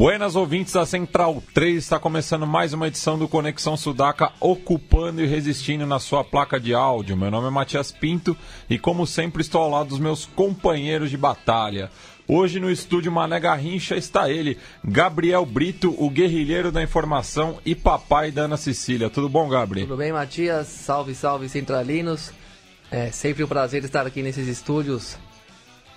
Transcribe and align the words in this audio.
Buenas 0.00 0.34
ouvintes 0.34 0.72
da 0.72 0.86
Central 0.86 1.42
3, 1.52 1.76
está 1.76 1.98
começando 1.98 2.46
mais 2.46 2.72
uma 2.72 2.88
edição 2.88 3.18
do 3.18 3.28
Conexão 3.28 3.76
Sudaca, 3.76 4.32
ocupando 4.40 5.20
e 5.20 5.26
resistindo 5.26 5.84
na 5.84 5.98
sua 5.98 6.24
placa 6.24 6.58
de 6.58 6.72
áudio. 6.72 7.14
Meu 7.18 7.30
nome 7.30 7.48
é 7.48 7.50
Matias 7.50 7.92
Pinto 7.92 8.34
e, 8.70 8.78
como 8.78 9.06
sempre, 9.06 9.42
estou 9.42 9.60
ao 9.60 9.68
lado 9.68 9.90
dos 9.90 9.98
meus 9.98 10.24
companheiros 10.24 11.10
de 11.10 11.18
batalha. 11.18 11.90
Hoje 12.26 12.58
no 12.58 12.70
estúdio 12.70 13.12
Mané 13.12 13.38
Garrincha 13.38 13.94
está 13.94 14.30
ele, 14.30 14.56
Gabriel 14.82 15.44
Brito, 15.44 15.94
o 15.98 16.08
guerrilheiro 16.08 16.72
da 16.72 16.82
informação 16.82 17.58
e 17.62 17.74
papai 17.74 18.30
da 18.30 18.44
Ana 18.44 18.56
Cecília. 18.56 19.10
Tudo 19.10 19.28
bom, 19.28 19.50
Gabriel? 19.50 19.86
Tudo 19.86 19.98
bem, 19.98 20.14
Matias? 20.14 20.66
Salve, 20.68 21.14
salve, 21.14 21.46
centralinos. 21.46 22.32
É 22.90 23.10
sempre 23.10 23.44
um 23.44 23.46
prazer 23.46 23.84
estar 23.84 24.06
aqui 24.06 24.22
nesses 24.22 24.48
estúdios 24.48 25.18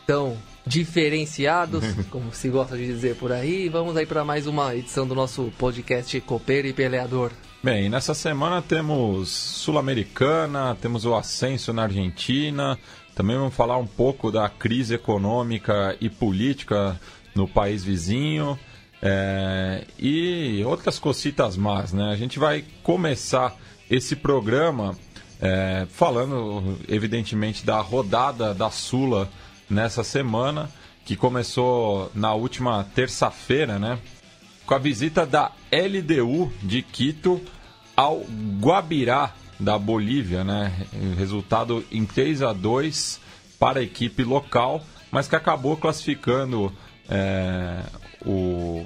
tão 0.05 0.37
diferenciados, 0.65 1.83
como 2.09 2.33
se 2.33 2.49
gosta 2.49 2.77
de 2.77 2.85
dizer 2.85 3.15
por 3.15 3.31
aí. 3.31 3.69
Vamos 3.69 3.97
aí 3.97 4.05
para 4.05 4.23
mais 4.23 4.47
uma 4.47 4.75
edição 4.75 5.07
do 5.07 5.15
nosso 5.15 5.51
podcast 5.57 6.19
Copeiro 6.21 6.67
e 6.67 6.73
Peleador. 6.73 7.31
Bem, 7.61 7.89
nessa 7.89 8.13
semana 8.13 8.61
temos 8.61 9.29
Sul-Americana, 9.29 10.77
temos 10.81 11.05
o 11.05 11.15
Ascenso 11.15 11.71
na 11.71 11.83
Argentina, 11.83 12.77
também 13.15 13.37
vamos 13.37 13.53
falar 13.53 13.77
um 13.77 13.87
pouco 13.87 14.31
da 14.31 14.49
crise 14.49 14.95
econômica 14.95 15.95
e 16.01 16.09
política 16.09 16.99
no 17.33 17.47
país 17.47 17.83
vizinho 17.83 18.59
é, 19.01 19.85
e 19.99 20.63
outras 20.65 20.97
cocitas 20.97 21.57
más, 21.57 21.93
né? 21.93 22.11
A 22.11 22.15
gente 22.15 22.39
vai 22.39 22.63
começar 22.81 23.55
esse 23.89 24.15
programa 24.15 24.95
é, 25.41 25.85
falando, 25.89 26.77
evidentemente, 26.87 27.65
da 27.65 27.79
rodada 27.81 28.53
da 28.53 28.71
Sula 28.71 29.29
nessa 29.73 30.03
semana, 30.03 30.69
que 31.03 31.15
começou 31.15 32.11
na 32.13 32.33
última 32.33 32.83
terça-feira, 32.95 33.77
né? 33.77 33.99
Com 34.65 34.73
a 34.73 34.77
visita 34.77 35.25
da 35.25 35.51
LDU 35.71 36.51
de 36.61 36.81
Quito 36.81 37.41
ao 37.95 38.21
Guabirá 38.61 39.33
da 39.59 39.77
Bolívia, 39.77 40.43
né? 40.43 40.71
Resultado 41.17 41.83
em 41.91 42.05
3 42.05 42.41
a 42.43 42.53
2 42.53 43.19
para 43.59 43.79
a 43.79 43.83
equipe 43.83 44.23
local, 44.23 44.83
mas 45.11 45.27
que 45.27 45.35
acabou 45.35 45.75
classificando 45.75 46.71
é, 47.09 47.81
o, 48.25 48.85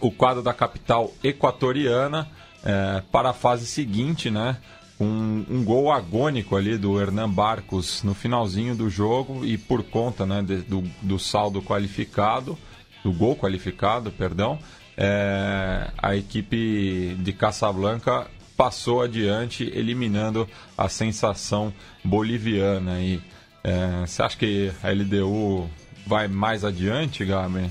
o 0.00 0.10
quadro 0.10 0.42
da 0.42 0.52
capital 0.52 1.12
equatoriana 1.22 2.30
é, 2.64 3.02
para 3.10 3.30
a 3.30 3.34
fase 3.34 3.66
seguinte, 3.66 4.30
né? 4.30 4.56
Um, 4.98 5.44
um, 5.50 5.64
gol 5.64 5.92
agônico 5.92 6.56
ali 6.56 6.78
do 6.78 7.00
Hernan 7.00 7.28
Barcos 7.28 8.02
no 8.02 8.14
finalzinho 8.14 8.74
do 8.74 8.88
jogo 8.88 9.44
e 9.44 9.58
por 9.58 9.82
conta 9.82 10.24
né, 10.24 10.42
de, 10.42 10.58
do, 10.58 10.82
do, 11.02 11.18
saldo 11.18 11.60
qualificado, 11.60 12.56
do 13.02 13.12
gol 13.12 13.36
qualificado, 13.36 14.10
perdão, 14.12 14.58
é, 14.96 15.90
a 15.98 16.14
equipe 16.14 17.16
de 17.18 17.32
Casablanca 17.32 18.28
passou 18.56 19.02
adiante, 19.02 19.64
eliminando 19.74 20.48
a 20.78 20.88
sensação 20.88 21.72
boliviana. 22.04 23.00
E 23.00 23.20
é, 23.64 24.06
você 24.06 24.22
acha 24.22 24.36
que 24.36 24.72
a 24.82 24.90
LDU 24.90 25.68
vai 26.06 26.28
mais 26.28 26.64
adiante, 26.64 27.24
Gabi? 27.24 27.70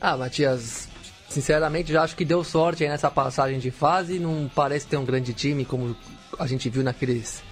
Ah, 0.00 0.16
Matias, 0.16 0.88
Sinceramente, 1.32 1.90
já 1.90 2.02
acho 2.02 2.14
que 2.14 2.26
deu 2.26 2.44
sorte 2.44 2.84
aí 2.84 2.90
nessa 2.90 3.10
passagem 3.10 3.58
de 3.58 3.70
fase. 3.70 4.18
Não 4.18 4.50
parece 4.54 4.86
ter 4.86 4.98
um 4.98 5.04
grande 5.04 5.32
time 5.32 5.64
como 5.64 5.96
a 6.38 6.46
gente 6.46 6.68
viu 6.68 6.82
naqueles, 6.82 7.42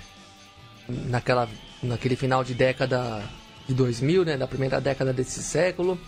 naquela, 0.86 1.48
naquele 1.82 2.14
final 2.14 2.44
de 2.44 2.52
década 2.52 3.22
de 3.66 3.72
2000, 3.72 4.26
né, 4.26 4.36
da 4.36 4.46
primeira 4.46 4.82
década 4.82 5.14
desse 5.14 5.42
século. 5.42 5.98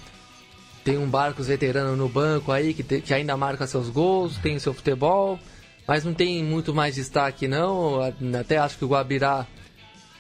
Tem 0.85 0.99
um 0.99 1.09
Barcos 1.09 1.47
veterano 1.47 1.97
no 1.97 2.11
banco 2.11 2.53
aí 2.53 2.75
que, 2.75 2.83
te, 2.83 3.01
que 3.01 3.15
ainda 3.15 3.39
marca 3.39 3.67
seus 3.67 3.89
gols, 3.89 4.37
tem 4.37 4.57
o 4.57 4.61
seu 4.61 4.75
futebol, 4.75 5.39
mas 5.89 6.05
não 6.05 6.13
tem 6.13 6.45
muito 6.45 6.75
mais 6.75 6.97
destaque 6.97 7.49
não. 7.49 8.01
Até 8.39 8.59
acho 8.59 8.77
que 8.77 8.85
o 8.85 8.89
Guabirá, 8.89 9.47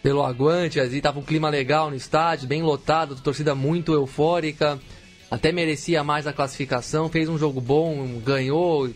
pelo 0.02 0.22
aguante, 0.22 0.80
ali 0.80 1.02
tava 1.02 1.18
um 1.18 1.22
clima 1.22 1.50
legal 1.50 1.90
no 1.90 1.96
estádio, 1.96 2.48
bem 2.48 2.62
lotado, 2.62 3.14
torcida 3.16 3.54
muito 3.54 3.92
eufórica 3.92 4.80
até 5.32 5.50
merecia 5.50 6.04
mais 6.04 6.26
a 6.26 6.32
classificação, 6.32 7.08
fez 7.08 7.26
um 7.26 7.38
jogo 7.38 7.58
bom, 7.58 8.20
ganhou 8.22 8.92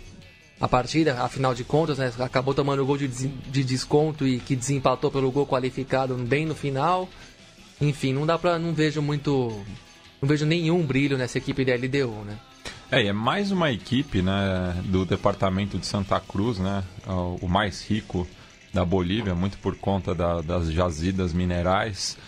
a 0.61 0.69
partida, 0.69 1.23
afinal 1.23 1.55
de 1.55 1.65
contas, 1.65 1.97
né, 1.97 2.13
acabou 2.19 2.53
tomando 2.53 2.83
o 2.83 2.87
gol 2.87 2.99
de, 2.99 3.09
de 3.09 3.65
desconto 3.65 4.27
e 4.27 4.39
que 4.39 4.55
desempatou 4.55 5.11
pelo 5.11 5.31
gol 5.31 5.47
qualificado 5.47 6.15
bem 6.15 6.45
no 6.45 6.55
final. 6.55 7.09
Enfim, 7.81 8.13
não 8.13 8.27
dá 8.27 8.37
para 8.37 8.59
não 8.59 8.75
vejo 8.75 9.01
muito, 9.01 9.49
não 10.21 10.29
vejo 10.29 10.45
nenhum 10.45 10.85
brilho 10.85 11.17
nessa 11.17 11.39
equipe 11.39 11.65
da 11.65 11.75
LDU, 11.75 12.23
né? 12.27 12.39
É, 12.91 13.07
é 13.07 13.13
mais 13.15 13.51
uma 13.51 13.73
equipe, 13.73 14.21
né, 14.21 14.77
do 14.85 15.07
departamento 15.07 15.79
de 15.79 15.87
Santa 15.87 16.21
Cruz, 16.21 16.59
né, 16.59 16.85
o 17.41 17.49
mais 17.49 17.83
rico 17.83 18.29
da 18.75 18.85
Bolívia, 18.85 19.35
muito 19.35 19.57
por 19.57 19.75
conta 19.77 20.15
da, 20.15 20.43
das 20.43 20.71
jazidas 20.71 21.33
minerais 21.33 22.19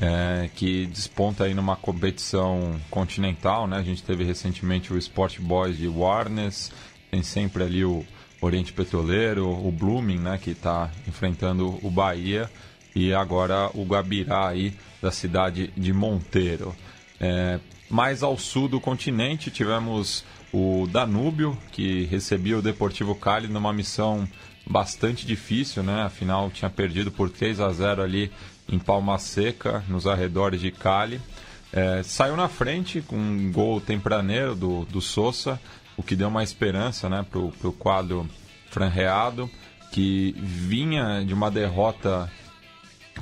é, 0.00 0.48
que 0.54 0.86
desponta 0.86 1.44
aí 1.44 1.54
numa 1.54 1.74
competição 1.74 2.80
continental, 2.88 3.66
né? 3.66 3.78
A 3.78 3.82
gente 3.82 4.02
teve 4.04 4.22
recentemente 4.22 4.92
o 4.92 4.96
Sport 4.96 5.40
Boys 5.40 5.76
de 5.76 5.88
Warnes, 5.88 6.70
tem 7.10 7.20
sempre 7.20 7.64
ali 7.64 7.84
o 7.84 8.04
Oriente 8.40 8.72
Petroleiro, 8.72 9.48
o 9.48 9.72
Blooming, 9.72 10.18
né? 10.18 10.38
Que 10.40 10.50
está 10.50 10.88
enfrentando 11.08 11.84
o 11.84 11.90
Bahia 11.90 12.48
e 12.94 13.12
agora 13.12 13.70
o 13.74 13.84
Gabirá 13.84 14.48
aí 14.48 14.72
da 15.02 15.10
cidade 15.10 15.72
de 15.76 15.92
Monteiro. 15.92 16.74
É, 17.20 17.58
mais 17.90 18.22
ao 18.22 18.38
sul 18.38 18.68
do 18.68 18.80
continente 18.80 19.50
tivemos 19.50 20.24
o 20.52 20.86
Danúbio, 20.90 21.58
que 21.72 22.04
recebia 22.04 22.56
o 22.56 22.62
Deportivo 22.62 23.16
Cali 23.16 23.48
numa 23.48 23.72
missão 23.72 24.28
bastante 24.64 25.26
difícil, 25.26 25.82
né? 25.82 26.02
Afinal, 26.02 26.50
tinha 26.50 26.70
perdido 26.70 27.10
por 27.10 27.30
3 27.30 27.58
a 27.58 27.72
0 27.72 28.02
ali 28.02 28.30
em 28.68 28.78
Palma 28.78 29.18
Seca, 29.18 29.82
nos 29.88 30.06
arredores 30.06 30.60
de 30.60 30.70
Cali. 30.70 31.20
É, 31.72 32.02
saiu 32.02 32.36
na 32.36 32.48
frente 32.48 33.00
com 33.00 33.16
um 33.16 33.52
gol 33.52 33.80
tempraneiro 33.80 34.54
do, 34.54 34.84
do 34.86 35.00
Sousa, 35.00 35.60
o 35.96 36.02
que 36.02 36.16
deu 36.16 36.28
uma 36.28 36.42
esperança 36.42 37.08
né, 37.08 37.24
para 37.28 37.38
o 37.38 37.72
quadro 37.72 38.28
franreado, 38.70 39.50
que 39.90 40.34
vinha 40.38 41.24
de 41.24 41.34
uma 41.34 41.50
derrota 41.50 42.30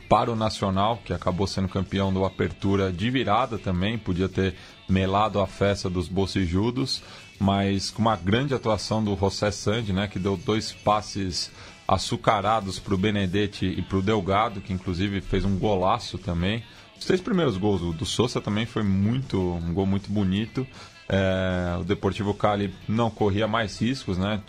para 0.09 0.31
o 0.31 0.37
Nacional, 0.37 1.01
que 1.05 1.13
acabou 1.13 1.47
sendo 1.47 1.69
campeão 1.69 2.13
do 2.13 2.25
Apertura 2.25 2.93
de 2.93 3.11
virada 3.11 3.59
também, 3.59 3.99
podia 3.99 4.29
ter 4.29 4.55
melado 4.89 5.41
a 5.41 5.47
festa 5.47 5.89
dos 5.89 6.07
bolsijudos, 6.09 7.03
mas 7.39 7.91
com 7.91 8.03
uma 8.03 8.17
grande 8.17 8.55
atuação 8.55 9.03
do 9.03 9.17
José 9.17 9.51
Sandi, 9.51 9.93
né, 9.93 10.07
que 10.07 10.19
deu 10.19 10.37
dois 10.37 10.73
passes 10.73 11.51
açucarados 11.87 12.79
para 12.79 12.95
o 12.95 12.99
Benedetti 12.99 13.67
e 13.67 13.83
para 13.83 13.99
o 13.99 14.03
Delgado, 14.03 14.61
que 14.61 14.73
inclusive 14.73 15.21
fez 15.21 15.45
um 15.45 15.59
golaço 15.59 16.19
também. 16.19 16.63
Os 16.99 17.05
três 17.05 17.21
primeiros 17.21 17.57
gols 17.57 17.81
do, 17.81 17.93
do 17.93 18.07
Sousa 18.07 18.41
também 18.41 18.67
foi 18.67 18.83
muito 18.83 19.39
um 19.39 19.73
gol 19.73 19.87
muito 19.87 20.11
bonito. 20.11 20.67
É, 21.09 21.77
o 21.79 21.85
Deportivo 21.85 22.35
Cali 22.35 22.75
não 22.89 23.11
corria 23.11 23.47
mais 23.47 23.81
riscos, 23.81 24.19
né? 24.19 24.41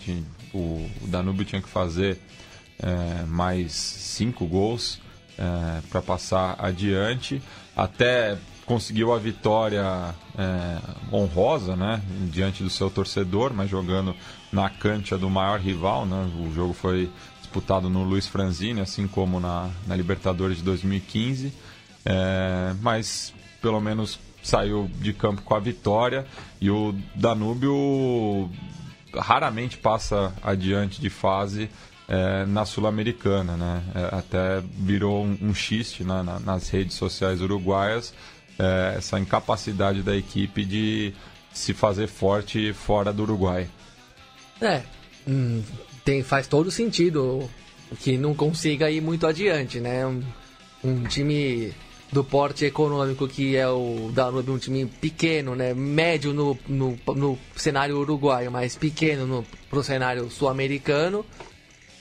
O, 0.53 0.57
o, 1.01 1.07
Danúbio 1.07 1.45
tinha 1.45 1.62
que 1.62 1.69
fazer 1.69 2.19
é, 2.79 3.23
mais 3.25 3.73
cinco 3.73 4.45
gols 4.45 5.00
é, 5.38 5.81
para 5.89 6.01
passar 6.01 6.56
adiante. 6.57 7.41
Até 7.75 8.38
conseguiu 8.65 9.13
a 9.13 9.19
vitória 9.19 10.15
é, 10.38 10.79
honrosa, 11.13 11.75
né? 11.75 12.01
Diante 12.31 12.63
do 12.63 12.69
seu 12.69 12.89
torcedor, 12.89 13.53
mas 13.53 13.69
jogando 13.69 14.15
na 14.51 14.69
cancha 14.69 15.17
do 15.17 15.29
maior 15.29 15.59
rival, 15.59 16.05
né? 16.05 16.29
O 16.39 16.53
jogo 16.53 16.73
foi 16.73 17.09
disputado 17.39 17.89
no 17.89 18.03
Luiz 18.03 18.27
Franzini, 18.27 18.81
assim 18.81 19.07
como 19.07 19.39
na, 19.39 19.69
na 19.85 19.95
Libertadores 19.95 20.57
de 20.57 20.63
2015, 20.63 21.53
é, 22.05 22.73
mas 22.81 23.33
pelo 23.61 23.79
menos 23.79 24.19
saiu 24.44 24.89
de 24.99 25.13
campo 25.13 25.41
com 25.41 25.55
a 25.55 25.59
vitória 25.59 26.25
e 26.61 26.69
o 26.69 26.95
Danúbio 27.15 28.49
raramente 29.13 29.77
passa 29.77 30.33
adiante 30.41 31.01
de 31.01 31.09
fase 31.09 31.69
é, 32.07 32.45
na 32.45 32.63
Sul-Americana, 32.63 33.57
né? 33.57 33.83
É, 33.93 34.15
até 34.15 34.61
virou 34.61 35.25
um, 35.25 35.38
um 35.41 35.53
xiste 35.53 36.03
né, 36.03 36.21
na, 36.23 36.39
nas 36.39 36.69
redes 36.69 36.95
sociais 36.95 37.41
uruguaias 37.41 38.13
é, 38.59 38.95
essa 38.97 39.19
incapacidade 39.19 40.01
da 40.01 40.15
equipe 40.15 40.65
de 40.65 41.13
se 41.53 41.73
fazer 41.73 42.07
forte 42.07 42.73
fora 42.73 43.13
do 43.13 43.23
Uruguai. 43.23 43.67
É, 44.62 44.81
hum, 45.27 45.63
tem, 46.04 46.24
faz 46.24 46.48
todo 46.48 46.71
sentido 46.71 47.50
que 48.00 48.18
não 48.18 48.33
consiga 48.33 48.89
ir 48.89 49.01
muito 49.01 49.27
adiante, 49.27 49.80
né? 49.80 50.06
Um, 50.06 50.21
um 50.83 51.04
time 51.04 51.74
do 52.12 52.24
porte 52.24 52.65
econômico 52.65 53.27
que 53.27 53.56
é 53.56 53.68
o 53.68 54.12
Danube, 54.13 54.51
um 54.51 54.57
time 54.57 54.86
pequeno, 54.86 55.56
né? 55.56 55.74
Médio 55.74 56.33
no, 56.33 56.57
no, 56.68 56.98
no 57.15 57.38
cenário 57.56 57.98
uruguaio, 57.98 58.51
mas 58.51 58.75
pequeno 58.75 59.27
no, 59.27 59.45
pro 59.69 59.83
cenário 59.83 60.30
sul-americano. 60.30 61.25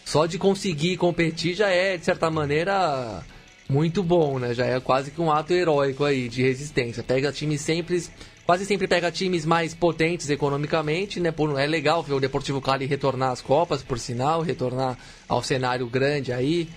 Só 0.04 0.26
de 0.26 0.38
conseguir 0.38 0.96
competir 0.96 1.54
já 1.54 1.68
é, 1.68 1.96
de 1.96 2.04
certa 2.04 2.30
maneira, 2.30 3.24
muito 3.68 4.02
bom, 4.02 4.38
né? 4.38 4.54
Já 4.54 4.66
é 4.66 4.78
quase 4.78 5.10
que 5.10 5.20
um 5.20 5.32
ato 5.32 5.52
heróico 5.52 6.04
aí 6.04 6.28
de 6.28 6.42
resistência. 6.42 7.02
Pega 7.02 7.32
times 7.32 7.60
sempre 7.60 8.00
quase 8.46 8.64
sempre 8.64 8.86
pega 8.86 9.10
times 9.10 9.44
mais 9.44 9.74
potentes 9.74 10.30
economicamente, 10.30 11.18
né? 11.18 11.34
É 11.58 11.66
legal 11.66 12.02
ver 12.02 12.14
o 12.14 12.20
Deportivo 12.20 12.60
Cali 12.60 12.86
retornar 12.86 13.32
às 13.32 13.40
Copas, 13.40 13.82
por 13.82 13.98
sinal, 13.98 14.40
retornar 14.40 14.96
ao 15.28 15.42
cenário 15.42 15.86
grande 15.88 16.32
aí. 16.32 16.68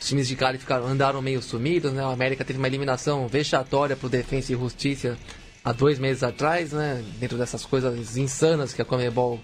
Os 0.00 0.08
times 0.08 0.26
de 0.26 0.34
Cali 0.34 0.58
ficaram, 0.58 0.86
andaram 0.86 1.20
meio 1.20 1.42
sumidos, 1.42 1.92
né? 1.92 2.02
O 2.02 2.08
América 2.08 2.44
teve 2.44 2.58
uma 2.58 2.66
eliminação 2.66 3.28
vexatória 3.28 3.94
pro 3.94 4.08
Defensa 4.08 4.52
e 4.52 4.56
Justiça 4.56 5.18
há 5.62 5.70
dois 5.72 5.98
meses 5.98 6.22
atrás, 6.22 6.72
né? 6.72 7.04
Dentro 7.20 7.36
dessas 7.36 7.64
coisas 7.66 8.16
insanas 8.16 8.72
que 8.72 8.80
a 8.80 8.84
Comebol 8.84 9.38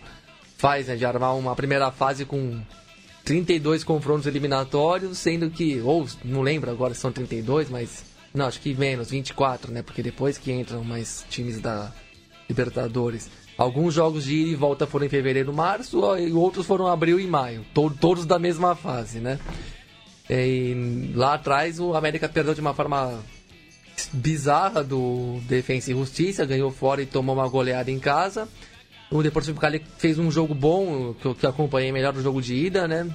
faz, 0.56 0.86
né? 0.86 0.96
De 0.96 1.04
armar 1.04 1.36
uma 1.36 1.54
primeira 1.54 1.90
fase 1.90 2.24
com 2.24 2.62
32 3.24 3.84
confrontos 3.84 4.26
eliminatórios, 4.26 5.18
sendo 5.18 5.50
que, 5.50 5.80
ou 5.82 6.08
não 6.24 6.40
lembro 6.40 6.70
agora 6.70 6.94
se 6.94 7.00
são 7.00 7.12
32, 7.12 7.68
mas 7.68 8.13
não, 8.34 8.46
acho 8.46 8.60
que 8.60 8.74
menos, 8.74 9.10
24, 9.10 9.70
né? 9.70 9.80
Porque 9.80 10.02
depois 10.02 10.36
que 10.36 10.52
entram 10.52 10.82
mais 10.82 11.24
times 11.30 11.60
da 11.60 11.92
Libertadores. 12.48 13.30
Alguns 13.56 13.94
jogos 13.94 14.24
de 14.24 14.34
ida 14.34 14.50
e 14.50 14.54
volta 14.56 14.86
foram 14.86 15.06
em 15.06 15.08
fevereiro 15.08 15.52
e 15.52 15.54
março, 15.54 16.00
e 16.18 16.32
outros 16.32 16.66
foram 16.66 16.88
abril 16.88 17.20
e 17.20 17.26
maio. 17.28 17.64
todos 17.72 18.26
da 18.26 18.38
mesma 18.38 18.74
fase, 18.74 19.20
né? 19.20 19.38
E 20.28 21.12
lá 21.14 21.34
atrás 21.34 21.78
o 21.78 21.94
América 21.94 22.28
perdeu 22.28 22.54
de 22.54 22.60
uma 22.60 22.74
forma 22.74 23.22
bizarra 24.12 24.82
do 24.82 25.38
Defensa 25.46 25.92
e 25.92 25.94
Justiça, 25.94 26.44
ganhou 26.44 26.72
fora 26.72 27.02
e 27.02 27.06
tomou 27.06 27.36
uma 27.36 27.48
goleada 27.48 27.90
em 27.90 28.00
casa. 28.00 28.48
O 29.10 29.22
Deportivo 29.22 29.60
Cali 29.60 29.80
fez 29.96 30.18
um 30.18 30.30
jogo 30.30 30.54
bom, 30.54 31.14
que 31.14 31.26
eu, 31.26 31.36
acompanhei 31.48 31.92
melhor 31.92 32.12
do 32.12 32.22
jogo 32.22 32.42
de 32.42 32.54
ida, 32.54 32.88
né? 32.88 33.08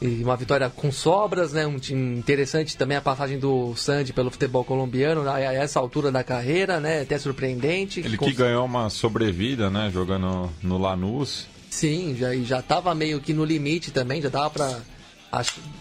E 0.00 0.22
uma 0.22 0.36
vitória 0.36 0.70
com 0.70 0.92
sobras, 0.92 1.52
né? 1.52 1.66
Um 1.66 1.78
time 1.78 2.18
interessante 2.18 2.76
também 2.76 2.96
a 2.96 3.00
passagem 3.00 3.38
do 3.38 3.74
Sandy 3.74 4.12
pelo 4.12 4.30
futebol 4.30 4.64
colombiano 4.64 5.28
a 5.28 5.40
essa 5.40 5.80
altura 5.80 6.12
da 6.12 6.22
carreira, 6.22 6.78
né? 6.78 7.00
Até 7.00 7.18
surpreendente. 7.18 8.00
Ele 8.00 8.10
que, 8.10 8.16
cons... 8.16 8.32
ganhou 8.32 8.64
uma 8.64 8.88
sobrevida, 8.90 9.68
né? 9.68 9.90
Jogando 9.92 10.50
no 10.62 10.78
Lanús. 10.78 11.46
Sim, 11.68 12.16
já 12.16 12.34
já 12.36 12.60
estava 12.60 12.94
meio 12.94 13.20
que 13.20 13.32
no 13.32 13.44
limite 13.44 13.90
também, 13.90 14.22
já 14.22 14.28
dava 14.28 14.50
para 14.50 14.80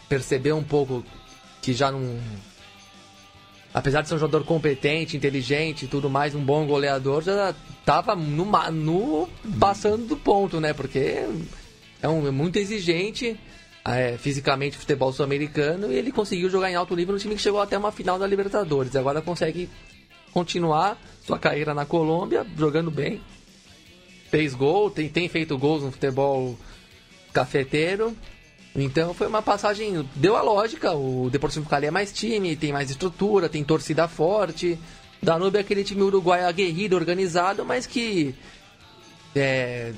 perceber 0.10 0.52
um 0.52 0.64
pouco 0.64 1.06
que 1.62 1.74
já 1.74 1.92
não 1.92 2.20
apesar 3.74 4.02
de 4.02 4.08
ser 4.08 4.16
um 4.16 4.20
jogador 4.20 4.44
competente, 4.44 5.16
inteligente 5.16 5.86
e 5.86 5.88
tudo 5.88 6.10
mais, 6.10 6.34
um 6.34 6.44
bom 6.44 6.66
goleador, 6.66 7.22
já 7.22 7.54
estava 7.80 8.16
no, 8.16 8.46
no 8.72 9.30
passando 9.60 10.08
do 10.08 10.18
ponto, 10.18 10.60
né? 10.60 10.74
Porque 10.74 11.24
é, 12.02 12.10
um, 12.10 12.28
é 12.28 12.32
muito 12.32 12.58
exigente 12.58 13.40
é, 13.88 14.18
fisicamente 14.18 14.78
futebol 14.78 15.14
sul-americano 15.14 15.92
e 15.92 15.96
ele 15.96 16.12
conseguiu 16.12 16.50
jogar 16.50 16.70
em 16.70 16.76
alto 16.76 16.96
nível 16.96 17.14
no 17.14 17.20
time 17.20 17.36
que 17.36 17.42
chegou 17.42 17.62
até 17.62 17.78
uma 17.78 17.92
final 17.92 18.20
da 18.20 18.28
Libertadores. 18.28 18.96
Agora 18.96 19.22
consegue 19.22 19.70
continuar 20.34 21.02
sua 21.26 21.40
carreira 21.40 21.74
na 21.74 21.86
Colômbia, 21.86 22.46
jogando 22.58 22.92
bem. 22.92 23.22
Fez 24.30 24.54
gol, 24.54 24.92
tem, 24.92 25.08
tem 25.08 25.30
feito 25.30 25.58
gols 25.58 25.84
no 25.84 25.92
futebol 25.92 26.58
cafeteiro. 27.32 28.16
Então 28.76 29.14
foi 29.14 29.26
uma 29.26 29.42
passagem, 29.42 30.08
deu 30.16 30.36
a 30.36 30.42
lógica, 30.42 30.92
o 30.92 31.30
Deportivo 31.30 31.68
Cali 31.68 31.88
é 31.88 31.92
mais 31.92 32.12
time, 32.12 32.58
tem 32.58 32.74
mais 32.74 32.92
estrutura, 32.92 33.48
tem 33.48 33.64
torcida 33.64 34.08
forte. 34.08 34.78
Danube 35.24 35.58
é 35.58 35.62
aquele 35.62 35.84
time 35.84 36.02
uruguaio 36.02 36.46
aguerrido, 36.46 36.96
organizado, 36.96 37.66
mas 37.66 37.88
que 37.88 38.36
é, 39.34 39.94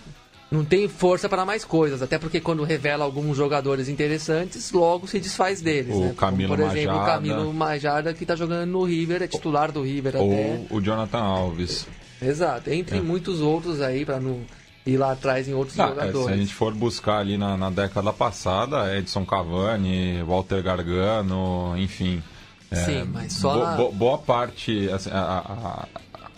não 0.52 0.66
tem 0.66 0.88
força 0.88 1.30
para 1.30 1.46
mais 1.46 1.64
coisas, 1.64 2.02
até 2.02 2.18
porque 2.18 2.40
quando 2.40 2.64
revela 2.64 3.06
alguns 3.06 3.38
jogadores 3.38 3.88
interessantes, 3.88 4.72
logo 4.72 5.08
se 5.08 5.20
desfaz 5.20 5.62
deles. 5.62 5.96
O 5.96 6.00
né? 6.06 6.14
Camilo 6.18 6.56
Como, 6.56 6.68
por 6.68 6.76
exemplo, 6.76 6.96
Majada. 6.98 7.12
o 7.12 7.14
Camilo 7.16 7.54
Majada 7.54 8.14
que 8.14 8.24
está 8.24 8.36
jogando 8.36 8.70
no 8.70 8.84
River, 8.84 9.22
é 9.24 9.28
titular 9.28 9.72
do 9.72 9.84
River 9.84 10.16
Ou 10.18 10.32
até. 10.32 10.62
o 10.72 10.82
Jonathan 10.82 11.20
Alves. 11.20 11.86
Exato, 12.22 12.70
entre 12.72 12.98
É. 12.98 13.02
muitos 13.02 13.40
outros 13.42 13.80
aí 13.82 14.04
para 14.06 14.20
não 14.20 14.42
ir 14.86 14.98
lá 14.98 15.12
atrás 15.12 15.48
em 15.48 15.54
outros 15.54 15.80
Ah, 15.80 15.84
é, 15.84 15.88
jogadores. 15.90 16.26
se 16.28 16.34
a 16.34 16.38
gente 16.38 16.54
for 16.54 16.74
buscar 16.74 17.20
ali 17.20 17.38
na, 17.38 17.56
na 17.56 17.70
década 17.70 18.12
passada, 18.12 18.98
Edson 18.98 19.24
Cavani, 19.26 20.24
Walter 20.24 20.64
Gargano, 20.64 21.76
enfim. 21.78 22.24
é, 22.72 22.76
Sim, 22.76 23.10
mas 23.14 23.34
só 23.34 23.54
bo- 23.54 23.60
na- 23.64 23.76
bo- 23.76 23.92
boa 23.92 24.18
parte, 24.18 24.90
assim, 24.92 25.10
a, 25.12 25.20
a- 25.20 25.88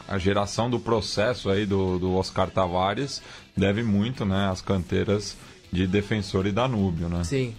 a 0.08 0.18
geração 0.18 0.70
do 0.70 0.80
processo 0.80 1.50
aí 1.50 1.66
do, 1.66 1.98
do 1.98 2.14
Oscar 2.16 2.50
Tavares 2.50 3.22
deve 3.62 3.84
muito, 3.84 4.26
né, 4.26 4.50
às 4.50 4.60
canteiras 4.60 5.38
de 5.72 5.86
Defensor 5.86 6.48
e 6.48 6.52
Danúbio, 6.52 7.08
né? 7.08 7.24
Sim. 7.24 7.54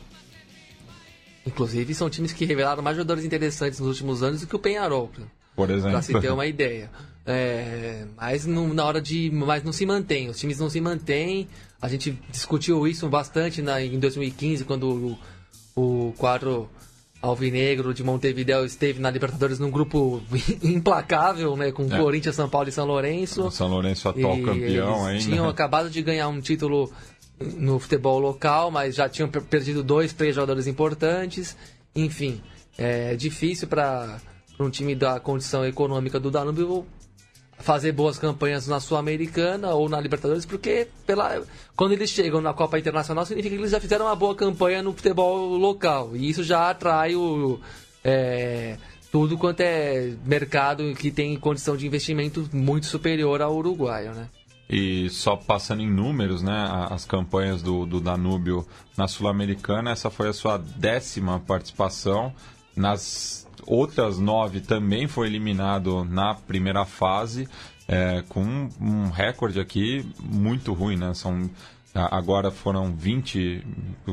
Inclusive, 1.46 1.94
são 1.94 2.10
times 2.10 2.32
que 2.32 2.44
revelaram 2.44 2.82
mais 2.82 2.96
jogadores 2.96 3.24
interessantes 3.24 3.78
nos 3.78 3.88
últimos 3.88 4.22
anos 4.22 4.40
do 4.40 4.46
que 4.46 4.54
o 4.54 4.58
Penharol, 4.58 5.10
Por 5.56 5.70
exemplo. 5.70 5.92
para 5.92 6.02
se 6.02 6.20
ter 6.20 6.30
uma 6.30 6.46
ideia. 6.46 6.90
É, 7.24 8.04
mas 8.16 8.46
não, 8.46 8.74
na 8.74 8.84
hora 8.84 9.00
de. 9.00 9.30
Mas 9.30 9.62
não 9.62 9.72
se 9.72 9.86
mantém, 9.86 10.28
os 10.28 10.38
times 10.38 10.58
não 10.58 10.68
se 10.68 10.80
mantêm. 10.80 11.48
A 11.80 11.88
gente 11.88 12.18
discutiu 12.30 12.86
isso 12.86 13.08
bastante 13.08 13.62
na, 13.62 13.80
em 13.80 13.98
2015, 13.98 14.64
quando 14.64 15.18
o, 15.76 16.08
o 16.08 16.12
quadro 16.18 16.68
Alvinegro 17.22 17.94
de 17.94 18.02
Montevideo 18.02 18.64
esteve 18.64 19.00
na 19.00 19.08
Libertadores 19.10 19.58
num 19.60 19.70
grupo 19.70 20.20
implacável, 20.62 21.56
né? 21.56 21.70
Com 21.72 21.84
É. 21.84 21.96
Corinthians, 21.98 22.34
São 22.34 22.48
Paulo 22.48 22.68
e 22.68 22.72
São 22.72 22.84
Lourenço. 22.84 23.44
O 23.46 23.50
São 23.50 23.68
Lourenço 23.68 24.08
atual 24.08 24.36
E 24.36 24.42
campeão 24.44 25.08
eles 25.08 25.22
ainda. 25.24 25.34
tinham 25.36 25.48
acabado 25.48 25.88
de 25.88 26.02
ganhar 26.02 26.28
um 26.28 26.40
título 26.40 26.92
no 27.56 27.78
futebol 27.78 28.18
local, 28.18 28.70
mas 28.70 28.94
já 28.96 29.08
tinham 29.08 29.28
per- 29.28 29.42
perdido 29.42 29.82
dois, 29.82 30.12
três 30.12 30.34
jogadores 30.34 30.66
importantes. 30.66 31.56
Enfim, 31.94 32.40
é 32.76 33.14
difícil 33.16 33.68
para 33.68 34.20
um 34.58 34.70
time 34.70 34.94
da 34.94 35.18
condição 35.20 35.64
econômica 35.64 36.18
do 36.20 36.30
Danúbio 36.30 36.86
fazer 37.62 37.92
boas 37.92 38.18
campanhas 38.18 38.66
na 38.66 38.80
Sul-Americana 38.80 39.70
ou 39.70 39.88
na 39.88 40.00
Libertadores, 40.00 40.44
porque 40.44 40.88
pela, 41.06 41.42
quando 41.74 41.92
eles 41.92 42.10
chegam 42.10 42.40
na 42.40 42.52
Copa 42.52 42.78
Internacional 42.78 43.24
significa 43.24 43.54
que 43.54 43.60
eles 43.62 43.70
já 43.70 43.80
fizeram 43.80 44.06
uma 44.06 44.16
boa 44.16 44.34
campanha 44.34 44.82
no 44.82 44.92
futebol 44.92 45.56
local. 45.56 46.14
E 46.14 46.28
isso 46.28 46.42
já 46.42 46.68
atrai 46.68 47.14
o, 47.14 47.58
é, 48.04 48.76
tudo 49.10 49.38
quanto 49.38 49.60
é 49.60 50.12
mercado 50.24 50.94
que 50.94 51.10
tem 51.10 51.36
condição 51.36 51.76
de 51.76 51.86
investimento 51.86 52.48
muito 52.52 52.86
superior 52.86 53.40
ao 53.42 53.54
uruguaio, 53.54 54.12
né? 54.12 54.28
E 54.68 55.10
só 55.10 55.36
passando 55.36 55.82
em 55.82 55.90
números, 55.90 56.42
né, 56.42 56.66
as 56.90 57.04
campanhas 57.04 57.62
do, 57.62 57.84
do 57.84 58.00
Danúbio 58.00 58.66
na 58.96 59.06
Sul-Americana, 59.06 59.90
essa 59.90 60.08
foi 60.08 60.28
a 60.28 60.32
sua 60.32 60.56
décima 60.56 61.38
participação. 61.40 62.32
Nas 62.74 63.46
outras 63.66 64.18
nove 64.18 64.60
também 64.60 65.06
foi 65.08 65.26
eliminado 65.26 66.04
na 66.04 66.34
primeira 66.34 66.84
fase, 66.84 67.48
é, 67.88 68.22
com 68.28 68.68
um, 68.80 69.08
recorde 69.10 69.60
aqui 69.60 70.04
muito 70.20 70.72
ruim, 70.72 70.96
né? 70.96 71.12
São, 71.14 71.50
a- 71.94 72.16
agora 72.16 72.50
foram 72.50 72.94
20, 72.94 73.64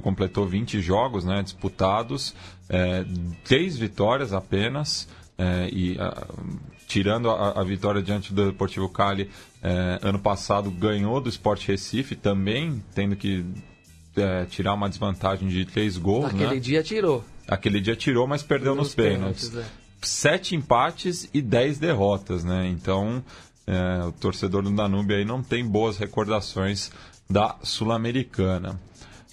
completou 0.02 0.48
20 0.48 0.82
jogos 0.82 1.24
né, 1.24 1.42
disputados, 1.44 2.36
é, 2.68 3.06
três 3.44 3.78
vitórias 3.78 4.34
apenas. 4.34 5.08
É, 5.38 5.70
e 5.72 5.96
ah, 5.98 6.28
tirando 6.86 7.30
a, 7.30 7.62
a 7.62 7.64
vitória 7.64 8.02
diante 8.02 8.34
do 8.34 8.48
Deportivo 8.48 8.90
Cali, 8.90 9.30
é, 9.64 10.00
ano 10.02 10.20
passado 10.20 10.70
ganhou 10.70 11.22
do 11.22 11.30
Sport 11.30 11.66
Recife 11.66 12.14
também, 12.16 12.84
tendo 12.94 13.16
que 13.16 13.46
é, 14.18 14.46
tirar 14.46 14.74
uma 14.74 14.90
desvantagem 14.90 15.48
de 15.48 15.64
três 15.66 15.98
gols. 15.98 16.34
Naquele 16.34 16.56
né? 16.56 16.60
dia 16.60 16.84
tirou. 16.84 17.24
Aquele 17.50 17.82
dia 17.82 17.96
tirou, 17.96 18.28
mas 18.28 18.44
perdeu 18.44 18.76
nos, 18.76 18.94
pênaltis. 18.94 19.56
é. 19.56 19.66
Sete 20.02 20.56
empates 20.56 21.30
e 21.34 21.42
dez 21.42 21.78
derrotas, 21.78 22.44
né? 22.44 22.68
Então, 22.68 23.24
é, 23.68 24.06
o 24.06 24.12
torcedor 24.12 24.64
do 24.64 24.72
Danúbio 24.72 25.18
aí 25.18 25.26
não 25.26 25.44
tem 25.44 25.66
boas 25.66 25.98
recordações 25.98 26.92
da 27.30 27.56
Sul-Americana. 27.64 28.80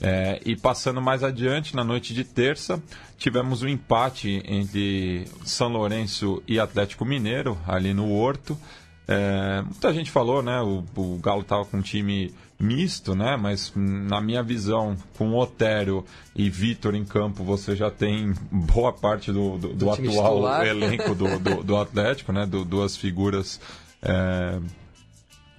É, 0.01 0.41
e 0.45 0.55
passando 0.57 1.01
mais 1.01 1.23
adiante, 1.23 1.75
na 1.75 1.83
noite 1.83 2.13
de 2.13 2.23
terça, 2.23 2.83
tivemos 3.17 3.63
um 3.63 3.69
empate 3.69 4.43
entre 4.45 5.25
São 5.45 5.69
Lourenço 5.69 6.43
e 6.47 6.61
Atlético 6.61 7.05
Mineiro, 7.05 7.57
ali 7.67 7.95
no 7.95 8.13
Horto. 8.13 8.59
É, 9.09 9.63
muita 9.63 9.95
gente 9.95 10.11
falou, 10.11 10.43
né? 10.43 10.61
O, 10.61 10.85
o 10.95 11.19
Galo 11.19 11.43
estava 11.43 11.65
com 11.65 11.79
um 11.79 11.83
time 11.83 12.35
misto, 12.59 13.15
né? 13.15 13.37
Mas 13.37 13.73
na 13.75 14.21
minha 14.21 14.43
visão, 14.43 14.97
com 15.17 15.35
Otério 15.35 16.05
e 16.35 16.49
Vitor 16.49 16.95
em 16.95 17.05
campo, 17.05 17.45
você 17.45 17.77
já 17.77 17.91
tem 17.91 18.33
boa 18.51 18.93
parte 18.93 19.33
do, 19.33 19.59
do, 19.59 19.69
do 19.69 19.75
Do 19.75 19.91
atual 19.91 19.97
titular. 19.97 20.67
elenco 20.67 21.15
do, 21.15 21.63
do, 21.63 21.77
Atlético, 21.77 22.33
né? 22.33 22.47
Duas 22.47 22.97
figuras 22.97 23.61
é, 24.03 24.59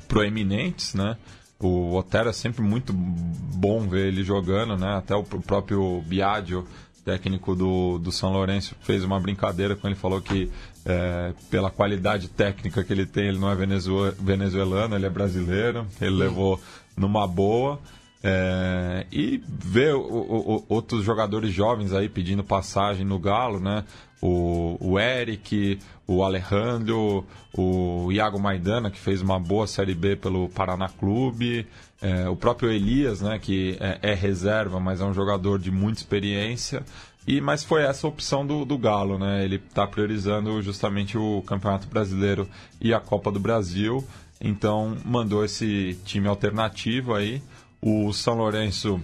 proeminentes, 0.07 0.93
né? 0.93 1.17
O 1.59 1.95
Otero 1.95 2.29
é 2.29 2.33
sempre 2.33 2.61
muito 2.61 2.93
bom 2.93 3.87
ver 3.87 4.07
ele 4.07 4.23
jogando, 4.23 4.77
né? 4.77 4.95
Até 4.95 5.15
o 5.15 5.23
próprio 5.23 6.03
Biagio, 6.05 6.67
técnico 7.03 7.55
do, 7.55 7.97
do 7.97 8.11
São 8.11 8.31
Lourenço, 8.31 8.75
fez 8.81 9.03
uma 9.03 9.19
brincadeira 9.19 9.75
com 9.75 9.87
ele, 9.87 9.95
falou 9.95 10.21
que 10.21 10.51
é, 10.85 11.33
pela 11.49 11.71
qualidade 11.71 12.27
técnica 12.27 12.83
que 12.83 12.93
ele 12.93 13.05
tem, 13.05 13.27
ele 13.27 13.39
não 13.39 13.49
é 13.49 13.55
venezuelano, 13.55 14.95
ele 14.95 15.05
é 15.05 15.09
brasileiro, 15.09 15.87
ele 16.01 16.11
levou 16.11 16.59
numa 16.97 17.27
boa. 17.27 17.79
É, 18.23 19.05
e 19.11 19.41
ver 19.47 19.93
o, 19.93 20.01
o, 20.01 20.65
outros 20.67 21.03
jogadores 21.03 21.53
jovens 21.53 21.93
aí 21.93 22.09
pedindo 22.09 22.43
passagem 22.43 23.05
no 23.05 23.19
Galo, 23.19 23.59
né? 23.59 23.83
O, 24.19 24.75
o 24.81 24.99
Eric, 24.99 25.79
o 26.07 26.23
Alejandro, 26.23 27.25
o 27.55 28.11
Iago 28.11 28.39
Maidana, 28.39 28.89
que 28.89 28.97
fez 28.97 29.21
uma 29.21 29.39
boa 29.39 29.67
Série 29.67 29.93
B 29.93 30.15
pelo 30.15 30.49
Paraná 30.49 30.89
Clube, 30.89 31.67
é, 32.01 32.27
o 32.27 32.35
próprio 32.35 32.71
Elias, 32.71 33.21
né? 33.21 33.37
Que 33.37 33.77
é, 33.79 33.99
é, 34.01 34.13
reserva, 34.15 34.79
mas 34.79 34.99
é 34.99 35.05
um 35.05 35.13
jogador 35.13 35.59
de 35.59 35.69
muita 35.69 35.99
experiência. 35.99 36.83
E, 37.27 37.41
mas 37.41 37.63
foi 37.63 37.83
essa 37.83 38.07
a 38.07 38.09
opção 38.09 38.47
do, 38.47 38.63
do 38.65 38.77
Galo, 38.77 39.19
né? 39.19 39.43
Ele 39.43 39.57
está 39.57 39.85
priorizando 39.85 40.61
justamente 40.61 41.17
o 41.17 41.43
Campeonato 41.45 41.85
Brasileiro 41.87 42.47
e 42.81 42.93
a 42.93 42.99
Copa 42.99 43.31
do 43.31 43.39
Brasil. 43.39 44.03
Então 44.39 44.97
mandou 45.03 45.43
esse 45.43 45.97
time 46.05 46.27
alternativo 46.27 47.13
aí. 47.13 47.41
O 47.81 48.11
São 48.13 48.35
Lourenço 48.35 49.01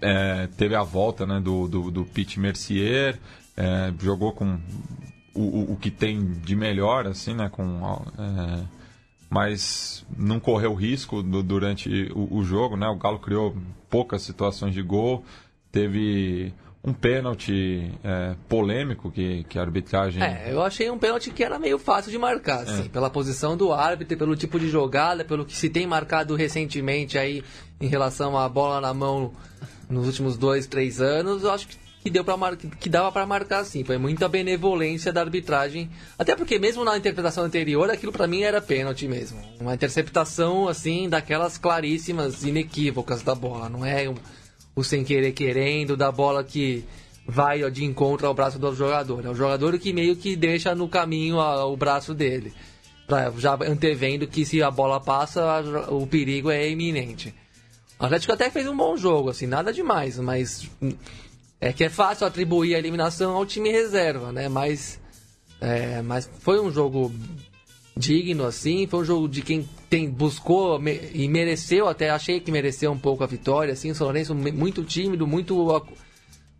é, 0.00 0.48
teve 0.56 0.74
a 0.74 0.82
volta 0.82 1.26
né, 1.26 1.40
do, 1.40 1.68
do, 1.68 1.90
do 1.90 2.04
Pete 2.04 2.40
Mercier, 2.40 3.18
é, 3.56 3.92
jogou 4.00 4.32
com 4.32 4.58
o, 5.34 5.40
o, 5.40 5.72
o, 5.72 5.76
que 5.76 5.90
tem 5.90 6.32
de 6.32 6.56
melhor, 6.56 7.06
assim, 7.06 7.34
né? 7.34 7.48
Com, 7.48 7.80
é, 8.18 8.64
mas 9.30 10.04
não 10.16 10.40
correu 10.40 10.74
risco 10.74 11.22
do, 11.22 11.42
durante 11.42 12.10
o, 12.14 12.38
o, 12.38 12.44
jogo, 12.44 12.76
né? 12.76 12.86
O 12.88 12.96
Galo 12.96 13.18
criou 13.18 13.56
poucas 13.88 14.22
situações 14.22 14.74
de 14.74 14.82
gol, 14.82 15.24
teve 15.70 16.52
um 16.82 16.92
pênalti 16.92 17.90
é, 18.04 18.34
polêmico 18.48 19.10
que, 19.10 19.44
que 19.44 19.58
a 19.58 19.62
arbitragem. 19.62 20.22
É, 20.22 20.52
eu 20.52 20.62
achei 20.62 20.90
um 20.90 20.98
pênalti 20.98 21.30
que 21.30 21.42
era 21.42 21.58
meio 21.58 21.78
fácil 21.78 22.10
de 22.10 22.18
marcar, 22.18 22.62
assim, 22.62 22.86
é. 22.86 22.88
pela 22.88 23.10
posição 23.10 23.56
do 23.56 23.72
árbitro, 23.72 24.16
pelo 24.16 24.36
tipo 24.36 24.58
de 24.58 24.68
jogada, 24.68 25.24
pelo 25.24 25.44
que 25.44 25.56
se 25.56 25.68
tem 25.68 25.86
marcado 25.86 26.34
recentemente 26.34 27.18
aí 27.18 27.42
em 27.80 27.88
relação 27.88 28.38
à 28.38 28.48
bola 28.48 28.80
na 28.80 28.94
mão 28.94 29.32
nos 29.88 30.06
últimos 30.06 30.36
dois, 30.36 30.66
três 30.66 31.00
anos, 31.00 31.42
eu 31.42 31.50
acho 31.50 31.66
que, 31.66 31.76
que 32.04 32.10
deu 32.10 32.22
para 32.22 32.36
mar... 32.36 32.56
que 32.56 32.88
dava 32.88 33.10
para 33.10 33.26
marcar 33.26 33.60
assim. 33.60 33.82
Foi 33.82 33.98
muita 33.98 34.28
benevolência 34.28 35.12
da 35.12 35.20
arbitragem, 35.20 35.90
até 36.18 36.36
porque 36.36 36.58
mesmo 36.58 36.84
na 36.84 36.96
interpretação 36.96 37.44
anterior, 37.44 37.90
aquilo 37.90 38.12
para 38.12 38.26
mim 38.26 38.42
era 38.42 38.60
pênalti 38.60 39.08
mesmo, 39.08 39.40
uma 39.60 39.74
interceptação 39.74 40.68
assim 40.68 41.08
daquelas 41.08 41.58
claríssimas, 41.58 42.44
inequívocas 42.44 43.22
da 43.22 43.34
bola, 43.34 43.68
não 43.68 43.84
é 43.84 44.08
o 44.78 44.84
sem 44.84 45.02
querer 45.02 45.32
querendo, 45.32 45.96
da 45.96 46.12
bola 46.12 46.44
que 46.44 46.84
vai 47.26 47.68
de 47.70 47.84
encontro 47.84 48.26
ao 48.26 48.34
braço 48.34 48.58
do 48.58 48.74
jogador. 48.74 49.24
É 49.24 49.28
o 49.28 49.34
jogador 49.34 49.76
que 49.78 49.92
meio 49.92 50.14
que 50.14 50.36
deixa 50.36 50.74
no 50.74 50.88
caminho 50.88 51.38
o 51.38 51.76
braço 51.76 52.14
dele. 52.14 52.52
Pra, 53.06 53.32
já 53.36 53.54
antevendo 53.54 54.26
que 54.28 54.44
se 54.44 54.62
a 54.62 54.70
bola 54.70 55.00
passa, 55.00 55.60
o 55.90 56.06
perigo 56.06 56.48
é 56.48 56.70
iminente. 56.70 57.34
O 57.98 58.04
Atlético 58.04 58.32
até 58.32 58.50
fez 58.50 58.68
um 58.68 58.76
bom 58.76 58.96
jogo, 58.96 59.30
assim, 59.30 59.46
nada 59.46 59.72
demais, 59.72 60.18
mas 60.20 60.70
é 61.60 61.72
que 61.72 61.82
é 61.82 61.88
fácil 61.88 62.26
atribuir 62.26 62.76
a 62.76 62.78
eliminação 62.78 63.34
ao 63.34 63.44
time 63.44 63.72
reserva, 63.72 64.30
né? 64.30 64.48
Mas, 64.48 65.00
é, 65.60 66.00
mas 66.02 66.30
foi 66.38 66.60
um 66.60 66.70
jogo 66.70 67.12
digno, 67.98 68.44
assim. 68.44 68.86
Foi 68.86 69.00
um 69.00 69.04
jogo 69.04 69.28
de 69.28 69.42
quem 69.42 69.68
tem, 69.90 70.08
buscou 70.08 70.78
me, 70.78 71.00
e 71.12 71.28
mereceu, 71.28 71.88
até 71.88 72.10
achei 72.10 72.40
que 72.40 72.52
mereceu 72.52 72.92
um 72.92 72.98
pouco 72.98 73.24
a 73.24 73.26
vitória, 73.26 73.72
assim. 73.72 73.90
O 73.90 73.94
São 73.94 74.06
Lourenço 74.06 74.34
muito 74.34 74.84
tímido, 74.84 75.26
muito, 75.26 75.84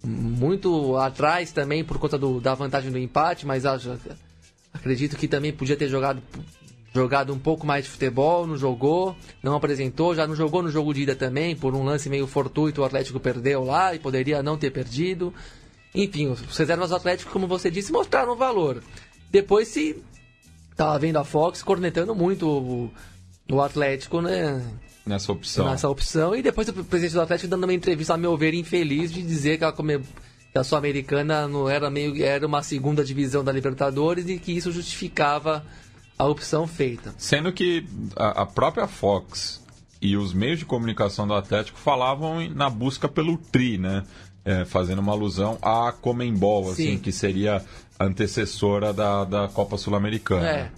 muito 0.03 0.97
atrás 0.97 1.53
também 1.53 1.85
por 1.85 1.99
conta 1.99 2.19
do, 2.19 2.41
da 2.41 2.55
vantagem 2.55 2.91
do 2.91 2.99
empate, 2.99 3.47
mas 3.47 3.65
acho, 3.65 3.97
acredito 4.73 5.17
que 5.17 5.29
também 5.29 5.53
podia 5.53 5.77
ter 5.77 5.89
jogado 5.89 6.23
jogado 6.95 7.33
um 7.33 7.39
pouco 7.39 7.67
mais 7.67 7.85
de 7.85 7.91
futebol, 7.91 8.47
não 8.47 8.57
jogou, 8.57 9.15
não 9.43 9.55
apresentou, 9.55 10.15
já 10.15 10.27
não 10.27 10.35
jogou 10.35 10.63
no 10.63 10.71
jogo 10.71 10.93
de 10.93 11.03
ida 11.03 11.15
também, 11.15 11.55
por 11.55 11.75
um 11.75 11.85
lance 11.85 12.09
meio 12.09 12.27
fortuito, 12.27 12.81
o 12.81 12.85
Atlético 12.85 13.21
perdeu 13.21 13.63
lá 13.63 13.95
e 13.95 13.99
poderia 13.99 14.43
não 14.43 14.57
ter 14.57 14.71
perdido. 14.71 15.33
Enfim, 15.95 16.29
os 16.29 16.57
reservas 16.57 16.91
do 16.91 16.97
Atlético, 16.97 17.31
como 17.31 17.47
você 17.47 17.71
disse, 17.71 17.93
mostraram 17.93 18.35
valor. 18.35 18.83
Depois 19.31 19.69
se 19.69 20.03
tava 20.79 20.99
vendo 21.01 21.17
a 21.19 21.25
Fox 21.25 21.61
cornetando 21.61 22.15
muito 22.15 22.49
o, 22.49 22.91
o 23.51 23.61
Atlético, 23.61 24.23
né? 24.23 24.65
Nessa 25.05 25.33
opção. 25.33 25.67
Nessa 25.69 25.89
opção. 25.89 26.37
E 26.37 26.43
depois 26.43 26.69
o 26.69 26.73
presidente 26.73 27.15
do 27.15 27.21
Atlético 27.21 27.49
dando 27.49 27.65
uma 27.65 27.75
entrevista, 27.75 28.15
a 28.15 28.17
meu 28.17 28.37
ver, 28.37 28.55
infeliz, 28.55 29.13
de 29.13 29.23
dizer 29.23 29.59
que 29.59 29.65
a, 29.65 29.73
que 29.73 30.59
a 30.59 30.63
Sul-Americana 30.63 31.49
não 31.49 31.69
era 31.69 31.91
meio 31.91 32.23
era 32.23 32.47
uma 32.47 32.63
segunda 32.63 33.05
divisão 33.05 33.43
da 33.43 33.51
Libertadores 33.51 34.29
e 34.29 34.39
que 34.39 34.53
isso 34.53 34.71
justificava 34.71 35.65
a 36.17 36.27
opção 36.27 36.67
feita. 36.67 37.13
Sendo 37.19 37.53
que 37.53 37.85
a, 38.15 38.43
a 38.43 38.47
própria 38.47 38.87
Fox 38.87 39.61
e 40.01 40.17
os 40.17 40.33
meios 40.33 40.61
de 40.61 40.65
comunicação 40.65 41.27
do 41.27 41.35
Atlético 41.35 41.79
falavam 41.79 42.49
na 42.51 42.71
busca 42.71 43.09
pelo 43.09 43.37
tri, 43.37 43.79
né? 43.79 44.05
É, 44.45 44.65
fazendo 44.65 45.01
uma 45.01 45.13
alusão 45.13 45.59
à 45.61 45.93
Comembol, 45.93 46.71
assim, 46.71 46.97
que 46.97 47.13
seria 47.13 47.63
antecessora 47.99 48.93
da, 48.93 49.25
da 49.25 49.49
Copa 49.49 49.77
Sul-Americana. 49.77 50.49
É. 50.49 50.71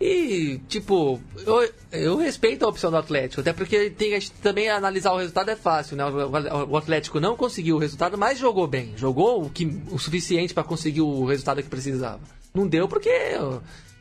E, 0.00 0.60
tipo, 0.68 1.20
eu, 1.46 1.70
eu 1.92 2.16
respeito 2.16 2.64
a 2.64 2.68
opção 2.68 2.90
do 2.90 2.96
Atlético, 2.96 3.40
até 3.40 3.52
porque 3.52 3.90
tem, 3.90 4.18
também 4.42 4.68
analisar 4.68 5.12
o 5.12 5.18
resultado 5.18 5.50
é 5.50 5.56
fácil, 5.56 5.96
né? 5.96 6.04
O, 6.04 6.72
o 6.72 6.76
Atlético 6.76 7.20
não 7.20 7.36
conseguiu 7.36 7.76
o 7.76 7.78
resultado, 7.78 8.18
mas 8.18 8.38
jogou 8.38 8.66
bem. 8.66 8.92
Jogou 8.96 9.44
o, 9.44 9.50
que, 9.50 9.64
o 9.90 9.98
suficiente 9.98 10.52
para 10.52 10.64
conseguir 10.64 11.00
o 11.00 11.24
resultado 11.24 11.62
que 11.62 11.68
precisava. 11.68 12.20
Não 12.52 12.66
deu 12.66 12.88
porque 12.88 13.10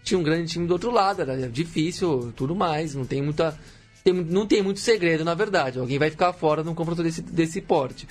tinha 0.04 0.20
um 0.20 0.24
grande 0.24 0.52
time 0.52 0.68
do 0.68 0.74
outro 0.74 0.92
lado, 0.92 1.22
era 1.22 1.48
difícil, 1.48 2.34
tudo 2.36 2.56
mais. 2.56 2.96
Não 2.96 3.06
tem 3.06 3.22
muita. 3.22 3.58
Tem, 4.04 4.14
não 4.14 4.46
tem 4.46 4.62
muito 4.62 4.80
segredo, 4.80 5.24
na 5.24 5.34
verdade. 5.34 5.80
Alguém 5.80 6.00
vai 6.00 6.10
ficar 6.10 6.34
fora 6.34 6.64
num 6.64 6.76
confronto 6.76 7.04
desse, 7.04 7.22
desse 7.22 7.62
porte. 7.62 8.08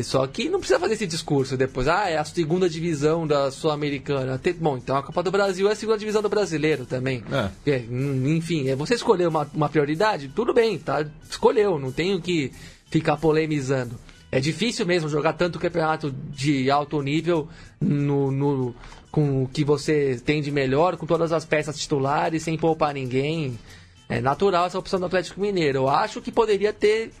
Só 0.00 0.26
que 0.26 0.48
não 0.48 0.58
precisa 0.58 0.80
fazer 0.80 0.94
esse 0.94 1.06
discurso 1.06 1.54
depois. 1.54 1.86
Ah, 1.86 2.08
é 2.08 2.16
a 2.16 2.24
segunda 2.24 2.68
divisão 2.68 3.26
da 3.26 3.50
Sul-Americana. 3.50 4.40
Bom, 4.58 4.78
então 4.78 4.96
a 4.96 5.02
Copa 5.02 5.22
do 5.22 5.30
Brasil 5.30 5.68
é 5.68 5.72
a 5.72 5.76
segunda 5.76 5.98
divisão 5.98 6.22
do 6.22 6.30
brasileiro 6.30 6.86
também. 6.86 7.22
É. 7.30 7.70
É, 7.70 7.84
enfim, 8.26 8.68
é 8.68 8.76
você 8.76 8.94
escolheu 8.94 9.28
uma, 9.28 9.46
uma 9.52 9.68
prioridade, 9.68 10.32
tudo 10.34 10.54
bem, 10.54 10.78
tá? 10.78 11.04
Escolheu, 11.28 11.78
não 11.78 11.92
tenho 11.92 12.22
que 12.22 12.52
ficar 12.90 13.18
polemizando. 13.18 13.98
É 14.30 14.40
difícil 14.40 14.86
mesmo 14.86 15.10
jogar 15.10 15.34
tanto 15.34 15.58
campeonato 15.58 16.10
de 16.10 16.70
alto 16.70 17.02
nível 17.02 17.46
no, 17.78 18.30
no, 18.30 18.74
com 19.10 19.42
o 19.42 19.48
que 19.48 19.62
você 19.62 20.18
tem 20.24 20.40
de 20.40 20.50
melhor, 20.50 20.96
com 20.96 21.04
todas 21.04 21.32
as 21.32 21.44
peças 21.44 21.78
titulares, 21.78 22.42
sem 22.42 22.56
poupar 22.56 22.94
ninguém. 22.94 23.58
É 24.08 24.22
natural 24.22 24.64
essa 24.64 24.78
opção 24.78 24.98
do 24.98 25.04
Atlético 25.04 25.38
Mineiro. 25.38 25.80
Eu 25.80 25.88
acho 25.88 26.22
que 26.22 26.32
poderia 26.32 26.72
ter 26.72 27.12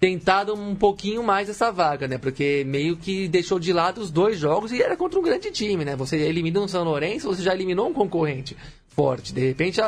tentado 0.00 0.54
um 0.54 0.74
pouquinho 0.74 1.22
mais 1.22 1.50
essa 1.50 1.70
vaga, 1.70 2.08
né? 2.08 2.16
Porque 2.16 2.64
meio 2.66 2.96
que 2.96 3.28
deixou 3.28 3.58
de 3.58 3.70
lado 3.70 4.00
os 4.00 4.10
dois 4.10 4.38
jogos 4.38 4.72
e 4.72 4.82
era 4.82 4.96
contra 4.96 5.20
um 5.20 5.22
grande 5.22 5.50
time, 5.50 5.84
né? 5.84 5.94
Você 5.94 6.16
eliminou 6.16 6.64
o 6.64 6.68
São 6.68 6.82
Lourenço, 6.82 7.28
você 7.28 7.42
já 7.42 7.54
eliminou 7.54 7.86
um 7.86 7.92
concorrente 7.92 8.56
forte. 8.88 9.34
De 9.34 9.46
repente, 9.46 9.78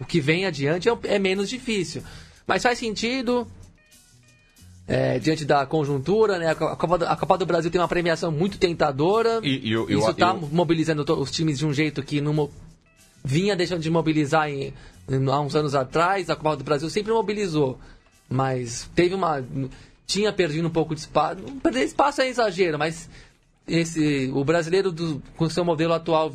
o 0.00 0.04
que 0.04 0.20
vem 0.20 0.46
adiante 0.46 0.88
é, 0.88 0.98
é 1.04 1.18
menos 1.18 1.48
difícil. 1.48 2.02
Mas 2.44 2.60
faz 2.60 2.76
sentido, 2.76 3.46
é, 4.88 5.20
diante 5.20 5.44
da 5.44 5.64
conjuntura, 5.64 6.38
né? 6.38 6.50
A 6.50 6.54
Copa, 6.56 6.98
do, 6.98 7.06
a 7.06 7.16
Copa, 7.16 7.38
do, 7.38 7.46
Brasil 7.46 7.70
tem 7.70 7.80
uma 7.80 7.86
premiação 7.86 8.32
muito 8.32 8.58
tentadora. 8.58 9.38
E, 9.44 9.72
e, 9.72 9.94
Isso 9.94 10.10
está 10.10 10.34
mobilizando 10.34 11.04
os 11.20 11.30
times 11.30 11.58
de 11.58 11.66
um 11.66 11.72
jeito 11.72 12.02
que 12.02 12.20
não 12.20 12.50
vinha 13.24 13.54
deixando 13.54 13.80
de 13.80 13.90
mobilizar 13.90 14.48
em, 14.48 14.74
há 15.30 15.40
uns 15.40 15.54
anos 15.54 15.76
atrás. 15.76 16.28
A 16.28 16.34
Copa 16.34 16.56
do 16.56 16.64
Brasil 16.64 16.90
sempre 16.90 17.12
mobilizou. 17.12 17.78
Mas 18.32 18.90
teve 18.94 19.14
uma. 19.14 19.44
Tinha 20.06 20.32
perdido 20.32 20.66
um 20.66 20.70
pouco 20.70 20.94
de 20.94 21.00
espaço. 21.00 21.42
Perder 21.62 21.84
espaço 21.84 22.20
é 22.22 22.28
exagero, 22.28 22.78
mas 22.78 23.08
esse, 23.66 24.30
o 24.34 24.44
brasileiro, 24.44 24.90
do, 24.90 25.22
com 25.36 25.48
seu 25.48 25.64
modelo 25.64 25.92
atual, 25.92 26.32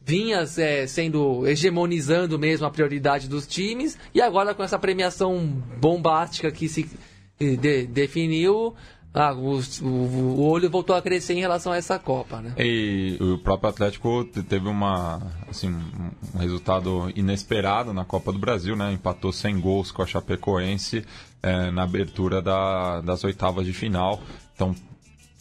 vinha 0.00 0.44
é, 0.58 0.86
sendo 0.86 1.46
hegemonizando 1.46 2.38
mesmo 2.38 2.66
a 2.66 2.70
prioridade 2.70 3.28
dos 3.28 3.46
times. 3.46 3.96
E 4.14 4.20
agora, 4.20 4.54
com 4.54 4.62
essa 4.62 4.78
premiação 4.78 5.62
bombástica 5.80 6.50
que 6.50 6.68
se 6.68 6.90
de, 7.38 7.86
definiu, 7.86 8.74
ah, 9.12 9.32
o, 9.32 9.60
o, 9.82 10.42
olho 10.42 10.68
voltou 10.68 10.94
a 10.94 11.00
crescer 11.00 11.34
em 11.34 11.40
relação 11.40 11.72
a 11.72 11.76
essa 11.76 11.98
Copa, 11.98 12.40
né? 12.40 12.52
E 12.58 13.16
o 13.20 13.38
próprio 13.38 13.70
Atlético 13.70 14.24
teve 14.24 14.68
uma, 14.68 15.22
assim, 15.48 15.68
um 16.34 16.38
resultado 16.38 17.12
inesperado 17.14 17.92
na 17.92 18.04
Copa 18.04 18.32
do 18.32 18.38
Brasil, 18.38 18.74
né? 18.74 18.92
Empatou 18.92 19.32
sem 19.32 19.58
gols 19.60 19.92
com 19.92 20.02
a 20.02 20.06
Chapecoense 20.06 21.04
é, 21.44 21.70
na 21.70 21.82
abertura 21.82 22.40
da, 22.40 23.02
das 23.02 23.22
oitavas 23.22 23.66
de 23.66 23.74
final. 23.74 24.18
Então 24.54 24.74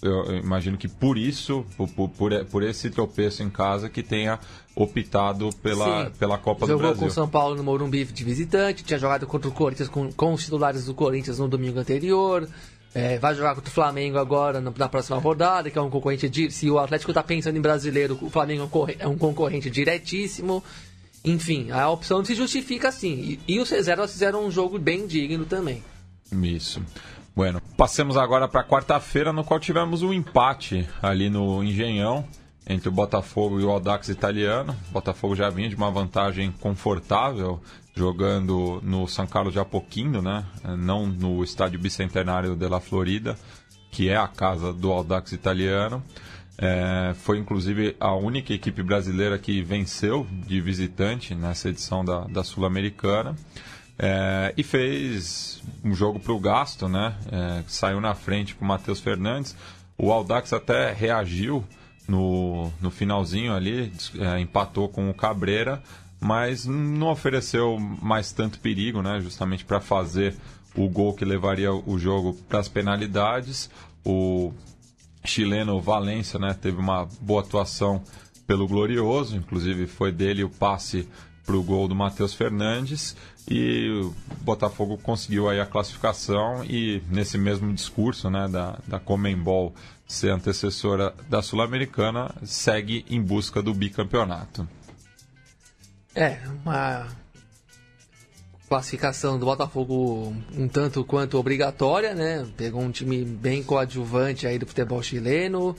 eu 0.02 0.36
imagino 0.36 0.78
que 0.78 0.90
por 0.90 1.18
isso, 1.18 1.66
por, 1.78 1.88
por, 1.88 2.46
por, 2.52 2.62
esse 2.62 2.90
tropeço 2.90 3.42
em 3.42 3.50
casa, 3.50 3.88
que 3.88 4.04
tenha 4.04 4.38
optado 4.76 5.50
pela, 5.62 6.10
pela 6.20 6.38
Copa 6.38 6.68
Jogou 6.68 6.76
do 6.76 6.82
Brasil. 6.82 7.00
com 7.00 7.06
o 7.06 7.12
São 7.12 7.30
Paulo 7.30 7.56
no 7.56 7.64
Morumbi 7.64 8.04
de 8.04 8.24
visitante, 8.26 8.84
tinha 8.84 9.00
jogado 9.00 9.26
contra 9.26 9.48
o 9.48 9.54
Corinthians 9.54 9.88
com, 9.88 10.12
com 10.12 10.34
os 10.34 10.44
titulares 10.44 10.86
do 10.86 10.94
Corinthians 10.94 11.40
no 11.40 11.48
domingo 11.48 11.80
anterior. 11.80 12.50
É, 12.94 13.18
vai 13.18 13.34
jogar 13.34 13.56
contra 13.56 13.70
o 13.70 13.74
Flamengo 13.74 14.18
agora 14.18 14.60
na 14.60 14.90
próxima 14.90 15.18
rodada, 15.18 15.72
que 15.72 15.80
é 15.80 15.82
um 15.82 15.90
concorrente 15.90 16.28
de. 16.28 16.52
Se 16.52 16.70
o 16.70 16.78
Atlético 16.78 17.12
está 17.12 17.24
pensando 17.24 17.58
em 17.58 17.62
brasileiro, 17.62 18.20
o 18.22 18.30
Flamengo 18.30 18.70
é 19.00 19.08
um 19.08 19.18
concorrente 19.18 19.70
diretíssimo. 19.70 20.62
Enfim, 21.24 21.72
a 21.72 21.90
opção 21.90 22.24
se 22.26 22.36
justifica 22.36 22.90
assim. 22.90 23.40
E, 23.48 23.54
e 23.56 23.60
os 23.60 23.70
reservas 23.70 24.12
fizeram 24.12 24.46
um 24.46 24.52
jogo 24.52 24.78
bem 24.78 25.08
digno 25.08 25.46
também. 25.46 25.82
Isso. 26.42 26.82
Bueno, 27.36 27.62
passemos 27.76 28.16
agora 28.16 28.48
para 28.48 28.64
quarta-feira, 28.64 29.34
no 29.34 29.44
qual 29.44 29.60
tivemos 29.60 30.04
um 30.04 30.14
empate 30.14 30.88
ali 31.02 31.30
no 31.30 31.64
Engenhão 31.64 32.26
entre 32.68 32.90
o 32.90 32.92
Botafogo 32.92 33.60
e 33.60 33.64
o 33.64 33.70
Audax 33.70 34.10
italiano. 34.10 34.76
O 34.90 34.94
Botafogo 34.94 35.36
já 35.36 35.50
vinha 35.50 35.68
de 35.68 35.76
uma 35.76 35.92
vantagem 35.92 36.52
confortável 36.52 37.60
jogando 37.96 38.80
no 38.84 39.08
São 39.08 39.28
Carlos 39.28 39.54
de 39.54 39.60
Apoquindo, 39.60 40.22
né? 40.22 40.46
Não 40.78 41.08
no 41.08 41.44
estádio 41.44 41.80
bicentenário 41.80 42.56
de 42.56 42.68
La 42.68 42.80
Florida, 42.80 43.38
que 43.92 44.10
é 44.10 44.16
a 44.16 44.28
casa 44.28 44.74
do 44.74 44.92
Audax 44.92 45.32
italiano. 45.32 46.04
É, 46.58 47.14
foi 47.16 47.40
inclusive 47.40 47.96
a 48.00 48.14
única 48.14 48.54
equipe 48.54 48.84
brasileira 48.84 49.40
que 49.40 49.62
venceu 49.62 50.28
de 50.46 50.62
visitante 50.62 51.34
nessa 51.34 51.70
edição 51.70 52.06
da, 52.06 52.22
da 52.26 52.44
Sul-Americana. 52.44 53.36
É, 53.98 54.54
e 54.58 54.64
fez 54.64 55.62
um 55.84 55.94
jogo 55.94 56.20
para 56.20 56.34
o 56.34 56.40
gasto, 56.40 56.88
né? 56.88 57.16
É, 57.32 57.64
saiu 57.68 58.02
na 58.02 58.16
frente 58.16 58.56
com 58.56 58.66
o 58.66 58.68
Matheus 58.68 59.00
Fernandes. 59.00 59.56
O 59.98 60.12
Audax 60.12 60.52
até 60.52 60.92
reagiu 60.92 61.64
no, 62.08 62.72
no 62.82 62.90
finalzinho 62.90 63.54
ali, 63.54 63.94
é, 64.20 64.40
empatou 64.40 64.90
com 64.90 65.10
o 65.10 65.14
Cabreira, 65.14 65.82
mas 66.20 66.66
não 66.66 67.10
ofereceu 67.10 67.78
mais 67.80 68.32
tanto 68.32 68.60
perigo, 68.60 69.02
né? 69.02 69.20
Justamente 69.22 69.64
para 69.64 69.80
fazer 69.80 70.36
o 70.76 70.90
gol 70.90 71.14
que 71.14 71.24
levaria 71.24 71.72
o 71.72 71.98
jogo 72.00 72.34
para 72.50 72.60
as 72.60 72.68
penalidades. 72.68 73.70
O 74.04 74.52
chileno 75.24 75.80
Valência, 75.80 76.40
né? 76.40 76.54
Teve 76.54 76.78
uma 76.78 77.08
boa 77.22 77.42
atuação 77.42 78.02
pelo 78.48 78.68
Glorioso, 78.68 79.38
inclusive 79.38 79.88
foi 79.88 80.12
dele 80.12 80.44
o 80.44 80.50
passe 80.50 81.08
para 81.46 81.56
o 81.56 81.64
gol 81.64 81.88
do 81.88 81.96
Matheus 81.96 82.34
Fernandes 82.34 83.16
e 83.50 83.90
o 83.90 84.16
Botafogo 84.42 84.98
conseguiu 84.98 85.50
aí 85.50 85.60
a 85.60 85.66
classificação 85.66 86.64
e 86.64 87.02
nesse 87.10 87.38
mesmo 87.38 87.74
discurso 87.74 88.30
né, 88.30 88.48
da, 88.48 88.80
da 88.88 89.00
Comembol 89.00 89.74
ser 90.08 90.30
antecessora 90.30 91.14
da 91.30 91.42
Sul-Americana, 91.42 92.34
segue 92.44 93.06
em 93.10 93.22
busca 93.22 93.62
do 93.62 93.74
bicampeonato. 93.74 94.68
É, 96.16 96.40
uma 96.64 97.08
classificação 98.70 99.40
do 99.40 99.46
Botafogo 99.46 100.36
um 100.56 100.68
tanto 100.68 101.04
quanto 101.04 101.38
obrigatória, 101.38 102.14
né? 102.14 102.48
Pegou 102.56 102.82
um 102.82 102.92
time 102.92 103.24
bem 103.24 103.64
coadjuvante 103.64 104.48
aí 104.48 104.58
do 104.58 104.68
futebol 104.68 105.02
chileno, 105.02 105.76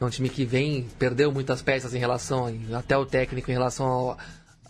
é 0.00 0.04
um 0.04 0.10
time 0.10 0.28
que 0.28 0.44
vem, 0.44 0.88
perdeu 0.98 1.30
muitas 1.30 1.60
peças 1.60 1.94
em 1.94 1.98
relação, 1.98 2.46
até 2.72 2.96
o 2.96 3.04
técnico 3.04 3.50
em 3.50 3.54
relação 3.54 3.86
ao, 3.86 4.18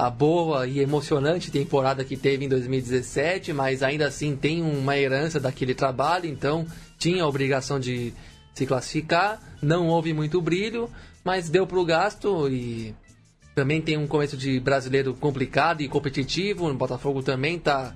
a 0.00 0.08
boa 0.08 0.66
e 0.66 0.80
emocionante 0.80 1.50
temporada 1.50 2.02
que 2.02 2.16
teve 2.16 2.46
em 2.46 2.48
2017, 2.48 3.52
mas 3.52 3.82
ainda 3.82 4.06
assim 4.06 4.34
tem 4.34 4.62
uma 4.62 4.96
herança 4.96 5.38
daquele 5.38 5.74
trabalho, 5.74 6.26
então 6.26 6.66
tinha 6.98 7.22
a 7.22 7.28
obrigação 7.28 7.78
de 7.78 8.14
se 8.54 8.64
classificar. 8.64 9.38
Não 9.60 9.88
houve 9.88 10.14
muito 10.14 10.40
brilho, 10.40 10.88
mas 11.22 11.50
deu 11.50 11.66
para 11.66 11.78
o 11.78 11.84
gasto 11.84 12.48
e 12.48 12.94
também 13.54 13.82
tem 13.82 13.98
um 13.98 14.06
começo 14.06 14.38
de 14.38 14.58
brasileiro 14.58 15.12
complicado 15.12 15.82
e 15.82 15.88
competitivo. 15.88 16.66
O 16.66 16.74
Botafogo 16.74 17.22
também 17.22 17.56
está 17.56 17.94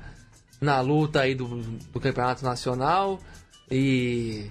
na 0.60 0.82
luta 0.82 1.22
aí 1.22 1.34
do, 1.34 1.62
do 1.90 2.00
campeonato 2.00 2.44
nacional 2.44 3.18
e 3.70 4.50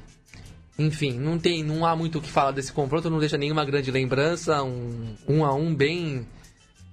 enfim, 0.80 1.20
não 1.20 1.38
tem, 1.38 1.64
não 1.64 1.86
há 1.86 1.96
muito 1.96 2.18
o 2.18 2.22
que 2.22 2.32
falar 2.32 2.50
desse 2.50 2.74
confronto, 2.74 3.12
não 3.12 3.20
deixa 3.20 3.38
nenhuma 3.38 3.64
grande 3.64 3.92
lembrança, 3.92 4.64
um, 4.64 5.16
um 5.28 5.46
a 5.46 5.54
um 5.54 5.76
bem 5.76 6.26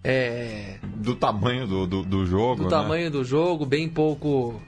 é... 0.02 0.78
do 0.82 1.14
tamanho 1.14 1.66
do, 1.66 1.86
do, 1.86 2.02
do 2.02 2.26
jogo, 2.26 2.56
do 2.56 2.64
né? 2.64 2.70
tamanho 2.70 3.10
do 3.10 3.24
jogo, 3.24 3.66
bem 3.66 3.88
pouco 3.88 4.60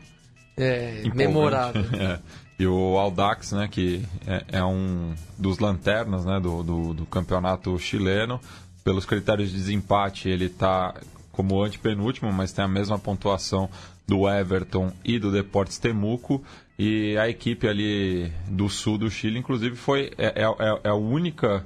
é, 0.57 1.03
memorável. 1.15 1.85
é. 1.99 2.19
E 2.59 2.67
o 2.67 2.97
Aldax, 2.99 3.53
né, 3.53 3.67
que 3.69 4.05
é, 4.27 4.59
é, 4.59 4.65
um 4.65 5.15
dos 5.39 5.59
lanternas 5.59 6.25
né, 6.25 6.39
do, 6.39 6.63
do, 6.63 6.95
do, 6.95 7.07
campeonato 7.07 7.77
chileno. 7.79 8.41
Pelos 8.85 9.05
critérios 9.05 9.51
de 9.51 9.57
desempate, 9.57 10.29
ele 10.29 10.47
está 10.47 10.95
como 11.33 11.63
antepenúltimo, 11.63 12.33
mas 12.33 12.53
tem 12.53 12.65
a 12.65 12.69
mesma 12.69 12.99
pontuação 12.99 13.69
do 14.07 14.29
Everton 14.29 14.93
e 15.05 15.19
do 15.19 15.33
Deportes 15.33 15.79
Temuco. 15.79 16.43
E 16.79 17.17
a 17.17 17.29
equipe 17.29 17.67
ali 17.67 18.33
do 18.49 18.69
sul 18.69 18.99
do 18.99 19.11
Chile, 19.11 19.39
inclusive, 19.39 19.77
foi 19.77 20.13
é, 20.19 20.43
é, 20.43 20.45
é, 20.45 20.81
é 20.85 20.89
a 20.89 20.95
única 20.95 21.65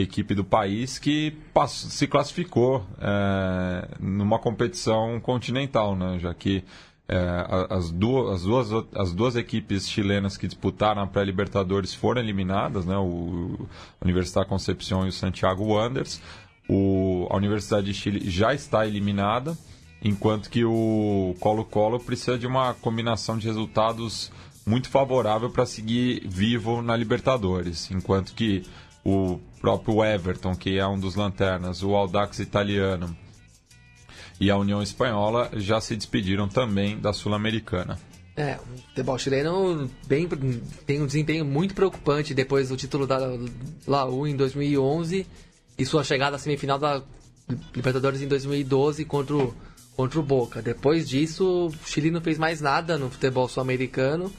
equipe 0.00 0.34
do 0.34 0.44
país 0.44 0.98
que 0.98 1.32
passou, 1.52 1.90
se 1.90 2.06
classificou 2.06 2.86
é, 3.00 3.88
numa 4.00 4.38
competição 4.38 5.20
continental, 5.20 5.96
né? 5.96 6.18
já 6.18 6.32
que 6.34 6.64
é, 7.08 7.66
as, 7.68 7.90
duas, 7.90 8.36
as, 8.36 8.42
duas, 8.42 8.86
as 8.94 9.12
duas 9.12 9.36
equipes 9.36 9.88
chilenas 9.88 10.36
que 10.36 10.46
disputaram 10.46 11.02
a 11.02 11.06
pré-Libertadores 11.06 11.92
foram 11.92 12.20
eliminadas, 12.20 12.86
né? 12.86 12.96
o 12.96 13.66
Universidade 14.00 14.48
Concepción 14.48 15.06
e 15.06 15.08
o 15.08 15.12
Santiago 15.12 15.64
Wanderers. 15.64 16.20
A 17.28 17.36
Universidade 17.36 17.86
de 17.86 17.94
Chile 17.94 18.30
já 18.30 18.54
está 18.54 18.86
eliminada, 18.86 19.58
enquanto 20.00 20.48
que 20.48 20.64
o 20.64 21.34
Colo-Colo 21.40 21.98
precisa 21.98 22.38
de 22.38 22.46
uma 22.46 22.74
combinação 22.74 23.36
de 23.36 23.48
resultados 23.48 24.30
muito 24.64 24.88
favorável 24.88 25.50
para 25.50 25.66
seguir 25.66 26.22
vivo 26.26 26.80
na 26.80 26.96
Libertadores, 26.96 27.90
enquanto 27.90 28.34
que 28.34 28.62
o 29.04 29.40
próprio 29.60 30.04
Everton, 30.04 30.54
que 30.54 30.78
é 30.78 30.86
um 30.86 30.98
dos 30.98 31.14
lanternas, 31.14 31.82
o 31.82 31.94
Audax 31.94 32.38
italiano 32.38 33.14
e 34.40 34.50
a 34.50 34.56
União 34.56 34.82
Espanhola 34.82 35.50
já 35.54 35.80
se 35.80 35.94
despediram 35.94 36.48
também 36.48 36.98
da 36.98 37.12
Sul-Americana. 37.12 37.98
É, 38.34 38.56
o 38.56 38.78
futebol 38.88 39.18
chileno 39.18 39.90
bem, 40.06 40.26
tem 40.86 41.02
um 41.02 41.06
desempenho 41.06 41.44
muito 41.44 41.74
preocupante 41.74 42.32
depois 42.32 42.70
do 42.70 42.76
título 42.76 43.06
da 43.06 43.18
Laú 43.86 44.26
em 44.26 44.34
2011 44.34 45.26
e 45.76 45.84
sua 45.84 46.02
chegada 46.02 46.36
à 46.36 46.38
semifinal 46.38 46.78
da 46.78 47.02
Libertadores 47.74 48.22
em 48.22 48.28
2012 48.28 49.04
contra 49.04 49.36
o, 49.36 49.54
contra 49.94 50.18
o 50.18 50.22
Boca. 50.22 50.62
Depois 50.62 51.06
disso, 51.06 51.66
o 51.66 51.72
Chile 51.86 52.10
não 52.10 52.22
fez 52.22 52.38
mais 52.38 52.60
nada 52.60 52.96
no 52.96 53.10
futebol 53.10 53.46
sul-americano. 53.46 54.32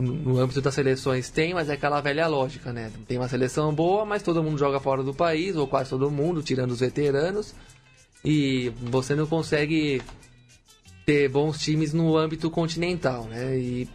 No 0.00 0.38
âmbito 0.38 0.60
das 0.60 0.74
seleções 0.74 1.30
tem, 1.30 1.52
mas 1.52 1.68
é 1.68 1.74
aquela 1.74 2.00
velha 2.00 2.26
lógica, 2.26 2.72
né? 2.72 2.90
Tem 3.06 3.18
uma 3.18 3.28
seleção 3.28 3.74
boa, 3.74 4.04
mas 4.04 4.22
todo 4.22 4.42
mundo 4.42 4.58
joga 4.58 4.80
fora 4.80 5.02
do 5.02 5.12
país, 5.12 5.56
ou 5.56 5.66
quase 5.66 5.90
todo 5.90 6.10
mundo, 6.10 6.42
tirando 6.42 6.70
os 6.70 6.80
veteranos 6.80 7.54
e 8.24 8.72
você 8.82 9.14
não 9.14 9.26
consegue 9.26 10.02
ter 11.06 11.28
bons 11.28 11.58
times 11.58 11.92
no 11.92 12.16
âmbito 12.16 12.50
continental, 12.50 13.24
né? 13.24 13.58
E, 13.58 13.88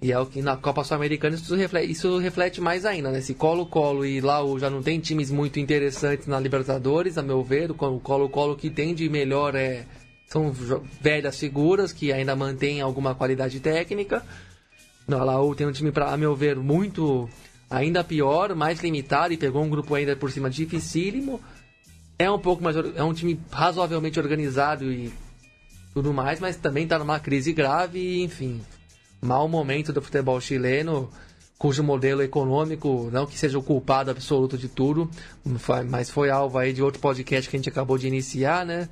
e 0.00 0.12
é 0.12 0.18
o 0.18 0.26
que 0.26 0.42
na 0.42 0.56
Copa 0.56 0.84
Sul-Americana 0.84 1.36
isso 1.36 1.54
reflete, 1.54 1.90
isso 1.90 2.18
reflete 2.18 2.60
mais 2.60 2.84
ainda, 2.84 3.10
né? 3.10 3.20
Se 3.20 3.34
Colo-Colo 3.34 4.04
e 4.04 4.20
Laú 4.20 4.58
já 4.58 4.68
não 4.68 4.82
tem 4.82 5.00
times 5.00 5.30
muito 5.30 5.58
interessantes 5.58 6.26
na 6.26 6.38
Libertadores, 6.38 7.16
a 7.16 7.22
meu 7.22 7.42
ver, 7.42 7.70
o 7.70 7.74
Colo-Colo 7.74 8.56
que 8.56 8.70
tem 8.70 8.94
de 8.94 9.08
melhor 9.08 9.54
é 9.54 9.86
são 10.26 10.50
velhas 11.00 11.38
figuras 11.38 11.92
que 11.92 12.10
ainda 12.10 12.34
mantêm 12.34 12.80
alguma 12.80 13.14
qualidade 13.14 13.60
técnica. 13.60 14.24
No 15.06 15.24
Laú 15.24 15.54
tem 15.54 15.66
um 15.66 15.72
time, 15.72 15.90
para 15.92 16.12
a 16.12 16.16
meu 16.16 16.34
ver, 16.34 16.56
muito 16.56 17.28
ainda 17.68 18.04
pior, 18.04 18.54
mais 18.54 18.80
limitado 18.80 19.32
e 19.32 19.36
pegou 19.36 19.62
um 19.62 19.70
grupo 19.70 19.94
ainda 19.94 20.14
por 20.14 20.30
cima 20.30 20.50
dificílimo 20.50 21.40
é 22.22 22.30
um 22.30 22.38
pouco 22.38 22.62
mais 22.62 22.76
é 22.76 23.02
um 23.02 23.12
time 23.12 23.40
razoavelmente 23.50 24.18
organizado 24.18 24.90
e 24.90 25.12
tudo 25.92 26.12
mais, 26.12 26.40
mas 26.40 26.56
também 26.56 26.84
está 26.84 26.98
numa 26.98 27.20
crise 27.20 27.52
grave 27.52 27.98
e, 27.98 28.22
enfim, 28.22 28.62
mau 29.20 29.48
momento 29.48 29.92
do 29.92 30.00
futebol 30.00 30.40
chileno, 30.40 31.10
cujo 31.58 31.82
modelo 31.82 32.22
econômico, 32.22 33.10
não 33.12 33.26
que 33.26 33.38
seja 33.38 33.58
o 33.58 33.62
culpado 33.62 34.10
absoluto 34.10 34.56
de 34.56 34.68
tudo, 34.68 35.10
mas 35.88 36.10
foi 36.10 36.30
alvo 36.30 36.58
aí 36.58 36.72
de 36.72 36.82
outro 36.82 37.00
podcast 37.00 37.50
que 37.50 37.56
a 37.56 37.58
gente 37.58 37.68
acabou 37.68 37.98
de 37.98 38.06
iniciar, 38.06 38.64
né? 38.64 38.88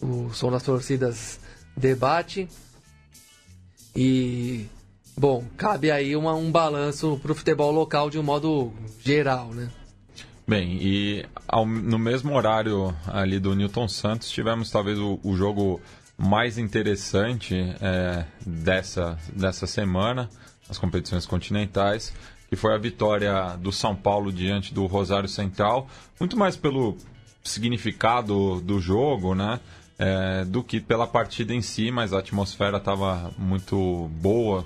O 0.00 0.30
Som 0.32 0.50
das 0.50 0.62
Torcidas 0.62 1.38
Debate. 1.76 2.48
E, 3.94 4.66
bom, 5.18 5.44
cabe 5.56 5.90
aí 5.90 6.14
uma, 6.14 6.34
um 6.34 6.50
balanço 6.50 7.18
para 7.20 7.32
o 7.32 7.34
futebol 7.34 7.72
local 7.72 8.08
de 8.08 8.18
um 8.18 8.22
modo 8.22 8.72
geral, 9.00 9.48
né? 9.52 9.68
Bem, 10.46 10.78
e 10.80 11.26
ao, 11.46 11.66
no 11.66 11.98
mesmo 11.98 12.34
horário 12.34 12.94
ali 13.06 13.38
do 13.38 13.54
Newton 13.54 13.88
Santos, 13.88 14.30
tivemos 14.30 14.70
talvez 14.70 14.98
o, 14.98 15.20
o 15.22 15.36
jogo 15.36 15.80
mais 16.16 16.56
interessante 16.56 17.54
é, 17.80 18.24
dessa, 18.46 19.18
dessa 19.32 19.66
semana, 19.66 20.30
as 20.68 20.78
competições 20.78 21.26
continentais, 21.26 22.14
que 22.48 22.56
foi 22.56 22.74
a 22.74 22.78
vitória 22.78 23.56
do 23.58 23.70
São 23.70 23.94
Paulo 23.94 24.32
diante 24.32 24.72
do 24.72 24.86
Rosário 24.86 25.28
Central, 25.28 25.86
muito 26.18 26.36
mais 26.36 26.56
pelo 26.56 26.96
significado 27.44 28.60
do 28.60 28.80
jogo, 28.80 29.34
né? 29.34 29.60
É, 29.98 30.44
do 30.44 30.62
que 30.62 30.80
pela 30.80 31.08
partida 31.08 31.52
em 31.52 31.60
si, 31.60 31.90
mas 31.90 32.12
a 32.12 32.20
atmosfera 32.20 32.76
estava 32.78 33.32
muito 33.36 34.08
boa 34.12 34.64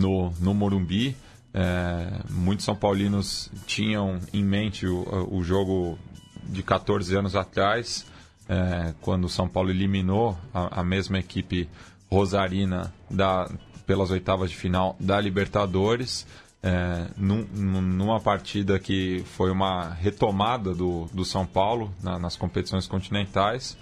no, 0.00 0.32
no 0.40 0.54
Morumbi. 0.54 1.16
É, 1.52 2.20
muitos 2.30 2.64
São 2.64 2.74
Paulinos 2.76 3.50
tinham 3.66 4.20
em 4.32 4.42
mente 4.42 4.86
o, 4.86 5.28
o 5.30 5.42
jogo 5.42 5.98
de 6.44 6.62
14 6.62 7.16
anos 7.16 7.36
atrás, 7.36 8.06
é, 8.48 8.94
quando 9.00 9.24
o 9.24 9.28
São 9.28 9.48
Paulo 9.48 9.70
eliminou 9.70 10.36
a, 10.54 10.80
a 10.80 10.84
mesma 10.84 11.18
equipe 11.18 11.68
rosarina 12.10 12.92
da, 13.10 13.48
pelas 13.86 14.10
oitavas 14.10 14.50
de 14.50 14.56
final 14.56 14.96
da 14.98 15.20
Libertadores 15.20 16.26
é, 16.62 17.06
num, 17.16 17.42
numa 17.54 18.20
partida 18.20 18.78
que 18.78 19.22
foi 19.24 19.50
uma 19.50 19.90
retomada 19.94 20.74
do, 20.74 21.06
do 21.12 21.24
São 21.24 21.46
Paulo 21.46 21.92
na, 22.02 22.18
nas 22.18 22.36
competições 22.36 22.86
continentais. 22.86 23.76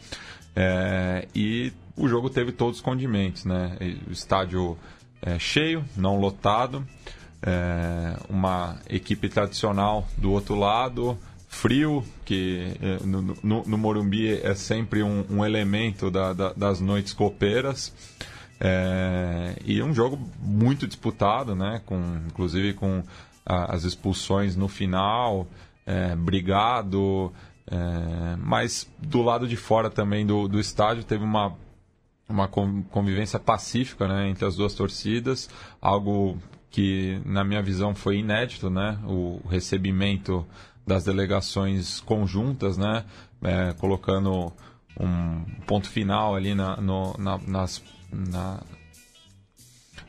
É, 0.55 1.27
e 1.35 1.73
o 1.97 2.09
jogo 2.09 2.31
teve 2.31 2.53
todos 2.53 2.77
os 2.77 2.83
condimentos, 2.83 3.45
né? 3.45 3.77
O 4.07 4.13
estádio 4.13 4.79
é, 5.23 5.39
cheio, 5.39 5.85
não 5.97 6.19
lotado, 6.19 6.87
é, 7.43 8.17
uma 8.29 8.79
equipe 8.89 9.29
tradicional 9.29 10.07
do 10.17 10.31
outro 10.33 10.55
lado, 10.55 11.19
frio, 11.49 12.05
que 12.25 12.77
é, 12.81 13.05
no, 13.05 13.23
no, 13.43 13.63
no 13.65 13.79
Morumbi 13.79 14.41
é 14.43 14.55
sempre 14.55 15.03
um, 15.03 15.25
um 15.31 15.45
elemento 15.45 16.11
da, 16.11 16.33
da, 16.33 16.53
das 16.53 16.81
noites 16.81 17.13
copeiras. 17.13 17.93
É, 18.61 19.55
e 19.65 19.81
um 19.83 19.95
jogo 19.95 20.19
muito 20.41 20.87
disputado, 20.87 21.55
né? 21.55 21.81
Com, 21.87 22.21
inclusive 22.27 22.75
com 22.75 23.03
a, 23.47 23.75
as 23.75 23.85
expulsões 23.85 24.57
no 24.57 24.69
final, 24.69 25.47
é, 25.87 26.15
brigado. 26.17 27.33
É, 27.71 28.37
mas 28.39 28.91
do 28.99 29.23
lado 29.23 29.47
de 29.47 29.57
fora 29.57 29.91
também 29.91 30.27
do, 30.27 30.49
do 30.49 30.59
estádio 30.59 31.05
teve 31.05 31.23
uma, 31.23 31.55
uma 32.29 32.47
convivência 32.47 33.39
pacífica 33.39 34.07
né, 34.07 34.29
entre 34.29 34.45
as 34.45 34.57
duas 34.57 34.75
torcidas, 34.75 35.49
algo 35.81 36.37
que 36.71 37.21
na 37.25 37.43
minha 37.43 37.63
visão 37.63 37.95
foi 37.95 38.19
inédito, 38.19 38.69
né? 38.69 38.99
O 39.05 39.41
recebimento 39.49 40.47
das 40.87 41.05
delegações 41.05 42.01
conjuntas, 42.01 42.77
né? 42.77 43.05
É, 43.43 43.73
colocando 43.75 44.53
um 45.01 45.45
ponto 45.67 45.89
final 45.89 46.35
ali 46.35 46.55
na, 46.55 46.77
no, 46.77 47.17
na, 47.19 47.39
nas 47.39 47.83
na, 48.13 48.61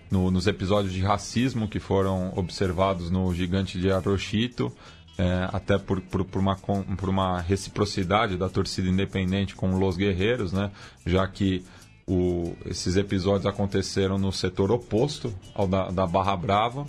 no, 0.10 0.32
nos 0.32 0.48
episódios 0.48 0.94
de 0.94 1.02
racismo 1.02 1.68
que 1.68 1.80
foram 1.80 2.34
observados 2.36 3.12
no 3.12 3.34
Gigante 3.34 3.80
de 3.80 3.92
Arochito, 3.92 4.72
é, 5.18 5.50
até 5.52 5.78
por, 5.78 6.02
por, 6.02 6.24
por, 6.26 6.40
uma, 6.40 6.56
por 6.56 7.10
uma 7.10 7.42
reciprocidade 7.42 8.38
da 8.38 8.50
torcida 8.50 8.88
independente 8.88 9.56
com 9.56 9.78
Los 9.78 9.98
Guerreiros, 9.98 10.54
né, 10.54 10.72
já 11.06 11.28
que 11.28 11.64
o, 12.10 12.56
esses 12.66 12.98
episódios 12.98 13.46
aconteceram 13.46 14.18
no 14.18 14.32
setor 14.32 14.72
oposto 14.72 15.32
ao 15.54 15.68
da, 15.68 15.92
da 15.92 16.08
Barra 16.08 16.36
Brava, 16.36 16.86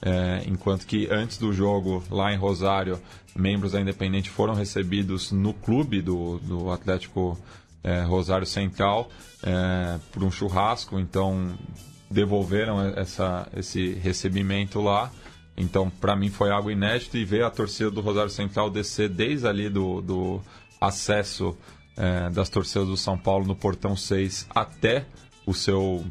é, 0.00 0.44
enquanto 0.46 0.86
que 0.86 1.08
antes 1.10 1.38
do 1.38 1.52
jogo, 1.52 2.04
lá 2.08 2.32
em 2.32 2.36
Rosário, 2.36 3.00
membros 3.34 3.72
da 3.72 3.80
Independente 3.80 4.30
foram 4.30 4.54
recebidos 4.54 5.32
no 5.32 5.52
clube 5.52 6.00
do, 6.00 6.38
do 6.38 6.70
Atlético 6.70 7.36
é, 7.82 8.02
Rosário 8.02 8.46
Central 8.46 9.10
é, 9.42 9.98
por 10.12 10.22
um 10.22 10.30
churrasco, 10.30 11.00
então 11.00 11.52
devolveram 12.08 12.80
essa, 12.96 13.48
esse 13.56 13.94
recebimento 13.94 14.80
lá. 14.80 15.10
Então, 15.56 15.90
para 15.90 16.14
mim 16.14 16.30
foi 16.30 16.50
algo 16.50 16.70
inédito 16.70 17.16
e 17.16 17.24
ver 17.24 17.44
a 17.44 17.50
torcida 17.50 17.90
do 17.90 18.00
Rosário 18.00 18.30
Central 18.30 18.70
descer 18.70 19.08
desde 19.08 19.48
ali 19.48 19.68
do, 19.68 20.00
do 20.00 20.40
acesso 20.80 21.56
é, 22.00 22.30
das 22.30 22.48
torcidas 22.48 22.88
do 22.88 22.96
São 22.96 23.18
Paulo 23.18 23.46
no 23.46 23.54
portão 23.54 23.94
6 23.94 24.46
até 24.48 25.04
o 25.44 25.52
seu 25.52 26.02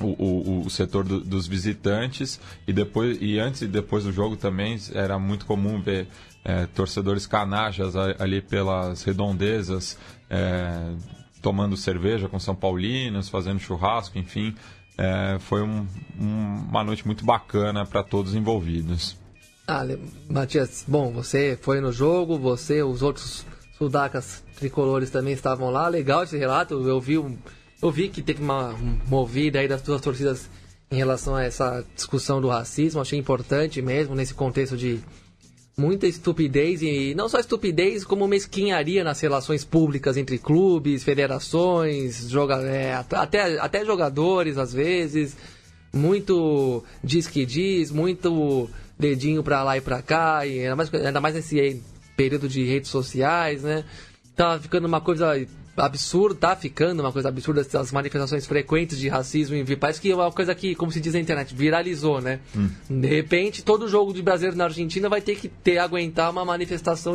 o, 0.00 0.06
o, 0.06 0.62
o 0.64 0.70
setor 0.70 1.04
do, 1.04 1.20
dos 1.20 1.46
visitantes 1.46 2.40
e 2.66 2.72
depois 2.72 3.18
e 3.20 3.38
antes 3.38 3.60
e 3.60 3.66
depois 3.66 4.04
do 4.04 4.12
jogo 4.12 4.34
também 4.34 4.78
era 4.94 5.18
muito 5.18 5.44
comum 5.44 5.78
ver 5.78 6.08
é, 6.42 6.64
torcedores 6.66 7.26
canajas 7.26 7.94
ali 7.94 8.40
pelas 8.40 9.02
redondezas 9.02 9.98
é, 10.30 10.94
tomando 11.42 11.76
cerveja 11.76 12.28
com 12.28 12.38
São 12.38 12.54
Paulinos, 12.54 13.28
fazendo 13.28 13.58
churrasco, 13.60 14.18
enfim. 14.18 14.54
É, 14.96 15.38
foi 15.40 15.62
um, 15.62 15.86
um, 16.18 16.64
uma 16.68 16.84
noite 16.84 17.06
muito 17.06 17.24
bacana 17.24 17.86
para 17.86 18.02
todos 18.02 18.34
envolvidos. 18.34 19.16
Ah, 19.66 19.84
Matias, 20.28 20.84
bom, 20.86 21.12
você 21.12 21.58
foi 21.60 21.80
no 21.80 21.92
jogo, 21.92 22.38
você, 22.38 22.82
os 22.82 23.02
outros 23.02 23.46
sudacas 23.80 24.44
tricolores 24.56 25.08
também 25.08 25.32
estavam 25.32 25.70
lá. 25.70 25.88
Legal 25.88 26.22
esse 26.22 26.36
relato, 26.36 26.74
eu 26.86 27.00
vi, 27.00 27.14
eu 27.14 27.90
vi 27.90 28.10
que 28.10 28.20
teve 28.20 28.42
uma 28.42 28.76
movida 29.08 29.58
aí 29.58 29.66
das 29.66 29.80
duas 29.80 30.02
torcidas 30.02 30.50
em 30.90 30.96
relação 30.96 31.34
a 31.34 31.44
essa 31.44 31.82
discussão 31.94 32.42
do 32.42 32.48
racismo. 32.48 33.00
Achei 33.00 33.18
importante 33.18 33.80
mesmo 33.80 34.14
nesse 34.14 34.34
contexto 34.34 34.76
de 34.76 35.00
muita 35.78 36.06
estupidez 36.06 36.82
e 36.82 37.14
não 37.14 37.26
só 37.26 37.40
estupidez, 37.40 38.04
como 38.04 38.28
mesquinharia 38.28 39.02
nas 39.02 39.18
relações 39.18 39.64
públicas 39.64 40.18
entre 40.18 40.36
clubes, 40.36 41.02
federações, 41.02 42.28
joga, 42.28 42.60
é, 42.60 42.92
até, 42.92 43.58
até 43.58 43.82
jogadores 43.82 44.58
às 44.58 44.74
vezes, 44.74 45.34
muito 45.90 46.84
diz 47.02 47.26
que 47.26 47.46
diz, 47.46 47.90
muito 47.90 48.68
dedinho 48.98 49.42
pra 49.42 49.62
lá 49.62 49.78
e 49.78 49.80
pra 49.80 50.02
cá, 50.02 50.44
e 50.44 50.60
ainda 50.60 50.76
mais, 50.76 50.92
ainda 50.92 51.20
mais 51.20 51.34
nesse 51.34 51.58
período 52.20 52.50
de 52.50 52.62
redes 52.62 52.90
sociais, 52.90 53.62
né? 53.62 53.82
Tá 54.36 54.60
ficando 54.60 54.86
uma 54.86 55.00
coisa 55.00 55.32
absurdo, 55.74 56.34
tá 56.34 56.54
ficando 56.54 57.00
uma 57.00 57.10
coisa 57.10 57.30
absurda 57.30 57.66
as 57.72 57.90
manifestações 57.90 58.46
frequentes 58.46 58.98
de 58.98 59.08
racismo 59.08 59.56
em 59.56 59.64
Parece 59.64 60.02
que 60.02 60.10
é 60.10 60.14
uma 60.14 60.30
coisa 60.30 60.54
que, 60.54 60.74
como 60.74 60.92
se 60.92 61.00
diz 61.00 61.14
na 61.14 61.20
internet, 61.20 61.54
viralizou, 61.54 62.20
né? 62.20 62.40
Hum. 62.54 62.68
De 62.90 63.08
repente, 63.08 63.64
todo 63.64 63.88
jogo 63.88 64.12
de 64.12 64.20
brasileiro 64.20 64.54
na 64.54 64.64
Argentina 64.64 65.08
vai 65.08 65.22
ter 65.22 65.34
que 65.36 65.48
ter 65.48 65.78
aguentar 65.78 66.30
uma 66.30 66.44
manifestação 66.44 67.14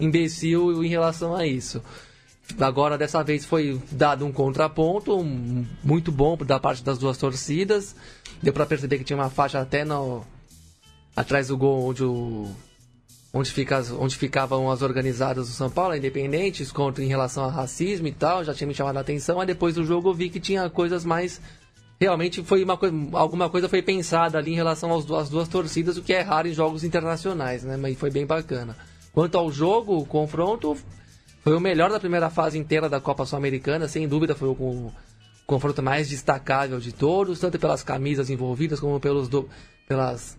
imbecil 0.00 0.82
em 0.82 0.88
relação 0.88 1.36
a 1.36 1.46
isso. 1.46 1.82
Agora, 2.58 2.96
dessa 2.96 3.22
vez, 3.22 3.44
foi 3.44 3.78
dado 3.92 4.24
um 4.24 4.32
contraponto 4.32 5.22
muito 5.84 6.10
bom 6.10 6.34
da 6.38 6.58
parte 6.58 6.82
das 6.82 6.96
duas 6.96 7.18
torcidas. 7.18 7.94
Deu 8.42 8.54
para 8.54 8.64
perceber 8.64 8.96
que 8.96 9.04
tinha 9.04 9.18
uma 9.18 9.28
faixa 9.28 9.60
até 9.60 9.84
no, 9.84 10.24
atrás 11.14 11.48
do 11.48 11.58
gol 11.58 11.90
onde 11.90 12.02
o 12.02 12.50
onde, 13.32 13.50
fica, 13.50 13.82
onde 13.98 14.16
ficavam 14.16 14.70
as 14.70 14.82
organizadas 14.82 15.48
do 15.48 15.52
São 15.52 15.70
Paulo, 15.70 15.94
independentes, 15.94 16.72
contra 16.72 17.02
em 17.02 17.08
relação 17.08 17.44
a 17.44 17.50
racismo 17.50 18.06
e 18.08 18.12
tal, 18.12 18.44
já 18.44 18.52
tinha 18.52 18.66
me 18.66 18.74
chamado 18.74 18.96
a 18.96 19.00
atenção, 19.00 19.36
mas 19.36 19.46
depois 19.46 19.74
do 19.74 19.84
jogo 19.84 20.10
eu 20.10 20.14
vi 20.14 20.28
que 20.28 20.40
tinha 20.40 20.68
coisas 20.68 21.04
mais. 21.04 21.40
Realmente 22.00 22.42
foi 22.42 22.64
uma 22.64 22.76
coisa, 22.76 22.96
alguma 23.12 23.50
coisa 23.50 23.68
foi 23.68 23.82
pensada 23.82 24.38
ali 24.38 24.52
em 24.52 24.56
relação 24.56 24.92
às 24.96 25.04
duas, 25.04 25.28
duas 25.28 25.48
torcidas, 25.48 25.96
o 25.96 26.02
que 26.02 26.14
é 26.14 26.22
raro 26.22 26.48
em 26.48 26.52
jogos 26.52 26.82
internacionais, 26.82 27.62
né? 27.62 27.76
Mas 27.76 27.98
foi 27.98 28.10
bem 28.10 28.24
bacana. 28.26 28.76
Quanto 29.12 29.36
ao 29.36 29.52
jogo, 29.52 29.98
o 29.98 30.06
confronto 30.06 30.76
foi 31.42 31.54
o 31.54 31.60
melhor 31.60 31.90
da 31.90 32.00
primeira 32.00 32.30
fase 32.30 32.58
inteira 32.58 32.88
da 32.88 33.00
Copa 33.00 33.26
Sul-Americana, 33.26 33.86
sem 33.86 34.08
dúvida 34.08 34.34
foi 34.34 34.48
o, 34.48 34.52
o 34.52 34.92
confronto 35.46 35.82
mais 35.82 36.08
destacável 36.08 36.80
de 36.80 36.92
todos, 36.92 37.38
tanto 37.38 37.58
pelas 37.58 37.82
camisas 37.82 38.30
envolvidas 38.30 38.80
como 38.80 38.98
pelos 38.98 39.28
do, 39.28 39.48
pelas 39.86 40.38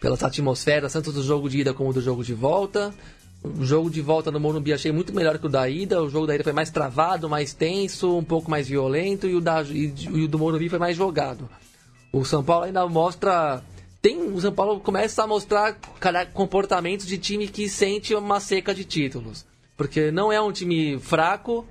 pelas 0.00 0.22
atmosferas, 0.22 0.92
tanto 0.92 1.12
do 1.12 1.22
jogo 1.22 1.48
de 1.48 1.60
ida 1.60 1.74
como 1.74 1.92
do 1.92 2.00
jogo 2.00 2.22
de 2.22 2.34
volta. 2.34 2.94
O 3.42 3.64
jogo 3.64 3.88
de 3.88 4.00
volta 4.00 4.30
no 4.30 4.40
Morumbi 4.40 4.72
achei 4.72 4.90
muito 4.90 5.14
melhor 5.14 5.38
que 5.38 5.46
o 5.46 5.48
da 5.48 5.68
ida. 5.68 6.02
O 6.02 6.10
jogo 6.10 6.26
da 6.26 6.34
ida 6.34 6.44
foi 6.44 6.52
mais 6.52 6.70
travado, 6.70 7.28
mais 7.28 7.52
tenso, 7.52 8.16
um 8.16 8.24
pouco 8.24 8.50
mais 8.50 8.68
violento. 8.68 9.28
E 9.28 9.34
o, 9.34 9.40
da, 9.40 9.62
e, 9.62 9.94
e 9.96 10.24
o 10.24 10.28
do 10.28 10.38
Morumbi 10.38 10.68
foi 10.68 10.78
mais 10.78 10.96
jogado. 10.96 11.48
O 12.12 12.24
São 12.24 12.42
Paulo 12.42 12.64
ainda 12.64 12.86
mostra. 12.86 13.62
Tem, 14.02 14.20
o 14.32 14.40
São 14.40 14.52
Paulo 14.52 14.80
começa 14.80 15.22
a 15.22 15.26
mostrar 15.26 15.76
comportamentos 16.32 17.06
de 17.06 17.18
time 17.18 17.48
que 17.48 17.68
sente 17.68 18.14
uma 18.14 18.40
seca 18.40 18.74
de 18.74 18.84
títulos. 18.84 19.46
Porque 19.76 20.10
não 20.10 20.32
é 20.32 20.40
um 20.40 20.50
time 20.50 20.98
fraco, 20.98 21.64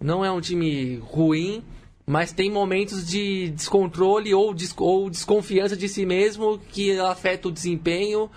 não 0.00 0.24
é 0.24 0.30
um 0.30 0.40
time 0.40 0.96
ruim, 0.96 1.62
mas 2.06 2.32
tem 2.32 2.50
momentos 2.50 3.06
de 3.06 3.50
descontrole 3.50 4.34
ou, 4.34 4.52
des 4.52 4.74
ou 4.76 5.08
desconfiança 5.08 5.76
de 5.76 5.88
si 5.88 6.04
mesmo 6.04 6.58
que 6.58 6.98
afeta 6.98 7.48
o 7.48 7.52
desempenho 7.52 8.30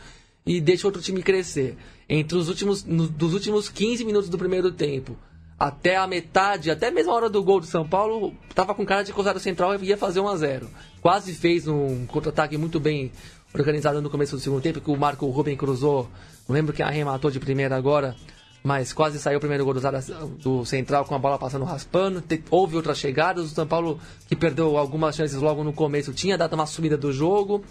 e 0.45 0.61
deixa 0.61 0.87
outro 0.87 1.01
time 1.01 1.21
crescer. 1.21 1.77
Entre 2.07 2.37
os 2.37 2.47
últimos, 2.47 2.85
no, 2.85 3.07
dos 3.07 3.33
últimos 3.33 3.67
15 3.67 4.05
minutos 4.05 4.29
do 4.29 4.37
primeiro 4.37 4.71
tempo 4.71 5.17
até 5.59 5.97
a 5.97 6.05
metade, 6.05 6.69
até 6.69 6.91
mesmo 6.91 7.11
a 7.11 7.15
hora 7.15 7.29
do 7.29 7.43
gol 7.43 7.59
do 7.59 7.65
São 7.65 7.87
Paulo, 7.87 8.33
estava 8.47 8.75
com 8.75 8.85
cara 8.85 9.03
de 9.03 9.11
que 9.11 9.19
o 9.19 9.39
Central 9.39 9.75
ia 9.83 9.97
fazer 9.97 10.19
1 10.19 10.27
a 10.27 10.37
0 10.37 10.69
Quase 11.01 11.33
fez 11.33 11.67
um 11.67 12.05
contra-ataque 12.05 12.57
muito 12.57 12.79
bem 12.79 13.11
organizado 13.53 14.01
no 14.01 14.09
começo 14.09 14.35
do 14.35 14.41
segundo 14.41 14.61
tempo, 14.61 14.79
que 14.79 14.91
o 14.91 14.95
Marco 14.95 15.25
Ruben 15.27 15.57
cruzou, 15.57 16.07
não 16.47 16.53
lembro 16.53 16.73
quem 16.73 16.85
arrematou 16.85 17.31
de 17.31 17.39
primeira 17.39 17.75
agora, 17.75 18.15
mas 18.63 18.91
quase 18.91 19.19
saiu 19.19 19.37
o 19.37 19.39
primeiro 19.39 19.63
gol 19.63 19.73
do, 19.73 20.65
Central 20.65 21.05
com 21.05 21.15
a 21.15 21.19
bola 21.19 21.37
passando 21.37 21.63
raspando. 21.63 22.23
houve 22.51 22.75
outras 22.75 22.97
chegadas. 22.97 23.45
O 23.45 23.55
São 23.55 23.67
Paulo, 23.67 23.99
que 24.27 24.35
perdeu 24.35 24.77
algumas 24.77 25.15
chances 25.15 25.37
logo 25.37 25.63
no 25.63 25.71
começo, 25.71 26.13
tinha 26.13 26.37
dado 26.37 26.53
uma 26.53 26.65
subida 26.65 26.97
do 26.97 27.13
jogo. 27.13 27.63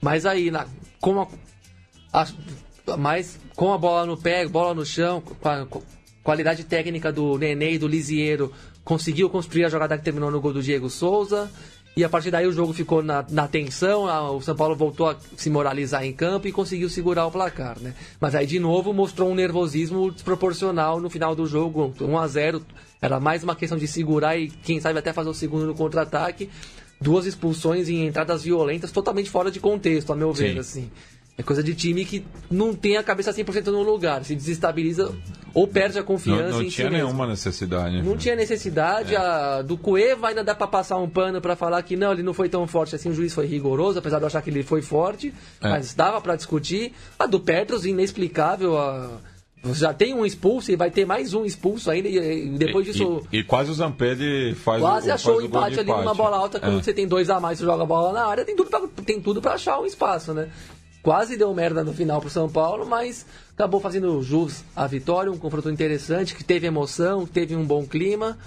Mas 0.00 0.24
aí, 0.24 0.50
na, 0.50 0.66
com, 1.00 1.20
a, 1.20 2.26
a, 2.90 2.96
mais, 2.96 3.38
com 3.54 3.72
a 3.72 3.78
bola 3.78 4.06
no 4.06 4.16
pé, 4.16 4.46
bola 4.48 4.74
no 4.74 4.86
chão, 4.86 5.20
com 5.20 5.48
a, 5.48 5.66
com 5.66 5.78
a 5.78 5.82
qualidade 6.22 6.64
técnica 6.64 7.12
do 7.12 7.36
Nenê 7.36 7.72
e 7.74 7.78
do 7.78 7.86
Lisiero, 7.86 8.50
conseguiu 8.82 9.28
construir 9.28 9.64
a 9.66 9.68
jogada 9.68 9.98
que 9.98 10.04
terminou 10.04 10.30
no 10.30 10.40
gol 10.40 10.52
do 10.52 10.62
Diego 10.62 10.88
Souza. 10.88 11.50
E 12.00 12.04
a 12.04 12.08
partir 12.08 12.30
daí 12.30 12.46
o 12.46 12.52
jogo 12.52 12.72
ficou 12.72 13.02
na, 13.02 13.22
na 13.28 13.46
tensão, 13.46 14.06
a, 14.06 14.30
o 14.30 14.40
São 14.40 14.56
Paulo 14.56 14.74
voltou 14.74 15.10
a 15.10 15.16
se 15.36 15.50
moralizar 15.50 16.02
em 16.02 16.14
campo 16.14 16.48
e 16.48 16.52
conseguiu 16.52 16.88
segurar 16.88 17.26
o 17.26 17.30
placar, 17.30 17.78
né? 17.78 17.92
Mas 18.18 18.34
aí 18.34 18.46
de 18.46 18.58
novo 18.58 18.94
mostrou 18.94 19.28
um 19.28 19.34
nervosismo 19.34 20.10
desproporcional 20.10 20.98
no 20.98 21.10
final 21.10 21.34
do 21.34 21.46
jogo, 21.46 21.92
1 22.00 22.18
a 22.18 22.26
0 22.26 22.62
era 23.02 23.20
mais 23.20 23.44
uma 23.44 23.54
questão 23.54 23.76
de 23.76 23.86
segurar 23.86 24.34
e 24.38 24.48
quem 24.48 24.80
sabe 24.80 24.98
até 24.98 25.12
fazer 25.12 25.28
o 25.28 25.34
segundo 25.34 25.66
no 25.66 25.74
contra-ataque. 25.74 26.48
Duas 26.98 27.26
expulsões 27.26 27.86
em 27.90 28.06
entradas 28.06 28.44
violentas 28.44 28.90
totalmente 28.90 29.28
fora 29.28 29.50
de 29.50 29.60
contexto, 29.60 30.10
a 30.10 30.16
meu 30.16 30.32
ver, 30.32 30.54
Sim. 30.54 30.58
assim. 30.58 30.90
É 31.40 31.42
coisa 31.42 31.62
de 31.62 31.74
time 31.74 32.04
que 32.04 32.22
não 32.50 32.74
tem 32.74 32.98
a 32.98 33.02
cabeça 33.02 33.32
100% 33.32 33.68
no 33.68 33.82
lugar, 33.82 34.22
se 34.26 34.34
desestabiliza 34.34 35.10
ou 35.54 35.66
perde 35.66 35.98
a 35.98 36.02
confiança 36.02 36.42
não, 36.42 36.58
não 36.58 36.62
em 36.62 36.68
tinha 36.68 36.88
si 36.88 36.92
nenhuma 36.92 37.26
necessidade. 37.26 38.02
Não 38.02 38.14
tinha 38.14 38.36
necessidade. 38.36 39.14
É. 39.14 39.18
A, 39.18 39.62
do 39.62 39.78
Cueva 39.78 40.28
ainda 40.28 40.44
dá 40.44 40.54
para 40.54 40.66
passar 40.66 40.98
um 40.98 41.08
pano 41.08 41.40
para 41.40 41.56
falar 41.56 41.82
que 41.82 41.96
não, 41.96 42.12
ele 42.12 42.22
não 42.22 42.34
foi 42.34 42.50
tão 42.50 42.66
forte 42.66 42.94
assim, 42.94 43.08
o 43.08 43.14
juiz 43.14 43.32
foi 43.32 43.46
rigoroso, 43.46 43.98
apesar 43.98 44.18
de 44.18 44.24
eu 44.24 44.26
achar 44.26 44.42
que 44.42 44.50
ele 44.50 44.62
foi 44.62 44.82
forte, 44.82 45.32
é. 45.62 45.70
mas 45.70 45.94
dava 45.94 46.20
para 46.20 46.36
discutir. 46.36 46.92
A 47.18 47.24
do 47.24 47.40
Petros, 47.40 47.86
inexplicável. 47.86 48.78
A, 48.78 49.08
já 49.72 49.94
tem 49.94 50.14
um 50.14 50.26
expulso 50.26 50.70
e 50.70 50.76
vai 50.76 50.90
ter 50.90 51.06
mais 51.06 51.32
um 51.32 51.46
expulso 51.46 51.90
ainda. 51.90 52.06
E 52.06 52.50
depois 52.50 52.84
disso. 52.84 53.22
E, 53.32 53.38
e 53.38 53.44
quase 53.44 53.70
o 53.70 53.74
Zampelli 53.74 54.54
faz 54.54 54.82
Quase 54.82 55.08
o, 55.08 55.14
achou 55.14 55.38
o 55.38 55.42
empate 55.42 55.80
ali 55.80 55.88
empate. 55.88 56.04
numa 56.04 56.14
bola 56.14 56.36
alta. 56.36 56.60
Quando 56.60 56.78
é. 56.78 56.82
você 56.82 56.92
tem 56.92 57.08
dois 57.08 57.30
a 57.30 57.40
mais, 57.40 57.58
você 57.58 57.64
joga 57.64 57.82
a 57.82 57.86
bola 57.86 58.12
na 58.12 58.26
área, 58.26 58.44
tem 58.44 58.54
tudo 58.54 58.68
pra, 58.68 58.82
tem 59.06 59.20
tudo 59.20 59.40
pra 59.40 59.52
achar 59.52 59.80
um 59.80 59.86
espaço, 59.86 60.34
né? 60.34 60.50
Quase 61.02 61.36
deu 61.36 61.52
merda 61.54 61.82
no 61.82 61.92
final 61.92 62.20
pro 62.20 62.30
São 62.30 62.48
Paulo, 62.48 62.86
mas 62.86 63.26
acabou 63.52 63.80
fazendo 63.80 64.22
jus 64.22 64.64
à 64.74 64.86
vitória, 64.86 65.30
um 65.30 65.38
confronto 65.38 65.70
interessante, 65.70 66.34
que 66.34 66.44
teve 66.44 66.66
emoção, 66.66 67.26
que 67.26 67.32
teve 67.32 67.56
um 67.56 67.64
bom 67.64 67.86
clima 67.86 68.38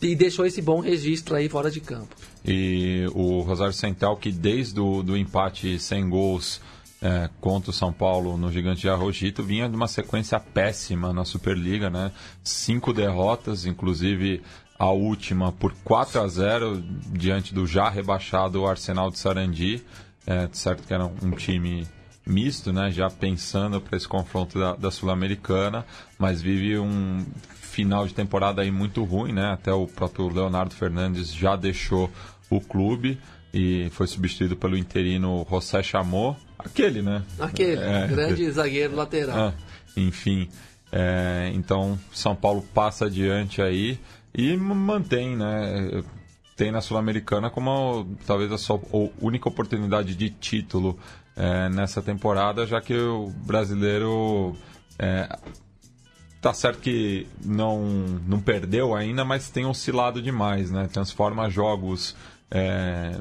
e 0.00 0.14
deixou 0.14 0.46
esse 0.46 0.62
bom 0.62 0.80
registro 0.80 1.34
aí 1.34 1.48
fora 1.48 1.70
de 1.70 1.80
campo. 1.80 2.14
E 2.44 3.06
o 3.14 3.40
Rosário 3.40 3.72
Central, 3.72 4.16
que 4.16 4.32
desde 4.32 4.80
o 4.80 5.02
do 5.02 5.16
empate 5.16 5.78
sem 5.78 6.08
gols 6.08 6.60
é, 7.00 7.28
contra 7.40 7.70
o 7.70 7.72
São 7.72 7.92
Paulo 7.92 8.36
no 8.36 8.50
Gigante 8.50 8.80
de 8.80 8.88
Arrojito, 8.88 9.42
vinha 9.42 9.68
de 9.68 9.76
uma 9.76 9.88
sequência 9.88 10.40
péssima 10.40 11.12
na 11.12 11.24
Superliga, 11.24 11.90
né? 11.90 12.12
Cinco 12.42 12.92
derrotas, 12.92 13.66
inclusive 13.66 14.42
a 14.78 14.90
última 14.90 15.52
por 15.52 15.74
4 15.84 16.20
a 16.20 16.28
0 16.28 16.82
diante 17.12 17.52
do 17.52 17.66
já 17.66 17.88
rebaixado 17.88 18.66
Arsenal 18.66 19.10
de 19.10 19.18
Sarandi. 19.18 19.84
É, 20.26 20.48
certo 20.52 20.86
que 20.86 20.92
era 20.92 21.06
um 21.06 21.30
time 21.32 21.86
misto, 22.26 22.72
né? 22.72 22.90
Já 22.90 23.08
pensando 23.08 23.80
para 23.80 23.96
esse 23.96 24.06
confronto 24.06 24.58
da, 24.58 24.74
da 24.74 24.90
Sul-Americana, 24.90 25.86
mas 26.18 26.42
vive 26.42 26.78
um 26.78 27.24
final 27.54 28.06
de 28.06 28.12
temporada 28.12 28.62
aí 28.62 28.70
muito 28.70 29.02
ruim, 29.04 29.32
né? 29.32 29.52
Até 29.52 29.72
o 29.72 29.86
próprio 29.86 30.28
Leonardo 30.28 30.74
Fernandes 30.74 31.32
já 31.32 31.56
deixou 31.56 32.10
o 32.50 32.60
clube 32.60 33.18
e 33.52 33.88
foi 33.90 34.06
substituído 34.06 34.56
pelo 34.56 34.76
interino 34.76 35.46
José 35.48 35.82
Chamou, 35.82 36.36
aquele, 36.58 37.00
né? 37.02 37.22
Aquele, 37.38 37.80
é, 37.80 38.06
grande 38.06 38.50
zagueiro 38.50 38.94
lateral. 38.94 39.38
Ah, 39.38 39.54
enfim, 39.96 40.48
é, 40.92 41.50
então 41.54 41.98
São 42.12 42.34
Paulo 42.34 42.62
passa 42.74 43.06
adiante 43.06 43.62
aí 43.62 43.98
e 44.34 44.56
mantém, 44.56 45.36
né? 45.36 46.02
Tem 46.58 46.72
na 46.72 46.80
Sul-Americana 46.80 47.48
como 47.48 48.04
talvez 48.26 48.50
a 48.50 48.58
sua 48.58 48.80
única 49.20 49.48
oportunidade 49.48 50.16
de 50.16 50.28
título 50.28 50.98
é, 51.36 51.68
nessa 51.68 52.02
temporada, 52.02 52.66
já 52.66 52.80
que 52.80 52.98
o 52.98 53.28
brasileiro 53.46 54.56
é, 54.98 55.38
tá 56.40 56.52
certo 56.52 56.80
que 56.80 57.28
não, 57.44 57.86
não 58.26 58.40
perdeu 58.40 58.92
ainda, 58.96 59.24
mas 59.24 59.48
tem 59.48 59.66
oscilado 59.66 60.20
demais, 60.20 60.72
né? 60.72 60.88
Transforma 60.92 61.48
jogos 61.48 62.16
é, 62.50 63.16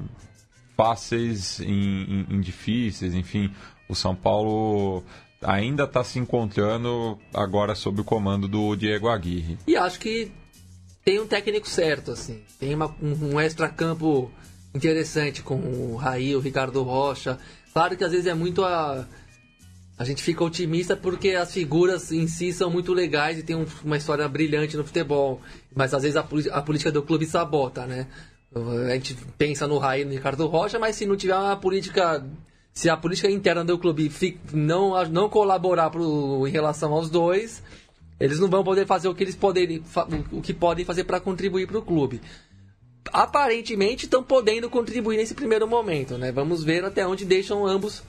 fáceis 0.75 1.59
em, 1.59 1.67
em, 1.69 2.27
em, 2.31 2.41
difíceis, 2.41 3.13
enfim. 3.13 3.53
O 3.87 3.93
São 3.93 4.15
Paulo 4.15 5.03
ainda 5.43 5.83
está 5.83 6.03
se 6.03 6.17
encontrando 6.17 7.19
agora 7.31 7.75
sob 7.75 8.01
o 8.01 8.03
comando 8.03 8.47
do 8.47 8.75
Diego 8.75 9.09
Aguirre. 9.09 9.59
E 9.67 9.77
acho 9.77 9.99
que 9.99 10.31
tem 11.07 11.21
um 11.21 11.25
técnico 11.25 11.69
certo, 11.69 12.11
assim. 12.11 12.41
Tem 12.59 12.75
uma, 12.75 12.93
um, 13.01 13.35
um 13.35 13.39
extra-campo 13.39 14.29
interessante 14.75 15.41
com 15.41 15.55
o 15.55 15.95
Raí, 15.95 16.35
o 16.35 16.41
Ricardo 16.41 16.83
Rocha. 16.83 17.39
Claro 17.71 17.95
que 17.95 18.03
às 18.03 18.11
vezes 18.11 18.27
é 18.27 18.33
muito 18.33 18.61
a. 18.65 19.07
A 19.97 20.03
gente 20.03 20.21
fica 20.21 20.43
otimista 20.43 20.97
porque 20.97 21.29
as 21.29 21.53
figuras 21.53 22.11
em 22.11 22.27
si 22.27 22.51
são 22.51 22.69
muito 22.69 22.93
legais 22.93 23.39
e 23.39 23.43
tem 23.43 23.55
um, 23.55 23.65
uma 23.85 23.95
história 23.95 24.27
brilhante 24.27 24.75
no 24.75 24.83
futebol. 24.83 25.39
Mas 25.73 25.93
às 25.93 26.03
vezes 26.03 26.17
a, 26.17 26.27
a, 26.51 26.61
política 26.61 26.91
do 26.91 27.01
clube 27.01 27.25
sabota, 27.25 27.85
né? 27.85 28.07
A 28.53 28.93
gente 28.95 29.15
pensa 29.37 29.65
no 29.65 29.77
Raí 29.77 30.03
no 30.03 30.11
Ricardo 30.11 30.45
Rocha, 30.45 30.77
mas 30.77 30.97
se 30.97 31.05
não 31.05 31.15
tiver 31.15 31.37
uma 31.37 31.55
política. 31.55 32.21
Se 32.73 32.89
a 32.89 32.97
política 32.97 33.31
interna 33.31 33.63
do 33.63 33.79
clube 33.79 34.11
não, 34.51 35.05
não 35.05 35.29
colaborar 35.29 35.89
pro, 35.89 36.45
em 36.45 36.51
relação 36.51 36.91
aos 36.91 37.09
dois, 37.09 37.63
eles 38.19 38.39
não 38.39 38.49
vão 38.49 38.63
poder 38.63 38.85
fazer 38.85 39.07
o 39.07 39.15
que 39.15 39.23
eles 39.23 39.35
podem, 39.35 39.83
o 40.31 40.41
que 40.41 40.53
podem 40.53 40.85
fazer 40.85 41.03
para 41.03 41.19
contribuir 41.19 41.67
para 41.67 41.77
o 41.77 41.81
clube. 41.81 42.21
Aparentemente 43.13 44.05
estão 44.05 44.23
podendo 44.23 44.69
contribuir 44.69 45.17
nesse 45.17 45.33
primeiro 45.33 45.67
momento, 45.67 46.17
né? 46.17 46.31
Vamos 46.31 46.63
ver 46.63 46.83
até 46.83 47.07
onde 47.07 47.25
deixam 47.25 47.65
ambos 47.65 48.03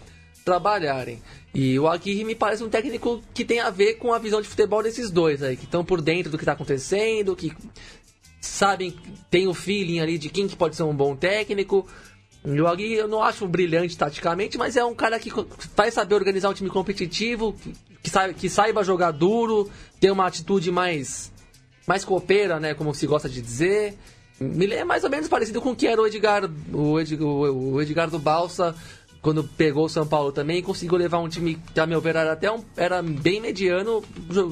trabalharem. 0.45 1.23
E 1.55 1.79
o 1.79 1.87
Aguirre 1.87 2.25
me 2.25 2.35
parece 2.35 2.65
um 2.65 2.69
técnico 2.69 3.23
que 3.35 3.45
tem 3.45 3.61
a 3.61 3.71
ver 3.71 3.95
com 3.95 4.13
a 4.13 4.19
visão 4.19 4.41
de 4.41 4.49
futebol 4.49 4.83
desses 4.83 5.11
dois 5.11 5.43
aí, 5.43 5.57
que 5.57 5.65
estão 5.65 5.85
por 5.85 6.01
dentro 6.01 6.31
do 6.31 6.39
que 6.39 6.43
está 6.43 6.53
acontecendo, 6.53 7.37
que 7.37 7.53
sabem, 8.41 8.95
tem 9.31 9.47
o 9.47 9.55
feeling 9.55 10.01
ali 10.01 10.19
de 10.19 10.31
quem 10.31 10.49
que 10.49 10.57
pode 10.57 10.75
ser 10.75 10.85
um 10.85 10.95
bom 10.95 11.15
técnico. 11.15 11.87
E 12.45 12.61
o 12.61 12.67
Aguirre 12.67 12.95
eu 12.95 13.09
não 13.09 13.23
acho 13.23 13.47
brilhante 13.47 13.97
taticamente, 13.97 14.57
mas 14.57 14.77
é 14.77 14.85
um 14.85 14.95
cara 14.95 15.19
que 15.19 15.31
vai 15.77 15.91
saber 15.91 16.15
organizar 16.15 16.49
um 16.49 16.55
time 16.55 16.71
competitivo, 16.71 17.55
que 18.03 18.11
saiba, 18.11 18.35
que 18.35 18.49
saiba 18.49 18.85
jogar 18.85 19.11
duro, 19.11 19.71
ter 20.01 20.11
uma 20.11 20.27
atitude 20.27 20.71
mais, 20.71 21.33
mais 21.87 22.05
copeira, 22.05 22.61
né? 22.61 22.75
Como 22.75 22.95
se 22.95 23.07
gosta 23.07 23.29
de 23.29 23.41
dizer. 23.41 23.99
É 24.41 24.85
mais 24.85 25.03
ou 25.03 25.11
menos 25.11 25.29
parecido 25.29 25.61
com 25.61 25.71
o 25.71 25.77
que 25.77 25.87
era 25.87 26.01
o 26.01 26.07
Edgar, 26.07 26.49
o 26.73 27.01
Edgar, 27.01 27.27
o 27.27 27.83
Edgar 27.83 28.09
do 28.09 28.21
Balsa, 28.21 28.73
quando 29.21 29.43
pegou 29.43 29.87
o 29.87 29.89
São 29.89 30.07
Paulo 30.07 30.31
também, 30.31 30.63
conseguiu 30.63 30.97
levar 30.97 31.19
um 31.19 31.29
time 31.29 31.59
que, 31.75 31.81
a 31.81 31.87
meu 31.87 32.01
ver, 32.01 32.17
era 32.17 32.33
até 32.33 32.51
um, 32.51 32.63
era 32.77 33.03
bem 33.03 33.41
mediano, 33.41 34.03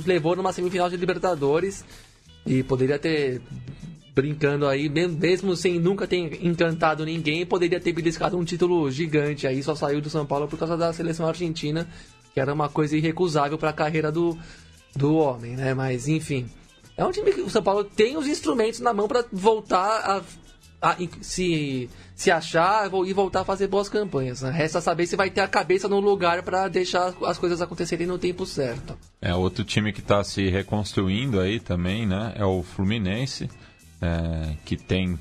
levou 0.05 0.35
numa 0.35 0.53
semifinal 0.53 0.91
de 0.91 0.97
Libertadores 0.97 1.85
e 2.45 2.65
poderia 2.65 2.99
ter 2.99 3.41
brincando 4.15 4.67
aí, 4.67 4.89
mesmo 4.89 5.55
sem 5.55 5.79
nunca 5.79 6.07
ter 6.07 6.43
encantado 6.43 7.05
ninguém, 7.05 7.45
poderia 7.45 7.79
ter 7.79 7.93
beliscado 7.93 8.37
um 8.39 8.45
título 8.45 8.91
gigante 8.91 9.47
aí, 9.47 9.63
só 9.63 9.75
saiu 9.75 10.01
do 10.01 10.09
São 10.09 10.25
Paulo 10.25 10.49
por 10.49 10.59
causa 10.59 10.75
da 10.75 10.91
seleção 10.91 11.29
argentina, 11.29 11.87
que 12.37 12.41
era 12.41 12.53
uma 12.53 12.69
coisa 12.69 12.95
irrecusável 12.95 13.57
para 13.57 13.71
a 13.71 13.73
carreira 13.73 14.13
do, 14.13 14.37
do 14.95 15.17
homem, 15.17 15.57
né? 15.57 15.73
Mas 15.73 16.07
enfim, 16.07 16.47
é 16.95 17.03
um 17.03 17.11
time 17.11 17.33
que 17.33 17.41
o 17.41 17.49
São 17.49 17.63
Paulo 17.63 17.83
tem 17.83 18.19
os 18.19 18.27
instrumentos 18.27 18.79
na 18.79 18.93
mão 18.93 19.09
para 19.09 19.25
voltar 19.33 20.23
a, 20.83 20.91
a, 20.91 20.97
se 21.23 21.89
se 22.15 22.31
achar 22.31 22.91
e 23.07 23.13
voltar 23.15 23.41
a 23.41 23.45
fazer 23.45 23.69
boas 23.69 23.89
campanhas. 23.89 24.43
Né? 24.43 24.51
Resta 24.51 24.83
saber 24.83 25.07
se 25.07 25.17
vai 25.17 25.31
ter 25.31 25.41
a 25.41 25.49
cabeça 25.49 25.89
no 25.89 25.99
lugar 25.99 26.43
para 26.43 26.69
deixar 26.69 27.15
as 27.25 27.39
coisas 27.39 27.63
acontecerem 27.63 28.07
no 28.07 28.19
tempo 28.19 28.45
certo. 28.45 28.99
É 29.19 29.35
outro 29.35 29.65
time 29.65 29.91
que 29.91 30.01
está 30.01 30.23
se 30.23 30.51
reconstruindo 30.51 31.41
aí 31.41 31.59
também, 31.59 32.07
né? 32.07 32.35
É 32.37 32.45
o 32.45 32.63
Fluminense, 32.63 33.49
é, 34.03 34.57
que 34.63 34.77
tem 34.77 35.19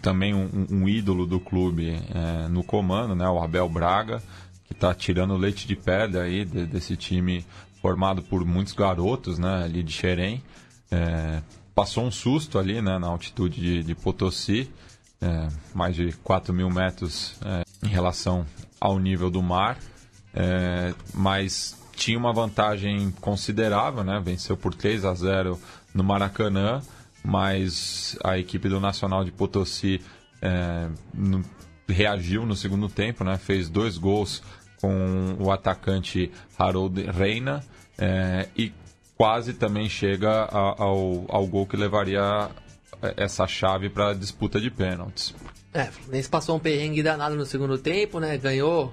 também 0.00 0.34
um, 0.34 0.66
um 0.70 0.88
ídolo 0.88 1.26
do 1.26 1.38
clube 1.38 1.90
é, 1.90 2.48
no 2.48 2.64
comando, 2.64 3.14
né? 3.14 3.28
O 3.28 3.38
Abel 3.38 3.68
Braga 3.68 4.22
está 4.72 4.94
tirando 4.94 5.36
leite 5.36 5.66
de 5.66 5.76
pedra 5.76 6.24
aí 6.24 6.44
de, 6.44 6.66
desse 6.66 6.96
time 6.96 7.44
formado 7.80 8.22
por 8.22 8.44
muitos 8.44 8.72
garotos, 8.72 9.38
né, 9.38 9.64
ali 9.64 9.82
de 9.82 9.92
Xerém. 9.92 10.42
É, 10.90 11.42
passou 11.74 12.04
um 12.04 12.10
susto 12.10 12.58
ali, 12.58 12.80
né, 12.82 12.98
na 12.98 13.08
altitude 13.08 13.60
de, 13.60 13.82
de 13.82 13.94
Potosí, 13.94 14.70
é, 15.20 15.48
mais 15.74 15.96
de 15.96 16.12
4 16.22 16.52
mil 16.52 16.70
metros 16.70 17.36
é, 17.44 17.62
em 17.86 17.88
relação 17.88 18.46
ao 18.80 18.98
nível 18.98 19.30
do 19.30 19.42
mar, 19.42 19.78
é, 20.34 20.94
mas 21.14 21.80
tinha 21.94 22.18
uma 22.18 22.32
vantagem 22.32 23.10
considerável, 23.20 24.02
né, 24.02 24.20
venceu 24.24 24.56
por 24.56 24.74
3 24.74 25.04
a 25.04 25.14
0 25.14 25.58
no 25.94 26.02
Maracanã, 26.02 26.82
mas 27.24 28.16
a 28.24 28.38
equipe 28.38 28.68
do 28.68 28.80
Nacional 28.80 29.24
de 29.24 29.30
Potosí 29.30 30.00
é, 30.40 30.88
no, 31.14 31.44
reagiu 31.88 32.44
no 32.44 32.56
segundo 32.56 32.88
tempo, 32.88 33.22
né, 33.24 33.36
fez 33.38 33.68
dois 33.68 33.96
gols 33.98 34.42
com 34.82 35.36
o 35.38 35.52
atacante 35.52 36.32
Harold 36.58 37.00
Reina 37.10 37.64
é, 37.96 38.48
e 38.56 38.72
quase 39.16 39.52
também 39.52 39.88
chega 39.88 40.28
a, 40.28 40.82
ao, 40.82 41.24
ao 41.28 41.46
gol 41.46 41.64
que 41.64 41.76
levaria 41.76 42.50
essa 43.16 43.46
chave 43.46 43.88
para 43.88 44.10
a 44.10 44.14
disputa 44.14 44.60
de 44.60 44.70
pênaltis. 44.70 45.34
É, 45.72 45.84
o 45.84 45.92
Fluminense 45.92 46.28
passou 46.28 46.56
um 46.56 46.58
perrengue 46.58 47.02
danado 47.02 47.36
no 47.36 47.46
segundo 47.46 47.78
tempo, 47.78 48.18
né? 48.18 48.36
Ganhou 48.36 48.92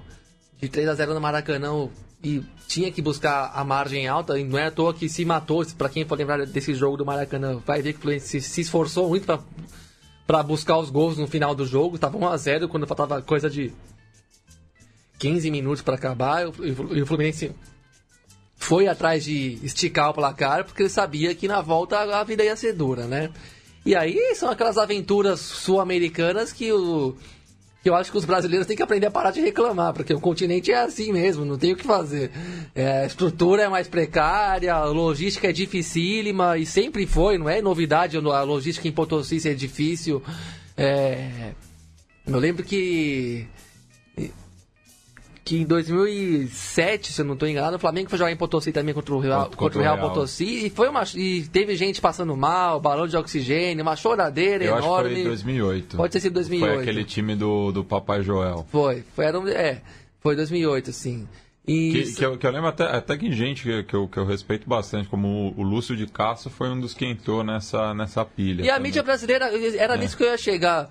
de 0.58 0.68
3 0.68 0.88
a 0.88 0.94
0 0.94 1.14
no 1.14 1.20
Maracanã 1.20 1.88
e 2.22 2.42
tinha 2.68 2.92
que 2.92 3.02
buscar 3.02 3.50
a 3.54 3.64
margem 3.64 4.06
alta, 4.06 4.38
e 4.38 4.44
não 4.44 4.58
é 4.58 4.66
à 4.66 4.70
toa 4.70 4.94
que 4.94 5.08
se 5.08 5.24
matou, 5.24 5.64
para 5.76 5.88
quem 5.88 6.04
for 6.04 6.16
lembrar 6.16 6.44
desse 6.46 6.74
jogo 6.74 6.96
do 6.96 7.04
Maracanã, 7.04 7.60
vai 7.66 7.82
ver 7.82 7.94
que 7.94 7.98
o 7.98 8.02
Fluminense 8.02 8.40
se, 8.40 8.60
esforçou 8.60 9.08
muito 9.08 9.26
para 10.26 10.42
buscar 10.42 10.78
os 10.78 10.90
gols 10.90 11.16
no 11.16 11.26
final 11.26 11.54
do 11.54 11.66
jogo, 11.66 11.96
estava 11.96 12.16
1 12.16 12.28
a 12.28 12.36
0 12.36 12.68
quando 12.68 12.86
faltava 12.86 13.20
coisa 13.22 13.48
de 13.48 13.72
15 15.20 15.50
minutos 15.50 15.82
para 15.82 15.94
acabar, 15.94 16.42
e 16.42 17.02
o 17.02 17.06
Fluminense 17.06 17.52
foi 18.56 18.88
atrás 18.88 19.22
de 19.22 19.58
esticar 19.62 20.10
o 20.10 20.14
placar, 20.14 20.64
porque 20.64 20.82
ele 20.82 20.88
sabia 20.88 21.34
que 21.34 21.46
na 21.46 21.60
volta 21.60 21.98
a 21.98 22.24
vida 22.24 22.42
ia 22.42 22.56
ser 22.56 22.72
dura, 22.72 23.06
né? 23.06 23.30
E 23.84 23.94
aí 23.94 24.34
são 24.34 24.50
aquelas 24.50 24.78
aventuras 24.78 25.40
sul-americanas 25.40 26.52
que 26.52 26.72
o 26.72 27.14
que 27.82 27.88
eu 27.88 27.94
acho 27.94 28.10
que 28.10 28.18
os 28.18 28.26
brasileiros 28.26 28.66
têm 28.66 28.76
que 28.76 28.82
aprender 28.82 29.06
a 29.06 29.10
parar 29.10 29.30
de 29.30 29.40
reclamar, 29.40 29.94
porque 29.94 30.12
o 30.12 30.20
continente 30.20 30.70
é 30.70 30.82
assim 30.82 31.12
mesmo, 31.12 31.46
não 31.46 31.56
tem 31.56 31.72
o 31.72 31.76
que 31.76 31.84
fazer. 31.84 32.30
É, 32.74 33.04
a 33.04 33.06
estrutura 33.06 33.62
é 33.62 33.68
mais 33.68 33.88
precária, 33.88 34.74
a 34.74 34.84
logística 34.84 35.48
é 35.48 35.52
dificílima, 35.52 36.58
e 36.58 36.66
sempre 36.66 37.06
foi, 37.06 37.38
não 37.38 37.48
é 37.48 37.62
novidade 37.62 38.18
a 38.18 38.42
logística 38.42 38.86
em 38.86 38.92
Potosí 38.92 39.40
ser 39.40 39.54
difícil. 39.54 40.22
É, 40.76 41.52
eu 42.26 42.38
lembro 42.38 42.62
que 42.62 43.48
que 45.44 45.56
em 45.56 45.64
2007, 45.64 47.12
se 47.12 47.20
eu 47.20 47.24
não 47.24 47.34
estou 47.34 47.48
enganado, 47.48 47.76
o 47.76 47.78
Flamengo 47.78 48.10
foi 48.10 48.18
jogar 48.18 48.30
em 48.30 48.36
Potosí 48.36 48.72
também 48.72 48.94
contra 48.94 49.14
o 49.14 49.18
Real, 49.18 49.44
contra, 49.44 49.56
contra 49.56 49.78
o 49.78 49.82
Real, 49.82 49.96
Real, 49.96 50.08
Potosí 50.08 50.66
e 50.66 50.70
foi 50.70 50.88
uma 50.88 51.02
e 51.14 51.42
teve 51.48 51.74
gente 51.76 52.00
passando 52.00 52.36
mal, 52.36 52.80
balão 52.80 53.06
de 53.06 53.16
oxigênio, 53.16 53.82
uma 53.82 53.96
choradeira 53.96 54.64
eu 54.64 54.76
enorme. 54.76 55.08
Acho 55.08 55.08
que 55.08 55.14
foi 55.14 55.20
em 55.20 55.24
2008. 55.24 55.96
Pode 55.96 56.12
ter 56.12 56.20
sido 56.20 56.34
2008. 56.34 56.74
Foi 56.74 56.82
aquele 56.82 57.04
time 57.04 57.34
do, 57.34 57.72
do 57.72 57.82
Papai 57.82 58.22
Joel. 58.22 58.66
Foi, 58.70 59.02
foi 59.14 59.24
era, 59.24 59.38
é, 59.50 59.80
foi 60.20 60.36
2008 60.36 60.90
assim. 60.90 61.26
E... 61.66 61.92
Que, 61.92 62.14
que, 62.14 62.24
eu, 62.24 62.38
que, 62.38 62.46
eu, 62.46 62.50
lembro 62.50 62.68
até, 62.68 62.84
até 62.84 63.16
que 63.16 63.30
gente 63.32 63.62
que, 63.62 63.82
que, 63.84 63.94
eu, 63.94 64.08
que 64.08 64.18
eu 64.18 64.24
respeito 64.24 64.68
bastante, 64.68 65.08
como 65.08 65.28
o, 65.56 65.60
o 65.60 65.62
Lúcio 65.62 65.96
de 65.96 66.06
Castro 66.06 66.50
foi 66.50 66.68
um 66.68 66.80
dos 66.80 66.94
que 66.94 67.04
entrou 67.04 67.44
nessa, 67.44 67.94
nessa 67.94 68.24
pilha. 68.24 68.62
E 68.62 68.66
também. 68.66 68.70
a 68.70 68.78
mídia 68.80 69.02
brasileira, 69.02 69.50
era 69.76 69.94
é. 69.94 69.98
nisso 69.98 70.16
que 70.16 70.22
eu 70.22 70.28
ia 70.28 70.38
chegar. 70.38 70.90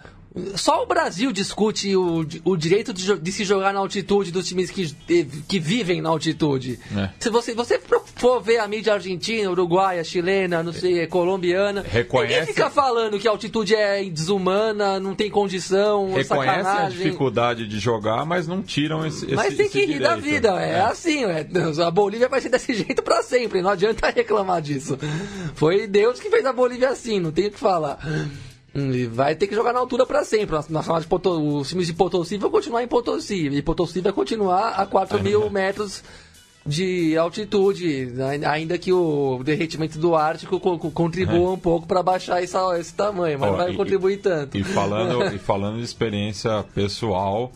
Só 0.55 0.83
o 0.83 0.85
Brasil 0.85 1.31
discute 1.31 1.95
o, 1.95 2.25
o 2.45 2.55
direito 2.55 2.93
de, 2.93 3.17
de, 3.17 3.31
se 3.31 3.43
jogar 3.43 3.73
na 3.73 3.79
altitude 3.79 4.31
dos 4.31 4.47
times 4.47 4.69
que, 4.69 4.93
que 5.25 5.59
vivem 5.59 6.01
na 6.01 6.09
altitude. 6.09 6.79
É. 6.95 7.09
Se 7.19 7.29
você, 7.31 7.55
você 7.55 7.79
for 8.15 8.39
ver 8.39 8.59
a 8.59 8.67
mídia 8.67 8.93
argentina, 8.93 9.49
uruguaia, 9.49 10.03
chilena, 10.03 10.61
não 10.61 10.71
sei, 10.71 11.07
colombiana, 11.07 11.81
Reconhece... 11.81 12.39
ninguém 12.41 12.53
fica 12.53 12.69
falando 12.69 13.17
que 13.17 13.27
a 13.27 13.31
altitude 13.31 13.73
é 13.73 14.03
desumana, 14.03 14.99
não 14.99 15.15
tem 15.15 15.31
condição, 15.31 16.13
Reconhece 16.13 16.27
sacanagem. 16.27 16.85
a 16.85 16.89
dificuldade 16.89 17.67
de 17.67 17.79
jogar, 17.79 18.23
mas 18.23 18.47
não 18.47 18.61
tiram 18.61 19.05
esse, 19.05 19.33
Mas 19.33 19.55
tem 19.55 19.67
que 19.67 19.83
rir 19.83 19.99
da 19.99 20.15
vida, 20.15 20.49
é, 20.61 20.73
é. 20.73 20.81
assim, 20.81 21.23
é, 21.23 21.47
a 21.83 21.91
Bolívia 21.91 22.29
vai 22.29 22.39
ser 22.39 22.49
desse 22.49 22.73
jeito 22.75 23.01
para 23.01 23.23
sempre, 23.23 23.63
não 23.63 23.71
adianta 23.71 24.09
reclamar 24.15 24.61
disso. 24.61 24.97
Foi 25.55 25.87
Deus 25.87 26.19
que 26.19 26.29
fez 26.29 26.45
a 26.45 26.53
Bolívia 26.53 26.89
assim, 26.89 27.19
não 27.19 27.31
tem 27.31 27.47
o 27.47 27.51
que 27.51 27.59
falar. 27.59 27.99
E 28.93 29.05
vai 29.05 29.35
ter 29.35 29.47
que 29.47 29.55
jogar 29.55 29.73
na 29.73 29.79
altura 29.79 30.05
para 30.05 30.23
sempre. 30.23 30.55
Nacional 30.69 31.01
de 31.01 31.07
Potosí, 31.07 31.41
os 31.41 31.69
times 31.69 31.87
de 31.87 31.93
Potosí 31.93 32.37
vão 32.37 32.49
continuar 32.49 32.83
em 32.83 32.87
Potosí. 32.87 33.47
E 33.47 33.61
Potosí 33.61 34.01
vai 34.01 34.11
continuar 34.11 34.69
a 34.69 34.85
4 34.85 35.21
mil 35.21 35.49
metros 35.49 36.03
de 36.65 37.17
altitude, 37.17 38.13
ainda 38.45 38.77
que 38.77 38.91
o 38.93 39.41
derretimento 39.43 39.97
do 39.97 40.15
Ártico 40.15 40.59
contribua 40.91 41.51
um 41.51 41.57
pouco 41.57 41.87
para 41.87 42.03
baixar 42.03 42.43
esse, 42.43 42.55
esse 42.79 42.93
tamanho, 42.93 43.39
mas 43.39 43.49
oh, 43.49 43.51
não 43.51 43.57
vai 43.57 43.71
e, 43.71 43.75
contribuir 43.75 44.17
tanto. 44.17 44.57
E 44.57 44.63
falando, 44.63 45.33
e 45.33 45.39
falando 45.39 45.77
de 45.77 45.83
experiência 45.83 46.63
pessoal, 46.75 47.51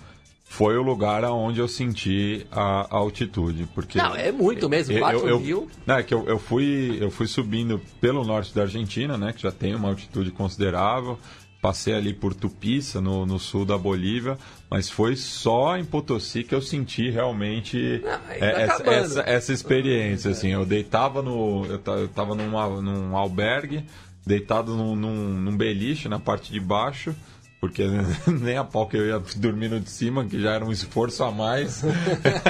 foi 0.54 0.78
o 0.78 0.84
lugar 0.84 1.24
aonde 1.24 1.60
eu 1.60 1.68
senti 1.68 2.46
a, 2.52 2.82
a 2.82 2.98
altitude. 2.98 3.68
Porque 3.74 3.98
não, 3.98 4.16
é 4.16 4.32
muito 4.32 4.70
mesmo, 4.70 5.00
4 5.00 5.28
eu, 5.28 5.40
mil. 5.40 5.68
Não, 5.84 5.96
é 5.96 6.04
que 6.04 6.14
eu, 6.14 6.28
eu, 6.28 6.38
fui, 6.38 6.96
eu 7.02 7.10
fui 7.10 7.26
subindo 7.26 7.82
pelo 8.00 8.24
norte 8.24 8.54
da 8.54 8.62
Argentina, 8.62 9.18
né, 9.18 9.34
que 9.34 9.42
já 9.42 9.52
tem 9.52 9.74
uma 9.74 9.90
altitude 9.90 10.30
considerável. 10.30 11.18
Passei 11.60 11.96
ali 11.96 12.14
por 12.14 12.36
Tupiça, 12.36 13.02
no, 13.02 13.26
no 13.26 13.40
sul 13.40 13.66
da 13.66 13.80
Bolívia, 13.80 14.38
mas 14.70 14.92
foi 14.92 15.16
só 15.16 15.76
em 15.76 15.84
Potosí 15.84 16.44
que 16.44 16.54
eu 16.54 16.62
senti 16.62 17.10
realmente 17.10 18.02
não, 18.04 18.12
tá 18.12 18.36
essa, 18.36 18.90
essa, 18.90 19.22
essa, 19.22 19.54
experiência. 19.54 20.32
Assim, 20.32 20.50
eu 20.50 20.66
deitava 20.68 21.24
no. 21.24 21.66
Eu 21.66 22.06
estava 22.06 22.36
num 22.36 23.18
albergue, 23.18 23.86
deitado 24.24 24.76
num, 24.76 24.96
num, 24.96 25.30
num 25.30 25.58
beliche 25.58 26.08
na 26.08 26.20
parte 26.20 26.52
de 26.52 26.60
baixo 26.60 27.16
porque 27.64 27.88
nem 28.28 28.58
a 28.58 28.64
pau 28.66 28.86
que 28.90 28.98
eu 28.98 29.08
ia 29.08 29.24
dormir 29.38 29.70
no 29.70 29.80
de 29.80 29.90
cima, 29.90 30.26
que 30.26 30.38
já 30.42 30.52
era 30.52 30.66
um 30.66 30.72
esforço 30.74 31.24
a 31.24 31.32
mais. 31.32 31.82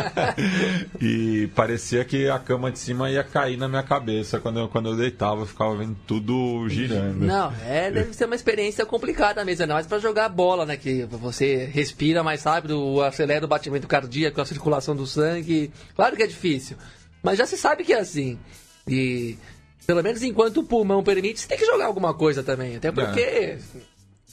e 0.99 1.51
parecia 1.53 2.03
que 2.03 2.27
a 2.27 2.39
cama 2.39 2.71
de 2.71 2.79
cima 2.79 3.11
ia 3.11 3.23
cair 3.23 3.55
na 3.55 3.67
minha 3.67 3.83
cabeça. 3.83 4.39
Quando 4.39 4.61
eu, 4.61 4.67
quando 4.67 4.89
eu 4.89 4.97
deitava, 4.97 5.41
eu 5.41 5.45
ficava 5.45 5.75
vendo 5.75 5.95
tudo 6.07 6.67
girando. 6.67 7.19
Não, 7.19 7.53
é, 7.63 7.91
deve 7.91 8.11
ser 8.15 8.25
uma 8.25 8.33
experiência 8.33 8.87
complicada 8.87 9.45
mesmo, 9.45 9.61
ainda 9.61 9.75
mais 9.75 9.85
para 9.85 9.99
jogar 9.99 10.29
bola, 10.29 10.65
né? 10.65 10.77
Que 10.77 11.03
você 11.03 11.65
respira 11.65 12.23
mais 12.23 12.43
rápido, 12.43 12.99
acelera 13.03 13.45
o 13.45 13.47
batimento 13.47 13.87
cardíaco, 13.87 14.41
a 14.41 14.45
circulação 14.45 14.95
do 14.95 15.05
sangue. 15.05 15.71
Claro 15.95 16.15
que 16.15 16.23
é 16.23 16.27
difícil, 16.27 16.75
mas 17.21 17.37
já 17.37 17.45
se 17.45 17.55
sabe 17.55 17.83
que 17.83 17.93
é 17.93 17.99
assim. 17.99 18.39
E 18.87 19.37
pelo 19.85 20.01
menos 20.01 20.23
enquanto 20.23 20.61
o 20.61 20.63
pulmão 20.63 21.03
permite, 21.03 21.41
você 21.41 21.47
tem 21.47 21.59
que 21.59 21.67
jogar 21.67 21.85
alguma 21.85 22.15
coisa 22.15 22.41
também. 22.41 22.77
Até 22.77 22.91
porque. 22.91 23.21
É 23.21 23.59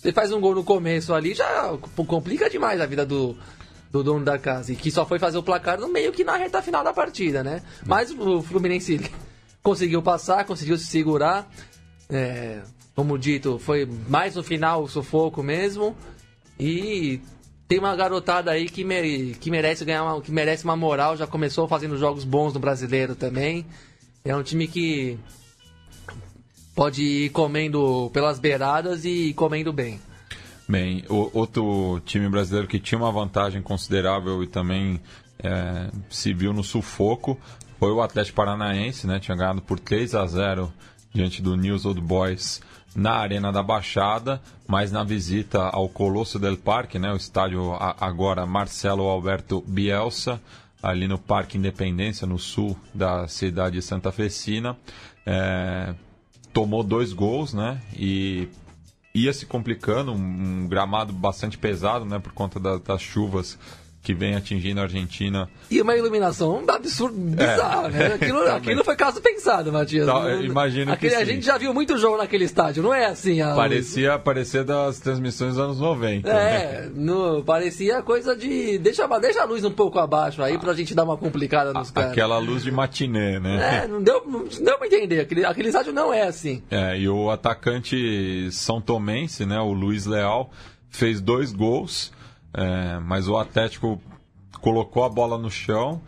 você 0.01 0.13
faz 0.13 0.33
um 0.33 0.41
gol 0.41 0.55
no 0.55 0.65
começo 0.65 1.13
ali, 1.13 1.35
já 1.35 1.77
complica 2.07 2.49
demais 2.49 2.81
a 2.81 2.87
vida 2.87 3.05
do, 3.05 3.37
do 3.93 4.03
dono 4.03 4.25
da 4.25 4.39
casa. 4.39 4.73
E 4.73 4.77
que 4.77 4.91
só 4.91 5.05
foi 5.05 5.19
fazer 5.19 5.37
o 5.37 5.43
placar 5.43 5.79
no 5.79 5.89
meio 5.89 6.11
que 6.11 6.25
na 6.25 6.39
reta 6.39 6.63
final 6.63 6.83
da 6.83 6.91
partida, 6.91 7.45
né? 7.45 7.61
Mas 7.85 8.11
o 8.11 8.41
Fluminense 8.41 8.99
conseguiu 9.63 10.01
passar, 10.01 10.47
conseguiu 10.47 10.79
se 10.79 10.87
segurar. 10.87 11.47
É, 12.09 12.63
como 12.97 13.19
dito, 13.19 13.59
foi 13.59 13.87
mais 14.09 14.37
no 14.37 14.43
final 14.43 14.83
o 14.85 14.89
sufoco 14.89 15.43
mesmo. 15.43 15.95
E 16.59 17.21
tem 17.69 17.79
uma 17.79 17.95
garotada 17.95 18.51
aí 18.51 18.71
que, 18.71 18.83
que 19.39 19.51
merece 19.51 19.85
ganhar 19.85 20.05
uma, 20.05 20.23
que 20.23 20.33
merece 20.33 20.65
uma 20.65 20.77
moral, 20.77 21.15
já 21.15 21.27
começou 21.27 21.69
fazendo 21.69 21.99
jogos 21.99 22.25
bons 22.25 22.55
no 22.55 22.61
brasileiro 22.61 23.15
também. 23.15 23.67
É 24.25 24.35
um 24.35 24.43
time 24.43 24.67
que 24.67 25.19
pode 26.81 27.03
ir 27.03 27.29
comendo 27.29 28.09
pelas 28.11 28.39
beiradas 28.39 29.05
e 29.05 29.35
comendo 29.35 29.71
bem. 29.71 30.01
Bem, 30.67 31.05
o, 31.11 31.31
outro 31.39 32.01
time 32.07 32.27
brasileiro 32.27 32.67
que 32.67 32.81
tinha 32.81 32.99
uma 32.99 33.13
vantagem 33.13 33.61
considerável 33.61 34.43
e 34.43 34.47
também 34.47 34.99
é, 35.45 35.91
se 36.09 36.33
viu 36.33 36.55
no 36.55 36.65
sufoco 36.65 37.39
foi 37.79 37.93
o 37.93 38.01
Atlético 38.01 38.37
Paranaense, 38.37 39.07
né? 39.07 39.21
Tinha 39.21 39.37
ganhado 39.37 39.61
por 39.61 39.79
3 39.79 40.15
a 40.15 40.27
0 40.27 40.73
diante 41.13 41.43
do 41.43 41.55
News 41.55 41.85
Old 41.85 42.01
Boys 42.01 42.63
na 42.97 43.13
Arena 43.13 43.53
da 43.53 43.63
Baixada, 43.63 44.41
mas 44.67 44.91
na 44.91 45.05
visita 45.05 45.61
ao 45.65 45.87
Colosso 45.87 46.39
del 46.39 46.57
Parque, 46.57 46.99
né? 46.99 47.13
O 47.13 47.17
estádio 47.17 47.77
agora 47.79 48.47
Marcelo 48.47 49.03
Alberto 49.03 49.63
Bielsa, 49.69 50.41
ali 50.83 51.07
no 51.07 51.19
Parque 51.19 51.59
Independência, 51.59 52.27
no 52.27 52.39
sul 52.39 52.75
da 52.95 53.29
cidade 53.29 53.77
de 53.77 53.83
Santa 53.83 54.11
Fecina. 54.11 54.75
É, 55.27 55.95
tomou 56.53 56.83
dois 56.83 57.13
gols, 57.13 57.53
né? 57.53 57.81
E 57.97 58.49
ia 59.15 59.33
se 59.33 59.47
complicando, 59.47 60.13
um, 60.13 60.67
gramado 60.69 61.13
bastante 61.13 61.59
pesado, 61.59 62.05
né? 62.05 62.19
Por 62.19 62.33
conta 62.33 62.61
da, 62.61 62.79
das 62.79 63.03
chuvas 63.03 63.59
que 64.03 64.15
vem 64.15 64.35
atingindo 64.35 64.81
a 64.81 64.85
Argentina. 64.85 65.49
E 65.71 65.81
uma 65.81 65.95
iluminação 65.95 66.65
absurda, 66.67 67.15
bizarra, 67.17 67.89
é, 67.89 67.91
né? 67.91 68.15
Aquilo, 68.21 68.43
aquilo 68.51 68.85
foi 68.85 68.97
caso 68.97 69.21
pensado, 69.21 69.71
Matias. 69.71 70.07
Tá, 70.07 70.35
imagino 70.37 70.93
Aquele, 70.93 71.15
que 71.15 71.21
A 71.21 71.25
gente 71.25 71.45
já 71.45 71.59
viu 71.59 71.75
muito 71.75 71.99
jogo 71.99 72.17
naquele 72.17 72.45
estádio, 72.45 72.83
não 72.83 72.95
é 72.95 73.07
assim? 73.07 73.43
A... 73.43 73.55
Parecia, 73.55 74.19
parecia 74.19 74.65
das 74.65 74.99
transmissões 75.01 75.55
dos 75.55 75.65
anos 75.65 75.81
90. 75.81 76.29
É, 76.29 76.33
né? 76.33 76.91
no, 76.95 77.45
parecia 77.45 78.03
coisa 78.03 78.35
de... 78.35 78.79
Deixa, 78.79 79.07
deixa 79.19 79.43
a 79.43 79.45
luz 79.45 79.65
um 79.65 79.71
pouco 79.71 79.99
abaixo 79.99 80.43
aí 80.43 80.59
pra 80.59 80.73
gente 80.73 80.95
dar 80.95 81.05
uma 81.05 81.17
complicada 81.17 81.73
nos 81.73 81.91
caras. 81.91 82.13
Aquela 82.13 82.39
luz 82.39 82.63
de 82.63 82.73
matinê, 82.73 83.39
né? 83.39 83.83
É, 83.85 83.89
não 83.89 84.03
deu, 84.03 84.25
não 84.27 84.45
deu 84.45 84.79
pra 84.79 84.87
entender. 84.87 85.21
Aquele, 85.21 85.45
aquele 85.45 85.69
estádio 85.69 85.93
não 85.93 86.13
é 86.13 86.23
assim. 86.23 86.63
É, 86.71 86.99
e 86.99 87.07
o 87.09 87.31
atacante 87.31 88.49
São 88.51 88.81
Tomense, 88.81 89.45
né, 89.45 89.61
o 89.61 89.73
Luiz 89.73 90.07
Leal, 90.07 90.51
fez 90.89 91.21
dois 91.21 91.53
gols 91.53 92.13
é, 92.55 92.99
mas 93.01 93.29
o 93.29 93.37
Atlético 93.37 94.01
colocou 94.61 95.05
a 95.05 95.09
bola 95.09 95.39
no 95.39 95.51
chão, 95.51 96.01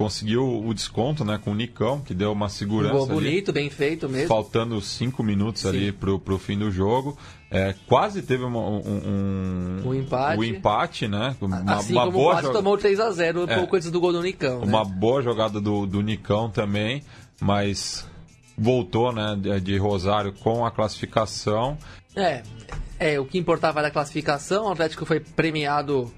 conseguiu 0.00 0.64
o 0.66 0.72
desconto 0.72 1.24
né, 1.24 1.38
com 1.42 1.50
o 1.50 1.54
Nicão, 1.54 2.00
que 2.00 2.14
deu 2.14 2.32
uma 2.32 2.48
segurança. 2.48 2.94
Um 2.94 3.06
bonito, 3.06 3.50
ali, 3.50 3.60
bem 3.60 3.70
feito 3.70 4.08
mesmo. 4.08 4.28
Faltando 4.28 4.80
cinco 4.80 5.22
minutos 5.22 5.62
Sim. 5.62 5.68
ali 5.68 5.92
pro, 5.92 6.18
pro 6.18 6.38
fim 6.38 6.58
do 6.58 6.70
jogo. 6.70 7.18
É, 7.50 7.74
quase 7.86 8.22
teve 8.22 8.42
uma, 8.42 8.60
um, 8.60 8.78
um, 8.78 9.88
um, 9.88 9.94
empate. 9.94 10.38
Um 10.38 10.44
empate, 10.44 11.08
né? 11.08 11.36
Uma, 11.40 11.74
assim 11.74 11.92
uma 11.92 12.06
como 12.06 12.12
boa 12.12 12.32
quase 12.32 12.52
tomou 12.52 12.78
3x0 12.78 13.46
é, 13.46 13.56
pouco 13.58 13.76
antes 13.76 13.90
do 13.90 14.00
gol 14.00 14.12
do 14.12 14.22
Nicão. 14.22 14.60
Né? 14.60 14.66
Uma 14.66 14.84
boa 14.84 15.20
jogada 15.20 15.60
do, 15.60 15.84
do 15.84 16.00
Nicão 16.00 16.48
também, 16.48 17.02
mas 17.38 18.08
voltou 18.56 19.12
né, 19.12 19.36
de 19.60 19.76
Rosário 19.76 20.32
com 20.32 20.64
a 20.64 20.70
classificação. 20.70 21.76
É, 22.16 22.42
É, 23.00 23.18
o 23.18 23.24
que 23.24 23.38
importava 23.38 23.80
era 23.80 23.88
a 23.88 23.90
classificação. 23.90 24.66
O 24.66 24.72
Atlético 24.72 25.06
foi 25.06 25.20
premiado 25.20 26.12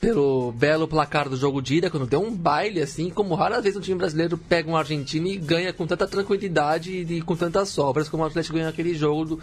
pelo 0.00 0.50
belo 0.50 0.88
placar 0.88 1.28
do 1.28 1.36
jogo 1.36 1.62
de 1.62 1.76
ida, 1.76 1.88
quando 1.88 2.04
deu 2.04 2.20
um 2.20 2.34
baile, 2.34 2.82
assim, 2.82 3.08
como 3.08 3.34
raras 3.36 3.62
vezes 3.62 3.78
um 3.78 3.80
time 3.80 3.96
brasileiro 3.96 4.36
pega 4.36 4.68
um 4.68 4.76
argentino 4.76 5.28
e 5.28 5.38
ganha 5.38 5.72
com 5.72 5.86
tanta 5.86 6.06
tranquilidade 6.06 6.90
e 6.92 7.22
com 7.22 7.36
tantas 7.36 7.68
sobras 7.68 8.08
como 8.08 8.24
o 8.24 8.26
Atlético 8.26 8.56
ganhou 8.56 8.68
aquele 8.68 8.94
jogo, 8.94 9.24
do, 9.24 9.40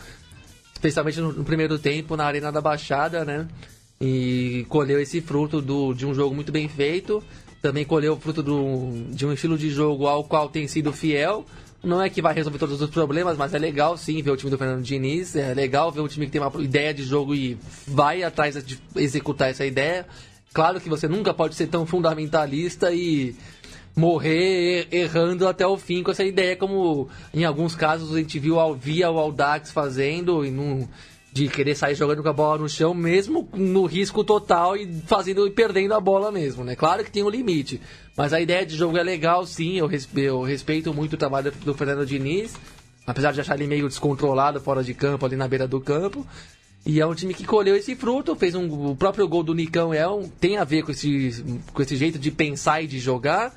especialmente 0.73 1.21
no, 1.21 1.31
no, 1.31 1.43
primeiro 1.45 1.79
tempo, 1.79 2.17
na 2.17 2.25
Arena 2.25 2.51
da 2.51 2.61
Baixada, 2.61 3.23
né? 3.23 3.47
E 3.99 4.65
colheu 4.67 4.99
esse 4.99 5.21
fruto 5.21 5.61
do, 5.61 5.93
de 5.93 6.05
um 6.05 6.13
jogo 6.13 6.35
muito 6.35 6.51
bem 6.51 6.67
feito, 6.67 7.23
também 7.61 7.85
colheu 7.85 8.13
o 8.13 8.19
fruto 8.19 8.43
do, 8.43 9.05
de 9.09 9.25
um 9.25 9.31
estilo 9.31 9.57
de 9.57 9.69
jogo 9.69 10.05
ao 10.05 10.25
qual 10.25 10.49
tem 10.49 10.67
sido 10.67 10.91
fiel, 10.91 11.45
não 11.83 12.01
é 12.01 12.09
que 12.09 12.21
vai 12.21 12.33
resolver 12.33 12.57
todos 12.57 12.81
os 12.81 12.89
problemas, 12.89 13.37
mas 13.37 13.53
é 13.53 13.59
legal 13.59 13.97
sim 13.97 14.21
ver 14.21 14.31
o 14.31 14.37
time 14.37 14.49
do 14.49 14.57
Fernando 14.57 14.81
Diniz. 14.81 15.35
É 15.35 15.53
legal 15.53 15.91
ver 15.91 15.99
um 15.99 16.07
time 16.07 16.25
que 16.25 16.31
tem 16.31 16.41
uma 16.41 16.63
ideia 16.63 16.93
de 16.93 17.03
jogo 17.03 17.35
e 17.35 17.57
vai 17.85 18.23
atrás 18.23 18.63
de 18.65 18.79
executar 18.95 19.49
essa 19.49 19.65
ideia. 19.65 20.07
Claro 20.53 20.79
que 20.79 20.87
você 20.87 21.07
nunca 21.07 21.33
pode 21.33 21.55
ser 21.55 21.67
tão 21.67 21.85
fundamentalista 21.85 22.93
e 22.93 23.35
morrer 23.95 24.87
errando 24.91 25.47
até 25.47 25.67
o 25.67 25.77
fim 25.77 26.01
com 26.01 26.11
essa 26.11 26.23
ideia, 26.23 26.55
como 26.55 27.09
em 27.33 27.43
alguns 27.43 27.75
casos 27.75 28.15
a 28.15 28.17
gente 28.17 28.39
viu 28.39 28.55
via 28.75 29.11
o 29.11 29.19
Aldax 29.19 29.71
fazendo 29.71 30.45
e 30.45 30.49
num, 30.49 30.87
de 31.33 31.47
querer 31.47 31.73
sair 31.73 31.95
jogando 31.95 32.21
com 32.21 32.29
a 32.29 32.33
bola 32.33 32.59
no 32.59 32.69
chão, 32.69 32.93
mesmo 32.93 33.49
no 33.55 33.87
risco 33.87 34.23
total 34.23 34.77
e 34.77 34.87
fazendo 35.07 35.47
e 35.47 35.49
perdendo 35.49 35.95
a 35.95 35.99
bola 35.99 36.31
mesmo, 36.31 36.63
né? 36.63 36.75
Claro 36.75 37.03
que 37.03 37.09
tem 37.09 37.23
um 37.23 37.29
limite, 37.29 37.81
mas 38.15 38.33
a 38.33 38.39
ideia 38.39 38.63
de 38.63 38.75
jogo 38.75 38.99
é 38.99 39.03
legal, 39.03 39.43
sim. 39.47 39.77
Eu, 39.77 39.89
eu 40.15 40.43
respeito 40.43 40.93
muito 40.93 41.13
o 41.13 41.17
trabalho 41.17 41.51
do 41.65 41.73
Fernando 41.73 42.05
Diniz, 42.05 42.53
apesar 43.07 43.31
de 43.31 43.41
achar 43.41 43.55
ele 43.55 43.65
meio 43.65 43.87
descontrolado 43.87 44.61
fora 44.61 44.83
de 44.83 44.93
campo, 44.93 45.25
ali 45.25 45.35
na 45.35 45.47
beira 45.47 45.67
do 45.67 45.81
campo. 45.81 46.23
E 46.85 47.01
é 47.01 47.05
um 47.05 47.15
time 47.15 47.33
que 47.33 47.45
colheu 47.45 47.75
esse 47.75 47.95
fruto, 47.95 48.35
fez 48.35 48.53
um, 48.53 48.91
o 48.91 48.95
próprio 48.95 49.27
gol 49.27 49.41
do 49.41 49.55
Nicão 49.55 49.91
é 49.91 50.07
um, 50.07 50.29
tem 50.29 50.57
a 50.57 50.63
ver 50.63 50.83
com 50.83 50.91
esse, 50.91 51.43
com 51.73 51.81
esse 51.81 51.95
jeito 51.95 52.19
de 52.19 52.29
pensar 52.29 52.83
e 52.83 52.87
de 52.87 52.99
jogar. 52.99 53.55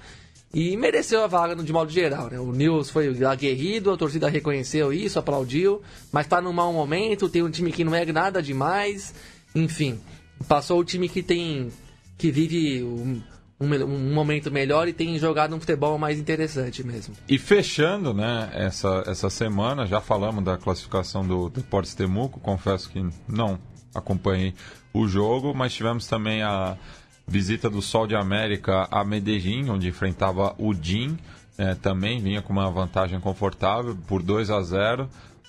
E 0.57 0.75
mereceu 0.75 1.23
a 1.23 1.27
vaga 1.27 1.55
de 1.55 1.71
modo 1.71 1.93
geral, 1.93 2.31
né? 2.31 2.41
O 2.41 2.51
Nils 2.51 2.89
foi 2.89 3.09
aguerrido, 3.27 3.91
a 3.91 3.97
torcida 3.99 4.27
reconheceu 4.27 4.91
isso, 4.91 5.19
aplaudiu, 5.19 5.83
mas 6.11 6.27
tá 6.27 6.41
num 6.41 6.51
mau 6.51 6.73
momento, 6.73 7.29
tem 7.29 7.43
um 7.43 7.51
time 7.51 7.71
que 7.71 7.85
não 7.85 7.95
é 7.95 8.07
nada 8.07 8.43
demais, 8.43 9.15
enfim. 9.55 10.01
Passou 10.49 10.81
o 10.81 10.85
time 10.85 11.11
que 11.11 11.23
tem. 11.23 11.71
que 12.17 12.31
vive 12.31 12.83
um, 12.83 13.21
um, 13.61 13.67
um, 13.85 14.15
momento 14.15 14.51
melhor 14.51 14.89
e 14.89 14.95
tem 14.95 15.19
jogado 15.19 15.55
um 15.55 15.61
futebol 15.61 15.99
mais 15.99 16.19
interessante 16.19 16.83
mesmo. 16.83 17.15
E 17.29 17.37
fechando, 17.37 18.15
né, 18.15 18.49
essa, 18.55 19.05
essa 19.07 19.29
semana, 19.29 19.85
já 19.85 20.01
falamos 20.01 20.43
da 20.43 20.57
classificação 20.57 21.23
do 21.27 21.51
Deportes 21.51 21.95
Temuco, 21.95 22.41
confesso 22.41 22.89
que 22.89 23.07
não 23.29 23.59
acompanhei 23.95 24.55
o 24.91 25.07
jogo, 25.07 25.53
mas 25.53 25.75
tivemos 25.75 26.07
também 26.07 26.43
a 26.43 26.79
visita 27.27 27.68
do 27.68 27.83
Sol 27.83 28.07
de 28.07 28.14
América 28.14 28.87
a 28.91 29.05
Medellín, 29.05 29.68
onde 29.70 29.89
enfrentava 29.89 30.55
o 30.59 30.72
DIN, 30.72 31.18
é, 31.59 31.74
também 31.74 32.20
vinha 32.20 32.43
com 32.43 32.53
uma 32.53 32.70
vantagem 32.70 33.18
confortável 33.18 33.97
por 34.07 34.22
2 34.22 34.51
a 34.51 34.62
0 34.62 35.09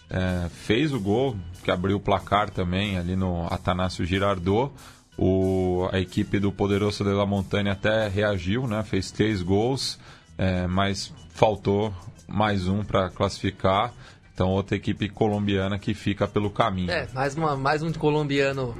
é, 0.09 0.47
fez 0.49 0.93
o 0.93 0.99
gol, 0.99 1.35
que 1.63 1.69
abriu 1.69 1.97
o 1.97 1.99
placar 1.99 2.49
também 2.49 2.97
ali 2.97 3.15
no 3.15 3.45
Atanásio 3.47 4.05
Girardot. 4.05 4.71
O, 5.17 5.89
a 5.91 5.99
equipe 5.99 6.39
do 6.39 6.51
Poderoso 6.51 7.03
de 7.03 7.09
la 7.09 7.25
Montanha 7.25 7.73
até 7.73 8.07
reagiu, 8.07 8.67
né? 8.67 8.83
fez 8.83 9.11
três 9.11 9.41
gols, 9.41 9.99
é, 10.37 10.67
mas 10.67 11.11
faltou 11.31 11.93
mais 12.27 12.67
um 12.67 12.83
para 12.83 13.09
classificar. 13.09 13.91
Então, 14.33 14.49
outra 14.49 14.75
equipe 14.75 15.09
colombiana 15.09 15.79
que 15.79 15.95
fica 15.95 16.27
pelo 16.27 16.51
caminho. 16.51 16.91
É, 16.91 17.07
mais, 17.11 17.35
uma, 17.35 17.57
mais 17.57 17.81
um 17.81 17.91
colombiano 17.91 18.77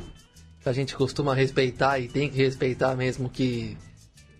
a 0.67 0.73
gente 0.73 0.95
costuma 0.95 1.33
respeitar 1.33 1.99
e 1.99 2.07
tem 2.07 2.29
que 2.29 2.37
respeitar 2.37 2.95
mesmo 2.95 3.29
que 3.29 3.77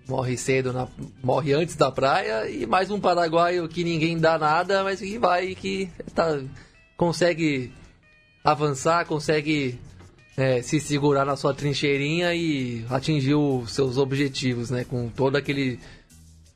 morre 0.08 0.38
cedo, 0.38 0.72
na, 0.72 0.88
morre 1.24 1.54
antes 1.54 1.76
da 1.76 1.92
praia. 1.92 2.50
E 2.50 2.66
mais 2.66 2.90
um 2.90 3.00
paraguaio 3.00 3.68
que 3.68 3.84
ninguém 3.84 4.18
dá 4.18 4.38
nada, 4.38 4.84
mas 4.84 5.00
que 5.00 5.18
vai 5.18 5.56
que 5.56 5.90
tá, 6.14 6.40
consegue 6.96 7.72
avançar, 8.44 9.06
consegue 9.06 9.80
é, 10.38 10.62
se 10.62 10.80
segurar 10.80 11.26
na 11.26 11.36
sua 11.36 11.54
trincheirinha 11.54 12.34
e 12.34 12.86
atingir 12.90 13.36
os 13.36 13.72
seus 13.72 13.98
objetivos, 13.98 14.70
né? 14.70 14.84
Com 14.84 15.10
todo 15.10 15.36
aquele 15.36 15.80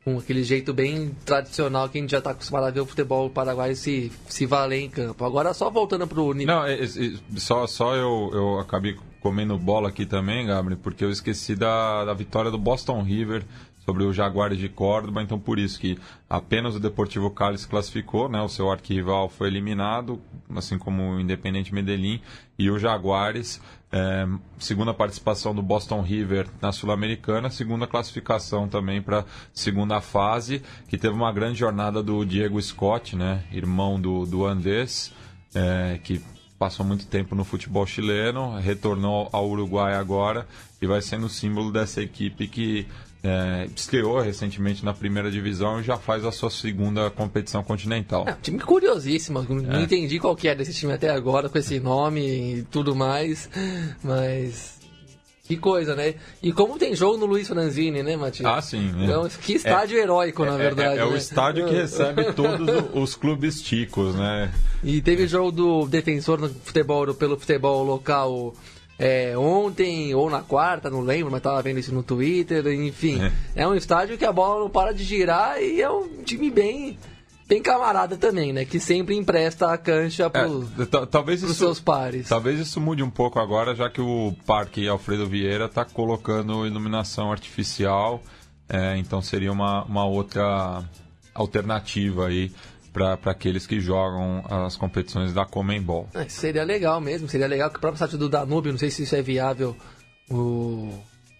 com 0.03 0.17
aquele 0.17 0.43
jeito 0.43 0.73
bem 0.73 1.15
tradicional 1.23 1.87
que 1.87 1.97
a 1.97 2.01
gente 2.01 2.09
já 2.09 2.17
está 2.17 2.31
acostumado 2.31 2.65
a 2.65 2.71
ver 2.71 2.79
o 2.79 2.85
futebol 2.87 3.29
paraguaio 3.29 3.75
se, 3.75 4.11
se 4.27 4.47
valer 4.47 4.81
em 4.81 4.89
campo. 4.89 5.23
Agora 5.23 5.53
só 5.53 5.69
voltando 5.69 6.07
para 6.07 6.19
o 6.19 6.33
Não, 6.33 6.65
é, 6.65 6.73
é, 6.73 6.87
só, 7.37 7.67
só 7.67 7.95
eu, 7.95 8.31
eu 8.33 8.59
acabei 8.59 8.95
comendo 9.21 9.57
bola 9.57 9.89
aqui 9.89 10.05
também, 10.05 10.47
Gabriel, 10.47 10.79
porque 10.81 11.05
eu 11.05 11.11
esqueci 11.11 11.55
da, 11.55 12.03
da 12.03 12.13
vitória 12.13 12.51
do 12.51 12.57
Boston 12.57 13.01
River 13.03 13.45
sobre 13.85 14.03
o 14.03 14.13
Jaguares 14.13 14.57
de 14.57 14.69
Córdoba, 14.69 15.23
então 15.23 15.39
por 15.39 15.57
isso 15.57 15.79
que 15.79 15.97
apenas 16.29 16.75
o 16.75 16.79
Deportivo 16.79 17.31
Cali 17.31 17.57
se 17.57 17.67
classificou, 17.67 18.29
né? 18.29 18.39
O 18.41 18.47
seu 18.47 18.71
arquival 18.71 19.27
foi 19.27 19.47
eliminado, 19.47 20.21
assim 20.55 20.77
como 20.77 21.13
o 21.13 21.19
Independente 21.19 21.73
Medellín 21.73 22.21
e 22.57 22.69
o 22.69 22.77
Jaguares, 22.77 23.61
é, 23.91 24.27
segunda 24.57 24.93
participação 24.93 25.53
do 25.53 25.63
Boston 25.63 26.01
River 26.01 26.47
na 26.61 26.71
Sul-Americana, 26.71 27.49
segunda 27.49 27.87
classificação 27.87 28.67
também 28.67 29.01
para 29.01 29.25
segunda 29.53 29.99
fase, 29.99 30.61
que 30.87 30.97
teve 30.97 31.15
uma 31.15 31.31
grande 31.31 31.57
jornada 31.57 32.03
do 32.03 32.23
Diego 32.23 32.61
Scott, 32.61 33.15
né? 33.15 33.43
Irmão 33.51 33.99
do, 33.99 34.25
do 34.25 34.45
Andes, 34.45 35.11
é, 35.55 35.99
que 36.03 36.21
passou 36.61 36.85
muito 36.85 37.07
tempo 37.07 37.33
no 37.33 37.43
futebol 37.43 37.87
chileno, 37.87 38.59
retornou 38.59 39.27
ao 39.31 39.49
Uruguai 39.49 39.95
agora 39.95 40.45
e 40.79 40.85
vai 40.85 41.01
sendo 41.01 41.27
símbolo 41.27 41.71
dessa 41.71 42.03
equipe 42.03 42.47
que 42.47 42.85
é, 43.23 43.67
estreou 43.75 44.19
recentemente 44.19 44.85
na 44.85 44.93
primeira 44.93 45.31
divisão 45.31 45.79
e 45.79 45.83
já 45.83 45.97
faz 45.97 46.23
a 46.23 46.31
sua 46.31 46.51
segunda 46.51 47.09
competição 47.09 47.63
continental. 47.63 48.27
É, 48.27 48.37
time 48.39 48.59
curiosíssimo, 48.59 49.41
não 49.41 49.79
é. 49.79 49.81
entendi 49.81 50.19
qual 50.19 50.35
que 50.35 50.47
é 50.47 50.53
desse 50.53 50.71
time 50.71 50.93
até 50.93 51.09
agora, 51.09 51.49
com 51.49 51.57
esse 51.57 51.79
nome 51.79 52.59
e 52.59 52.61
tudo 52.69 52.95
mais, 52.95 53.49
mas 54.03 54.80
que 55.51 55.57
coisa, 55.57 55.95
né? 55.95 56.15
E 56.41 56.53
como 56.53 56.77
tem 56.77 56.95
jogo 56.95 57.17
no 57.17 57.25
Luiz 57.25 57.47
Franzini, 57.47 58.01
né, 58.01 58.15
Matias? 58.15 58.45
Ah, 58.45 58.61
sim. 58.61 58.91
Né? 58.91 59.03
Então, 59.05 59.27
que 59.27 59.53
estádio 59.53 59.97
é, 59.99 60.01
heróico, 60.01 60.45
na 60.45 60.55
verdade. 60.55 60.99
É, 60.99 61.01
é 61.01 61.05
né? 61.05 61.11
o 61.11 61.15
estádio 61.15 61.67
que 61.67 61.73
recebe 61.73 62.31
todos 62.33 62.85
os 62.93 63.15
clubes 63.15 63.61
ticos, 63.61 64.15
né? 64.15 64.49
E 64.81 65.01
teve 65.01 65.27
jogo 65.27 65.51
do 65.51 65.87
defensor 65.87 66.39
no 66.39 66.47
futebol, 66.49 67.13
pelo 67.13 67.37
futebol 67.37 67.83
local 67.83 68.53
é, 68.97 69.37
ontem 69.37 70.15
ou 70.15 70.29
na 70.29 70.41
quarta, 70.41 70.89
não 70.89 71.01
lembro, 71.01 71.29
mas 71.29 71.41
tava 71.41 71.61
vendo 71.61 71.79
isso 71.79 71.93
no 71.93 72.01
Twitter, 72.03 72.65
enfim. 72.67 73.21
É. 73.21 73.63
é 73.63 73.67
um 73.67 73.75
estádio 73.75 74.17
que 74.17 74.25
a 74.25 74.31
bola 74.31 74.61
não 74.61 74.69
para 74.69 74.93
de 74.93 75.03
girar 75.03 75.61
e 75.61 75.81
é 75.81 75.89
um 75.89 76.23
time 76.23 76.49
bem 76.49 76.97
bem 77.51 77.61
camarada 77.61 78.15
também, 78.15 78.53
né? 78.53 78.63
Que 78.63 78.79
sempre 78.79 79.13
empresta 79.13 79.73
a 79.73 79.77
cancha 79.77 80.29
para 80.29 80.47
é, 80.47 81.05
talvez 81.05 81.43
isso, 81.43 81.53
seus 81.55 81.81
pares. 81.81 82.29
Talvez 82.29 82.57
isso 82.57 82.79
mude 82.79 83.03
um 83.03 83.09
pouco 83.09 83.39
agora, 83.39 83.75
já 83.75 83.89
que 83.89 83.99
o 83.99 84.33
Parque 84.45 84.87
Alfredo 84.87 85.27
Vieira 85.27 85.65
está 85.65 85.83
colocando 85.83 86.65
iluminação 86.65 87.29
artificial, 87.29 88.23
é, 88.69 88.95
então 88.97 89.21
seria 89.21 89.51
uma, 89.51 89.83
uma 89.83 90.05
outra 90.05 90.81
alternativa 91.33 92.27
aí 92.27 92.53
para 92.93 93.17
aqueles 93.25 93.67
que 93.67 93.81
jogam 93.81 94.45
as 94.49 94.77
competições 94.77 95.33
da 95.33 95.45
Comembol. 95.45 96.07
É, 96.13 96.29
seria 96.29 96.63
legal 96.63 97.01
mesmo, 97.01 97.27
seria 97.27 97.47
legal 97.47 97.69
que 97.69 97.77
o 97.77 97.81
próprio 97.81 97.99
site 97.99 98.15
do 98.15 98.29
Danúbio, 98.29 98.71
não 98.71 98.79
sei 98.79 98.89
se 98.89 99.03
isso 99.03 99.15
é 99.15 99.21
viável, 99.21 99.75
o... 100.29 100.93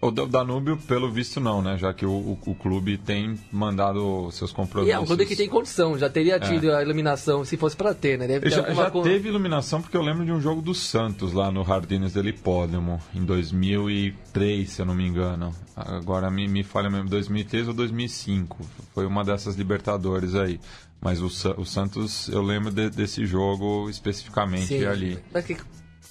O 0.04 0.10
Danúbio, 0.10 0.76
pelo 0.76 1.08
visto, 1.08 1.38
não, 1.38 1.62
né? 1.62 1.78
Já 1.78 1.94
que 1.94 2.04
o, 2.04 2.10
o, 2.10 2.38
o, 2.44 2.54
clube 2.56 2.98
tem 2.98 3.38
mandado 3.52 4.28
seus 4.32 4.50
compromissos. 4.50 4.88
E 4.88 4.92
é 4.92 4.98
um 4.98 5.06
clube 5.06 5.24
que 5.24 5.36
tem 5.36 5.48
condição, 5.48 5.96
já 5.96 6.10
teria 6.10 6.34
é. 6.34 6.40
tido 6.40 6.70
é. 6.70 6.74
a 6.74 6.82
iluminação 6.82 7.44
se 7.44 7.56
fosse 7.56 7.76
para 7.76 7.94
ter, 7.94 8.18
né? 8.18 8.26
Deve 8.26 8.50
ter 8.50 8.56
já, 8.56 8.74
já 8.74 8.90
teve 8.90 9.28
iluminação 9.28 9.80
porque 9.80 9.96
eu 9.96 10.02
lembro 10.02 10.24
de 10.24 10.32
um 10.32 10.40
jogo 10.40 10.60
do 10.60 10.74
Santos 10.74 11.32
lá 11.32 11.52
no 11.52 11.64
Jardines 11.64 12.12
del 12.14 12.26
Hipódromo, 12.26 13.00
em 13.14 13.24
2003, 13.24 14.68
se 14.68 14.82
eu 14.82 14.86
não 14.86 14.94
me 14.96 15.06
engano. 15.06 15.54
Agora 15.76 16.28
me, 16.32 16.48
me 16.48 16.64
falha 16.64 16.90
mesmo, 16.90 17.08
2003 17.08 17.68
ou 17.68 17.74
2005. 17.74 18.58
Foi 18.92 19.06
uma 19.06 19.22
dessas 19.22 19.54
Libertadores 19.54 20.34
aí. 20.34 20.58
Mas 21.00 21.22
o, 21.22 21.26
o 21.60 21.64
Santos, 21.64 22.28
eu 22.28 22.42
lembro 22.42 22.72
de, 22.72 22.90
desse 22.90 23.24
jogo 23.24 23.88
especificamente 23.88 24.66
Sim. 24.66 24.84
ali. 24.84 25.18
Mas 25.32 25.44
que 25.44 25.56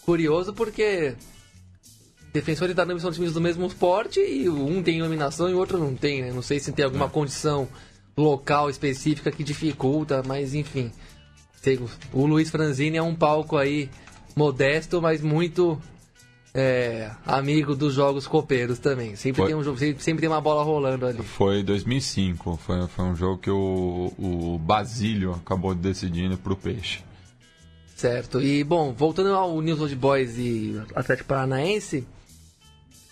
curioso 0.02 0.54
porque 0.54 1.14
defensores 2.34 2.76
da 2.76 2.84
Danube 2.84 3.02
são 3.02 3.12
times 3.12 3.34
do 3.34 3.42
mesmo 3.42 3.70
porte 3.70 4.20
e 4.20 4.50
um 4.50 4.82
tem 4.82 5.00
iluminação 5.00 5.50
e 5.50 5.54
o 5.54 5.58
outro 5.58 5.78
não 5.78 5.96
tem, 5.96 6.22
né? 6.22 6.32
Não 6.32 6.42
sei 6.42 6.60
se 6.60 6.72
tem 6.72 6.86
alguma 6.86 7.06
é. 7.06 7.10
condição 7.10 7.68
local 8.16 8.70
específica 8.70 9.32
que 9.32 9.44
dificulta, 9.44 10.24
mas 10.26 10.54
enfim. 10.54 10.92
O 12.12 12.26
Luiz 12.26 12.50
Franzini 12.50 12.98
é 12.98 13.04
um 13.04 13.14
palco 13.14 13.56
aí 13.56 13.90
modesto, 14.36 15.02
mas 15.02 15.22
muito 15.22 15.80
é, 16.54 17.12
amigo 17.26 17.76
dos 17.76 17.94
jogos 17.94 18.28
copeiros 18.28 18.80
também. 18.80 19.16
Sempre, 19.16 19.44
foi, 19.44 19.48
tem 19.48 19.56
um, 19.56 20.00
sempre 20.00 20.22
tem 20.22 20.30
uma 20.30 20.42
bola 20.42 20.64
rolando 20.64 21.06
ali. 21.06 21.22
Foi 21.22 21.62
2005. 21.64 22.58
Foi, 22.58 22.88
foi 22.88 23.06
um 23.06 23.16
jogo 23.16 23.38
que 23.38 23.52
o, 23.52 24.14
o 24.18 24.58
Basílio 24.58 25.34
acabou 25.34 25.76
decidindo 25.76 26.38
para 26.38 26.54
o 26.54 26.56
Peixe. 26.56 27.04
Certo. 27.96 28.42
E, 28.42 28.64
bom, 28.64 28.92
voltando 28.92 29.34
ao 29.36 29.62
News 29.62 29.80
Old 29.80 29.96
Boys 29.96 30.36
e 30.38 30.82
Atlético 30.96 31.28
Paranaense, 31.28 32.08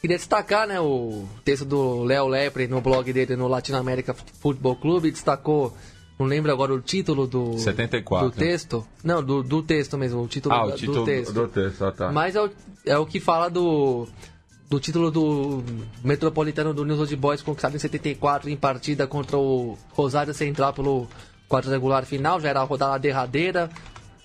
queria 0.02 0.18
destacar 0.18 0.68
né, 0.68 0.80
o 0.80 1.26
texto 1.44 1.66
do 1.66 2.04
Léo 2.04 2.28
Lepre 2.28 2.68
no 2.68 2.82
blog 2.82 3.12
dele 3.12 3.36
no 3.36 3.48
Latino 3.48 3.78
América 3.78 4.14
Futebol 4.14 4.76
Clube, 4.76 5.12
destacou, 5.12 5.76
não 6.18 6.26
lembro 6.26 6.52
agora 6.52 6.74
o 6.74 6.82
título 6.82 7.28
do, 7.28 7.58
74. 7.58 8.30
do 8.30 8.36
texto. 8.36 8.86
Não, 9.04 9.24
do, 9.24 9.44
do 9.44 9.62
texto 9.64 9.98
mesmo, 9.98 10.22
o 10.22 10.28
título, 10.28 10.56
Ah, 10.56 10.66
o 10.66 10.72
título 10.74 11.00
do 11.00 11.06
texto. 11.06 11.34
do 11.34 11.48
texto, 11.48 11.86
ah, 11.86 11.92
tá. 11.92 12.12
Mas 12.12 12.36
é 12.36 12.42
o, 12.42 12.50
é 12.86 12.98
o 12.98 13.06
que 13.06 13.20
fala 13.20 13.50
do, 13.50 14.08
do 14.70 14.80
título 14.80 15.10
do 15.12 15.64
Metropolitano 16.04 16.74
do 16.74 16.86
News 16.86 17.00
Old 17.00 17.16
Boys 17.16 17.42
conquistado 17.42 17.76
em 17.76 17.80
74 17.80 18.50
em 18.50 18.56
partida 18.58 19.06
contra 19.08 19.38
o 19.38 19.78
Rosário 19.92 20.34
Central 20.34 20.74
pelo 20.74 21.08
quadrangular 21.50 22.06
final, 22.06 22.40
já 22.40 22.50
era 22.50 22.62
a 22.62 22.64
rodada 22.64 22.98
derradeira, 23.00 23.70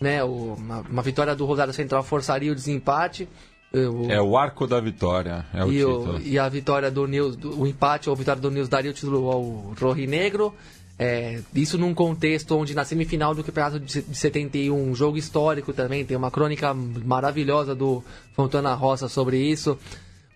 né? 0.00 0.22
O- 0.22 0.54
uma, 0.54 0.80
uma 0.80 1.02
vitória 1.02 1.34
do 1.34 1.44
Rosário 1.46 1.72
Central 1.72 2.02
forçaria 2.02 2.52
o 2.52 2.54
desempate. 2.54 3.28
O, 3.74 4.10
É 4.10 4.20
o 4.20 4.36
arco 4.36 4.66
da 4.66 4.80
vitória, 4.80 5.44
é 5.52 5.64
o 5.64 5.72
e, 5.72 5.78
título. 5.78 6.16
o, 6.16 6.20
e 6.20 6.38
a 6.38 6.48
vitória 6.48 6.90
do 6.90 7.06
News, 7.06 7.36
o 7.42 7.66
empate 7.66 8.08
ou 8.08 8.14
a 8.14 8.18
vitória 8.18 8.40
do 8.40 8.50
News 8.50 8.68
daria 8.68 8.90
o 8.90 8.94
título 8.94 9.30
ao 9.30 9.42
Rojinegro. 9.80 10.54
É, 10.96 11.40
isso 11.54 11.76
num 11.76 11.92
contexto 11.92 12.56
onde 12.56 12.72
na 12.72 12.84
semifinal 12.84 13.34
do 13.34 13.42
campeonato 13.42 13.80
de 13.80 14.02
de 14.02 14.16
71, 14.16 14.72
um 14.72 14.94
jogo 14.94 15.16
histórico 15.18 15.72
também, 15.72 16.04
tem 16.04 16.16
uma 16.16 16.30
crônica 16.30 16.72
maravilhosa 16.72 17.74
do 17.74 18.02
Fontana 18.34 18.74
Roça 18.74 19.08
sobre 19.08 19.38
isso. 19.38 19.76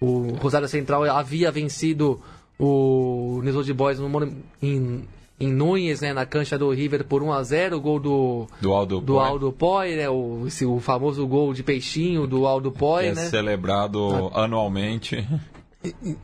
O 0.01 0.35
Rosário 0.35 0.69
Central 0.69 1.05
havia 1.05 1.51
vencido 1.53 2.21
o 2.59 3.41
News 3.43 3.57
Old 3.57 3.73
Boys 3.73 3.99
no, 4.01 4.33
em, 4.61 5.05
em 5.41 5.53
Nunes, 5.53 6.01
né, 6.01 6.13
na 6.13 6.27
cancha 6.27 6.59
do 6.59 6.69
River 6.71 7.05
por 7.05 7.23
1 7.23 7.33
a 7.33 7.43
0 7.43 7.77
o 7.77 7.81
gol 7.81 8.01
do, 8.01 8.47
Do 8.61 8.73
Aldo 8.73 9.01
do 9.01 9.13
Poi, 9.55 9.91
Aldo 9.93 9.97
né, 9.97 10.11
o, 10.11 10.45
esse, 10.49 10.67
o 10.67 10.81
famoso 10.81 11.25
gol 11.27 11.55
de 11.55 11.63
peixinho 11.63 12.27
do 12.27 12.45
Aldo 12.47 12.73
que 12.73 12.79
Poi, 12.79 13.07
é 13.07 13.15
né? 13.15 13.27
celebrado 13.29 14.31
anualmente. 14.35 15.25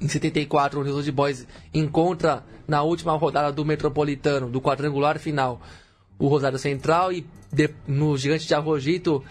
em 0.01 0.09
74, 0.09 0.81
o 0.81 0.85
News 0.85 0.97
Old 0.97 1.13
Boys 1.13 1.47
encontra 1.73 2.43
na 2.67 2.83
última 2.83 3.13
rodada 3.17 3.53
do 3.53 3.65
Metropolitano, 3.65 4.49
do 4.49 4.61
quadrangular 4.61 5.19
final, 5.19 5.61
o 6.19 6.27
Rosário 6.27 6.59
Central 6.59 7.13
e 7.13 7.25
de- 7.53 7.71
no 7.87 8.17
Gigante 8.17 8.49
de 8.49 8.55
Arrojito, 8.55 9.23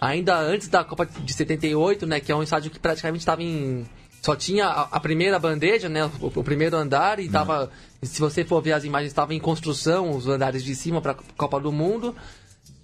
ainda 0.00 0.38
antes 0.38 0.68
da 0.68 0.84
Copa 0.84 1.06
de 1.06 1.32
78, 1.32 2.06
né, 2.06 2.20
que 2.20 2.30
é 2.30 2.36
um 2.36 2.42
estádio 2.42 2.70
que 2.70 2.78
praticamente 2.78 3.22
estava 3.22 3.42
em 3.42 3.84
só 4.22 4.34
tinha 4.34 4.66
a, 4.68 4.82
a 4.92 5.00
primeira 5.00 5.38
bandeja, 5.38 5.86
né, 5.86 6.06
o, 6.18 6.26
o 6.40 6.42
primeiro 6.42 6.74
andar 6.78 7.20
e 7.20 7.28
tava, 7.28 7.70
se 8.06 8.20
você 8.20 8.44
for 8.44 8.60
ver 8.60 8.72
as 8.72 8.84
imagens, 8.84 9.10
estava 9.10 9.34
em 9.34 9.40
construção 9.40 10.10
os 10.10 10.26
andares 10.26 10.64
de 10.64 10.74
cima 10.74 11.00
para 11.00 11.12
a 11.12 11.16
Copa 11.36 11.60
do 11.60 11.72
Mundo 11.72 12.14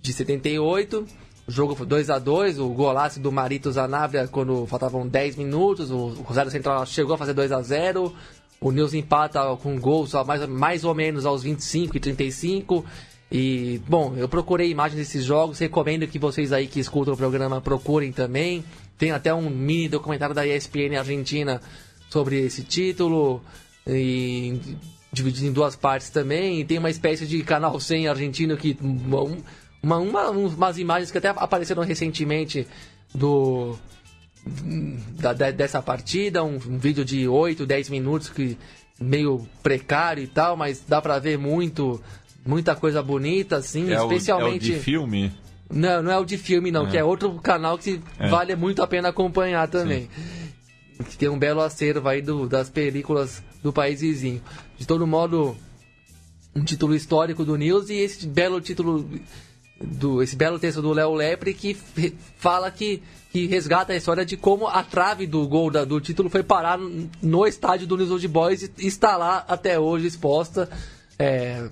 de 0.01 0.13
78. 0.13 1.07
O 1.47 1.53
jogo 1.53 1.75
foi 1.75 1.87
2 1.87 2.11
a 2.11 2.19
2 2.19 2.59
o 2.59 2.69
golaço 2.69 3.19
do 3.19 3.33
Marito 3.33 3.73
Zanabria 3.73 4.29
quando 4.29 4.67
faltavam 4.67 5.07
10 5.07 5.37
minutos. 5.37 5.91
O 5.91 6.09
Rosário 6.23 6.51
Central 6.51 6.87
chegou 6.87 7.15
a 7.15 7.19
fazer 7.19 7.35
2 7.35 7.51
a 7.51 7.61
0 7.61 8.15
O 8.61 8.71
News 8.71 8.95
empata 8.95 9.57
com 9.57 9.79
gols 9.79 10.11
só 10.11 10.25
mais, 10.25 10.47
mais 10.47 10.85
ou 10.85 10.95
menos 10.95 11.27
aos 11.27 11.43
25 11.43 11.97
e 11.97 12.01
35. 12.01 12.85
E, 13.33 13.81
bom, 13.89 14.15
eu 14.17 14.29
procurei 14.29 14.71
imagens 14.71 14.99
desses 14.99 15.25
jogos, 15.25 15.59
recomendo 15.59 16.07
que 16.07 16.19
vocês 16.19 16.53
aí 16.53 16.67
que 16.67 16.81
escutam 16.81 17.15
o 17.15 17.17
programa 17.17 17.61
procurem 17.61 18.13
também. 18.13 18.65
Tem 18.99 19.13
até 19.13 19.33
um 19.33 19.49
mini 19.49 19.89
documentário 19.89 20.35
da 20.35 20.47
ESPN 20.47 20.99
Argentina 20.99 21.61
sobre 22.09 22.45
esse 22.45 22.63
título. 22.63 23.41
E 23.87 24.59
dividido 25.13 25.47
em 25.47 25.53
duas 25.53 25.75
partes 25.77 26.11
também. 26.11 26.61
E 26.61 26.65
tem 26.65 26.79
uma 26.79 26.91
espécie 26.91 27.27
de 27.27 27.43
canal 27.43 27.79
100 27.81 28.09
argentino 28.09 28.57
que. 28.57 28.77
um- 28.83 29.39
Uma, 29.83 29.97
uma, 29.97 30.29
umas 30.31 30.77
imagens 30.79 31.11
que 31.11 31.17
até 31.19 31.29
apareceram 31.29 31.83
recentemente 31.83 32.67
do. 33.15 33.79
da- 35.19 35.51
dessa 35.51 35.81
partida, 35.83 36.43
um, 36.45 36.55
um 36.57 36.79
vídeo 36.79 37.05
de 37.05 37.27
8, 37.29 37.67
10 37.67 37.89
minutos 37.91 38.29
que 38.29 38.57
meio 39.01 39.47
precário 39.63 40.23
e 40.23 40.27
tal, 40.27 40.57
mas 40.57 40.83
dá 40.87 41.01
pra 41.01 41.19
ver 41.19 41.39
muito 41.39 42.01
muita 42.45 42.75
coisa 42.75 43.03
bonita 43.03 43.57
assim, 43.57 43.91
É 43.91 43.97
o, 43.99 44.01
é 44.01 44.03
o 44.05 44.13
especialmente 44.13 44.65
de 44.65 44.75
filme. 44.79 45.31
não, 45.71 46.03
não 46.03 46.11
é 46.11 46.19
o 46.19 46.25
de 46.25 46.37
filme, 46.39 46.71
não, 46.71 46.87
que 46.89 46.97
é 46.97 47.05
outro 47.05 47.33
canal 47.35 47.77
que 47.79 48.01
É. 48.19 48.29
vale 48.29 48.57
muito 48.57 48.83
a 48.83 48.87
pena 48.87 49.09
acompanhar 49.11 49.69
também. 49.69 50.09
Que 51.09 51.17
tem 51.17 51.29
um 51.29 51.39
belo 51.39 51.61
acervo 51.61 52.09
aí 52.09 52.21
do, 52.23 52.49
das 52.49 52.69
películas 52.71 53.43
do 53.63 53.73
país 53.73 54.01
vizinho. 54.01 54.43
De 54.79 54.87
todo 54.87 55.07
modo, 55.07 55.57
um 56.55 56.63
título 56.65 56.95
histórico 56.95 57.45
do 57.45 57.57
News 57.57 57.89
e 57.91 57.95
esse 57.95 58.27
belo 58.27 58.61
título 58.61 59.09
do 59.83 60.23
esse 60.23 60.37
belo 60.37 60.59
texto 60.59 60.83
do 60.83 60.93
Léo 60.93 61.15
Lepre 61.15 61.55
que 61.55 61.75
fala 62.37 62.71
que, 62.71 63.03
que 63.33 63.47
resgata 63.47 63.95
a 63.95 63.97
história 63.97 64.27
de 64.27 64.37
como 64.37 64.67
a 64.69 64.83
trave 64.83 65.27
do 65.27 65.49
gol 65.49 65.71
da- 65.71 65.87
do 65.87 65.99
título 66.01 66.29
foi 66.29 66.43
parar 66.43 66.79
no 67.23 67.47
estádio 67.47 67.87
do 67.87 67.97
News 67.97 68.11
Old 68.11 68.29
Boys 68.29 68.63
e 68.77 68.87
está 68.87 69.17
lá 69.17 69.43
até 69.49 69.79
hoje 69.81 70.07
exposta. 70.07 70.69
é, 71.19 71.67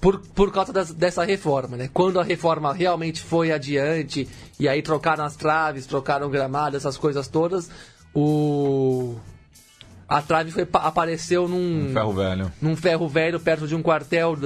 por, 0.00 0.18
por 0.34 0.52
causa 0.52 0.70
das- 0.72 0.92
dessa 0.92 1.24
reforma, 1.24 1.76
né? 1.76 1.88
Quando 1.94 2.20
a 2.20 2.24
reforma 2.24 2.72
realmente 2.74 3.22
foi 3.22 3.52
adiante, 3.52 4.28
e 4.58 4.68
aí 4.68 4.82
trocaram 4.82 5.24
as 5.24 5.36
traves, 5.36 5.86
trocaram 5.86 6.26
o 6.26 6.30
gramado, 6.30 6.76
essas 6.76 6.98
coisas 6.98 7.28
todas, 7.28 7.70
o... 8.14 9.16
A 10.08 10.20
trave 10.20 10.50
foi, 10.50 10.66
pa- 10.66 10.80
apareceu 10.80 11.46
num 11.46 11.90
Ferro 11.92 12.12
Velho. 12.12 12.52
num 12.60 12.74
ferro 12.76 13.08
velho 13.08 13.38
perto 13.38 13.68
de 13.68 13.76
um 13.76 13.82
quartel 13.82 14.36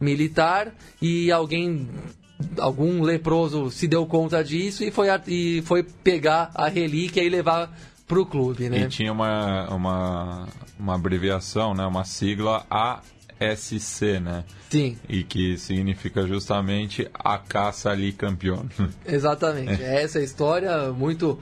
militar 0.00 0.74
e 1.00 1.30
alguém 1.30 1.88
algum 2.58 3.02
leproso 3.02 3.70
se 3.70 3.86
deu 3.86 4.04
conta 4.06 4.42
disso 4.42 4.82
e 4.82 4.90
foi 4.90 5.08
a- 5.08 5.20
e 5.26 5.62
foi 5.66 5.82
pegar 5.84 6.50
a 6.54 6.68
relíquia 6.68 7.22
e 7.22 7.28
levar 7.28 7.72
pro 8.08 8.26
clube, 8.26 8.68
né? 8.68 8.80
E 8.80 8.88
tinha 8.88 9.12
uma, 9.12 9.68
uma, 9.72 10.48
uma 10.78 10.94
abreviação, 10.96 11.74
né? 11.74 11.84
Uma 11.86 12.04
sigla 12.04 12.64
ASC, 12.70 14.18
né? 14.20 14.44
Sim, 14.70 14.96
E 15.08 15.22
que 15.22 15.56
significa 15.58 16.26
justamente 16.26 17.08
a 17.14 17.38
caça 17.38 17.90
ali 17.90 18.12
campeão. 18.12 18.66
exatamente. 19.06 19.80
É. 19.82 20.02
Essa 20.02 20.20
história 20.20 20.90
muito 20.92 21.38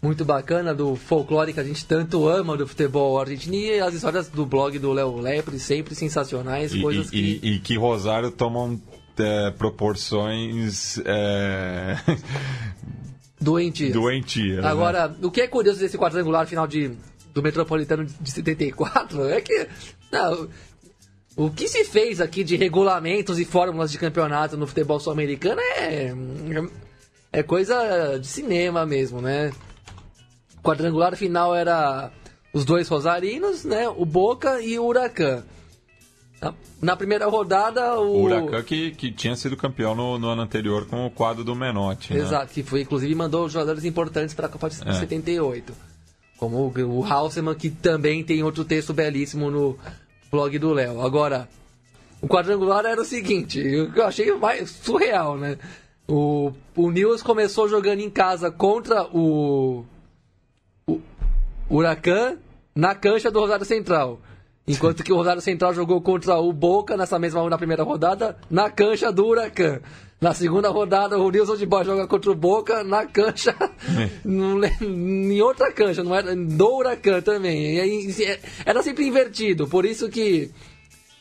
muito 0.00 0.24
bacana 0.24 0.72
do 0.74 0.94
folclore 0.94 1.52
que 1.52 1.60
a 1.60 1.64
gente 1.64 1.84
tanto 1.84 2.28
ama 2.28 2.56
do 2.56 2.66
futebol 2.68 3.18
argentino 3.20 3.54
e 3.56 3.80
as 3.80 3.94
histórias 3.94 4.28
do 4.28 4.46
blog 4.46 4.78
do 4.78 4.92
Léo 4.92 5.18
Lepre 5.20 5.58
sempre 5.58 5.94
sensacionais, 5.94 6.72
E, 6.72 6.80
coisas 6.80 7.08
e- 7.08 7.10
que 7.10 7.18
e- 7.42 7.54
e 7.54 7.58
que 7.58 7.76
Rosário 7.76 8.30
tomam 8.30 8.80
é, 9.18 9.50
proporções 9.50 10.98
é, 11.04 11.96
doentias. 13.40 13.92
doentias. 13.92 14.62
né? 14.62 14.68
Agora, 14.68 15.14
o 15.22 15.30
que 15.30 15.40
é 15.40 15.46
curioso 15.48 15.80
desse 15.80 15.98
quadrangular 15.98 16.46
final 16.46 16.66
de, 16.66 16.92
do 17.34 17.42
Metropolitano 17.42 18.04
de 18.04 18.30
74 18.30 19.28
é 19.28 19.40
que. 19.40 19.66
Não, 20.12 20.48
o 21.36 21.50
que 21.50 21.68
se 21.68 21.84
fez 21.84 22.20
aqui 22.20 22.42
de 22.44 22.56
regulamentos 22.56 23.38
e 23.38 23.44
fórmulas 23.44 23.90
de 23.92 23.98
campeonato 23.98 24.56
no 24.56 24.66
futebol 24.66 24.98
sul-americano 25.00 25.60
é. 25.60 26.12
É 27.32 27.42
coisa 27.42 28.18
de 28.18 28.26
cinema 28.26 28.86
mesmo, 28.86 29.20
né? 29.20 29.52
Quadrangular 30.68 31.16
final 31.16 31.54
era 31.54 32.10
os 32.52 32.64
dois 32.64 32.86
rosarinos, 32.88 33.64
né? 33.64 33.88
O 33.88 34.04
Boca 34.04 34.60
e 34.60 34.78
o 34.78 34.84
Huracan. 34.84 35.42
Na, 36.40 36.54
na 36.82 36.96
primeira 36.96 37.26
rodada, 37.26 37.98
o. 37.98 38.18
O 38.18 38.22
Huracan 38.24 38.62
que, 38.62 38.90
que 38.90 39.10
tinha 39.10 39.34
sido 39.34 39.56
campeão 39.56 39.94
no, 39.94 40.18
no 40.18 40.28
ano 40.28 40.42
anterior 40.42 40.86
com 40.86 41.06
o 41.06 41.10
quadro 41.10 41.42
do 41.42 41.54
Menotti. 41.54 42.12
né? 42.12 42.20
Exato, 42.20 42.52
que 42.52 42.62
foi, 42.62 42.82
inclusive 42.82 43.14
mandou 43.14 43.48
jogadores 43.48 43.84
importantes 43.84 44.34
para 44.34 44.46
a 44.46 44.50
Copa 44.50 44.68
de 44.68 44.86
É. 44.86 44.92
78. 44.92 45.72
Como 46.36 46.56
o, 46.76 46.98
o 47.00 47.04
Hausemann, 47.04 47.54
que 47.56 47.70
também 47.70 48.22
tem 48.22 48.42
outro 48.42 48.64
texto 48.64 48.92
belíssimo 48.92 49.50
no 49.50 49.78
blog 50.30 50.58
do 50.58 50.72
Léo. 50.74 51.00
Agora, 51.00 51.48
o 52.20 52.28
quadrangular 52.28 52.84
era 52.84 53.00
o 53.00 53.04
seguinte, 53.06 53.58
o 53.60 53.90
que 53.90 53.98
eu 54.00 54.06
achei 54.06 54.32
mais 54.34 54.70
surreal, 54.70 55.38
né? 55.38 55.56
O, 56.06 56.52
o 56.76 56.90
News 56.90 57.22
começou 57.22 57.68
jogando 57.68 58.00
em 58.00 58.10
casa 58.10 58.50
contra 58.50 59.04
o 59.12 59.84
Huracan 61.70 62.36
na 62.74 62.94
cancha 62.94 63.30
do 63.30 63.40
Rosário 63.40 63.64
Central. 63.64 64.20
Enquanto 64.66 65.02
que 65.02 65.12
o 65.12 65.16
Rosário 65.16 65.40
Central 65.40 65.72
jogou 65.72 66.00
contra 66.02 66.38
o 66.38 66.52
Boca 66.52 66.96
nessa 66.96 67.18
mesma 67.18 67.48
na 67.48 67.56
primeira 67.56 67.82
rodada, 67.82 68.36
na 68.50 68.68
cancha 68.70 69.10
do 69.10 69.26
Huracan. 69.26 69.80
Na 70.20 70.34
segunda 70.34 70.68
rodada, 70.68 71.16
o 71.16 71.30
Nilson 71.30 71.56
de 71.56 71.64
Boa 71.64 71.84
joga 71.84 72.06
contra 72.06 72.30
o 72.30 72.34
Boca 72.34 72.82
na 72.82 73.06
cancha, 73.06 73.54
le- 74.24 74.72
em 74.84 75.40
outra 75.40 75.72
cancha, 75.72 76.02
não 76.02 76.14
era 76.14 76.34
do 76.34 76.74
Huracan 76.76 77.20
também. 77.22 77.78
Aí, 77.80 78.14
é- 78.24 78.40
era 78.66 78.82
sempre 78.82 79.06
invertido, 79.06 79.66
por 79.68 79.84
isso 79.86 80.08
que 80.08 80.50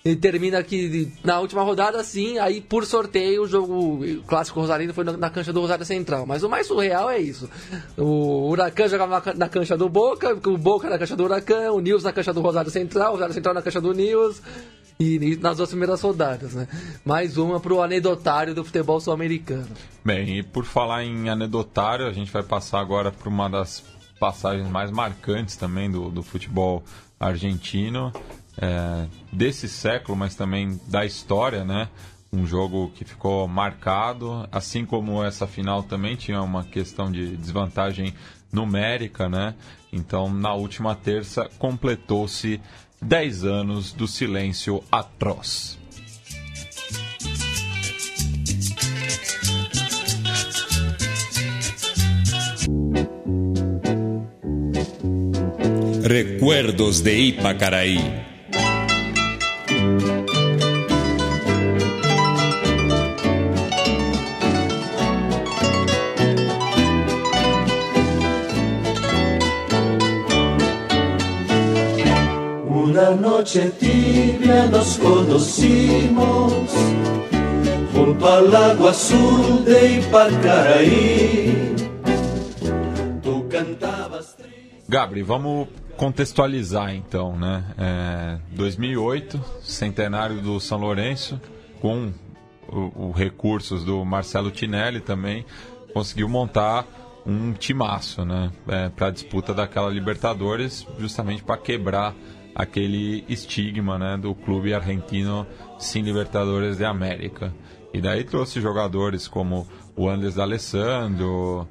ele 0.07 0.15
termina 0.15 0.57
aqui 0.57 1.11
na 1.21 1.37
última 1.39 1.63
rodada, 1.63 2.01
sim, 2.01 2.37
aí 2.37 2.61
por 2.61 2.85
sorteio 2.85 3.43
o 3.43 3.47
jogo 3.47 4.05
o 4.05 4.23
clássico 4.23 4.61
rosarino 4.61 4.93
foi 4.93 5.03
na, 5.03 5.17
na 5.17 5.29
cancha 5.29 5.51
do 5.51 5.59
Rosário 5.59 5.85
Central. 5.85 6.25
Mas 6.25 6.43
o 6.43 6.49
mais 6.49 6.65
surreal 6.65 7.09
é 7.09 7.19
isso. 7.19 7.49
O 7.97 8.49
Huracan 8.49 8.87
jogava 8.87 9.21
na, 9.25 9.33
na 9.33 9.49
cancha 9.49 9.75
do 9.75 9.89
Boca, 9.89 10.33
o 10.47 10.57
Boca 10.57 10.89
na 10.89 10.97
cancha 10.97 11.15
do 11.15 11.25
Huracan, 11.25 11.73
o 11.73 11.81
Nils 11.81 12.03
na 12.03 12.13
cancha 12.13 12.33
do 12.33 12.39
Rosário 12.39 12.71
Central, 12.71 13.09
o 13.09 13.13
Rosário 13.15 13.33
Central 13.33 13.53
na 13.53 13.61
cancha 13.61 13.81
do 13.81 13.91
Nils. 13.91 14.41
e 14.97 15.37
nas 15.41 15.57
duas 15.57 15.69
primeiras 15.69 16.01
rodadas, 16.01 16.53
né? 16.53 16.69
Mais 17.03 17.37
uma 17.37 17.59
para 17.59 17.73
o 17.73 17.81
anedotário 17.81 18.55
do 18.55 18.63
futebol 18.63 19.01
sul-americano. 19.01 19.67
Bem, 20.05 20.39
e 20.39 20.43
por 20.43 20.63
falar 20.63 21.03
em 21.03 21.29
anedotário, 21.29 22.07
a 22.07 22.13
gente 22.13 22.31
vai 22.31 22.43
passar 22.43 22.79
agora 22.79 23.11
para 23.11 23.27
uma 23.27 23.49
das 23.49 23.83
passagens 24.19 24.69
mais 24.69 24.89
marcantes 24.89 25.57
também 25.57 25.91
do, 25.91 26.09
do 26.09 26.23
futebol 26.23 26.81
argentino, 27.19 28.11
é, 28.57 29.07
desse 29.31 29.69
século, 29.69 30.17
mas 30.17 30.35
também 30.35 30.79
da 30.87 31.05
história, 31.05 31.63
né? 31.63 31.89
Um 32.31 32.45
jogo 32.45 32.91
que 32.95 33.05
ficou 33.05 33.47
marcado, 33.47 34.47
assim 34.51 34.85
como 34.85 35.23
essa 35.23 35.47
final 35.47 35.83
também 35.83 36.15
tinha 36.15 36.41
uma 36.41 36.63
questão 36.63 37.11
de 37.11 37.37
desvantagem 37.37 38.13
numérica, 38.51 39.29
né? 39.29 39.55
Então, 39.91 40.31
na 40.31 40.53
última 40.53 40.95
terça, 40.95 41.49
completou-se 41.57 42.59
10 43.01 43.45
anos 43.45 43.93
do 43.93 44.07
silêncio 44.07 44.83
atroz. 44.91 45.77
Recuerdos 56.03 57.01
de 57.01 57.11
Ipacaraí. 57.11 58.36
Una 72.69 73.11
noche 73.11 73.69
tibia 73.79 74.65
nos 74.67 74.97
conocimos 74.97 76.53
junto 77.93 78.27
al 78.27 78.55
agua 78.55 78.91
azul 78.91 79.65
de 79.65 79.97
Ipacaraí. 79.97 81.75
Tú 83.21 83.47
cantabas 83.49 84.35
Gabri, 84.87 85.21
vamos 85.23 85.67
contextualizar 85.97 86.95
então, 86.95 87.35
né? 87.35 87.65
É, 87.77 88.37
2008, 88.55 89.41
centenário 89.61 90.41
do 90.41 90.59
São 90.59 90.77
Lourenço, 90.77 91.41
com 91.81 92.13
os 92.69 93.15
recursos 93.15 93.83
do 93.83 94.05
Marcelo 94.05 94.51
Tinelli 94.51 95.01
também, 95.01 95.45
conseguiu 95.93 96.29
montar 96.29 96.85
um 97.25 97.51
timaço, 97.53 98.23
né? 98.23 98.51
É, 98.67 98.89
para 98.89 99.07
a 99.07 99.11
disputa 99.11 99.53
daquela 99.53 99.89
Libertadores, 99.89 100.85
justamente 100.99 101.43
para 101.43 101.57
quebrar 101.57 102.15
aquele 102.55 103.23
estigma, 103.29 103.99
né, 103.99 104.17
do 104.17 104.33
clube 104.33 104.73
argentino 104.73 105.45
sem 105.77 106.01
Libertadores 106.01 106.77
de 106.77 106.85
América. 106.85 107.53
E 107.93 108.01
daí 108.01 108.23
trouxe 108.23 108.59
jogadores 108.59 109.27
como 109.27 109.67
o 109.95 110.09
Andres 110.09 110.35
D'Alessandro, 110.35 111.67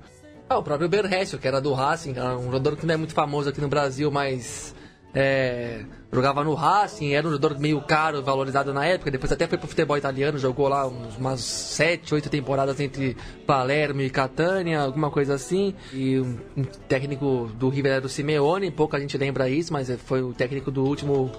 ah, 0.48 0.58
o 0.58 0.62
próprio 0.62 0.88
Berrécio, 0.88 1.38
que 1.38 1.48
era 1.48 1.60
do 1.60 1.72
Racing, 1.72 2.14
um 2.38 2.44
jogador 2.44 2.76
que 2.76 2.86
não 2.86 2.94
é 2.94 2.96
muito 2.96 3.14
famoso 3.14 3.48
aqui 3.48 3.60
no 3.60 3.68
Brasil, 3.68 4.10
mas 4.10 4.74
é, 5.12 5.80
jogava 6.12 6.44
no 6.44 6.54
Racing, 6.54 7.14
era 7.14 7.26
um 7.26 7.30
jogador 7.30 7.58
meio 7.58 7.80
caro, 7.80 8.22
valorizado 8.22 8.72
na 8.72 8.84
época, 8.84 9.10
depois 9.10 9.32
até 9.32 9.46
foi 9.46 9.56
pro 9.56 9.66
futebol 9.66 9.96
italiano, 9.96 10.38
jogou 10.38 10.68
lá 10.68 10.86
umas 10.86 11.40
7, 11.40 12.14
8 12.14 12.28
temporadas 12.28 12.78
entre 12.80 13.16
Palermo 13.46 14.02
e 14.02 14.10
Catania, 14.10 14.82
alguma 14.82 15.10
coisa 15.10 15.34
assim. 15.34 15.74
E 15.92 16.20
um, 16.20 16.38
um 16.56 16.64
técnico 16.64 17.50
do 17.54 17.68
River 17.68 17.92
era 17.92 18.06
o 18.06 18.08
Simeone, 18.08 18.70
pouca 18.70 19.00
gente 19.00 19.16
lembra 19.16 19.48
isso, 19.48 19.72
mas 19.72 19.90
foi 20.04 20.22
o 20.22 20.34
técnico 20.34 20.70
do 20.70 20.84
último 20.84 21.32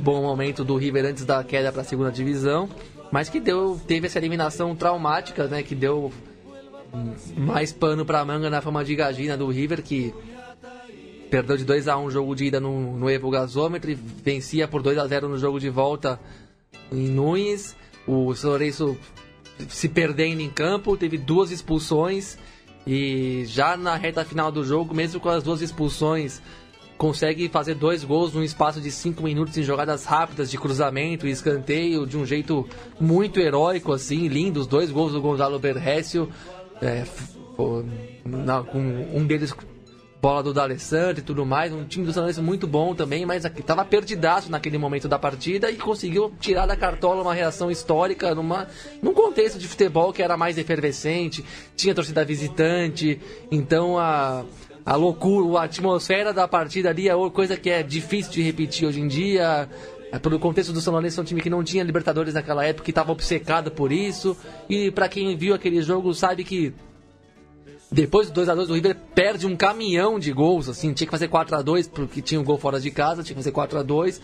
bom 0.00 0.22
momento 0.22 0.64
do 0.64 0.76
River 0.76 1.04
antes 1.04 1.24
da 1.24 1.42
queda 1.42 1.72
para 1.72 1.82
a 1.82 1.84
segunda 1.84 2.10
divisão, 2.10 2.68
mas 3.10 3.28
que 3.28 3.40
deu 3.40 3.80
teve 3.86 4.06
essa 4.06 4.18
eliminação 4.18 4.74
traumática, 4.76 5.48
né, 5.48 5.62
que 5.62 5.74
deu 5.74 6.12
mais 7.36 7.72
pano 7.72 8.04
pra 8.04 8.24
manga 8.24 8.48
na 8.48 8.60
fama 8.60 8.84
de 8.84 8.94
Gagina 8.94 9.36
do 9.36 9.48
River, 9.48 9.82
que 9.82 10.14
perdeu 11.30 11.56
de 11.56 11.64
2 11.64 11.88
a 11.88 11.96
1 11.96 12.04
um 12.04 12.10
jogo 12.10 12.34
de 12.34 12.44
ida 12.44 12.60
no, 12.60 12.96
no 12.96 13.10
Evo 13.10 13.30
Gasômetro 13.30 13.90
e 13.90 13.94
vencia 13.94 14.68
por 14.68 14.82
2 14.82 14.98
a 14.98 15.06
0 15.06 15.28
no 15.28 15.38
jogo 15.38 15.58
de 15.58 15.68
volta 15.68 16.20
em 16.92 17.08
Nunes. 17.08 17.76
O 18.06 18.32
Lourenço 18.42 18.96
se 19.68 19.88
perdendo 19.88 20.40
em 20.40 20.50
campo, 20.50 20.96
teve 20.96 21.16
duas 21.16 21.50
expulsões 21.50 22.36
e 22.86 23.44
já 23.46 23.76
na 23.76 23.96
reta 23.96 24.24
final 24.24 24.52
do 24.52 24.64
jogo, 24.64 24.94
mesmo 24.94 25.18
com 25.18 25.28
as 25.28 25.42
duas 25.42 25.62
expulsões, 25.62 26.42
consegue 26.98 27.48
fazer 27.48 27.74
dois 27.74 28.04
gols 28.04 28.34
num 28.34 28.42
espaço 28.42 28.80
de 28.80 28.90
cinco 28.90 29.22
minutos 29.22 29.56
em 29.56 29.62
jogadas 29.62 30.04
rápidas 30.04 30.50
de 30.50 30.58
cruzamento 30.58 31.26
e 31.26 31.30
escanteio 31.30 32.06
de 32.06 32.16
um 32.16 32.26
jeito 32.26 32.68
muito 33.00 33.40
heróico 33.40 33.92
assim, 33.92 34.28
lindo, 34.28 34.60
os 34.60 34.66
dois 34.66 34.90
gols 34.90 35.12
do 35.12 35.20
Gonzalo 35.20 35.58
Berrécio 35.58 36.28
é, 36.84 37.04
um 39.14 39.26
deles 39.26 39.54
bola 40.24 40.42
do 40.42 40.54
D'Alessandro 40.54 41.18
e 41.18 41.22
tudo 41.22 41.44
mais, 41.44 41.70
um 41.70 41.84
time 41.84 42.06
do 42.06 42.10
São 42.10 42.22
Lourenço 42.22 42.42
muito 42.42 42.66
bom 42.66 42.94
também, 42.94 43.26
mas 43.26 43.44
estava 43.44 43.84
perdidaço 43.84 44.50
naquele 44.50 44.78
momento 44.78 45.06
da 45.06 45.18
partida 45.18 45.70
e 45.70 45.76
conseguiu 45.76 46.32
tirar 46.40 46.64
da 46.64 46.74
cartola 46.74 47.20
uma 47.20 47.34
reação 47.34 47.70
histórica 47.70 48.34
numa, 48.34 48.66
num 49.02 49.12
contexto 49.12 49.58
de 49.58 49.68
futebol 49.68 50.14
que 50.14 50.22
era 50.22 50.34
mais 50.34 50.56
efervescente, 50.56 51.44
tinha 51.76 51.94
torcida 51.94 52.24
visitante, 52.24 53.20
então 53.50 53.98
a, 53.98 54.46
a 54.86 54.96
loucura, 54.96 55.60
a 55.60 55.64
atmosfera 55.64 56.32
da 56.32 56.48
partida 56.48 56.88
ali 56.88 57.06
é 57.06 57.14
coisa 57.30 57.54
que 57.54 57.68
é 57.68 57.82
difícil 57.82 58.32
de 58.32 58.42
repetir 58.42 58.88
hoje 58.88 59.02
em 59.02 59.06
dia. 59.08 59.68
É, 60.14 60.18
pelo 60.20 60.38
contexto 60.38 60.72
do 60.72 60.80
São 60.80 60.92
Lourenço, 60.92 61.18
é 61.18 61.22
um 61.22 61.24
time 61.24 61.40
que 61.40 61.50
não 61.50 61.64
tinha 61.64 61.82
Libertadores 61.82 62.34
naquela 62.34 62.64
época, 62.64 62.84
que 62.84 62.92
estava 62.92 63.10
obcecado 63.10 63.72
por 63.72 63.90
isso. 63.90 64.36
E 64.70 64.88
para 64.92 65.08
quem 65.08 65.36
viu 65.36 65.52
aquele 65.52 65.82
jogo 65.82 66.14
sabe 66.14 66.44
que 66.44 66.72
depois 67.90 68.30
do 68.30 68.40
2x2 68.40 68.70
o 68.70 68.74
River 68.74 68.96
perde 69.12 69.44
um 69.44 69.56
caminhão 69.56 70.16
de 70.20 70.30
gols, 70.30 70.68
assim, 70.68 70.92
tinha 70.92 71.08
que 71.08 71.10
fazer 71.10 71.28
4x2 71.28 71.90
porque 71.90 72.22
tinha 72.22 72.40
um 72.40 72.44
gol 72.44 72.56
fora 72.56 72.78
de 72.78 72.92
casa, 72.92 73.24
tinha 73.24 73.34
que 73.36 73.42
fazer 73.42 73.50
4x2 73.50 74.20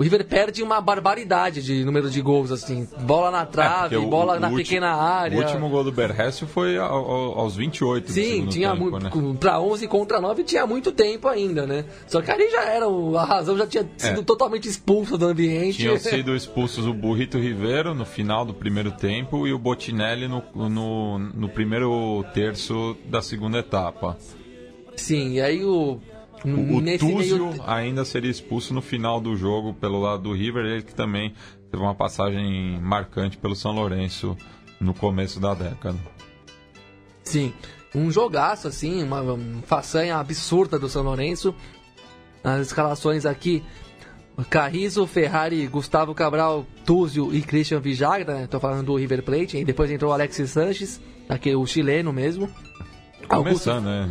o 0.00 0.02
River 0.02 0.24
perde 0.24 0.62
uma 0.62 0.80
barbaridade 0.80 1.62
de 1.62 1.84
número 1.84 2.08
de 2.08 2.22
gols, 2.22 2.50
assim. 2.50 2.88
Bola 3.00 3.30
na 3.30 3.44
trave, 3.44 3.96
é 3.96 3.98
bola 3.98 4.38
o, 4.38 4.40
na 4.40 4.50
pequena 4.50 4.94
área. 4.94 5.36
O 5.36 5.42
último 5.42 5.68
gol 5.68 5.84
do 5.84 5.92
Berrécio 5.92 6.46
foi 6.46 6.78
ao, 6.78 7.38
aos 7.38 7.54
28 7.54 8.10
Sim, 8.10 8.46
tinha 8.46 8.70
tempo, 8.70 8.90
muito. 8.90 8.98
Né? 8.98 9.36
Pra 9.38 9.60
11 9.60 9.86
contra 9.88 10.18
9 10.18 10.42
tinha 10.44 10.66
muito 10.66 10.90
tempo 10.90 11.28
ainda, 11.28 11.66
né? 11.66 11.84
Só 12.06 12.22
que 12.22 12.30
ali 12.30 12.50
já 12.50 12.64
era. 12.64 12.86
A 12.86 13.24
razão 13.26 13.58
já 13.58 13.66
tinha 13.66 13.86
sido 13.98 14.20
é. 14.22 14.24
totalmente 14.24 14.66
expulsa 14.66 15.18
do 15.18 15.26
ambiente. 15.26 15.76
Tinham 15.76 15.98
sido 16.00 16.34
expulsos 16.34 16.86
o 16.86 16.94
Burrito 16.94 17.38
Ribeiro 17.38 17.94
no 17.94 18.06
final 18.06 18.46
do 18.46 18.54
primeiro 18.54 18.92
tempo 18.92 19.46
e 19.46 19.52
o 19.52 19.58
Botinelli 19.58 20.26
no, 20.28 20.42
no, 20.54 21.18
no 21.18 21.48
primeiro 21.50 22.24
terço 22.32 22.96
da 23.04 23.20
segunda 23.20 23.58
etapa. 23.58 24.16
Sim, 24.96 25.32
e 25.32 25.42
aí 25.42 25.62
o 25.62 26.00
o, 26.44 26.76
o 26.76 26.98
Túzio 26.98 27.48
meio... 27.48 27.62
ainda 27.66 28.04
seria 28.04 28.30
expulso 28.30 28.72
no 28.72 28.80
final 28.80 29.20
do 29.20 29.36
jogo 29.36 29.74
pelo 29.74 30.00
lado 30.00 30.22
do 30.22 30.32
River, 30.32 30.64
ele 30.64 30.82
que 30.82 30.94
também 30.94 31.34
teve 31.70 31.82
uma 31.82 31.94
passagem 31.94 32.80
marcante 32.80 33.36
pelo 33.36 33.54
São 33.54 33.72
Lourenço 33.72 34.36
no 34.80 34.94
começo 34.94 35.38
da 35.38 35.54
década. 35.54 35.98
Sim, 37.22 37.52
um 37.94 38.10
jogaço 38.10 38.68
assim, 38.68 39.02
uma, 39.02 39.22
façanha 39.64 40.16
absurda 40.16 40.78
do 40.78 40.88
São 40.88 41.02
Lourenço. 41.02 41.54
As 42.42 42.68
escalações 42.68 43.26
aqui, 43.26 43.62
Carrizo, 44.48 45.06
Ferrari, 45.06 45.66
Gustavo 45.66 46.14
Cabral, 46.14 46.66
Túzio 46.86 47.34
e 47.34 47.42
Christian 47.42 47.80
Vijagra, 47.80 48.34
né? 48.34 48.46
Tô 48.46 48.58
falando 48.58 48.86
do 48.86 48.96
River 48.96 49.22
Plate, 49.22 49.58
e 49.58 49.64
depois 49.64 49.90
entrou 49.90 50.10
o 50.10 50.14
Alexis 50.14 50.50
Sanches, 50.50 51.00
aqui 51.28 51.54
o 51.54 51.66
chileno 51.66 52.12
mesmo. 52.12 52.48
Começando, 53.28 53.84
né? 53.84 54.08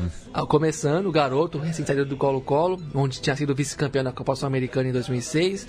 Começando, 0.47 1.07
o 1.07 1.11
garoto, 1.11 1.57
recém-saído 1.57 2.05
do 2.05 2.15
Colo-Colo, 2.15 2.81
onde 2.95 3.19
tinha 3.19 3.35
sido 3.35 3.53
vice-campeão 3.53 4.03
da 4.03 4.11
Copa 4.11 4.35
Sul-Americana 4.35 4.89
em 4.89 4.91
2006. 4.93 5.67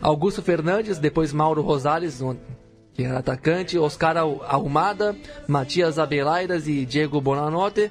Augusto 0.00 0.42
Fernandes, 0.42 0.98
depois 0.98 1.32
Mauro 1.32 1.62
Rosales, 1.62 2.22
que 2.94 3.02
era 3.02 3.18
atacante. 3.18 3.78
Oscar 3.78 4.16
Arrumada, 4.16 5.16
Matias 5.48 5.98
Abelairas 5.98 6.68
e 6.68 6.86
Diego 6.86 7.20
Bonanote. 7.20 7.90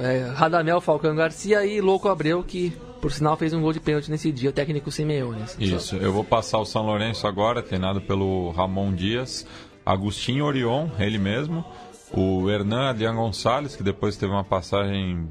É, 0.00 0.32
Radamel 0.34 0.80
Falcão 0.80 1.14
Garcia 1.14 1.64
e 1.64 1.80
Louco 1.80 2.08
Abreu, 2.08 2.42
que 2.42 2.72
por 3.00 3.12
sinal 3.12 3.36
fez 3.36 3.52
um 3.52 3.60
gol 3.60 3.72
de 3.72 3.78
pênalti 3.78 4.10
nesse 4.10 4.32
dia, 4.32 4.50
o 4.50 4.52
técnico 4.52 4.90
Simeone. 4.90 5.44
Isso, 5.60 5.96
eu 5.96 6.12
vou 6.12 6.24
passar 6.24 6.58
o 6.58 6.64
São 6.64 6.86
Lourenço 6.86 7.26
agora, 7.26 7.62
treinado 7.62 8.00
pelo 8.00 8.50
Ramon 8.50 8.92
Dias. 8.92 9.46
Agostinho 9.86 10.46
Orion, 10.46 10.88
ele 10.98 11.18
mesmo 11.18 11.64
o 12.12 12.50
Hernan 12.50 12.90
Adrian 12.90 13.14
Gonçalves, 13.14 13.76
que 13.76 13.82
depois 13.82 14.16
teve 14.16 14.32
uma 14.32 14.44
passagem 14.44 15.28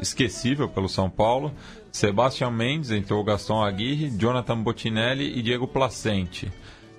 esquecível 0.00 0.68
pelo 0.68 0.88
São 0.88 1.10
Paulo, 1.10 1.52
Sebastião 1.92 2.50
Mendes, 2.50 2.90
entrou 2.90 3.20
o 3.20 3.24
Gastão 3.24 3.62
Aguirre, 3.62 4.10
Jonathan 4.10 4.58
Botinelli 4.62 5.38
e 5.38 5.42
Diego 5.42 5.66
Placente. 5.66 6.50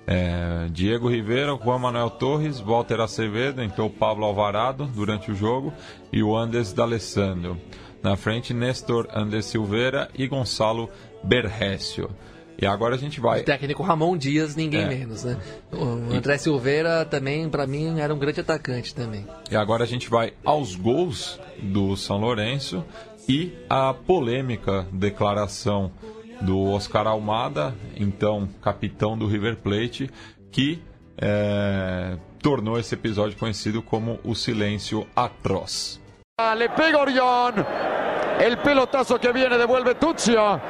É, 0.06 0.68
Diego 0.70 1.08
Rivera, 1.08 1.56
Juan 1.56 1.78
Manuel 1.78 2.10
Torres, 2.10 2.60
Walter 2.60 3.00
Acevedo, 3.00 3.62
entrou 3.62 3.88
Pablo 3.88 4.24
Alvarado 4.24 4.84
durante 4.86 5.30
o 5.30 5.34
jogo 5.34 5.72
e 6.12 6.22
o 6.22 6.36
Andes 6.36 6.72
D'Alessandro. 6.72 7.56
Na 8.02 8.16
frente, 8.16 8.52
Nestor 8.52 9.08
Andes 9.14 9.46
Silveira 9.46 10.10
e 10.14 10.26
Gonçalo 10.26 10.90
Berrécio. 11.22 12.10
E 12.62 12.66
agora 12.66 12.94
a 12.94 12.98
gente 12.98 13.18
vai. 13.20 13.40
O 13.40 13.44
técnico 13.44 13.82
Ramon 13.82 14.16
Dias, 14.16 14.54
ninguém 14.54 14.82
É. 14.82 14.86
menos, 14.88 15.24
né? 15.24 15.36
O 15.72 16.14
André 16.14 16.38
Silveira 16.38 17.04
também, 17.04 17.48
pra 17.48 17.66
mim, 17.66 17.98
era 17.98 18.14
um 18.14 18.18
grande 18.18 18.38
atacante 18.40 18.94
também. 18.94 19.26
E 19.50 19.56
agora 19.56 19.82
a 19.82 19.86
gente 19.86 20.08
vai 20.08 20.32
aos 20.44 20.76
gols 20.76 21.40
do 21.60 21.96
São 21.96 22.18
Lourenço 22.18 22.84
e 23.28 23.52
a 23.68 23.92
polêmica 23.92 24.86
declaração 24.92 25.90
do 26.40 26.70
Oscar 26.70 27.08
Almada, 27.08 27.74
então 27.96 28.48
capitão 28.62 29.18
do 29.18 29.26
River 29.26 29.56
Plate, 29.56 30.08
que 30.52 30.80
eh, 31.18 32.16
tornou 32.40 32.78
esse 32.78 32.94
episódio 32.94 33.36
conhecido 33.36 33.82
como 33.82 34.20
o 34.22 34.36
silêncio 34.36 35.04
atroz. 35.16 36.00
Le 36.56 36.68
pega 36.68 36.98
Orión. 37.00 37.54
El 38.40 38.56
pelotazo 38.58 39.18
que 39.18 39.32
viene 39.32 39.56
devuelve 39.58 39.94
Tuzio. 39.94 40.60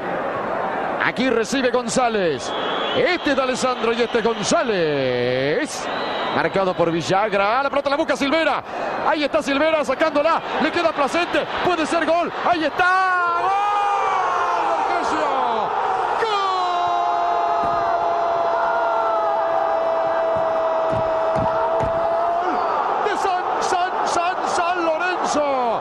Aquí 1.05 1.29
recibe 1.29 1.71
González. 1.71 2.49
Este 2.97 3.33
es 3.33 3.39
Alessandro 3.39 3.93
y 3.93 4.03
este 4.03 4.19
es 4.19 4.25
González. 4.25 5.85
Marcado 6.37 6.75
por 6.75 6.93
Villagra. 6.93 7.63
La 7.63 7.69
pelota 7.69 7.91
la 7.91 7.97
busca 7.97 8.17
Silvera. 8.17 8.63
Ahí 9.09 9.25
está 9.25 9.43
Silvera 9.43 9.85
sacándola. 9.85 10.41
Le 10.63 10.71
queda 10.71 10.93
Placente. 10.93 11.45
Puede 11.65 11.87
ser 11.87 12.07
gol. 12.07 12.33
Ahí 12.49 12.65
está. 12.65 12.85
¡Gol! 13.43 13.51
Vergesio! 14.79 15.27
¡Gol! 16.23 17.11
De 23.05 23.17
San, 23.19 23.43
San, 23.61 23.91
San, 24.07 24.37
San 24.49 24.85
Lorenzo. 24.85 25.81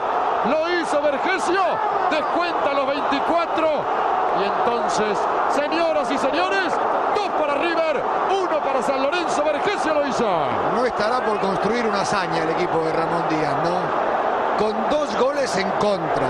Lo 0.50 0.80
hizo 0.80 1.00
Vergesio. 1.00 1.62
Descuenta 2.10 2.72
los 2.74 2.88
24. 2.88 4.12
Y 4.40 4.44
entonces, 4.92 5.18
señoras 5.54 6.10
y 6.10 6.18
señores, 6.18 6.72
dos 7.14 7.28
para 7.40 7.54
River, 7.54 8.02
uno 8.30 8.62
para 8.62 8.82
San 8.82 9.02
Lorenzo. 9.02 9.42
Vergesio 9.42 9.94
lo 9.94 10.06
hizo. 10.06 10.28
No 10.74 10.84
estará 10.84 11.24
por 11.24 11.40
construir 11.40 11.86
una 11.86 12.02
hazaña 12.02 12.42
el 12.42 12.50
equipo 12.50 12.84
de 12.84 12.92
Ramón 12.92 13.24
Díaz, 13.30 13.54
¿no? 13.64 14.58
Con 14.58 14.90
dos 14.90 15.16
goles 15.18 15.56
en 15.56 15.70
contra, 15.72 16.28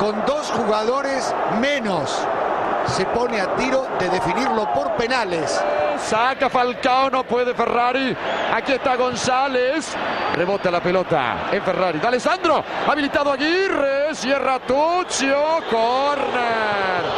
con 0.00 0.24
dos 0.26 0.50
jugadores 0.56 1.32
menos, 1.60 2.18
se 2.86 3.06
pone 3.06 3.40
a 3.40 3.54
tiro 3.54 3.86
de 4.00 4.08
definirlo 4.08 4.72
por 4.72 4.92
penales. 4.94 5.62
Saca 5.98 6.50
Falcao, 6.50 7.10
no 7.10 7.22
puede 7.22 7.54
Ferrari. 7.54 8.16
Aquí 8.52 8.72
está 8.72 8.96
González. 8.96 9.94
Rebota 10.34 10.70
la 10.70 10.80
pelota 10.82 11.48
en 11.52 11.62
Ferrari. 11.62 12.00
Da 12.00 12.08
Alessandro. 12.08 12.64
Habilitado 12.90 13.30
Aguirre. 13.30 14.14
Cierra 14.14 14.58
Tuzio. 14.58 15.62
Corner. 15.70 17.13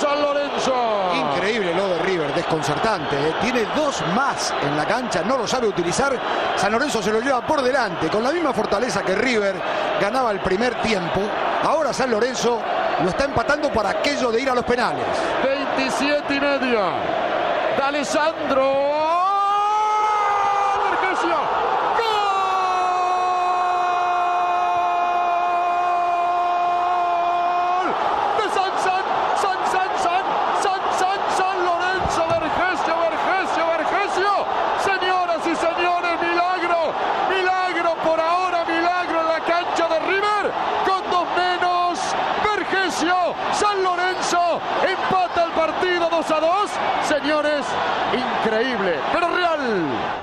San 0.00 0.20
Lorenzo. 0.20 0.74
Increíble 1.14 1.74
lo 1.74 1.88
de 1.88 1.98
River, 2.00 2.34
desconcertante. 2.34 3.16
¿eh? 3.16 3.34
Tiene 3.40 3.64
dos 3.74 4.02
más 4.14 4.52
en 4.62 4.76
la 4.76 4.84
cancha, 4.84 5.22
no 5.22 5.36
lo 5.38 5.46
sabe 5.46 5.66
utilizar. 5.68 6.12
San 6.56 6.72
Lorenzo 6.72 7.02
se 7.02 7.10
lo 7.12 7.20
lleva 7.20 7.40
por 7.46 7.62
delante, 7.62 8.08
con 8.08 8.22
la 8.22 8.30
misma 8.32 8.52
fortaleza 8.52 9.02
que 9.02 9.14
River 9.14 9.54
ganaba 10.00 10.30
el 10.32 10.40
primer 10.40 10.74
tiempo. 10.82 11.20
Ahora 11.62 11.92
San 11.92 12.10
Lorenzo 12.10 12.60
lo 13.02 13.08
está 13.08 13.24
empatando 13.24 13.70
para 13.72 13.90
aquello 13.90 14.30
de 14.30 14.40
ir 14.42 14.50
a 14.50 14.54
los 14.54 14.64
penales. 14.64 15.04
27 15.42 16.34
y 16.34 16.40
medio. 16.40 16.80
Da 17.78 17.88
Alessandro. 17.88 18.96
Vergesio. 20.90 21.36
¡Gol! 26.56 27.88
De 28.38 28.46
San 28.54 28.72
San, 28.84 29.04
San 29.42 29.58
San 29.72 29.90
San, 30.02 30.24
San 30.62 30.80
San 30.98 31.20
San 31.36 31.56
Lorenzo, 31.64 32.22
Vergesio, 32.28 32.94
Vergesio, 33.06 33.64
Vergesio. 33.76 34.32
Señoras 34.80 35.42
y 35.46 35.54
señores, 35.54 36.14
milagro, 36.20 36.80
milagro 37.28 37.94
por 38.04 38.18
ahora, 38.20 38.64
milagro 38.64 39.20
en 39.20 39.28
la 39.28 39.40
cancha 39.40 39.88
de 39.88 39.98
River, 40.00 40.44
con 40.86 41.10
dos 41.10 41.26
menos. 41.36 41.98
Vergesio, 42.44 43.16
San 43.52 43.82
Lorenzo, 43.82 44.60
empata 44.86 45.44
el 45.44 45.50
partido 45.52 46.08
2 46.10 46.30
a 46.30 46.40
2. 46.40 46.70
Señores, 47.06 47.64
increíble, 48.14 48.94
pero 49.12 49.28
real. 49.28 49.58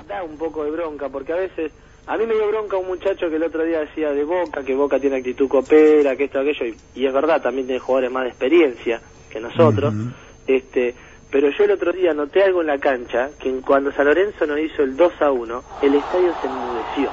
da 0.08 0.24
un 0.24 0.38
poco 0.54 0.66
de 0.66 0.72
bronca, 0.72 1.10
porque 1.10 1.34
a 1.34 1.38
veces, 1.38 1.72
a 2.06 2.16
mí 2.16 2.26
me 2.28 2.36
dio 2.36 2.48
bronca 2.48 2.78
un 2.78 2.88
muchacho 2.88 3.28
que 3.30 3.38
el 3.38 3.44
otro 3.44 3.64
día 3.64 3.80
decía 3.80 4.12
de 4.12 4.24
Boca, 4.24 4.64
que 4.64 4.76
Boca 4.76 5.00
tiene 5.00 5.18
actitud 5.18 5.48
copera, 5.48 6.16
que 6.16 6.26
esto, 6.26 6.40
aquello, 6.40 6.66
y, 6.68 6.78
y 6.94 7.06
es 7.08 7.14
verdad, 7.14 7.42
también 7.42 7.66
tiene 7.66 7.80
jugadores 7.80 8.12
más 8.12 8.24
de 8.24 8.30
experiencia 8.30 9.02
que 9.32 9.40
nosotros, 9.40 9.94
este 10.46 10.94
pero 11.32 11.50
yo 11.50 11.64
el 11.64 11.72
otro 11.72 11.92
día 11.92 12.14
noté 12.14 12.44
algo 12.44 12.62
en 12.62 12.68
la 12.68 12.78
cancha, 12.78 13.32
que 13.40 13.52
cuando 13.62 13.92
San 13.92 14.06
Lorenzo 14.06 14.46
nos 14.46 14.60
hizo 14.60 14.84
el 14.84 14.96
2 14.96 15.14
a 15.20 15.32
1, 15.32 15.64
el 15.82 15.96
estadio 15.96 16.32
se 16.40 16.46
enmudeció, 16.48 17.10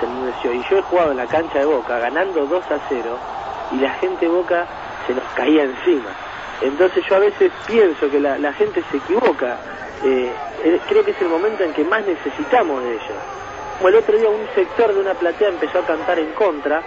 se 0.00 0.06
enmudeció, 0.06 0.54
y 0.54 0.62
yo 0.70 0.78
he 0.78 0.82
jugado 0.82 1.10
en 1.10 1.18
la 1.18 1.26
cancha 1.26 1.58
de 1.58 1.66
Boca, 1.66 1.98
ganando 1.98 2.46
2 2.46 2.64
a 2.70 2.80
0, 2.88 3.18
y 3.72 3.76
la 3.76 3.90
gente 3.98 4.24
de 4.24 4.32
Boca 4.32 4.66
se 5.06 5.12
nos 5.12 5.24
caía 5.34 5.64
encima. 5.64 6.16
Entonces 6.60 7.04
yo 7.08 7.16
a 7.16 7.20
veces 7.20 7.50
pienso 7.66 8.10
que 8.10 8.20
la, 8.20 8.52
gente 8.52 8.82
se 8.90 8.98
equivoca. 8.98 9.56
Eh, 10.04 10.30
eh, 10.64 10.80
creo 10.88 11.04
que 11.04 11.12
es 11.12 11.20
el 11.20 11.28
momento 11.28 11.64
en 11.64 11.72
que 11.72 11.84
más 11.84 12.04
necesitamos 12.06 12.82
de 12.82 12.92
ellos. 12.92 13.18
Como 13.78 13.88
el 13.88 13.94
otro 13.96 14.16
día 14.16 14.28
un 14.28 14.46
sector 14.54 14.92
de 14.92 15.00
una 15.00 15.14
platea 15.14 15.48
empezó 15.48 15.78
a 15.78 15.86
cantar 15.86 16.18
en 16.18 16.32
contra 16.32 16.82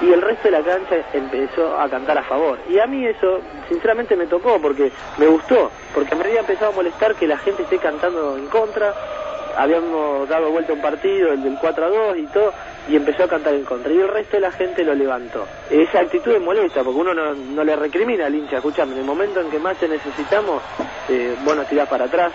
y 0.00 0.12
el 0.12 0.20
resto 0.20 0.48
de 0.48 0.50
la 0.50 0.62
cancha 0.62 0.96
empezó 1.12 1.78
a 1.78 1.88
cantar 1.88 2.18
a 2.18 2.22
favor. 2.24 2.58
Y 2.68 2.78
a 2.78 2.86
mí 2.86 3.06
eso 3.06 3.40
sinceramente 3.68 4.16
me 4.16 4.26
tocó 4.26 4.60
porque 4.60 4.92
me 5.18 5.26
gustó, 5.26 5.70
porque 5.94 6.14
me 6.14 6.24
había 6.24 6.40
empezado 6.40 6.72
a 6.72 6.74
molestar 6.74 7.14
que 7.14 7.26
la 7.26 7.38
gente 7.38 7.62
esté 7.62 7.78
cantando 7.78 8.36
en 8.36 8.46
contra. 8.48 8.92
Habíamos 9.56 10.28
dado 10.28 10.50
vuelta 10.50 10.72
un 10.72 10.82
partido, 10.82 11.32
el 11.32 11.42
del 11.42 11.56
4 11.60 11.84
a 11.84 11.88
2 11.88 12.18
y 12.18 12.26
todo, 12.26 12.52
y 12.88 12.96
empezó 12.96 13.24
a 13.24 13.28
cantar 13.28 13.54
en 13.54 13.64
contra. 13.64 13.92
Y 13.92 13.98
el 13.98 14.08
resto 14.08 14.36
de 14.36 14.40
la 14.40 14.52
gente 14.52 14.84
lo 14.84 14.94
levantó. 14.94 15.46
Esa 15.70 16.00
actitud 16.00 16.32
es 16.32 16.40
molesta, 16.40 16.82
porque 16.82 17.00
uno 17.00 17.14
no, 17.14 17.34
no 17.34 17.64
le 17.64 17.76
recrimina 17.76 18.26
al 18.26 18.34
hincha. 18.34 18.56
Escuchame, 18.56 18.92
en 18.92 18.98
el 18.98 19.04
momento 19.04 19.40
en 19.40 19.50
que 19.50 19.58
más 19.58 19.76
te 19.78 19.88
necesitamos, 19.88 20.62
eh, 21.08 21.34
vos 21.44 21.56
tirás 21.68 21.88
para 21.88 22.04
atrás. 22.04 22.32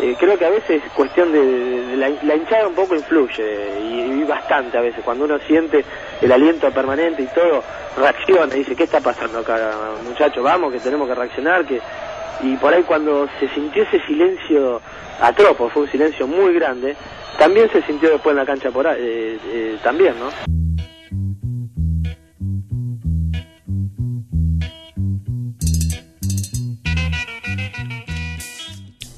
Eh, 0.00 0.16
creo 0.18 0.36
que 0.38 0.46
a 0.46 0.50
veces 0.50 0.82
es 0.84 0.92
cuestión 0.92 1.30
de, 1.32 1.40
de 1.40 1.96
la, 1.96 2.08
la 2.22 2.34
hinchada 2.34 2.66
un 2.66 2.74
poco 2.74 2.94
influye, 2.94 3.78
y, 3.80 4.24
bastante 4.24 4.78
a 4.78 4.80
veces. 4.80 5.04
Cuando 5.04 5.24
uno 5.24 5.38
siente 5.40 5.84
el 6.20 6.32
aliento 6.32 6.70
permanente 6.70 7.22
y 7.22 7.26
todo, 7.26 7.62
reacciona 7.96 8.54
y 8.54 8.60
dice, 8.60 8.74
¿qué 8.74 8.84
está 8.84 9.00
pasando 9.00 9.40
acá, 9.40 9.72
muchacho? 10.02 10.42
Vamos, 10.42 10.72
que 10.72 10.80
tenemos 10.80 11.06
que 11.08 11.14
reaccionar, 11.14 11.66
que 11.66 11.80
y 12.42 12.56
por 12.56 12.74
ahí 12.74 12.82
cuando 12.82 13.28
se 13.38 13.48
sintió 13.50 13.84
ese 13.84 14.00
silencio 14.06 14.80
atropo, 15.20 15.70
fue 15.70 15.82
un 15.82 15.90
silencio 15.90 16.26
muy 16.26 16.52
grande, 16.54 16.96
también 17.38 17.70
se 17.70 17.82
sintió 17.82 18.10
después 18.10 18.32
en 18.32 18.38
la 18.38 18.46
cancha 18.46 18.70
por 18.70 18.86
ahí, 18.86 18.98
eh, 19.00 19.38
eh, 19.46 19.78
también, 19.82 20.14
¿no? 20.18 20.28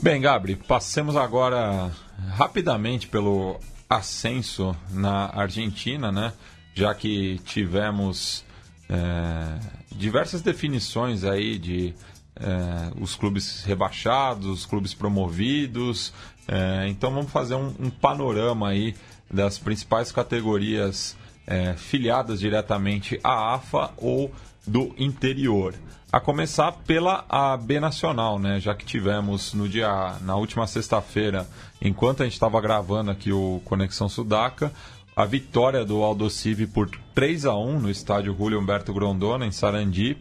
Bem, 0.01 0.21
Gabri, 0.21 0.57
passemos 0.57 1.17
agora 1.17 1.91
rapidamente 2.37 3.07
pelo 3.07 3.59
ascenso 3.89 4.77
na 4.93 5.31
Argentina, 5.31 6.13
né? 6.13 6.31
Já 6.75 6.95
que 6.95 7.39
tivemos 7.39 8.45
é, 8.91 9.59
diversas 9.93 10.43
definições 10.43 11.25
aí 11.25 11.59
de 11.59 11.95
é, 12.37 12.93
os 13.01 13.15
clubes 13.15 13.63
rebaixados, 13.65 14.47
os 14.47 14.67
clubes 14.67 14.95
promovidos. 14.95 16.13
É, 16.47 16.87
então 16.89 17.13
vamos 17.13 17.31
fazer 17.31 17.55
um, 17.55 17.75
um 17.79 17.91
panorama 17.91 18.69
aí 18.69 18.95
das 19.31 19.59
principais 19.59 20.13
categorias 20.13 21.17
é, 21.47 21.75
filiadas 21.75 22.41
diretamente 22.41 23.19
à 23.23 23.55
AFA 23.55 23.91
ou 23.97 24.33
do 24.67 24.95
interior. 24.99 25.75
A 26.13 26.21
começar 26.21 26.71
pela 26.87 27.25
AB 27.29 27.81
Nacional, 27.81 28.39
né? 28.39 28.61
Já 28.61 28.73
que 28.73 28.85
tivemos 28.87 29.53
no 29.53 29.69
dia, 29.69 30.15
na 30.21 30.37
última 30.37 30.65
sexta-feira, 30.67 31.49
enquanto 31.83 32.23
a 32.23 32.25
gente 32.25 32.35
estava 32.35 32.61
gravando 32.61 33.11
aqui 33.11 33.33
o 33.33 33.61
Conexão 33.65 34.09
Sudaca, 34.09 34.73
a 35.17 35.25
vitória 35.25 35.85
do 35.85 36.03
Aldocive 36.03 36.67
por 36.67 36.91
3 37.15 37.47
a 37.47 37.55
1 37.55 37.81
no 37.81 37.91
estádio 37.91 38.35
Julio 38.37 38.59
Humberto 38.59 38.93
Grondona, 38.93 39.47
em 39.47 39.53
Sarandi, 39.53 40.19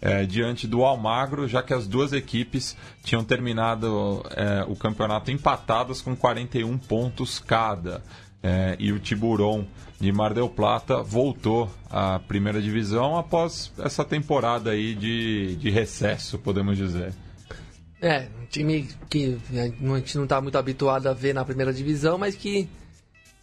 eh, 0.00 0.24
diante 0.24 0.68
do 0.68 0.84
Almagro, 0.84 1.48
já 1.48 1.62
que 1.62 1.74
as 1.74 1.86
duas 1.88 2.12
equipes 2.12 2.76
tinham 3.02 3.24
terminado 3.24 4.24
eh, 4.30 4.64
o 4.68 4.76
campeonato 4.76 5.32
empatadas 5.32 6.00
com 6.00 6.14
41 6.14 6.78
pontos 6.78 7.40
cada. 7.40 8.02
Eh, 8.42 8.76
e 8.78 8.92
o 8.92 9.00
Tiburon 9.00 9.64
de 9.98 10.12
Mar 10.12 10.32
del 10.32 10.48
Plata 10.48 11.02
voltou 11.02 11.68
à 11.90 12.20
primeira 12.20 12.62
divisão 12.62 13.16
após 13.16 13.72
essa 13.78 14.04
temporada 14.04 14.70
aí 14.70 14.94
de, 14.94 15.56
de 15.56 15.70
recesso, 15.70 16.38
podemos 16.38 16.76
dizer. 16.76 17.12
É, 18.00 18.28
um 18.40 18.46
time 18.46 18.88
que 19.08 19.38
a 19.50 19.96
gente 19.96 20.16
não 20.16 20.24
está 20.24 20.40
muito 20.40 20.56
habituado 20.56 21.08
a 21.08 21.14
ver 21.14 21.34
na 21.34 21.44
primeira 21.44 21.72
divisão, 21.72 22.18
mas 22.18 22.36
que 22.36 22.68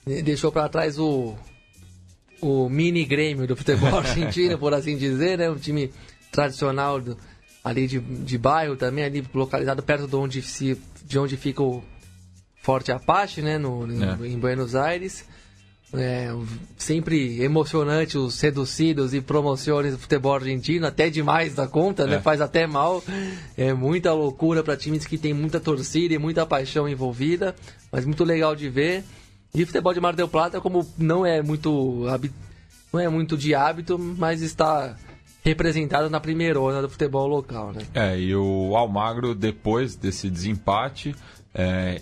deixou 0.05 0.51
para 0.51 0.69
trás 0.69 0.99
o, 0.99 1.35
o 2.41 2.69
mini 2.69 3.05
Grêmio 3.05 3.47
do 3.47 3.55
futebol 3.55 3.95
argentino, 3.99 4.57
por 4.57 4.73
assim 4.73 4.97
dizer, 4.97 5.37
né? 5.37 5.49
Um 5.49 5.55
time 5.55 5.91
tradicional 6.31 6.99
do, 6.99 7.17
ali 7.63 7.87
de, 7.87 7.99
de 7.99 8.37
bairro 8.37 8.75
também, 8.75 9.05
ali 9.05 9.23
localizado 9.33 9.81
perto 9.81 10.07
de 10.07 10.15
onde, 10.15 10.41
se, 10.41 10.77
de 11.05 11.17
onde 11.17 11.37
fica 11.37 11.63
o 11.63 11.83
Forte 12.61 12.91
Apache, 12.91 13.41
né, 13.41 13.57
no, 13.57 13.85
É. 14.03 14.27
em 14.27 14.37
Buenos 14.37 14.75
Aires. 14.75 15.25
É, 15.95 16.33
sempre 16.75 17.43
emocionante 17.43 18.17
os 18.17 18.41
reducidos 18.41 19.13
e 19.13 19.21
promoções 19.21 19.91
do 19.91 19.99
futebol 19.99 20.33
argentino, 20.33 20.87
até 20.87 21.07
demais 21.07 21.53
da 21.53 21.67
conta, 21.67 22.07
né? 22.07 22.15
É. 22.15 22.19
Faz 22.19 22.41
até 22.41 22.65
mal. 22.65 23.03
É 23.55 23.73
muita 23.73 24.11
loucura 24.11 24.63
para 24.63 24.75
times 24.75 25.05
que 25.05 25.19
tem 25.19 25.35
muita 25.35 25.59
torcida 25.59 26.15
e 26.15 26.17
muita 26.17 26.47
paixão 26.47 26.89
envolvida, 26.89 27.55
mas 27.91 28.05
muito 28.05 28.23
legal 28.23 28.55
de 28.55 28.69
ver. 28.69 29.03
E 29.55 29.67
futebol 29.67 29.93
de 29.93 29.99
Mar 30.01 30.15
del 30.15 30.27
Plata, 30.27 30.59
como 30.59 30.83
não 30.97 31.23
é 31.23 31.39
muito 31.39 32.07
não 32.91 32.99
é 32.99 33.07
muito 33.07 33.37
de 33.37 33.53
hábito, 33.53 33.99
mas 33.99 34.41
está 34.41 34.97
representado 35.45 36.09
na 36.09 36.19
primeira 36.19 36.59
onda 36.59 36.81
do 36.81 36.89
futebol 36.89 37.27
local, 37.27 37.71
né? 37.71 37.83
É, 37.93 38.19
e 38.19 38.35
o 38.35 38.75
Almagro, 38.75 39.35
depois 39.35 39.95
desse 39.95 40.27
desempate, 40.27 41.15
é, 41.53 42.01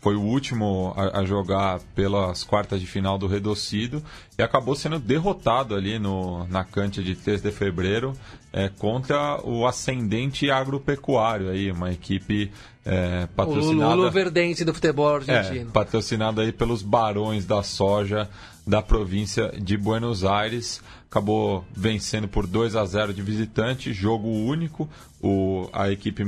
foi 0.00 0.16
o 0.16 0.22
último 0.22 0.94
a, 0.96 1.20
a 1.20 1.24
jogar 1.24 1.80
pelas 1.94 2.42
quartas 2.42 2.80
de 2.80 2.86
final 2.86 3.18
do 3.18 3.26
Redocido 3.26 4.02
e 4.38 4.42
acabou 4.42 4.74
sendo 4.74 4.98
derrotado 4.98 5.74
ali 5.74 5.98
no, 5.98 6.46
na 6.48 6.64
cancha 6.64 7.02
de 7.02 7.14
3 7.14 7.42
de 7.42 7.50
fevereiro 7.50 8.14
é, 8.52 8.68
contra 8.68 9.40
o 9.44 9.66
Ascendente 9.66 10.50
Agropecuário, 10.50 11.50
aí, 11.50 11.70
uma 11.70 11.92
equipe 11.92 12.50
é, 12.84 13.24
O 13.24 13.28
patrocinada... 13.36 13.94
Lulu 13.94 14.10
Verdense 14.10 14.64
do 14.64 14.72
futebol 14.72 15.20
É, 15.26 15.36
argentino. 15.36 15.70
patrocinado 15.70 16.40
aí 16.40 16.50
pelos 16.50 16.82
barões 16.82 17.44
da 17.44 17.62
soja 17.62 18.28
da 18.66 18.80
província 18.80 19.52
de 19.58 19.76
Buenos 19.76 20.24
Aires. 20.24 20.82
Acabou 21.10 21.64
vencendo 21.72 22.28
por 22.28 22.46
2 22.46 22.76
a 22.76 22.84
0 22.84 23.12
de 23.12 23.20
visitante, 23.20 23.92
jogo 23.92 24.28
único. 24.28 24.88
O, 25.20 25.68
a 25.72 25.90
equipe 25.90 26.24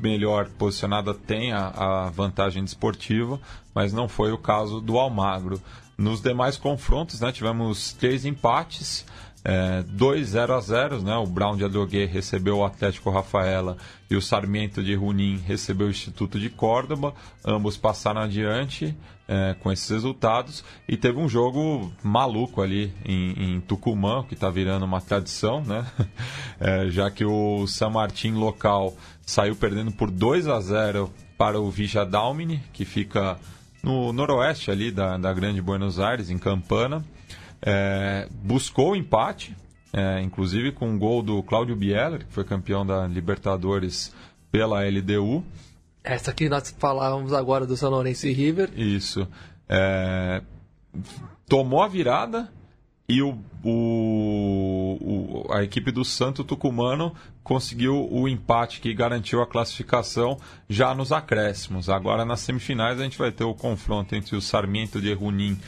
melhor 0.00 0.48
posicionada 0.58 1.14
tem 1.14 1.52
a, 1.52 1.68
a 1.68 2.10
vantagem 2.10 2.64
desportiva, 2.64 3.40
mas 3.72 3.92
não 3.92 4.08
foi 4.08 4.32
o 4.32 4.38
caso 4.38 4.80
do 4.80 4.98
Almagro. 4.98 5.62
Nos 5.96 6.20
demais 6.20 6.56
confrontos, 6.56 7.20
né, 7.20 7.30
tivemos 7.30 7.92
três 7.92 8.24
empates. 8.24 9.06
É, 9.44 9.82
dois 9.82 10.28
0 10.28 10.54
a 10.54 10.60
0 10.60 11.02
né? 11.02 11.14
O 11.16 11.26
Brown 11.26 11.54
de 11.54 11.64
Adrogué 11.64 12.06
recebeu 12.06 12.58
o 12.58 12.64
Atlético 12.64 13.10
Rafaela 13.10 13.76
e 14.10 14.16
o 14.16 14.22
Sarmiento 14.22 14.82
de 14.82 14.94
Junín 14.94 15.36
recebeu 15.36 15.88
o 15.88 15.90
Instituto 15.90 16.40
de 16.40 16.48
Córdoba. 16.48 17.14
Ambos 17.44 17.76
passaram 17.76 18.22
adiante 18.22 18.96
é, 19.28 19.54
com 19.60 19.70
esses 19.70 19.88
resultados. 19.90 20.64
E 20.88 20.96
teve 20.96 21.18
um 21.18 21.28
jogo 21.28 21.92
maluco 22.02 22.62
ali 22.62 22.92
em, 23.04 23.56
em 23.56 23.60
Tucumã, 23.60 24.24
que 24.26 24.34
está 24.34 24.48
virando 24.48 24.84
uma 24.84 25.00
tradição, 25.00 25.62
né? 25.62 25.84
É, 26.60 26.88
já 26.88 27.10
que 27.10 27.24
o 27.24 27.66
San 27.66 27.90
Martín 27.90 28.34
local 28.34 28.94
saiu 29.26 29.56
perdendo 29.56 29.90
por 29.90 30.08
2 30.08 30.46
a 30.46 30.60
0 30.60 31.12
para 31.36 31.60
o 31.60 31.68
Villa 31.68 32.06
Dalmine, 32.06 32.62
que 32.72 32.84
fica 32.84 33.36
no 33.82 34.12
noroeste 34.12 34.70
ali 34.70 34.90
da, 34.90 35.18
da 35.18 35.32
Grande 35.34 35.60
Buenos 35.60 35.98
Aires, 35.98 36.30
em 36.30 36.38
Campana. 36.38 37.04
É, 37.66 38.28
buscou 38.42 38.90
o 38.92 38.96
empate, 38.96 39.56
é, 39.92 40.20
inclusive 40.20 40.70
com 40.72 40.88
um 40.90 40.98
gol 40.98 41.22
do 41.22 41.42
Cláudio 41.42 41.74
Bieler, 41.74 42.26
que 42.26 42.32
foi 42.32 42.44
campeão 42.44 42.84
da 42.84 43.06
Libertadores 43.06 44.12
pela 44.52 44.82
LDU. 44.86 45.42
Essa 46.02 46.32
que 46.34 46.48
nós 46.48 46.74
falávamos 46.78 47.32
agora 47.32 47.66
do 47.66 47.76
São 47.76 47.90
Lourenço 47.90 48.26
e 48.26 48.32
River. 48.32 48.70
Isso. 48.76 49.26
É, 49.66 50.42
tomou 51.48 51.82
a 51.82 51.88
virada 51.88 52.52
e 53.08 53.22
o, 53.22 53.38
o- 53.62 54.98
o- 55.48 55.52
a 55.52 55.62
equipe 55.62 55.90
do 55.90 56.04
Santo 56.04 56.44
Tucumano 56.44 57.14
conseguiu 57.42 58.08
o 58.10 58.26
empate 58.28 58.80
que 58.80 58.92
garantiu 58.94 59.42
a 59.42 59.46
classificação 59.46 60.38
já 60.68 60.94
nos 60.94 61.12
acréscimos. 61.12 61.88
Agora 61.88 62.24
nas 62.24 62.40
semifinais 62.40 62.98
a 63.00 63.02
gente 63.04 63.18
vai 63.18 63.30
ter 63.32 63.44
o 63.44 63.54
confronto 63.54 64.14
entre 64.14 64.36
o 64.36 64.40
Sarmiento 64.40 65.00
de 65.00 65.14
Junín 65.14 65.58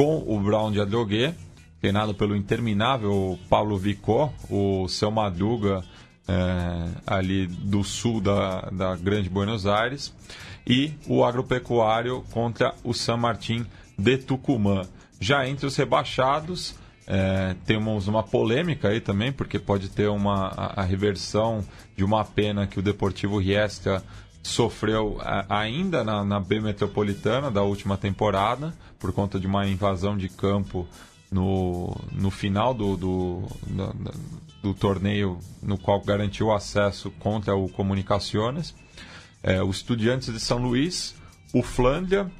com 0.00 0.24
o 0.26 0.40
Brown 0.40 0.72
de 0.72 0.80
Adrogué, 0.80 1.34
treinado 1.78 2.14
pelo 2.14 2.34
interminável 2.34 3.38
Paulo 3.50 3.76
Vicó, 3.76 4.32
o 4.48 4.88
seu 4.88 5.10
Madruga 5.10 5.84
é, 6.26 6.88
ali 7.06 7.46
do 7.46 7.84
sul 7.84 8.18
da, 8.18 8.62
da 8.70 8.96
Grande 8.96 9.28
Buenos 9.28 9.66
Aires, 9.66 10.10
e 10.66 10.94
o 11.06 11.22
Agropecuário 11.22 12.24
contra 12.30 12.74
o 12.82 12.94
San 12.94 13.18
Martín 13.18 13.66
de 13.98 14.16
Tucumã. 14.16 14.88
Já 15.20 15.46
entre 15.46 15.66
os 15.66 15.76
rebaixados, 15.76 16.74
é, 17.06 17.54
temos 17.66 18.08
uma 18.08 18.22
polêmica 18.22 18.88
aí 18.88 19.02
também, 19.02 19.30
porque 19.30 19.58
pode 19.58 19.90
ter 19.90 20.08
uma, 20.08 20.46
a, 20.46 20.80
a 20.80 20.82
reversão 20.82 21.62
de 21.94 22.02
uma 22.02 22.24
pena 22.24 22.66
que 22.66 22.78
o 22.78 22.82
Deportivo 22.82 23.36
Riestra 23.36 24.02
sofreu 24.42 25.18
ainda 25.48 26.02
na, 26.02 26.24
na 26.24 26.40
B 26.40 26.60
Metropolitana 26.60 27.50
da 27.50 27.62
última 27.62 27.96
temporada, 27.96 28.74
por 28.98 29.12
conta 29.12 29.38
de 29.38 29.46
uma 29.46 29.66
invasão 29.66 30.16
de 30.16 30.28
campo 30.28 30.86
no, 31.30 31.94
no 32.12 32.30
final 32.30 32.72
do, 32.74 32.96
do, 32.96 33.42
da- 33.66 33.92
do 34.62 34.74
torneio, 34.74 35.38
no 35.62 35.78
qual 35.78 36.00
garantiu 36.00 36.52
acesso 36.52 37.10
contra 37.12 37.54
o 37.54 37.68
Comunicaciones. 37.68 38.74
É, 39.42 39.62
o 39.62 39.70
Estudiantes 39.70 40.32
de 40.32 40.38
São 40.40 40.58
Luís, 40.58 41.14
o 41.54 41.62
Flandria, 41.62 42.30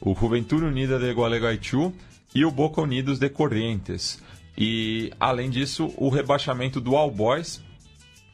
o 0.00 0.14
Juventude 0.14 0.64
Unida 0.64 0.98
de 0.98 1.12
Gualeguaychú 1.12 1.92
e 2.34 2.44
o 2.44 2.50
Boca 2.50 2.80
Unidos 2.80 3.18
de 3.18 3.28
Corrientes. 3.28 4.20
E, 4.56 5.12
além 5.20 5.50
disso, 5.50 5.92
o 5.96 6.08
rebaixamento 6.08 6.80
do 6.80 6.96
All 6.96 7.10
Boys, 7.12 7.62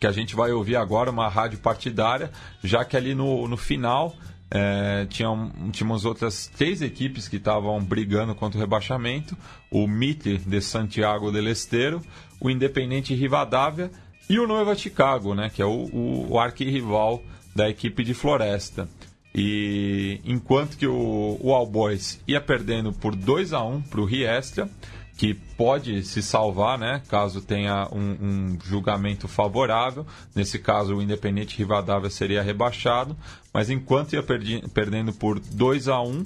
que 0.05 0.09
a 0.09 0.13
gente 0.13 0.37
vai 0.37 0.53
ouvir 0.53 0.77
agora, 0.77 1.11
uma 1.11 1.31
rádio 1.31 1.59
partidária, 1.59 2.31
já 2.63 2.85
que 2.85 2.95
ali 2.95 3.15
no, 3.15 3.49
no 3.49 3.57
final 3.57 4.15
é, 4.51 5.07
tinham, 5.09 5.51
tínhamos 5.73 6.05
outras 6.05 6.47
três 6.47 6.83
equipes 6.83 7.27
que 7.27 7.37
estavam 7.37 7.83
brigando 7.83 8.35
contra 8.35 8.59
o 8.59 8.61
rebaixamento: 8.61 9.35
o 9.71 9.87
Mitre 9.87 10.37
de 10.37 10.61
Santiago 10.61 11.33
del 11.33 11.49
Estero, 11.49 12.03
o 12.39 12.51
Independente 12.51 13.15
Rivadavia 13.15 13.91
e 14.29 14.39
o 14.39 14.47
Nova 14.47 14.75
Chicago, 14.75 15.35
né, 15.35 15.49
que 15.49 15.63
é 15.63 15.65
o, 15.65 15.71
o, 15.71 16.33
o 16.33 16.39
arquirrival 16.39 17.23
da 17.57 17.71
equipe 17.71 18.05
de 18.05 18.13
Floresta. 18.13 18.87
E 19.35 20.21
enquanto 20.23 20.77
que 20.77 20.87
o, 20.87 21.39
o 21.41 21.55
All 21.55 21.67
Boys 21.67 22.21
ia 22.29 22.43
perdendo 22.43 22.93
por 22.93 23.17
2 23.17 23.55
a 23.55 23.65
1 23.65 23.81
para 23.81 24.03
o 24.03 24.05
Riestra, 24.05 24.69
que 25.17 25.33
pode 25.33 26.03
se 26.03 26.21
salvar, 26.23 26.77
né, 26.77 27.01
caso 27.09 27.41
tenha 27.41 27.89
um, 27.93 28.17
um 28.21 28.59
julgamento 28.65 29.29
favorável. 29.29 30.05
Nesse 30.35 30.59
caso, 30.59 30.97
o 30.97 31.03
Independente 31.03 31.57
Rivadavia 31.57 32.11
seria 32.11 32.43
rebaixado, 32.43 33.17
mas 33.53 33.71
enquanto 33.71 34.15
ia 34.15 34.23
perdi- 34.23 34.65
perdendo 34.75 35.13
por 35.13 35.39
2 35.39 35.89
a 35.89 36.01
1 36.01 36.25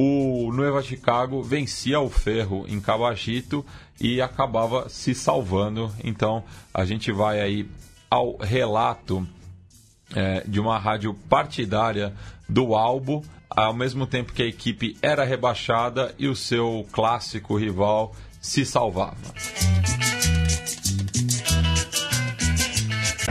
o 0.00 0.52
Nueva 0.52 0.80
Chicago 0.80 1.42
vencia 1.42 1.98
o 1.98 2.08
Ferro 2.08 2.64
em 2.68 2.80
Cabachito 2.80 3.66
e 4.00 4.22
acabava 4.22 4.88
se 4.88 5.12
salvando. 5.12 5.92
Então, 6.04 6.44
a 6.72 6.84
gente 6.84 7.10
vai 7.10 7.40
aí 7.40 7.68
ao 8.08 8.36
relato 8.36 9.26
é, 10.14 10.44
de 10.46 10.60
uma 10.60 10.78
rádio 10.78 11.12
partidária 11.28 12.14
do 12.48 12.76
Albo, 12.76 13.24
ao 13.50 13.74
mesmo 13.74 14.06
tempo 14.06 14.32
que 14.32 14.42
a 14.42 14.46
equipe 14.46 14.96
era 15.02 15.24
rebaixada 15.24 16.14
e 16.16 16.28
o 16.28 16.36
seu 16.36 16.86
clássico 16.92 17.56
rival 17.56 18.14
se 18.48 18.64
salvava. 18.64 19.12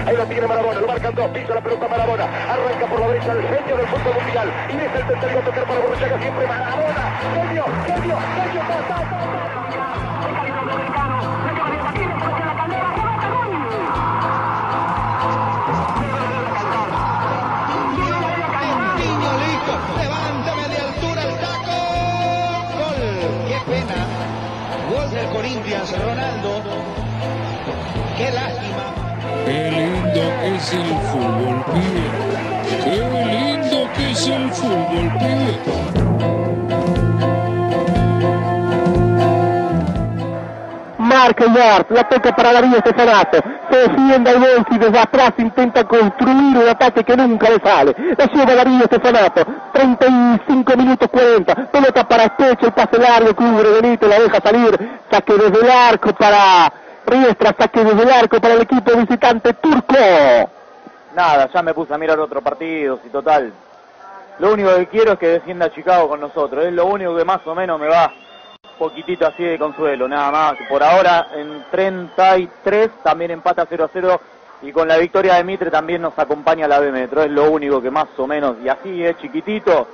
Ahí 0.05 0.15
lo 0.15 0.25
tiene 0.27 0.47
Marabona, 0.47 0.79
lo 0.79 0.87
marcan 0.87 1.15
dos, 1.15 1.27
pisa 1.31 1.55
la 1.55 1.61
pelota 1.61 1.87
Marabona, 1.87 2.25
arranca 2.25 2.87
por 2.87 2.99
la 2.99 3.07
derecha 3.07 3.31
el 3.31 3.41
genio 3.41 3.77
del 3.77 3.87
fútbol 3.87 4.13
mundial, 4.13 4.53
y 4.69 4.77
deja 4.77 4.99
el 4.99 5.07
tercero 5.07 5.39
a 5.39 5.43
tocar 5.43 5.65
para 5.65 5.79
Borruchaga, 5.79 6.21
siempre 6.21 6.47
Marabona, 6.47 7.19
genio, 7.33 7.65
genio, 7.87 8.17
genio, 8.17 8.61
ta, 8.61 8.77
ta, 8.87 8.97
ta, 9.09 9.66
Ronaldo. 25.75 26.63
Qué 28.17 28.31
lástima. 28.31 28.85
Qué 29.45 29.71
lindo 29.71 30.21
que 30.39 30.55
es 30.55 30.73
el 30.73 30.97
fútbol, 31.09 31.65
pibe. 31.73 32.07
Qué 32.83 32.95
lindo 33.25 33.77
que 33.93 34.11
es 34.11 34.27
el 34.27 34.49
fútbol, 34.51 35.11
pibe. 35.19 35.59
Marca 40.97 41.45
Yard, 41.53 41.85
la 41.89 42.07
toca 42.07 42.33
para 42.33 42.53
Darío 42.53 42.79
Stefanato, 42.79 43.43
se 43.77 43.89
defiende 43.89 44.29
al 44.29 44.39
Volti, 44.39 44.77
desde 44.77 44.99
atrás 44.99 45.33
intenta 45.37 45.83
construir 45.83 46.57
un 46.57 46.67
ataque 46.67 47.03
que 47.03 47.15
nunca 47.15 47.49
le 47.49 47.59
sale, 47.59 47.95
la 48.17 48.25
lleva 48.25 48.55
Darío 48.55 48.85
Stefanato, 48.85 49.45
35 49.73 50.77
minutos 50.77 51.09
40, 51.09 51.55
pelota 51.71 52.07
para 52.07 52.35
Techo, 52.35 52.67
el 52.67 52.73
pase 52.73 52.97
largo, 52.97 53.35
cubre 53.35 53.81
Benito, 53.81 54.07
la 54.07 54.19
deja 54.19 54.39
salir, 54.41 54.99
saque 55.11 55.33
desde 55.33 55.65
el 55.65 55.71
arco 55.71 56.13
para 56.13 56.71
Riestra, 57.05 57.55
saque 57.57 57.83
desde 57.83 58.03
el 58.03 58.11
arco 58.11 58.39
para 58.39 58.55
el 58.55 58.61
equipo 58.61 58.97
visitante 58.97 59.53
turco. 59.53 59.95
nada, 61.15 61.49
ya 61.53 61.61
me 61.61 61.73
puse 61.73 61.93
a 61.93 61.97
mirar 61.97 62.19
otros 62.19 62.43
partidos 62.43 62.99
y 63.05 63.09
total. 63.09 63.53
Lo 64.39 64.53
único 64.53 64.75
que 64.75 64.87
quiero 64.87 65.13
es 65.13 65.19
que 65.19 65.27
defienda 65.27 65.71
Chicago 65.71 66.07
con 66.09 66.19
nosotros. 66.19 66.63
Es 66.63 66.71
lo 66.71 66.85
único 66.85 67.15
que 67.15 67.25
más 67.25 67.39
o 67.47 67.55
menos 67.55 67.79
me 67.79 67.87
va 67.87 68.11
poquitito 68.77 69.27
así 69.27 69.43
de 69.43 69.57
consuelo, 69.57 70.07
nada 70.07 70.31
más. 70.31 70.53
Por 70.69 70.83
ahora 70.83 71.27
en 71.35 71.65
33 71.71 72.89
también 73.03 73.31
empata 73.31 73.65
0 73.67 73.85
a 73.85 73.89
0 73.91 74.21
y 74.61 74.71
con 74.71 74.87
la 74.87 74.97
victoria 74.97 75.35
de 75.35 75.43
Mitre 75.43 75.69
también 75.69 76.01
nos 76.01 76.17
acompaña 76.17 76.67
la 76.67 76.79
B 76.79 76.91
Metro. 76.91 77.23
Es 77.23 77.31
lo 77.31 77.51
único 77.51 77.81
que 77.81 77.91
más 77.91 78.07
o 78.17 78.27
menos, 78.27 78.55
y 78.63 78.69
así 78.69 79.03
es 79.03 79.17
chiquitito. 79.17 79.87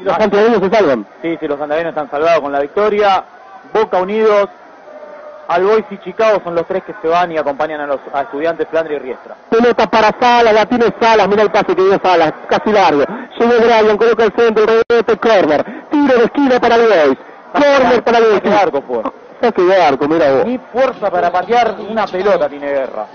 ¿Y 0.00 0.04
los 0.04 0.16
santiagueños 0.16 0.60
se 0.60 0.70
salvan? 0.70 1.06
Sí, 1.20 1.36
sí, 1.38 1.48
los 1.48 1.58
santiagueños 1.58 1.90
están 1.90 2.10
salvados 2.10 2.40
con 2.40 2.52
la 2.52 2.60
victoria. 2.60 3.24
Boca 3.74 3.98
Unidos, 3.98 4.48
Albois 5.48 5.84
y 5.90 5.98
Chicago 5.98 6.40
son 6.42 6.54
los 6.54 6.66
tres 6.66 6.84
que 6.84 6.94
se 7.02 7.08
van 7.08 7.32
y 7.32 7.36
acompañan 7.36 7.80
a 7.80 7.86
los 7.86 8.00
a 8.12 8.22
estudiantes 8.22 8.68
Flandre 8.68 8.94
y 8.94 8.98
Riestra. 8.98 9.34
Pelota 9.50 9.86
para 9.90 10.14
Salas, 10.18 10.54
la 10.54 10.64
tiene 10.66 10.86
Salas, 11.00 11.28
mira 11.28 11.42
el 11.42 11.50
pase 11.50 11.74
que 11.74 11.82
dio 11.82 12.00
Salas, 12.02 12.32
casi 12.48 12.72
largo. 12.72 13.04
Llegó 13.38 13.52
Brian, 13.58 13.96
coloca 13.96 14.24
el 14.24 14.32
centro, 14.32 14.64
rebote, 14.64 15.16
corner. 15.18 15.64
Tiro 15.90 16.18
de 16.18 16.24
esquina 16.24 16.60
para 16.60 16.76
Albois. 16.76 17.18
Corner 17.52 18.02
para 18.02 18.20
de 18.20 18.54
arco 18.54 18.82
fue. 18.82 19.02
Saque 19.40 19.62
de 19.62 19.82
arco, 19.82 20.06
mira 20.08 20.32
vos. 20.32 20.46
Ni 20.46 20.58
fuerza 20.58 21.10
para 21.10 21.30
patear 21.30 21.76
una 21.88 22.06
pelota 22.06 22.48
tiene 22.48 22.66
Guerra. 22.68 23.06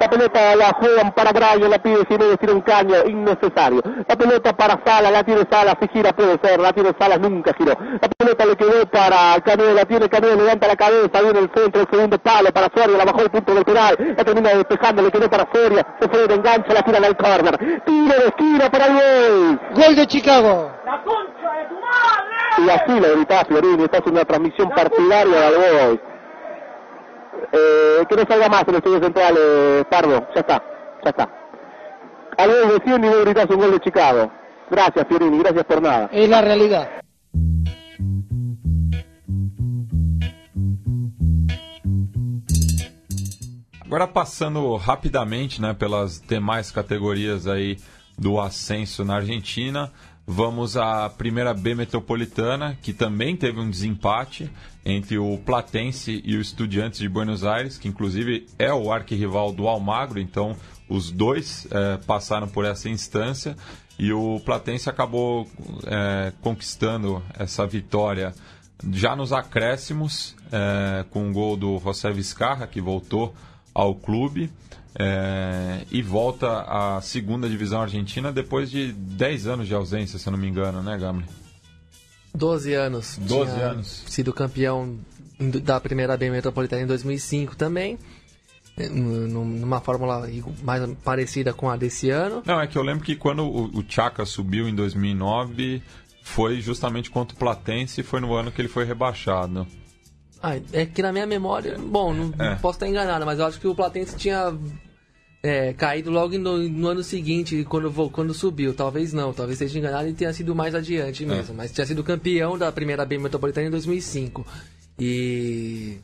La 0.00 0.08
pelota 0.08 0.56
la 0.56 0.72
juegan 0.78 1.12
para 1.12 1.32
Brian, 1.32 1.70
la 1.70 1.78
pide 1.78 2.04
si 2.08 2.16
no 2.16 2.36
tira 2.36 2.52
un 2.52 2.60
caño, 2.60 2.94
innecesario. 3.06 3.82
La 4.06 4.16
pelota 4.16 4.52
para 4.56 4.80
Salas, 4.84 5.12
la 5.12 5.24
tiene 5.24 5.42
Salas, 5.50 5.76
si 5.80 5.88
gira 5.88 6.12
puede 6.12 6.38
ser, 6.42 6.60
la 6.60 6.72
tiene 6.72 6.90
Salas, 6.98 7.20
nunca 7.20 7.52
giró. 7.54 7.72
La 8.00 8.08
pelota 8.08 8.46
le 8.46 8.56
quedó 8.56 8.86
para 8.90 9.40
Canelo, 9.44 9.74
la 9.74 9.84
tiene 9.84 10.08
Canelo, 10.08 10.36
levanta 10.36 10.66
la 10.66 10.76
cabeza, 10.76 11.20
viene 11.22 11.38
el 11.40 11.50
centro, 11.54 11.82
el 11.82 11.88
segundo 11.90 12.18
palo 12.18 12.50
para 12.52 12.68
Soria, 12.74 12.96
la 12.96 13.04
bajó 13.04 13.22
el 13.22 13.30
punto 13.30 13.54
del 13.54 13.64
penal, 13.64 13.96
la 14.16 14.24
termina 14.24 14.50
despejando, 14.50 15.02
le 15.02 15.10
quedó 15.10 15.30
para 15.30 15.48
Soria, 15.52 15.86
se 16.00 16.08
fue 16.08 16.26
de 16.26 16.34
enganche, 16.34 16.74
la 16.74 16.82
tiran 16.82 17.04
al 17.04 17.16
corner. 17.16 17.82
Tiro 17.84 18.18
de 18.18 18.26
esquina 18.28 18.70
para 18.70 18.86
el 18.86 18.92
gol. 18.94 19.60
Gol 19.74 19.96
de 19.96 20.06
Chicago. 20.06 20.70
Y 22.58 22.70
así 22.70 23.00
lo 23.00 23.16
gritaba 23.16 23.44
Fiorini, 23.44 23.84
está 23.84 23.98
haciendo 23.98 24.20
una 24.20 24.24
transmisión 24.24 24.70
partidaria 24.70 25.34
de 25.34 25.46
Albois. 25.46 26.13
Eh, 27.52 28.04
que 28.08 28.16
no 28.16 28.24
salga 28.26 28.48
más 28.48 28.62
en 28.62 28.70
el 28.70 28.76
estudio 28.76 29.00
central, 29.00 29.34
eh, 29.38 29.84
Pardo. 29.90 30.26
Ya 30.34 30.40
está, 30.40 30.62
ya 31.04 31.10
está. 31.10 31.28
Albois 32.36 32.74
defiende 32.74 33.06
y 33.06 33.10
vos 33.10 33.24
gritás 33.24 33.50
un 33.50 33.58
gol 33.58 33.70
de 33.72 33.80
Chicago. 33.80 34.30
Gracias, 34.70 35.06
Fiorini, 35.06 35.38
gracias 35.38 35.64
por 35.64 35.82
nada. 35.82 36.08
Es 36.12 36.28
la 36.28 36.42
realidad. 36.42 36.88
Agora 43.84 44.08
passando 44.08 44.76
rapidamente 44.76 45.60
né, 45.60 45.72
pelas 45.72 46.18
demais 46.18 46.72
categorias 46.72 47.46
aí 47.46 47.76
do 48.18 48.40
ascenso 48.40 49.04
na 49.04 49.16
Argentina, 49.16 49.92
vamos 50.26 50.76
à 50.76 51.08
primeira 51.10 51.52
B 51.52 51.74
metropolitana, 51.74 52.78
que 52.82 52.92
também 52.92 53.36
teve 53.36 53.60
um 53.60 53.68
desempate 53.68 54.50
entre 54.84 55.18
o 55.18 55.38
Platense 55.38 56.22
e 56.24 56.36
o 56.36 56.40
Estudiantes 56.40 56.98
de 56.98 57.08
Buenos 57.08 57.44
Aires, 57.44 57.78
que 57.78 57.88
inclusive 57.88 58.46
é 58.58 58.72
o 58.72 58.92
arquirrival 58.92 59.52
do 59.52 59.68
Almagro, 59.68 60.18
então 60.18 60.56
os 60.88 61.10
dois 61.10 61.66
eh, 61.70 61.98
passaram 62.06 62.48
por 62.48 62.64
essa 62.64 62.88
instância 62.88 63.56
e 63.98 64.12
o 64.12 64.40
Platense 64.40 64.90
acabou 64.90 65.48
eh, 65.86 66.32
conquistando 66.42 67.22
essa 67.38 67.66
vitória 67.66 68.34
já 68.92 69.14
nos 69.16 69.32
acréscimos, 69.32 70.36
eh, 70.52 71.04
com 71.10 71.30
o 71.30 71.32
gol 71.32 71.56
do 71.56 71.78
José 71.78 72.10
Vizcarra, 72.12 72.66
que 72.66 72.80
voltou 72.80 73.34
ao 73.74 73.94
clube. 73.94 74.50
É, 74.96 75.80
e 75.90 76.00
volta 76.02 76.60
à 76.62 77.00
segunda 77.00 77.48
divisão 77.48 77.80
argentina 77.82 78.30
depois 78.30 78.70
de 78.70 78.92
10 78.92 79.48
anos 79.48 79.66
de 79.66 79.74
ausência, 79.74 80.20
se 80.20 80.28
eu 80.28 80.30
não 80.30 80.38
me 80.38 80.46
engano, 80.46 80.82
né, 80.84 80.96
Gamli? 80.96 81.24
12 82.34 82.72
anos. 82.74 83.18
12 83.20 83.52
Tinha 83.52 83.66
anos. 83.66 84.04
Sido 84.08 84.32
campeão 84.32 84.98
da 85.62 85.80
primeira 85.80 86.16
B 86.16 86.30
Metropolitana 86.30 86.82
em 86.82 86.86
2005 86.86 87.56
também. 87.56 87.98
eh, 88.76 88.88
num- 88.88 89.44
Numa 89.44 89.80
fórmula 89.80 90.28
mais 90.62 90.88
parecida 91.04 91.52
com 91.52 91.68
a 91.70 91.76
desse 91.76 92.10
ano. 92.10 92.42
Não, 92.44 92.60
é 92.60 92.66
que 92.66 92.76
eu 92.78 92.82
lembro 92.82 93.04
que 93.04 93.14
quando 93.16 93.42
o, 93.44 93.78
o 93.78 93.84
Chaka 93.88 94.24
subiu 94.24 94.68
em 94.68 94.74
2009, 94.74 95.80
foi 96.22 96.60
justamente 96.60 97.10
contra 97.10 97.34
o 97.34 97.38
Platense 97.38 98.00
e 98.00 98.04
foi 98.04 98.20
no 98.20 98.34
ano 98.34 98.50
que 98.50 98.60
ele 98.60 98.68
foi 98.68 98.84
rebaixado. 98.84 99.66
Ah, 100.46 100.60
é 100.74 100.84
que 100.84 101.00
na 101.00 101.10
minha 101.10 101.26
memória, 101.26 101.78
bom, 101.78 102.12
não, 102.12 102.34
É. 102.38 102.54
posso 102.56 102.76
estar 102.76 102.86
enganado, 102.86 103.24
mas 103.24 103.38
eu 103.38 103.46
acho 103.46 103.58
que 103.58 103.66
o 103.66 103.74
Platense 103.74 104.14
tinha 104.14 104.54
é, 105.42 105.72
caído 105.72 106.10
logo 106.10 106.36
no, 106.38 106.58
no 106.68 106.88
ano 106.88 107.02
seguinte, 107.02 107.64
quando, 107.66 107.90
quando 108.10 108.34
subiu. 108.34 108.74
Talvez 108.74 109.14
não, 109.14 109.32
talvez 109.32 109.58
seja 109.58 109.78
enganado 109.78 110.06
e 110.06 110.12
tenha 110.12 110.32
sido 110.34 110.54
mais 110.54 110.74
adiante 110.74 111.24
mesmo. 111.24 111.54
Mas 111.54 111.72
tinha 111.72 111.86
sido 111.86 112.04
campeão 112.04 112.58
da 112.58 112.70
primeira 112.70 113.06
B 113.06 113.16
Metropolitana 113.16 113.68
em 113.68 113.70
2005. 113.70 114.46
E. 114.98 115.96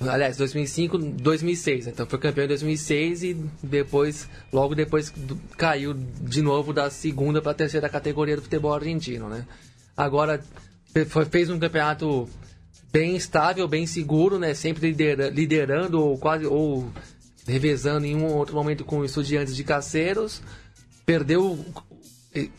Aliás, 0.00 0.36
2005, 0.36 0.98
2006. 0.98 1.88
Então 1.88 2.06
foi 2.06 2.18
campeão 2.20 2.44
em 2.44 2.48
2006 2.48 3.22
e 3.24 3.34
depois, 3.60 4.28
logo 4.52 4.74
depois, 4.76 5.12
caiu 5.56 5.94
de 5.94 6.42
novo 6.42 6.72
da 6.72 6.88
segunda 6.90 7.42
para 7.42 7.50
a 7.50 7.54
terceira 7.56 7.88
categoria 7.88 8.36
do 8.36 8.42
futebol 8.42 8.72
argentino, 8.72 9.28
né? 9.28 9.44
Agora 9.96 10.40
fez 11.30 11.50
um 11.50 11.58
campeonato 11.58 12.28
bem 12.92 13.16
estável, 13.16 13.66
bem 13.68 13.86
seguro, 13.86 14.38
né? 14.38 14.54
Sempre 14.54 14.88
lidera- 14.88 15.30
liderando 15.30 16.00
ou 16.00 16.18
quase 16.18 16.46
ou 16.46 16.90
revezando 17.46 18.06
em 18.06 18.14
um 18.16 18.26
ou 18.26 18.36
outro 18.36 18.54
momento 18.54 18.84
com 18.84 19.04
estudiantes 19.04 19.54
de 19.56 19.64
Caceiros. 19.64 20.42
Perdeu 21.06 21.58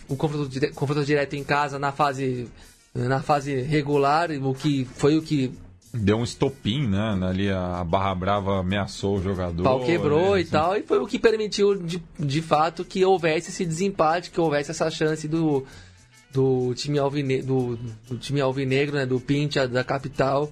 o, 0.09 0.15
confronto, 0.15 0.73
confronto 0.73 1.05
direto 1.05 1.35
em 1.35 1.43
casa 1.43 1.77
na 1.77 1.91
fase 1.91 2.47
na 2.93 3.21
fase 3.21 3.61
regular, 3.61 4.31
o 4.31 4.53
que 4.53 4.85
foi 4.95 5.17
o 5.17 5.21
que 5.21 5.51
Deu 5.91 6.17
um 6.17 6.23
estopim, 6.23 6.87
né? 6.87 7.17
Ali 7.27 7.49
a 7.49 7.83
Barra 7.83 8.13
Brava 8.13 8.59
ameaçou 8.59 9.17
o 9.17 9.23
jogador. 9.23 9.61
o 9.61 9.63
pau 9.63 9.83
quebrou 9.83 10.35
né, 10.35 10.41
e 10.41 10.45
tal, 10.45 10.77
e 10.77 10.83
foi 10.83 10.99
o 10.99 11.07
que 11.07 11.17
permitiu 11.17 11.75
de, 11.81 12.01
de 12.19 12.41
fato 12.43 12.85
que 12.85 13.03
houvesse 13.03 13.49
esse 13.49 13.65
desempate, 13.65 14.29
que 14.29 14.39
houvesse 14.39 14.69
essa 14.69 14.91
chance 14.91 15.27
do, 15.27 15.65
do 16.31 16.73
time 16.75 16.99
alvinegro, 16.99 17.45
do, 17.45 17.79
do 18.09 18.17
time 18.17 18.41
alvinegro, 18.41 18.95
né, 18.95 19.05
do 19.05 19.19
Pincha 19.19 19.67
da 19.67 19.83
capital 19.83 20.51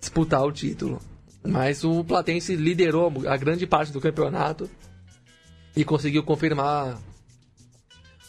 disputar 0.00 0.44
o 0.44 0.52
título. 0.52 1.00
Mas 1.44 1.84
o 1.84 2.04
Platense 2.04 2.56
liderou 2.56 3.12
a 3.26 3.36
grande 3.36 3.66
parte 3.66 3.92
do 3.92 4.00
campeonato 4.00 4.68
e 5.76 5.84
conseguiu 5.84 6.22
confirmar 6.22 6.98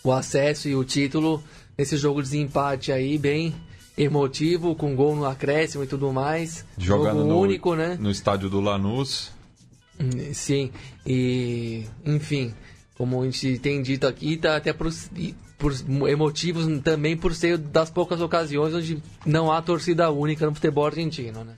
o 0.03 0.11
acesso 0.11 0.69
e 0.69 0.75
o 0.75 0.83
título 0.83 1.43
nesse 1.77 1.97
jogo 1.97 2.21
de 2.21 2.29
desempate 2.29 2.91
aí 2.91 3.17
bem 3.17 3.55
emotivo, 3.97 4.75
com 4.75 4.95
gol 4.95 5.15
no 5.15 5.25
acréscimo 5.25 5.83
e 5.83 5.87
tudo 5.87 6.13
mais. 6.13 6.65
Jogando 6.77 7.19
jogo 7.19 7.29
no, 7.29 7.39
único, 7.39 7.75
né? 7.75 7.97
no 7.99 8.11
estádio 8.11 8.49
do 8.49 8.61
Lanús. 8.61 9.31
Sim, 10.33 10.71
e 11.05 11.85
enfim, 12.05 12.53
como 12.95 13.21
a 13.21 13.25
gente 13.25 13.57
tem 13.57 13.81
dito 13.81 14.05
aqui, 14.05 14.37
tá 14.37 14.55
até 14.55 14.71
por, 14.71 14.93
e 15.15 15.33
por 15.57 15.73
emotivos 16.07 16.65
também 16.81 17.17
por 17.17 17.33
ser 17.33 17.57
das 17.57 17.89
poucas 17.89 18.21
ocasiões 18.21 18.73
onde 18.73 19.01
não 19.25 19.51
há 19.51 19.61
torcida 19.61 20.11
única 20.11 20.45
no 20.45 20.53
futebol 20.53 20.85
argentino, 20.85 21.43
né? 21.43 21.55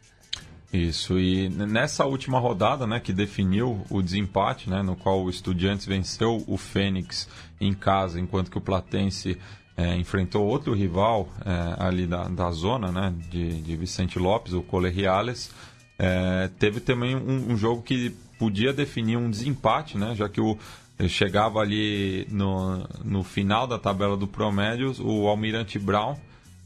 Isso, 0.72 1.18
e 1.18 1.50
nessa 1.50 2.06
última 2.06 2.40
rodada, 2.40 2.86
né, 2.86 3.00
que 3.00 3.12
definiu 3.12 3.84
o 3.90 4.04
desempate, 4.04 4.70
né, 4.70 4.84
no 4.84 4.96
qual 4.96 5.24
o 5.24 5.30
Estudiantes 5.30 5.88
venceu 5.88 6.44
o 6.46 6.58
Fênix 6.58 7.28
em 7.60 7.74
casa, 7.74 8.20
enquanto 8.20 8.52
que 8.52 8.58
o 8.60 8.62
Platense 8.62 9.36
eh, 9.76 9.96
enfrentou 9.96 10.46
outro 10.46 10.72
rival 10.76 11.28
eh, 11.44 11.76
ali 11.80 12.06
da, 12.06 12.26
da 12.26 12.52
zona, 12.52 12.92
né, 12.92 13.16
de, 13.32 13.62
de 13.62 13.76
Vicente 13.76 14.20
Lopes, 14.20 14.54
o 14.54 14.62
Colegiales, 14.62 15.50
eh, 15.98 16.52
teve 16.60 16.80
também 16.80 17.16
um, 17.16 17.54
um 17.54 17.58
jogo 17.58 17.82
que 17.82 18.12
podia 18.38 18.72
definir 18.72 19.18
um 19.18 19.28
desempate, 19.30 19.98
né, 19.98 20.14
já 20.14 20.30
que 20.30 20.40
o 20.40 20.56
chegava 21.08 21.60
ali 21.60 22.28
no, 22.30 22.86
no 23.04 23.24
final 23.24 23.66
da 23.66 23.80
tabela 23.80 24.18
do 24.18 24.28
Promédios 24.28 25.00
o 25.00 25.28
Almirante 25.28 25.80
Brown, 25.80 26.18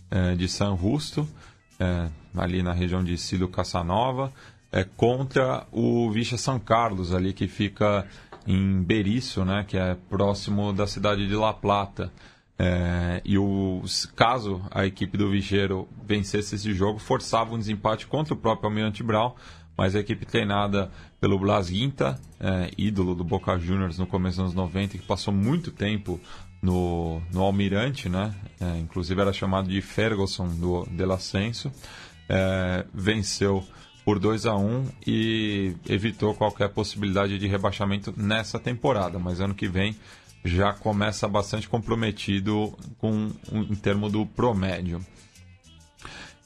eh, 0.09 0.36
de 0.36 0.47
San 0.47 0.77
Justo, 0.77 1.27
é, 1.79 2.09
ali 2.36 2.63
na 2.63 2.71
região 2.71 3.03
de 3.03 3.17
Cido 3.17 3.47
Caçanova, 3.47 4.31
é, 4.71 4.84
contra 4.84 5.65
o 5.71 6.09
Vicha 6.11 6.38
São 6.38 6.59
Carlos, 6.59 7.13
ali 7.13 7.34
que 7.34 7.47
fica 7.47 8.07
em 8.45 8.81
Berisso, 8.81 9.45
né, 9.45 9.65
que 9.67 9.77
é 9.77 9.95
próximo 10.09 10.73
da 10.73 10.88
cidade 10.88 11.27
de 11.27 11.36
La 11.36 11.53
Plata. 11.53 12.11
É, 12.57 13.21
e 13.25 13.38
o, 13.38 13.81
caso 14.15 14.61
a 14.69 14.86
equipe 14.86 15.17
do 15.17 15.29
Vicheiro 15.29 15.88
vencesse 16.05 16.55
esse 16.55 16.73
jogo, 16.73 16.99
forçava 16.99 17.55
um 17.55 17.57
desempate 17.57 18.05
contra 18.05 18.34
o 18.34 18.38
próprio 18.38 18.69
Almirante 18.69 19.01
Brown, 19.01 19.34
mas 19.78 19.95
a 19.95 19.99
equipe 19.99 20.26
treinada 20.26 20.91
pelo 21.19 21.39
Blas 21.39 21.69
Guinta, 21.69 22.19
é, 22.39 22.71
ídolo 22.78 23.15
do 23.15 23.24
Boca 23.24 23.57
Juniors 23.57 23.97
no 23.97 24.05
começo 24.05 24.38
dos 24.38 24.45
anos 24.45 24.53
90, 24.53 24.97
que 24.97 25.05
passou 25.05 25.34
muito 25.34 25.71
tempo 25.71 26.19
no, 26.61 27.21
no 27.32 27.41
Almirante, 27.41 28.07
né? 28.07 28.34
É, 28.59 28.80
inclusive 28.80 29.19
era 29.19 29.34
chamado 29.34 29.67
de 29.67 29.82
Ferguson 29.82 30.47
do 30.47 30.86
Del 30.86 31.11
Ascenso. 31.11 31.71
É, 32.30 32.86
venceu 32.93 33.63
por 34.05 34.19
2 34.19 34.45
a 34.45 34.55
1 34.55 34.88
e 35.07 35.76
evitou 35.88 36.34
qualquer 36.34 36.69
possibilidade 36.69 37.38
de 37.38 37.47
rebaixamento 37.47 38.13
nessa 38.15 38.59
temporada, 38.59 39.17
mas 39.17 39.39
ano 39.39 39.55
que 39.55 39.67
vem 39.67 39.95
já 40.43 40.74
começa 40.74 41.28
bastante 41.28 41.69
comprometido 41.69 42.78
com 42.97 43.32
em 43.51 43.76
termos 43.76 44.11
do 44.11 44.26
promédio. 44.26 45.03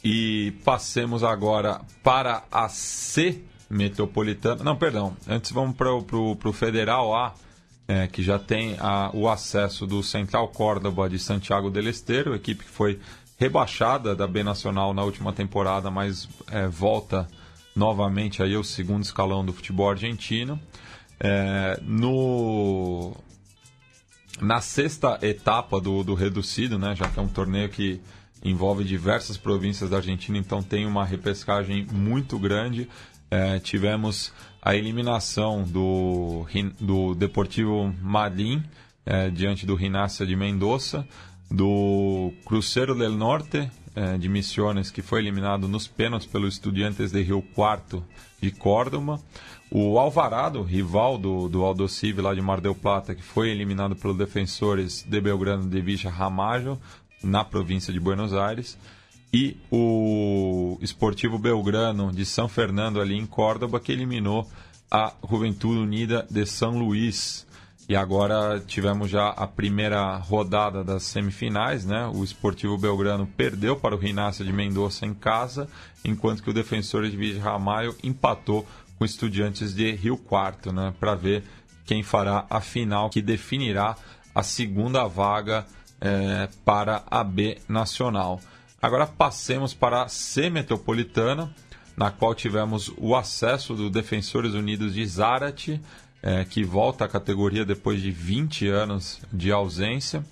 E 0.03 0.51
passemos 0.63 1.23
agora 1.23 1.81
para 2.03 2.43
a 2.51 2.69
C 2.69 3.41
metropolitana. 3.69 4.63
Não, 4.63 4.75
perdão. 4.75 5.15
Antes 5.27 5.51
vamos 5.51 5.75
para 5.75 5.91
o 5.91 6.53
Federal 6.53 7.15
A, 7.15 7.33
é, 7.87 8.07
que 8.07 8.21
já 8.21 8.37
tem 8.37 8.75
a, 8.79 9.09
o 9.13 9.29
acesso 9.29 9.87
do 9.87 10.03
Central 10.03 10.47
Córdoba 10.49 11.09
de 11.09 11.17
Santiago 11.17 11.69
del 11.69 11.89
Estero, 11.89 12.35
equipe 12.35 12.63
que 12.63 12.69
foi 12.69 12.99
rebaixada 13.37 14.15
da 14.15 14.27
B 14.27 14.43
Nacional 14.43 14.93
na 14.93 15.03
última 15.03 15.31
temporada, 15.31 15.91
mas 15.91 16.27
é, 16.51 16.67
volta 16.67 17.27
novamente 17.75 18.41
aí 18.41 18.55
ao 18.55 18.63
segundo 18.63 19.03
escalão 19.03 19.45
do 19.45 19.53
futebol 19.53 19.89
argentino. 19.89 20.59
É, 21.19 21.79
no 21.83 23.15
na 24.41 24.61
sexta 24.61 25.17
etapa 25.23 25.81
do, 25.81 26.03
do 26.03 26.13
reducido, 26.13 26.77
né, 26.77 26.95
já 26.95 27.07
que 27.09 27.19
é 27.19 27.21
um 27.21 27.27
torneio 27.27 27.69
que 27.69 27.99
envolve 28.43 28.83
diversas 28.83 29.37
províncias 29.37 29.89
da 29.89 29.97
Argentina, 29.97 30.37
então 30.37 30.61
tem 30.61 30.85
uma 30.85 31.05
repescagem 31.05 31.85
muito 31.91 32.37
grande. 32.37 32.87
É, 33.29 33.59
tivemos 33.59 34.31
a 34.61 34.75
eliminação 34.75 35.63
do, 35.63 36.45
do 36.79 37.13
Deportivo 37.15 37.93
Madrid 38.01 38.63
é, 39.05 39.29
diante 39.29 39.65
do 39.65 39.75
Rinácia 39.75 40.25
de 40.25 40.35
Mendoza, 40.35 41.07
do 41.49 42.33
Cruzeiro 42.45 42.93
del 42.93 43.13
Norte 43.13 43.69
é, 43.95 44.17
de 44.17 44.29
Misiones, 44.29 44.91
que 44.91 45.01
foi 45.01 45.21
eliminado 45.21 45.67
nos 45.67 45.87
pênaltis 45.87 46.27
pelo 46.27 46.47
Estudiantes 46.47 47.11
de 47.11 47.21
Rio 47.21 47.41
Quarto 47.41 48.03
de 48.41 48.51
Córdoba, 48.51 49.19
o 49.71 49.97
Alvarado, 49.99 50.61
rival 50.61 51.17
do, 51.17 51.49
do 51.49 51.63
Aldosive 51.63 52.21
lá 52.21 52.33
de 52.33 52.41
Mar 52.41 52.61
del 52.61 52.75
Plata, 52.75 53.15
que 53.15 53.23
foi 53.23 53.49
eliminado 53.49 53.95
pelos 53.95 54.17
defensores 54.17 55.03
de 55.03 55.19
Belgrano 55.19 55.67
de 55.67 55.81
Villa 55.81 56.09
Ramalho, 56.09 56.79
na 57.23 57.43
província 57.43 57.91
de 57.91 57.99
Buenos 57.99 58.33
Aires, 58.33 58.77
e 59.33 59.57
o 59.69 60.77
Esportivo 60.81 61.37
Belgrano 61.37 62.11
de 62.11 62.25
São 62.25 62.47
Fernando, 62.47 63.01
ali 63.01 63.15
em 63.15 63.25
Córdoba, 63.25 63.79
que 63.79 63.91
eliminou 63.91 64.49
a 64.89 65.13
Juventude 65.29 65.79
Unida 65.79 66.25
de 66.29 66.45
São 66.45 66.77
Luís. 66.79 67.45
E 67.89 67.95
agora 67.95 68.59
tivemos 68.59 69.09
já 69.09 69.29
a 69.29 69.47
primeira 69.47 70.17
rodada 70.17 70.83
das 70.83 71.03
semifinais, 71.03 71.85
né? 71.85 72.09
O 72.13 72.23
Esportivo 72.23 72.77
Belgrano 72.77 73.25
perdeu 73.25 73.77
para 73.77 73.95
o 73.95 73.97
Rinácio 73.97 74.43
de 74.43 74.51
Mendoza 74.51 75.05
em 75.05 75.13
casa, 75.13 75.69
enquanto 76.03 76.43
que 76.43 76.49
o 76.49 76.53
Defensor 76.53 77.09
de 77.09 77.15
Villa 77.15 77.41
Ramalho 77.41 77.95
empatou 78.03 78.67
com 78.97 79.05
Estudiantes 79.05 79.73
de 79.73 79.91
Rio 79.91 80.17
Quarto, 80.17 80.73
né? 80.73 80.93
Para 80.99 81.15
ver 81.15 81.43
quem 81.85 82.03
fará 82.03 82.45
a 82.49 82.59
final 82.59 83.09
que 83.09 83.21
definirá 83.21 83.95
a 84.35 84.43
segunda 84.43 85.07
vaga 85.07 85.65
é, 85.99 86.47
para 86.63 87.03
a 87.09 87.23
B 87.23 87.57
Nacional. 87.67 88.39
Agora 88.81 89.07
passemos 89.07 89.73
para 89.73 90.03
a 90.03 90.07
C 90.07 90.49
Metropolitana, 90.49 91.53
na 91.95 92.11
qual 92.11 92.35
tivemos 92.35 92.91
o 92.97 93.15
acesso 93.15 93.73
do 93.73 93.89
Defensores 93.89 94.53
Unidos 94.53 94.93
de 94.93 95.05
Zarate, 95.05 95.81
é, 96.21 96.45
que 96.45 96.63
volta 96.63 97.05
à 97.05 97.07
categoria 97.07 97.65
depois 97.65 98.01
de 98.01 98.11
20 98.11 98.67
anos 98.67 99.19
de 99.33 99.51
ausência. 99.51 100.23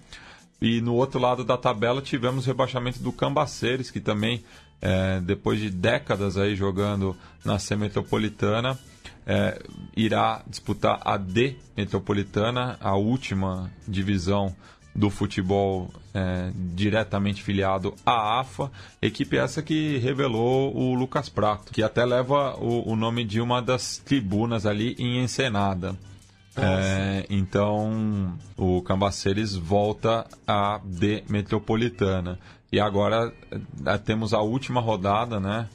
E 0.61 0.80
no 0.80 0.93
outro 0.93 1.20
lado 1.20 1.43
da 1.43 1.57
tabela 1.57 2.01
tivemos 2.01 2.45
o 2.45 2.47
rebaixamento 2.47 2.99
do 2.99 3.11
Cambaceres, 3.11 3.89
que 3.89 3.99
também, 3.99 4.43
é, 4.82 5.20
depois 5.22 5.59
de 5.59 5.70
décadas 5.70 6.38
aí 6.38 6.55
jogando 6.55 7.16
na 7.43 7.57
C 7.57 7.76
Metropolitana, 7.76 8.78
é, 9.26 9.59
irá 9.97 10.43
disputar 10.47 11.01
a 11.03 11.18
D 11.18 11.55
Metropolitana, 11.76 12.78
a 12.80 12.95
última 12.95 13.72
divisão 13.88 14.55
do 14.96 15.10
futebol 15.10 15.91
é, 16.14 16.52
diretamente 16.56 17.43
filiado 17.43 17.93
à 18.06 18.39
AFA, 18.39 18.72
equipe 19.02 19.38
essa 19.38 19.62
que 19.62 19.98
revelou 19.98 20.74
o 20.76 20.93
Lucas 20.96 21.28
Prato, 21.28 21.74
que 21.74 21.84
até 21.84 22.06
leva 22.06 22.56
o, 22.56 22.91
o 22.91 22.96
nome 22.96 23.26
de 23.26 23.41
uma 23.41 23.62
das 23.62 23.98
tribunas 23.98 24.66
ali 24.66 24.96
em 24.98 25.22
Ensenada. 25.22 25.98
É, 26.58 27.26
então 27.30 28.38
o 28.56 28.82
Cambaceres 28.82 29.54
volta 29.54 30.26
a 30.48 30.80
D 30.84 31.24
Metropolitana. 31.30 32.39
E 32.72 32.80
agora 32.80 33.34
é, 33.86 33.98
temos 33.98 34.34
a 34.34 34.39
última 34.39 34.80
rodada, 34.80 35.39
né? 35.39 35.68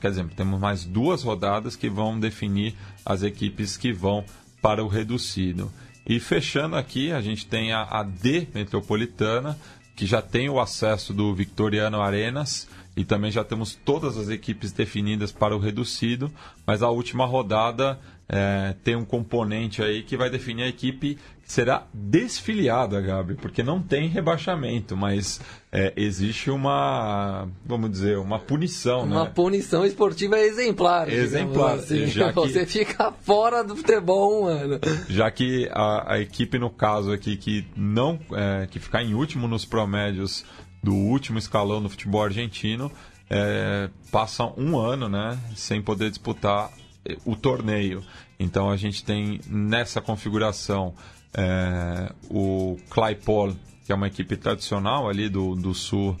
Quer 0.00 0.10
dizer, 0.10 0.26
temos 0.30 0.58
mais 0.58 0.84
duas 0.84 1.22
rodadas 1.22 1.76
que 1.76 1.88
vão 1.88 2.18
definir 2.18 2.74
as 3.04 3.22
equipes 3.22 3.76
que 3.76 3.92
vão 3.92 4.24
para 4.60 4.82
o 4.82 4.88
reducido. 4.88 5.70
E 6.08 6.18
fechando 6.18 6.74
aqui, 6.74 7.12
a 7.12 7.20
gente 7.20 7.46
tem 7.46 7.72
a, 7.72 7.82
a 7.82 8.02
D 8.02 8.48
Metropolitana, 8.54 9.58
que 9.94 10.06
já 10.06 10.22
tem 10.22 10.48
o 10.48 10.58
acesso 10.58 11.12
do 11.12 11.34
Victoriano 11.34 12.00
Arenas 12.00 12.66
e 12.96 13.04
também 13.04 13.30
já 13.30 13.44
temos 13.44 13.74
todas 13.74 14.16
as 14.16 14.28
equipes 14.28 14.72
definidas 14.72 15.30
para 15.30 15.54
o 15.54 15.58
reducido, 15.58 16.32
mas 16.66 16.82
a 16.82 16.88
última 16.88 17.26
rodada 17.26 18.00
é, 18.28 18.74
tem 18.82 18.96
um 18.96 19.04
componente 19.04 19.82
aí 19.82 20.02
que 20.02 20.16
vai 20.16 20.30
definir 20.30 20.62
a 20.62 20.68
equipe 20.68 21.18
será 21.48 21.86
desfiliada, 21.94 23.00
Gabi, 23.00 23.34
porque 23.34 23.62
não 23.62 23.80
tem 23.80 24.06
rebaixamento, 24.06 24.94
mas 24.94 25.40
é, 25.72 25.94
existe 25.96 26.50
uma, 26.50 27.48
vamos 27.64 27.90
dizer, 27.90 28.18
uma 28.18 28.38
punição, 28.38 29.04
uma 29.04 29.24
né? 29.24 29.32
punição 29.34 29.82
esportiva 29.82 30.38
exemplar. 30.38 31.08
Exemplar. 31.08 31.76
Assim. 31.76 32.06
Já 32.06 32.28
que, 32.34 32.40
Você 32.40 32.66
fica 32.66 33.10
fora 33.22 33.64
do 33.64 33.74
futebol 33.74 34.42
um 34.42 34.46
ano. 34.46 34.78
Já 35.08 35.30
que 35.30 35.66
a, 35.72 36.12
a 36.12 36.20
equipe, 36.20 36.58
no 36.58 36.68
caso 36.68 37.10
aqui, 37.12 37.34
que 37.34 37.66
não 37.74 38.20
é, 38.30 38.66
que 38.70 38.78
ficar 38.78 39.02
em 39.02 39.14
último 39.14 39.48
nos 39.48 39.64
promédios 39.64 40.44
do 40.82 40.94
último 40.94 41.38
escalão 41.38 41.82
do 41.82 41.88
futebol 41.88 42.22
argentino, 42.22 42.92
é, 43.30 43.88
passa 44.12 44.44
um 44.54 44.78
ano 44.78 45.08
né, 45.08 45.38
sem 45.56 45.80
poder 45.80 46.10
disputar 46.10 46.70
o 47.24 47.34
torneio. 47.34 48.04
Então 48.38 48.70
a 48.70 48.76
gente 48.76 49.02
tem 49.02 49.40
nessa 49.48 50.02
configuração 50.02 50.94
é, 51.34 52.12
o 52.30 52.76
Claypole, 52.90 53.56
que 53.84 53.92
é 53.92 53.94
uma 53.94 54.06
equipe 54.06 54.36
tradicional 54.36 55.08
ali 55.08 55.28
do, 55.28 55.54
do 55.54 55.74
sul 55.74 56.16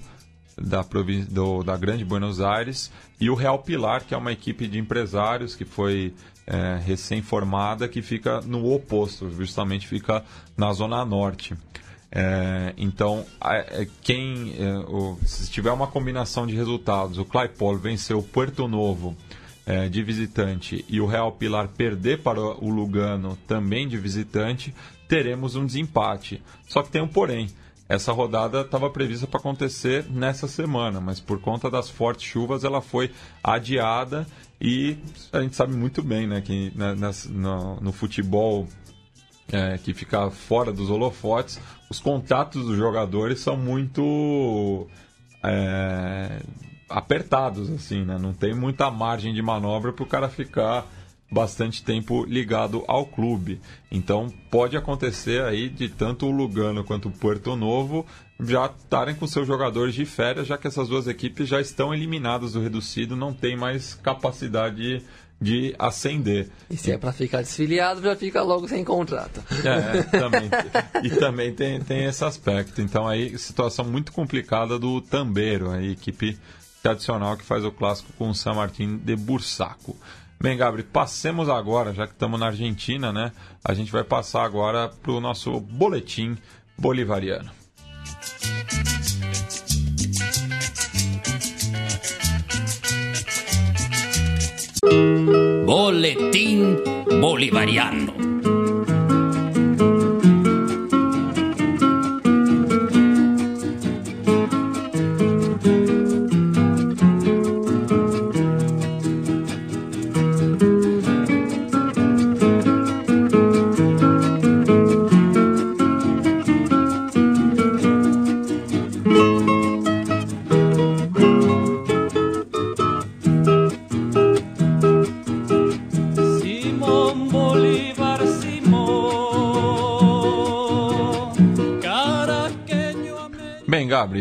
da, 0.56 0.82
província, 0.82 1.30
do, 1.30 1.62
da 1.62 1.76
Grande 1.76 2.04
Buenos 2.04 2.40
Aires, 2.40 2.90
e 3.20 3.30
o 3.30 3.34
Real 3.34 3.58
Pilar, 3.58 4.04
que 4.04 4.14
é 4.14 4.16
uma 4.16 4.32
equipe 4.32 4.66
de 4.66 4.78
empresários 4.78 5.54
que 5.54 5.64
foi 5.64 6.14
é, 6.46 6.80
recém-formada, 6.84 7.88
que 7.88 8.02
fica 8.02 8.40
no 8.40 8.72
oposto, 8.72 9.30
justamente 9.30 9.86
fica 9.86 10.24
na 10.56 10.72
Zona 10.72 11.04
Norte. 11.04 11.54
É, 12.10 12.72
então, 12.78 13.24
é, 13.44 13.86
quem 14.02 14.54
é, 14.58 14.78
o, 14.78 15.18
se 15.24 15.50
tiver 15.50 15.70
uma 15.70 15.86
combinação 15.86 16.46
de 16.46 16.54
resultados, 16.54 17.18
o 17.18 17.24
Claypole 17.24 17.78
venceu 17.78 18.18
o 18.18 18.22
Puerto 18.22 18.66
Novo 18.66 19.14
é, 19.66 19.88
de 19.88 20.02
visitante 20.02 20.84
e 20.88 21.00
o 21.00 21.06
Real 21.06 21.30
Pilar 21.32 21.68
perder 21.68 22.22
para 22.22 22.40
o 22.40 22.70
Lugano 22.70 23.36
também 23.46 23.86
de 23.86 23.98
visitante, 23.98 24.74
teremos 25.08 25.56
um 25.56 25.66
desempate. 25.66 26.42
Só 26.68 26.82
que 26.82 26.90
tem 26.90 27.02
um 27.02 27.08
porém. 27.08 27.48
Essa 27.88 28.12
rodada 28.12 28.60
estava 28.60 28.90
prevista 28.90 29.26
para 29.26 29.40
acontecer 29.40 30.04
nessa 30.10 30.46
semana, 30.46 31.00
mas 31.00 31.20
por 31.20 31.40
conta 31.40 31.70
das 31.70 31.88
fortes 31.88 32.24
chuvas 32.24 32.62
ela 32.62 32.82
foi 32.82 33.10
adiada 33.42 34.26
e 34.60 34.98
a 35.32 35.40
gente 35.40 35.56
sabe 35.56 35.74
muito 35.74 36.02
bem 36.02 36.26
né, 36.26 36.42
que 36.42 36.70
né, 36.76 36.94
no, 37.30 37.90
futebol 37.90 38.68
é, 39.50 39.78
que 39.78 39.94
fica 39.94 40.30
fora 40.30 40.70
dos 40.70 40.90
holofotes, 40.90 41.58
os 41.88 41.98
contatos 41.98 42.66
dos 42.66 42.76
jogadores 42.76 43.40
são 43.40 43.56
muito 43.56 44.86
é, 45.42 46.42
apertados, 46.90 47.70
assim, 47.70 48.04
né? 48.04 48.18
Não 48.18 48.34
tem 48.34 48.54
muita 48.54 48.90
margem 48.90 49.32
de 49.32 49.40
manobra 49.40 49.92
para 49.92 50.02
o 50.02 50.06
cara 50.06 50.28
ficar 50.28 50.86
bastante 51.30 51.82
tempo 51.84 52.24
ligado 52.24 52.84
ao 52.88 53.06
clube. 53.06 53.60
Então 53.90 54.32
pode 54.50 54.76
acontecer 54.76 55.42
aí 55.42 55.68
de 55.68 55.88
tanto 55.88 56.26
o 56.26 56.30
Lugano 56.30 56.84
quanto 56.84 57.08
o 57.08 57.12
Porto 57.12 57.54
Novo 57.54 58.06
já 58.40 58.66
estarem 58.66 59.14
com 59.14 59.26
seus 59.26 59.46
jogadores 59.46 59.94
de 59.94 60.04
férias, 60.04 60.46
já 60.46 60.56
que 60.56 60.68
essas 60.68 60.88
duas 60.88 61.06
equipes 61.06 61.48
já 61.48 61.60
estão 61.60 61.92
eliminadas 61.92 62.52
do 62.52 62.60
reducido, 62.60 63.16
não 63.16 63.32
tem 63.32 63.56
mais 63.56 63.94
capacidade 63.94 65.02
de 65.40 65.74
ascender. 65.78 66.48
E 66.68 66.76
se 66.76 66.90
é 66.90 66.98
para 66.98 67.12
ficar 67.12 67.38
desfiliado, 67.42 68.02
já 68.02 68.16
fica 68.16 68.42
logo 68.42 68.68
sem 68.68 68.84
contrato. 68.84 69.42
É, 69.64 70.02
também. 70.18 70.50
e 71.02 71.10
também 71.10 71.54
tem, 71.54 71.80
tem 71.80 72.04
esse 72.04 72.24
aspecto. 72.24 72.80
Então 72.80 73.06
aí, 73.06 73.36
situação 73.38 73.84
muito 73.84 74.12
complicada 74.12 74.78
do 74.78 75.00
Tambeiro, 75.00 75.70
a 75.70 75.82
equipe 75.82 76.38
tradicional 76.82 77.36
que 77.36 77.44
faz 77.44 77.64
o 77.64 77.72
clássico 77.72 78.12
com 78.14 78.30
o 78.30 78.34
San 78.34 78.54
Martín 78.54 78.96
de 78.98 79.14
Bursaco. 79.14 79.96
Bem, 80.40 80.56
Gabriel, 80.56 80.86
passemos 80.92 81.48
agora, 81.48 81.92
já 81.92 82.06
que 82.06 82.12
estamos 82.12 82.38
na 82.38 82.46
Argentina, 82.46 83.12
né? 83.12 83.32
A 83.64 83.74
gente 83.74 83.90
vai 83.90 84.04
passar 84.04 84.44
agora 84.44 84.88
para 84.88 85.10
o 85.10 85.20
nosso 85.20 85.58
boletim 85.58 86.38
bolivariano. 86.78 87.50
Boletín 95.66 96.76
Bolivariano. 97.20 98.27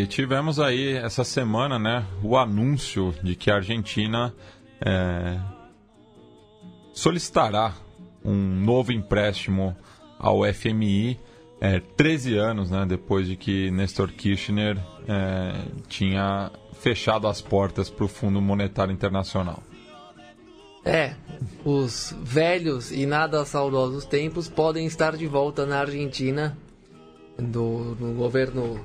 Tivemos 0.07 0.59
aí 0.59 0.93
essa 0.93 1.23
semana, 1.23 1.77
né, 1.77 2.05
o 2.23 2.38
anúncio 2.38 3.13
de 3.21 3.35
que 3.35 3.51
a 3.51 3.55
Argentina 3.55 4.34
é, 4.81 5.38
solicitará 6.93 7.73
um 8.23 8.35
novo 8.35 8.91
empréstimo 8.91 9.75
ao 10.19 10.41
FMI, 10.51 11.19
é, 11.59 11.79
13 11.79 12.38
anos, 12.38 12.71
né, 12.71 12.85
depois 12.88 13.27
de 13.27 13.35
que 13.35 13.71
Nestor 13.71 14.11
Kirchner 14.11 14.77
é, 15.07 15.53
tinha 15.88 16.51
fechado 16.73 17.27
as 17.27 17.41
portas 17.41 17.89
para 17.89 18.05
o 18.05 18.07
Fundo 18.07 18.41
Monetário 18.41 18.93
Internacional. 18.93 19.63
É, 20.85 21.15
os 21.65 22.15
velhos 22.21 22.91
e 22.91 23.05
nada 23.05 23.43
saudosos 23.43 24.05
tempos 24.05 24.47
podem 24.47 24.85
estar 24.85 25.17
de 25.17 25.27
volta 25.27 25.65
na 25.65 25.79
Argentina, 25.79 26.57
do, 27.38 27.95
no 27.99 28.13
governo 28.13 28.79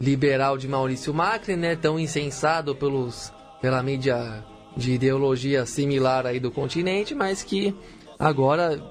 liberal 0.00 0.58
de 0.58 0.68
Maurício 0.68 1.12
Macri, 1.14 1.56
né, 1.56 1.76
tão 1.76 1.98
incensado 1.98 2.74
pelos, 2.74 3.32
pela 3.60 3.82
mídia 3.82 4.44
de 4.76 4.92
ideologia 4.92 5.64
similar 5.66 6.26
aí 6.26 6.40
do 6.40 6.50
continente, 6.50 7.14
mas 7.14 7.42
que 7.42 7.74
agora 8.18 8.82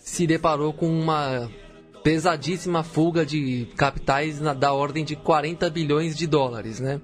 se 0.00 0.26
deparou 0.26 0.72
com 0.72 0.88
uma 0.88 1.48
pesadíssima 2.02 2.82
fuga 2.82 3.24
de 3.24 3.68
capitais 3.76 4.40
na- 4.40 4.52
da 4.54 4.72
ordem 4.72 5.04
de 5.04 5.14
40 5.14 5.70
bilhões 5.70 6.16
de 6.16 6.26
dólares, 6.26 6.80
né? 6.80 7.00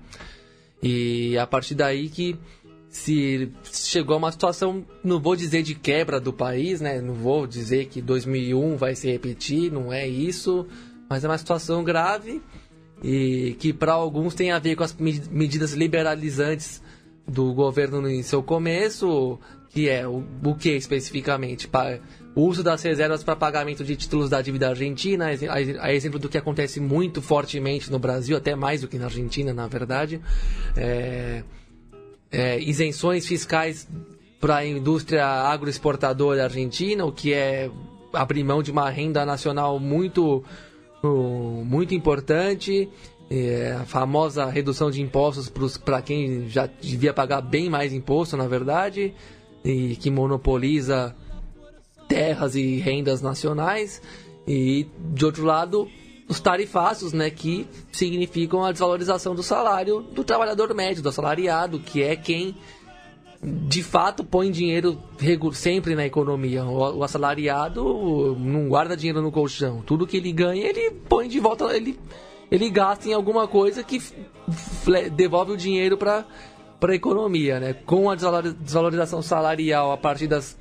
E 0.82 1.38
a 1.38 1.46
partir 1.46 1.74
daí 1.76 2.08
que 2.08 2.36
se 2.88 3.52
chegou 3.72 4.14
a 4.14 4.18
uma 4.18 4.32
situação, 4.32 4.84
não 5.04 5.20
vou 5.20 5.36
dizer 5.36 5.62
de 5.62 5.74
quebra 5.74 6.20
do 6.20 6.32
país, 6.32 6.80
né? 6.80 7.00
Não 7.00 7.14
vou 7.14 7.46
dizer 7.46 7.86
que 7.86 8.02
2001 8.02 8.76
vai 8.76 8.96
se 8.96 9.08
repetir, 9.10 9.70
não 9.70 9.92
é 9.92 10.08
isso, 10.08 10.66
mas 11.08 11.24
é 11.24 11.28
uma 11.28 11.38
situação 11.38 11.84
grave 11.84 12.42
e 13.02 13.56
que 13.58 13.72
para 13.72 13.92
alguns 13.92 14.34
tem 14.34 14.50
a 14.50 14.58
ver 14.58 14.74
com 14.76 14.82
as 14.84 14.92
me- 14.94 15.22
medidas 15.30 15.72
liberalizantes 15.72 16.82
do 17.26 17.52
governo 17.52 18.08
em 18.08 18.22
seu 18.22 18.42
começo, 18.42 19.38
que 19.70 19.88
é 19.88 20.06
o, 20.08 20.24
o 20.42 20.54
que 20.54 20.70
especificamente? 20.70 21.68
Pa- 21.68 21.98
O 22.34 22.42
uso 22.42 22.62
das 22.62 22.82
reservas 22.82 23.22
para 23.24 23.34
pagamento 23.36 23.82
de 23.84 23.96
títulos 23.96 24.30
da 24.30 24.40
dívida 24.40 24.68
argentina, 24.68 25.26
a 25.26 25.32
ex- 25.32 25.78
a 25.80 25.92
exemplo 25.92 26.18
do 26.18 26.28
que 26.28 26.38
acontece 26.38 26.78
muito 26.80 27.20
fortemente 27.20 27.90
no 27.90 27.98
Brasil, 27.98 28.36
até 28.36 28.54
mais 28.54 28.80
do 28.82 28.88
que 28.88 28.96
na 28.98 29.06
Argentina, 29.06 29.52
na 29.52 29.66
verdade. 29.66 30.20
É, 30.76 31.42
é, 32.30 32.58
isenções 32.60 33.26
fiscais 33.26 33.88
para 34.40 34.56
a 34.58 34.66
indústria 34.66 35.24
agroexportadora 35.26 36.44
argentina, 36.44 37.04
o 37.04 37.10
que 37.12 37.32
é 37.32 37.68
abrir 38.12 38.44
mão 38.44 38.62
de 38.62 38.70
uma 38.70 38.88
renda 38.88 39.26
nacional 39.26 39.78
muito, 39.80 40.44
muito 41.02 41.94
importante. 41.94 42.88
É, 43.30 43.76
a 43.78 43.84
famosa 43.84 44.46
redução 44.46 44.90
de 44.90 45.02
impostos 45.02 45.50
para 45.76 46.00
quem 46.00 46.48
já 46.48 46.66
devia 46.66 47.12
pagar 47.12 47.42
bem 47.42 47.68
mais 47.68 47.92
imposto, 47.92 48.38
na 48.38 48.46
verdade, 48.46 49.14
e 49.62 49.96
que 49.96 50.10
monopoliza 50.10 51.14
terras 52.08 52.54
e 52.56 52.76
rendas 52.76 53.20
nacionais. 53.20 54.00
E, 54.46 54.86
de 55.12 55.26
outro 55.26 55.44
lado, 55.44 55.86
os 56.26 56.40
tarifaços, 56.40 57.12
né, 57.12 57.28
que 57.28 57.66
significam 57.92 58.64
a 58.64 58.72
desvalorização 58.72 59.34
do 59.34 59.42
salário 59.42 60.00
do 60.00 60.24
trabalhador 60.24 60.74
médio, 60.74 61.02
do 61.02 61.10
assalariado, 61.10 61.78
que 61.80 62.02
é 62.02 62.16
quem 62.16 62.56
de 63.42 63.82
fato 63.82 64.24
põe 64.24 64.50
dinheiro 64.50 64.98
sempre 65.52 65.94
na 65.94 66.04
economia. 66.04 66.64
O, 66.64 67.02
assalariado 67.04 68.36
não 68.38 68.68
guarda 68.68 68.96
dinheiro 68.96 69.22
no 69.22 69.30
colchão. 69.30 69.82
Tudo 69.82 70.06
que 70.06 70.16
ele 70.16 70.32
ganha, 70.32 70.66
ele 70.66 70.90
põe 71.08 71.28
de 71.28 71.38
volta, 71.38 71.64
ele, 71.76 71.98
ele 72.50 72.68
gasta 72.68 73.08
em 73.08 73.12
alguma 73.12 73.46
coisa 73.46 73.84
que 73.84 74.02
devolve 75.14 75.52
o 75.52 75.56
dinheiro 75.56 75.96
para 75.96 76.24
para 76.80 76.92
a 76.92 76.94
economia, 76.94 77.58
né? 77.58 77.72
Com 77.72 78.08
a 78.08 78.14
desvalor- 78.14 78.52
desvalorização 78.52 79.20
salarial 79.20 79.90
a 79.90 79.96
partir 79.96 80.28
das 80.28 80.56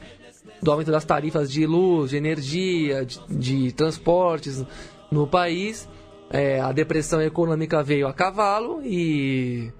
do 0.61 0.71
aumento 0.71 0.91
das 0.91 1.05
tarifas 1.05 1.51
de 1.51 1.67
luz, 1.67 2.09
de 2.09 2.17
energia, 2.17 3.05
de, 3.05 3.19
de 3.29 3.71
transportes 3.71 4.65
no 5.11 5.27
país, 5.27 5.87
é, 6.31 6.59
a 6.59 6.71
depressão 6.71 7.21
econômica 7.21 7.83
veio 7.83 8.07
a 8.07 8.13
cavalo 8.13 8.81
e 8.83 9.71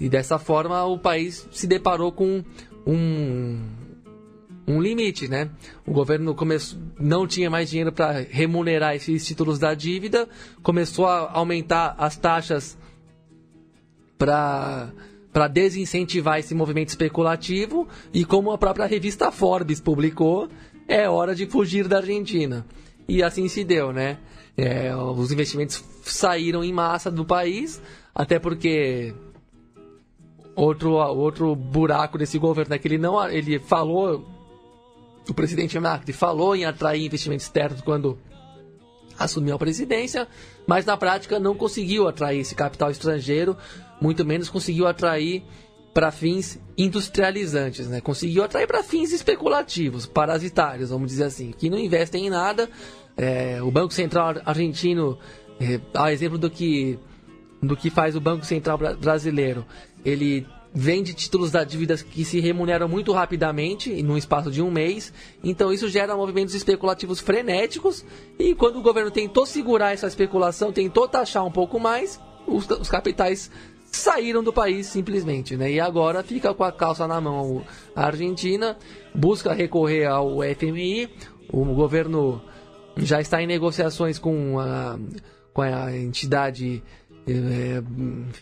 e 0.00 0.08
dessa 0.08 0.38
forma 0.38 0.82
o 0.84 0.98
país 0.98 1.46
se 1.52 1.66
deparou 1.66 2.10
com 2.10 2.42
um, 2.86 3.62
um 4.66 4.80
limite, 4.80 5.28
né? 5.28 5.50
O 5.86 5.92
governo 5.92 6.34
começou, 6.34 6.78
não 6.98 7.26
tinha 7.26 7.50
mais 7.50 7.68
dinheiro 7.68 7.92
para 7.92 8.24
remunerar 8.30 8.96
esses 8.96 9.26
títulos 9.26 9.58
da 9.58 9.74
dívida, 9.74 10.26
começou 10.62 11.06
a 11.06 11.30
aumentar 11.32 11.94
as 11.98 12.16
taxas 12.16 12.78
para 14.16 14.90
para 15.32 15.46
desincentivar 15.46 16.40
esse 16.40 16.56
movimento 16.56 16.88
especulativo 16.88 17.86
e 18.12 18.24
como 18.24 18.50
a 18.50 18.58
própria 18.58 18.84
revista 18.84 19.30
Forbes 19.30 19.80
publicou, 19.80 20.48
é 20.88 21.08
hora 21.08 21.36
de 21.36 21.46
fugir 21.46 21.86
da 21.86 21.98
Argentina. 21.98 22.66
E 23.06 23.22
assim 23.22 23.46
se 23.46 23.62
deu, 23.62 23.92
né? 23.92 24.18
É, 24.56 24.92
os 24.96 25.30
investimentos 25.30 25.84
saíram 26.02 26.64
em 26.64 26.72
massa 26.72 27.12
do 27.12 27.24
país, 27.24 27.80
até 28.12 28.40
porque 28.40 29.14
outro, 30.62 30.92
outro 30.92 31.54
buraco 31.54 32.18
desse 32.18 32.38
governo 32.38 32.74
é 32.74 32.78
que 32.78 32.88
ele 32.88 32.98
não 32.98 33.28
ele 33.28 33.58
falou 33.58 34.24
o 35.28 35.34
presidente 35.34 35.78
Macri 35.78 36.12
falou 36.12 36.56
em 36.56 36.64
atrair 36.64 37.04
investimentos 37.04 37.46
externos 37.46 37.80
quando 37.80 38.18
assumiu 39.18 39.54
a 39.54 39.58
presidência, 39.58 40.26
mas 40.66 40.84
na 40.84 40.96
prática 40.96 41.38
não 41.38 41.54
conseguiu 41.54 42.08
atrair 42.08 42.40
esse 42.40 42.54
capital 42.54 42.90
estrangeiro, 42.90 43.56
muito 44.00 44.24
menos 44.24 44.48
conseguiu 44.48 44.86
atrair 44.86 45.42
para 45.92 46.10
fins 46.10 46.58
industrializantes, 46.78 47.86
né? 47.88 48.00
Conseguiu 48.00 48.42
atrair 48.42 48.66
para 48.66 48.82
fins 48.82 49.12
especulativos, 49.12 50.06
parasitários, 50.06 50.90
vamos 50.90 51.08
dizer 51.08 51.24
assim, 51.24 51.52
que 51.52 51.68
não 51.68 51.78
investem 51.78 52.26
em 52.26 52.30
nada. 52.30 52.68
É, 53.16 53.62
o 53.62 53.70
Banco 53.70 53.92
Central 53.92 54.36
argentino, 54.46 55.18
é, 55.60 55.80
a 55.94 56.12
exemplo 56.12 56.38
do 56.38 56.48
que 56.48 56.98
do 57.62 57.76
que 57.76 57.90
faz 57.90 58.16
o 58.16 58.20
Banco 58.22 58.46
Central 58.46 58.78
bra- 58.78 58.94
brasileiro, 58.94 59.66
ele 60.04 60.46
vende 60.72 61.14
títulos 61.14 61.50
da 61.50 61.64
dívida 61.64 61.96
que 61.96 62.24
se 62.24 62.38
remuneram 62.38 62.88
muito 62.88 63.12
rapidamente, 63.12 63.90
em 63.92 64.08
um 64.08 64.16
espaço 64.16 64.50
de 64.50 64.62
um 64.62 64.70
mês. 64.70 65.12
Então 65.42 65.72
isso 65.72 65.88
gera 65.88 66.16
movimentos 66.16 66.54
especulativos 66.54 67.20
frenéticos. 67.20 68.04
E 68.38 68.54
quando 68.54 68.78
o 68.78 68.82
governo 68.82 69.10
tentou 69.10 69.44
segurar 69.46 69.92
essa 69.92 70.06
especulação, 70.06 70.72
tentou 70.72 71.08
taxar 71.08 71.44
um 71.44 71.50
pouco 71.50 71.80
mais, 71.80 72.20
os, 72.46 72.68
os 72.70 72.88
capitais 72.88 73.50
saíram 73.90 74.42
do 74.42 74.52
país 74.52 74.86
simplesmente, 74.86 75.56
né? 75.56 75.72
E 75.72 75.80
agora 75.80 76.22
fica 76.22 76.54
com 76.54 76.62
a 76.62 76.70
calça 76.70 77.08
na 77.08 77.20
mão 77.20 77.64
a 77.94 78.06
Argentina, 78.06 78.76
busca 79.12 79.52
recorrer 79.52 80.06
ao 80.06 80.38
FMI, 80.56 81.10
o 81.52 81.64
governo 81.64 82.40
já 82.96 83.20
está 83.20 83.42
em 83.42 83.46
negociações 83.46 84.18
com 84.18 84.60
a, 84.60 84.96
com 85.52 85.62
a 85.62 85.96
entidade 85.96 86.82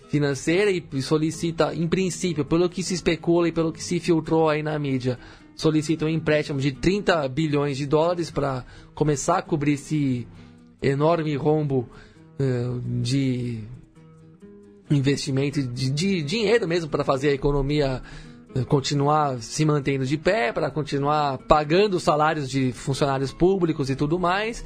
financeira 0.09 0.70
e 0.70 1.02
solicita, 1.02 1.74
em 1.74 1.86
princípio, 1.89 2.44
pelo 2.44 2.69
que 2.69 2.82
se 2.82 2.94
especula 2.94 3.48
e 3.48 3.52
pelo 3.52 3.73
que 3.73 3.82
se 3.82 3.98
filtrou 4.01 4.48
aí 4.48 4.62
na 4.62 4.78
mídia, 4.78 5.19
solicita 5.55 6.05
um 6.05 6.09
empréstimo 6.09 6.60
de 6.60 6.73
30 6.73 7.28
bilhões 7.28 7.77
de 7.77 7.86
dólares 7.86 8.31
para 8.31 8.65
começar 8.94 9.39
a 9.39 9.43
cobrir 9.43 9.73
esse 9.73 10.27
enorme 10.81 11.35
rombo 11.35 11.89
eh, 12.39 12.70
de 13.01 13.65
investimento 14.90 15.62
de, 15.62 15.90
de 15.90 16.23
dinheiro 16.23 16.66
mesmo 16.66 16.89
para 16.89 17.05
fazer 17.05 17.31
a 17.31 17.35
economia 17.35 18.01
eh, 18.55 18.65
continuar 18.65 19.43
se 19.43 19.65
mantendo 19.65 20.06
de 20.06 20.16
pé, 20.16 20.52
para 20.52 20.70
continuar 20.70 21.39
pagando 21.39 21.94
os 21.94 22.02
salários 22.02 22.48
de 22.48 22.73
funcionários 22.73 23.32
públicos 23.32 23.90
e 23.90 23.97
tudo 23.97 24.19
mais. 24.19 24.65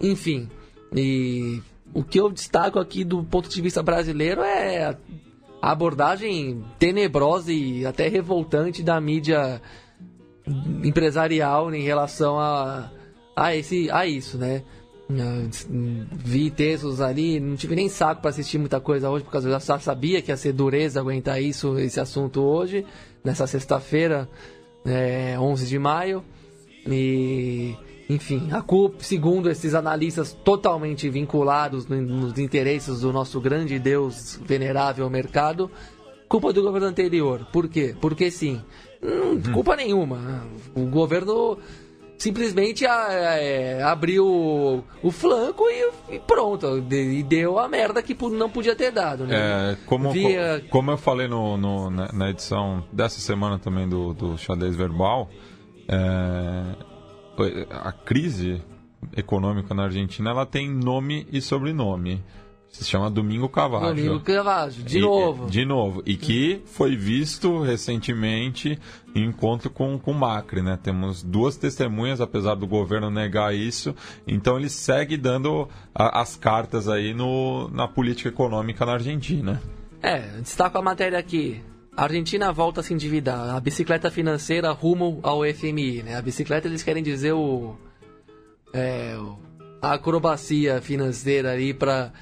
Enfim, 0.00 0.48
e 0.94 1.60
o 1.94 2.02
que 2.02 2.20
eu 2.20 2.30
destaco 2.30 2.78
aqui 2.78 3.04
do 3.04 3.22
ponto 3.24 3.48
de 3.48 3.60
vista 3.60 3.82
brasileiro 3.82 4.42
é 4.42 4.96
a 5.60 5.72
abordagem 5.72 6.64
tenebrosa 6.78 7.52
e 7.52 7.84
até 7.84 8.08
revoltante 8.08 8.82
da 8.82 9.00
mídia 9.00 9.60
empresarial 10.84 11.74
em 11.74 11.82
relação 11.82 12.38
a, 12.38 12.90
a, 13.36 13.54
esse, 13.54 13.90
a 13.90 14.06
isso, 14.06 14.38
né? 14.38 14.62
Eu 15.08 15.48
Vi 16.12 16.50
textos 16.50 17.00
ali, 17.00 17.40
não 17.40 17.56
tive 17.56 17.74
nem 17.74 17.88
saco 17.88 18.20
para 18.20 18.30
assistir 18.30 18.58
muita 18.58 18.78
coisa 18.78 19.08
hoje, 19.08 19.24
porque 19.24 19.38
eu 19.38 19.50
já 19.50 19.60
sabia 19.60 20.20
que 20.20 20.30
ia 20.30 20.36
ser 20.36 20.52
dureza 20.52 21.00
aguentar 21.00 21.40
isso, 21.42 21.78
esse 21.78 21.98
assunto 21.98 22.42
hoje, 22.42 22.84
nessa 23.24 23.46
sexta-feira, 23.46 24.28
é, 24.84 25.38
11 25.38 25.66
de 25.66 25.78
maio. 25.78 26.22
E, 26.86 27.74
enfim, 28.08 28.48
a 28.52 28.62
culpa, 28.62 28.96
segundo 29.04 29.50
esses 29.50 29.74
analistas 29.74 30.32
totalmente 30.32 31.08
vinculados 31.10 31.86
no- 31.86 32.00
nos 32.00 32.38
interesses 32.38 33.00
do 33.00 33.12
nosso 33.12 33.40
grande 33.40 33.78
Deus 33.78 34.40
venerável 34.44 35.08
mercado, 35.10 35.70
culpa 36.28 36.52
do 36.52 36.62
governo 36.62 36.86
anterior. 36.88 37.46
Por 37.52 37.68
quê? 37.68 37.94
Porque 38.00 38.30
sim. 38.30 38.60
Hum, 39.02 39.40
culpa 39.52 39.76
nenhuma. 39.76 40.42
O 40.74 40.86
governo 40.86 41.58
simplesmente 42.16 42.84
a- 42.84 43.08
é, 43.12 43.82
abriu 43.82 44.26
o, 44.26 45.10
flanco 45.12 45.64
e, 45.68 46.14
e 46.16 46.18
pronto. 46.18 46.78
E 46.90 47.22
deu 47.22 47.58
a 47.58 47.68
merda 47.68 48.02
que 48.02 48.16
não 48.30 48.50
podia 48.50 48.74
ter 48.74 48.90
dado, 48.90 49.26
né? 49.26 49.36
É, 49.72 49.76
como, 49.86 50.10
Via- 50.10 50.60
co- 50.64 50.68
como 50.70 50.90
eu 50.90 50.96
falei 50.98 51.28
no, 51.28 51.56
no- 51.56 51.90
na, 51.90 52.10
na 52.12 52.30
edição 52.30 52.82
dessa 52.92 53.20
semana 53.20 53.58
também 53.58 53.88
do, 53.88 54.12
do 54.14 54.36
Xadrez 54.38 54.74
Verbal, 54.74 55.28
é, 55.86 56.64
a 57.70 57.92
crise 57.92 58.62
econômica 59.16 59.74
na 59.74 59.84
Argentina 59.84 60.30
ela 60.30 60.46
tem 60.46 60.68
nome 60.70 61.26
e 61.32 61.40
sobrenome. 61.40 62.22
Se 62.70 62.84
chama 62.84 63.10
Domingo 63.10 63.48
Cavaggio. 63.48 63.94
Domingo 63.94 64.20
Cavaggio, 64.20 64.84
de 64.84 64.98
E- 64.98 65.00
novo. 65.00 65.46
De 65.46 65.64
novo. 65.64 66.02
E 66.04 66.16
que 66.18 66.60
foi 66.66 66.94
visto 66.96 67.62
recentemente 67.62 68.78
em 69.14 69.24
encontro 69.24 69.70
com 69.70 69.98
com 69.98 70.12
Macri, 70.12 70.60
né? 70.60 70.78
Temos 70.82 71.22
duas 71.22 71.56
testemunhas, 71.56 72.20
apesar 72.20 72.56
do 72.56 72.66
governo 72.66 73.10
negar 73.10 73.54
isso. 73.54 73.94
Então 74.26 74.58
ele 74.58 74.68
segue 74.68 75.16
dando 75.16 75.66
a- 75.94 76.20
as 76.20 76.36
cartas 76.36 76.88
aí 76.90 77.14
no, 77.14 77.68
na 77.72 77.88
política 77.88 78.28
econômica 78.28 78.84
na 78.84 78.92
Argentina. 78.92 79.62
É, 80.02 80.18
destaco 80.40 80.76
a 80.76 80.82
matéria 80.82 81.18
aqui. 81.18 81.62
A 81.98 82.04
Argentina 82.04 82.52
volta 82.52 82.78
a 82.78 82.84
se 82.84 82.94
endividar. 82.94 83.56
A 83.56 83.58
bicicleta 83.58 84.08
financeira 84.08 84.70
rumo 84.70 85.18
ao 85.20 85.40
FMI, 85.42 86.04
né? 86.04 86.14
A 86.14 86.22
bicicleta 86.22 86.68
eles 86.68 86.84
querem 86.84 87.02
dizer 87.02 87.32
o... 87.32 87.74
É, 88.72 89.16
a 89.82 89.94
acrobacia 89.94 90.80
financeira 90.80 91.50
aí 91.50 91.74
para 91.74 92.12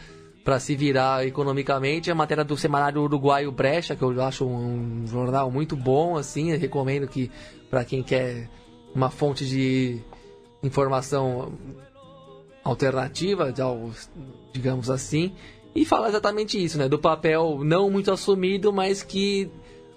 para 0.43 0.59
se 0.59 0.75
virar 0.75 1.27
economicamente. 1.27 2.11
A 2.11 2.15
matéria 2.15 2.43
do 2.43 2.57
semanário 2.57 3.03
uruguaio 3.03 3.53
Brecha, 3.53 3.95
que 3.95 4.03
eu 4.03 4.23
acho 4.23 4.47
um, 4.47 5.07
jornal 5.07 5.51
muito 5.51 5.77
bom, 5.77 6.17
assim, 6.17 6.57
recomendo 6.57 7.07
que 7.07 7.31
para 7.69 7.85
quem 7.85 8.03
quer 8.03 8.49
uma 8.95 9.11
fonte 9.11 9.45
de 9.45 10.01
informação 10.63 11.53
alternativa, 12.65 13.53
digamos 14.55 14.89
assim, 14.89 15.35
e 15.75 15.85
fala 15.85 16.09
exatamente 16.09 16.65
isso, 16.65 16.79
né? 16.79 16.89
Do 16.89 16.99
papel 16.99 17.61
não 17.63 17.91
muito 17.91 18.11
assumido, 18.11 18.73
mas 18.73 19.03
que 19.03 19.51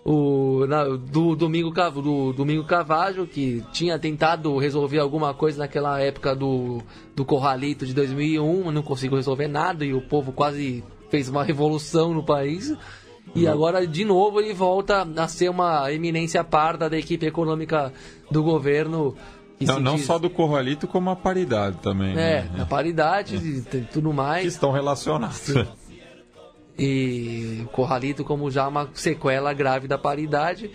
o 0.06 0.66
na- 0.68 0.86
do 0.86 1.36
Domingo 1.36 1.72
do 2.02 2.34
Domingo 2.34 2.64
Cavaggio 2.64 3.28
que 3.28 3.64
tinha 3.72 4.00
tentado 4.00 4.58
resolver 4.58 5.00
alguma 5.00 5.34
coisa 5.34 5.60
naquela 5.60 6.00
época 6.00 6.36
do 6.36 6.80
do 7.16 7.26
Corralito 7.26 7.86
de 7.86 7.94
2001, 7.94 8.72
não 8.72 8.82
conseguiu 8.82 9.18
resolver 9.18 9.48
nada 9.48 9.84
e 9.86 9.94
o 9.94 10.02
povo 10.02 10.32
quase 10.32 10.84
fez 11.10 11.28
uma 11.28 11.44
revolução 11.44 12.14
no 12.14 12.24
país. 12.24 12.74
E 13.36 13.46
agora, 13.48 13.86
de 13.86 14.04
novo, 14.06 14.40
ele 14.40 14.54
volta 14.54 15.08
a 15.18 15.28
ser 15.28 15.50
uma 15.50 15.92
eminência 15.94 16.44
parda 16.44 16.90
da 16.90 16.98
equipe 16.98 17.26
econômica 17.28 17.94
do 18.32 18.42
governo. 18.42 19.16
Não, 19.62 19.80
não 19.80 19.96
diz- 19.98 20.06
só 20.06 20.18
do 20.18 20.30
Corralito, 20.30 20.88
como 20.88 21.10
a 21.12 21.16
paridade 21.16 21.78
também. 21.78 22.12
É, 22.14 22.44
né? 22.44 22.50
a 22.62 22.66
paridade 22.66 23.36
e 23.36 23.62
t- 23.62 23.82
tudo 23.92 24.12
mais. 24.14 24.42
Que 24.44 24.48
estão 24.48 24.72
relacionados. 24.72 25.54
E 26.80 27.66
Corralito 27.74 28.24
como 28.24 28.50
já 28.50 28.68
uma 28.68 28.90
sequela 28.94 29.54
grave 29.54 29.88
da 29.88 29.98
paridade. 29.98 30.72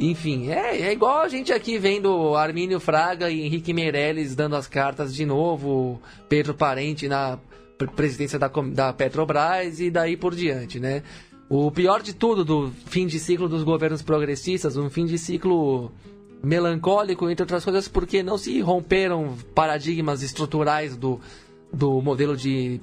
Enfim, 0.00 0.48
é, 0.48 0.80
é 0.80 0.92
igual 0.92 1.18
a 1.18 1.28
gente 1.28 1.52
aqui 1.52 1.76
vendo 1.76 2.34
Armínio 2.36 2.78
Fraga 2.80 3.30
e 3.30 3.42
Henrique 3.42 3.74
Meirelles 3.74 4.34
dando 4.34 4.56
as 4.56 4.68
cartas 4.68 5.14
de 5.14 5.26
novo, 5.26 6.00
Pedro 6.28 6.54
Parente 6.54 7.08
na 7.08 7.38
pre- 7.76 7.88
presidência 7.88 8.38
da, 8.38 8.48
da 8.48 8.92
Petrobras 8.92 9.80
e 9.80 9.90
daí 9.90 10.16
por 10.16 10.34
diante, 10.34 10.78
né? 10.78 11.02
O 11.50 11.70
pior 11.70 12.02
de 12.02 12.14
tudo 12.14 12.44
do 12.44 12.70
fim 12.86 13.06
de 13.06 13.18
ciclo 13.18 13.48
dos 13.48 13.64
governos 13.64 14.02
progressistas, 14.02 14.76
um 14.76 14.88
fim 14.88 15.04
de 15.04 15.18
ciclo 15.18 15.90
melancólico, 16.44 17.28
entre 17.28 17.42
outras 17.42 17.64
coisas, 17.64 17.88
porque 17.88 18.22
não 18.22 18.38
se 18.38 18.60
romperam 18.60 19.34
paradigmas 19.54 20.22
estruturais 20.22 20.96
do, 20.96 21.18
do 21.72 22.00
modelo 22.00 22.36
de 22.36 22.80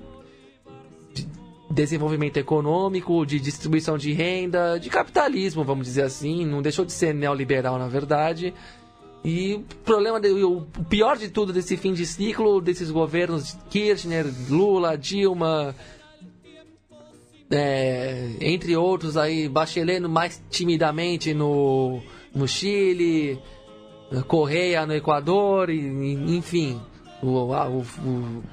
desenvolvimento 1.70 2.38
econômico, 2.38 3.26
de 3.26 3.40
distribuição 3.40 3.98
de 3.98 4.14
renda, 4.14 4.78
de 4.80 4.90
capitalismo, 4.90 5.64
vamos 5.64 5.88
dizer 5.88 6.04
assim, 6.04 6.46
não 6.46 6.62
deixou 6.62 6.86
de 6.86 6.92
ser 6.94 7.14
neoliberal 7.14 7.78
na 7.80 7.88
verdade. 7.88 8.54
E 9.24 9.56
o 9.56 9.62
problema, 9.84 10.20
o 10.20 10.62
pior 10.88 11.18
de 11.18 11.30
tudo 11.30 11.52
desse 11.52 11.76
fim 11.76 11.94
de 11.94 12.06
ciclo, 12.06 12.62
desses 12.62 12.92
governos 12.92 13.58
Kirchner, 13.72 14.26
Lula, 14.50 14.96
Dilma, 14.96 15.76
é, 17.50 18.32
entre 18.42 18.76
outros 18.76 19.18
aí, 19.18 19.48
Bachelet 19.50 20.00
mais 20.02 20.42
timidamente 20.50 21.34
no, 21.34 22.02
no 22.34 22.48
Chile, 22.48 23.40
Correia 24.28 24.86
no 24.86 24.94
Equador, 24.94 25.70
e, 25.70 25.80
enfim, 26.38 26.80
o, 27.22 27.28
o- 27.28 27.86
o- 28.04 28.44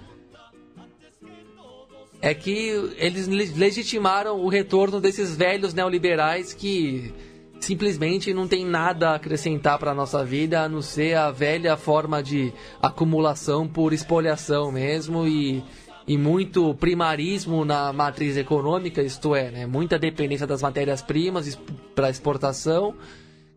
é 2.23 2.32
que 2.32 2.94
eles 2.99 3.27
le- 3.27 3.53
legitimaram 3.57 4.40
o 4.40 4.49
retorno 4.49 5.01
desses 5.01 5.36
velhos 5.36 5.74
neoliberais 5.74 6.55
que 6.55 7.12
simplesmente 7.59 8.32
não 8.32 8.47
tem 8.47 8.65
nada 8.65 9.11
a 9.11 9.15
acrescentar 9.16 9.77
para 9.77 9.93
nossa 9.93 10.24
vida 10.24 10.62
a 10.62 10.69
não 10.69 10.81
ser 10.81 11.15
a 11.15 11.32
velha 11.32 11.77
forma 11.77 12.23
de 12.23 12.53
acumulação 12.81 13.66
por 13.66 13.93
espoliação 13.93 14.70
mesmo 14.70 15.27
e, 15.27 15.65
e 16.07 16.16
muito 16.16 16.73
primarismo 16.77 17.65
na 17.65 17.93
matriz 17.93 18.36
econômica, 18.36 19.03
isto 19.03 19.35
é, 19.35 19.51
né, 19.51 19.66
muita 19.66 19.99
dependência 19.99 20.47
das 20.47 20.62
matérias-primas 20.62 21.59
para 21.94 22.09
exportação 22.09 22.94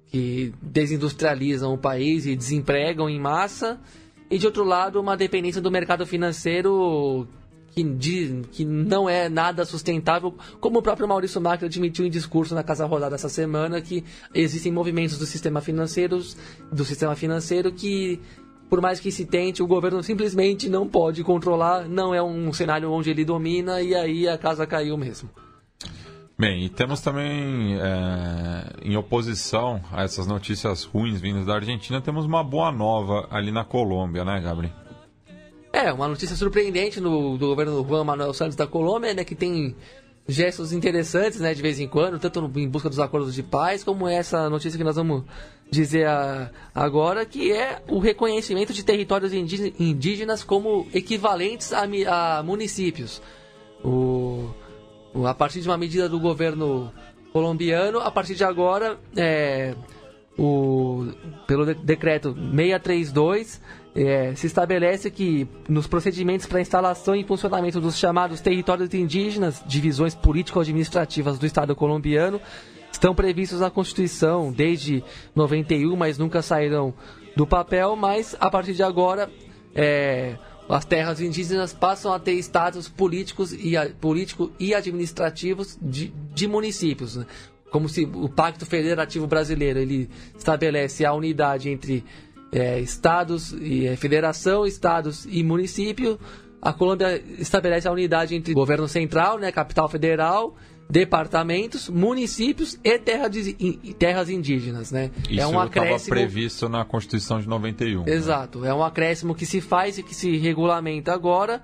que 0.07 0.53
desindustrializam 0.61 1.73
o 1.73 1.77
país 1.77 2.25
e 2.25 2.35
desempregam 2.35 3.09
em 3.09 3.19
massa, 3.19 3.79
e 4.29 4.37
de 4.37 4.45
outro 4.45 4.63
lado, 4.63 4.99
uma 4.99 5.15
dependência 5.15 5.61
do 5.61 5.69
mercado 5.69 6.05
financeiro 6.05 7.27
que, 7.75 7.83
de- 7.83 8.41
que 8.53 8.63
não 8.63 9.09
é 9.09 9.27
nada 9.27 9.65
sustentável, 9.65 10.33
como 10.61 10.79
o 10.79 10.81
próprio 10.81 11.07
Maurício 11.07 11.41
Macri 11.41 11.65
admitiu 11.65 12.05
em 12.05 12.09
discurso 12.09 12.55
na 12.55 12.63
Casa 12.63 12.85
Rodada 12.85 13.15
essa 13.15 13.27
semana, 13.27 13.81
que 13.81 14.03
existem 14.33 14.71
movimentos 14.71 15.17
do 15.19 15.25
sistema 15.25 15.59
financeiro, 15.59 16.19
do 16.71 16.85
sistema 16.85 17.15
financeiro 17.15 17.71
que 17.73 18.19
por 18.69 18.81
mais 18.81 18.99
que 18.99 19.11
se 19.11 19.25
tente, 19.25 19.61
o 19.61 19.67
governo 19.67 20.01
simplesmente 20.01 20.67
não 20.67 20.87
pode 20.87 21.23
controlar, 21.23 21.87
não 21.87 22.15
é 22.15 22.23
um 22.23 22.51
cenário 22.51 22.91
onde 22.91 23.11
ele 23.11 23.23
domina 23.23 23.79
e 23.81 23.93
aí 23.93 24.27
a 24.27 24.37
casa 24.39 24.65
caiu 24.65 24.97
mesmo. 24.97 25.29
Bem, 26.37 26.65
e 26.65 26.69
temos 26.69 26.99
também, 26.99 27.77
é, 27.79 28.73
em 28.83 28.97
oposição 28.97 29.81
a 29.91 30.03
essas 30.03 30.25
notícias 30.27 30.83
ruins 30.83 31.21
vindas 31.21 31.45
da 31.45 31.55
Argentina, 31.55 32.01
temos 32.01 32.25
uma 32.25 32.43
boa 32.43 32.71
nova 32.71 33.27
ali 33.29 33.51
na 33.51 33.63
Colômbia, 33.63 34.25
né, 34.25 34.41
Gabriel? 34.41 34.73
É, 35.75 35.91
uma 35.91 36.07
notícia 36.07 36.35
surpreendente 36.37 37.01
no, 37.01 37.37
do 37.37 37.47
governo 37.47 37.85
Juan 37.85 38.03
Manuel 38.05 38.33
Santos 38.33 38.55
da 38.55 38.65
Colômbia, 38.65 39.13
né, 39.13 39.25
que 39.25 39.35
tem 39.35 39.75
gestos 40.27 40.71
interessantes, 40.71 41.39
né, 41.41 41.53
de 41.53 41.61
vez 41.61 41.79
em 41.81 41.87
quando, 41.87 42.17
tanto 42.17 42.49
em 42.55 42.67
busca 42.69 42.87
dos 42.89 42.97
acordos 42.99 43.35
de 43.35 43.43
paz, 43.43 43.83
como 43.83 44.07
essa 44.07 44.49
notícia 44.49 44.77
que 44.77 44.83
nós 44.85 44.95
vamos 44.95 45.23
dizer 45.69 46.07
a- 46.07 46.49
agora, 46.73 47.25
que 47.25 47.51
é 47.51 47.81
o 47.89 47.99
reconhecimento 47.99 48.71
de 48.71 48.85
territórios 48.85 49.33
indí- 49.33 49.73
indígenas 49.77 50.43
como 50.45 50.87
equivalentes 50.93 51.73
a, 51.73 51.83
a 52.39 52.41
municípios. 52.41 53.21
O, 53.83 54.49
a 55.25 55.33
partir 55.33 55.59
de 55.61 55.67
uma 55.67 55.77
medida 55.77 56.07
do 56.07 56.19
governo 56.21 56.91
colombiano, 57.33 57.99
a 57.99 58.09
partir 58.09 58.35
de 58.35 58.43
agora, 58.45 58.97
é, 59.15 59.75
o, 60.39 61.07
pelo 61.45 61.65
de- 61.65 61.75
decreto 61.75 62.33
632, 62.33 63.61
é, 63.95 64.35
se 64.35 64.45
estabelece 64.45 65.09
que 65.09 65.47
nos 65.69 65.87
procedimentos 65.87 66.45
para 66.45 66.59
instalação 66.59 67.15
e 67.15 67.23
funcionamento 67.23 67.79
dos 67.79 67.97
chamados 67.97 68.41
territórios 68.41 68.93
indígenas, 68.93 69.63
divisões 69.65 70.13
político-administrativas 70.13 71.39
do 71.39 71.45
Estado 71.45 71.73
colombiano, 71.73 72.41
estão 72.91 73.15
previstos 73.15 73.61
na 73.61 73.71
Constituição 73.71 74.51
desde 74.51 75.01
91, 75.33 75.95
mas 75.95 76.17
nunca 76.17 76.41
saíram 76.41 76.93
do 77.37 77.47
papel, 77.47 77.95
mas 77.95 78.35
a 78.39 78.49
partir 78.49 78.73
de 78.73 78.83
agora 78.83 79.29
é, 79.73 80.35
as 80.67 80.83
terras 80.83 81.21
indígenas 81.21 81.71
passam 81.71 82.11
a 82.11 82.19
ter 82.19 82.33
status 82.33 82.89
políticos 82.89 83.53
e, 83.53 83.75
político 84.01 84.51
e 84.59 84.73
administrativos 84.73 85.77
de, 85.81 86.13
de 86.33 86.47
municípios. 86.47 87.15
né? 87.15 87.25
Como 87.71 87.89
se 87.89 88.05
o 88.05 88.29
Pacto 88.29 88.65
Federativo 88.65 89.27
Brasileiro 89.27 89.79
ele 89.79 90.09
estabelece 90.37 91.05
a 91.05 91.13
unidade 91.13 91.69
entre 91.69 92.05
eh, 92.55 92.79
estados 92.79 93.51
e 93.53 93.85
eh, 93.85 93.95
federação, 93.95 94.65
estados 94.65 95.27
e 95.29 95.43
município. 95.43 96.19
A 96.61 96.73
Colômbia 96.73 97.21
estabelece 97.37 97.87
a 97.87 97.91
unidade 97.91 98.33
entre 98.33 98.53
governo 98.53 98.87
central, 98.87 99.37
né, 99.37 99.51
capital 99.51 99.87
federal, 99.87 100.55
departamentos, 100.89 101.89
municípios 101.89 102.79
e 102.83 102.97
terra 102.97 103.27
de- 103.27 103.55
e 103.59 103.93
terras 103.93 104.29
indígenas, 104.29 104.91
né? 104.91 105.11
Isso 105.29 105.41
é 105.41 105.45
um 105.45 105.49
estava 105.49 105.63
acréscimo 105.65 106.15
previsto 106.15 106.69
na 106.69 106.83
Constituição 106.85 107.39
de 107.39 107.47
91. 107.47 108.03
né? 108.03 108.11
Exato, 108.13 108.65
é 108.65 108.73
um 108.73 108.83
acréscimo 108.83 109.35
que 109.35 109.45
se 109.45 109.61
faz 109.61 109.97
e 109.97 110.03
que 110.03 110.15
se 110.15 110.35
regulamenta 110.37 111.13
agora. 111.13 111.61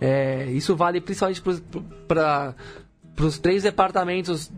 É, 0.00 0.50
isso 0.50 0.74
vale 0.76 1.00
principalmente 1.00 1.42
para 2.06 2.54
os 3.20 3.38
três 3.38 3.62
departamentos 3.62 4.50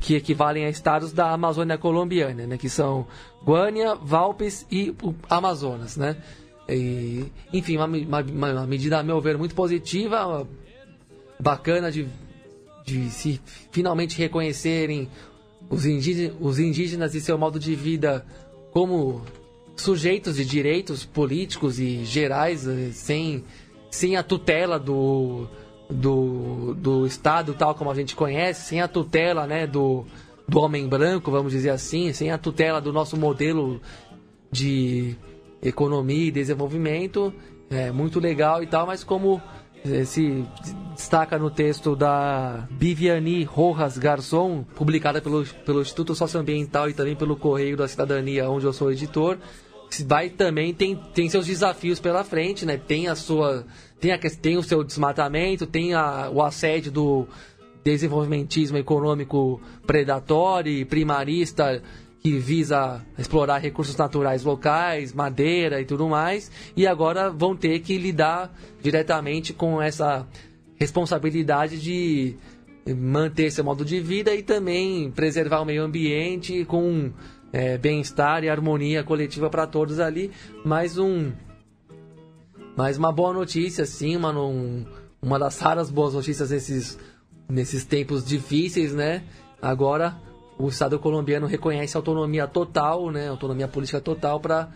que 0.00 0.14
equivalem 0.14 0.64
a 0.66 0.68
estados 0.70 1.12
da 1.12 1.30
Amazônia 1.30 1.78
colombiana, 1.78 2.46
né, 2.46 2.58
que 2.58 2.68
são 2.68 3.06
Guânia, 3.44 3.94
Valpes 3.94 4.66
e 4.70 4.94
Amazonas, 5.30 5.96
né? 5.96 6.16
E, 6.68 7.24
enfim, 7.52 7.76
uma, 7.76 7.86
uma- 7.86 8.22
uma 8.52 8.66
medida, 8.66 8.98
a 8.98 9.02
meu 9.02 9.20
ver, 9.20 9.36
muito 9.38 9.54
positiva, 9.54 10.46
bacana 11.40 11.90
de, 11.90 12.06
de 12.84 13.10
se 13.10 13.40
finalmente 13.70 14.16
reconhecerem 14.18 15.08
os 15.68 15.86
indígenas, 15.86 16.36
os 16.40 16.58
indígenas 16.58 17.14
e 17.14 17.20
seu 17.20 17.36
modo 17.38 17.58
de 17.58 17.74
vida 17.74 18.24
como 18.72 19.22
sujeitos 19.76 20.36
de 20.36 20.44
direitos 20.44 21.04
políticos 21.04 21.78
e 21.80 22.04
gerais, 22.04 22.66
eh, 22.66 22.90
sem, 22.92 23.42
sem 23.90 24.16
a 24.16 24.22
tutela 24.22 24.78
do, 24.78 25.48
do, 25.92 26.74
do 26.74 27.06
Estado 27.06 27.54
tal 27.54 27.74
como 27.74 27.90
a 27.90 27.94
gente 27.94 28.16
conhece, 28.16 28.62
sem 28.68 28.80
a 28.80 28.88
tutela 28.88 29.46
né, 29.46 29.66
do, 29.66 30.04
do 30.48 30.60
homem 30.60 30.88
branco, 30.88 31.30
vamos 31.30 31.52
dizer 31.52 31.70
assim, 31.70 32.12
sem 32.12 32.30
a 32.30 32.38
tutela 32.38 32.80
do 32.80 32.92
nosso 32.92 33.16
modelo 33.16 33.80
de 34.50 35.16
economia 35.62 36.28
e 36.28 36.30
desenvolvimento, 36.30 37.32
é 37.70 37.90
muito 37.90 38.20
legal 38.20 38.62
e 38.62 38.66
tal, 38.66 38.86
mas 38.86 39.02
como 39.04 39.40
eh, 39.84 40.04
se 40.04 40.44
destaca 40.94 41.38
no 41.38 41.50
texto 41.50 41.96
da 41.96 42.66
Viviane 42.70 43.44
Rojas 43.44 43.96
Garçon, 43.96 44.64
publicada 44.74 45.20
pelo, 45.20 45.44
pelo 45.64 45.80
Instituto 45.80 46.14
Socioambiental 46.14 46.90
e 46.90 46.94
também 46.94 47.16
pelo 47.16 47.36
Correio 47.36 47.76
da 47.76 47.88
Cidadania, 47.88 48.50
onde 48.50 48.66
eu 48.66 48.72
sou 48.72 48.92
editor, 48.92 49.38
vai 50.00 50.30
também 50.30 50.72
tem, 50.72 50.96
tem 51.14 51.28
seus 51.28 51.46
desafios 51.46 52.00
pela 52.00 52.24
frente, 52.24 52.64
né? 52.64 52.76
Tem 52.76 53.08
a 53.08 53.14
sua 53.14 53.66
tem, 54.00 54.12
a, 54.12 54.18
tem 54.18 54.56
o 54.56 54.62
seu 54.62 54.82
desmatamento, 54.82 55.66
tem 55.66 55.94
a, 55.94 56.30
o 56.30 56.42
assédio 56.42 56.90
do 56.90 57.28
desenvolvimentismo 57.84 58.78
econômico 58.78 59.60
predatório 59.86 60.72
e 60.72 60.84
primarista 60.84 61.82
que 62.20 62.38
visa 62.38 63.04
explorar 63.18 63.58
recursos 63.58 63.96
naturais 63.96 64.44
locais, 64.44 65.12
madeira 65.12 65.80
e 65.80 65.84
tudo 65.84 66.08
mais, 66.08 66.50
e 66.76 66.86
agora 66.86 67.30
vão 67.30 67.56
ter 67.56 67.80
que 67.80 67.98
lidar 67.98 68.56
diretamente 68.80 69.52
com 69.52 69.82
essa 69.82 70.26
responsabilidade 70.76 71.80
de 71.80 72.36
manter 72.96 73.50
seu 73.50 73.64
modo 73.64 73.84
de 73.84 74.00
vida 74.00 74.34
e 74.34 74.42
também 74.42 75.10
preservar 75.10 75.60
o 75.60 75.64
meio 75.64 75.82
ambiente 75.82 76.64
com 76.64 77.12
é, 77.52 77.76
bem-estar 77.78 78.42
e 78.44 78.48
harmonia 78.48 79.04
coletiva 79.04 79.50
para 79.50 79.66
todos 79.66 80.00
ali. 80.00 80.30
Mais 80.64 80.96
um 80.98 81.32
mais 82.76 82.96
uma 82.96 83.12
boa 83.12 83.34
notícia, 83.34 83.84
sim, 83.84 84.16
uma, 84.16 84.30
um- 84.38 84.86
uma 85.20 85.38
das 85.38 85.58
raras 85.58 85.90
boas 85.90 86.14
notícias 86.14 86.50
nesses, 86.50 86.98
nesses 87.48 87.84
tempos 87.84 88.24
difíceis, 88.24 88.94
né? 88.94 89.22
Agora 89.60 90.16
o 90.58 90.68
Estado 90.68 90.98
colombiano 90.98 91.46
reconhece 91.46 91.96
autonomia 91.96 92.46
total, 92.46 93.10
né? 93.10 93.28
Autonomia 93.28 93.68
política 93.68 94.00
total 94.00 94.40
para 94.40 94.68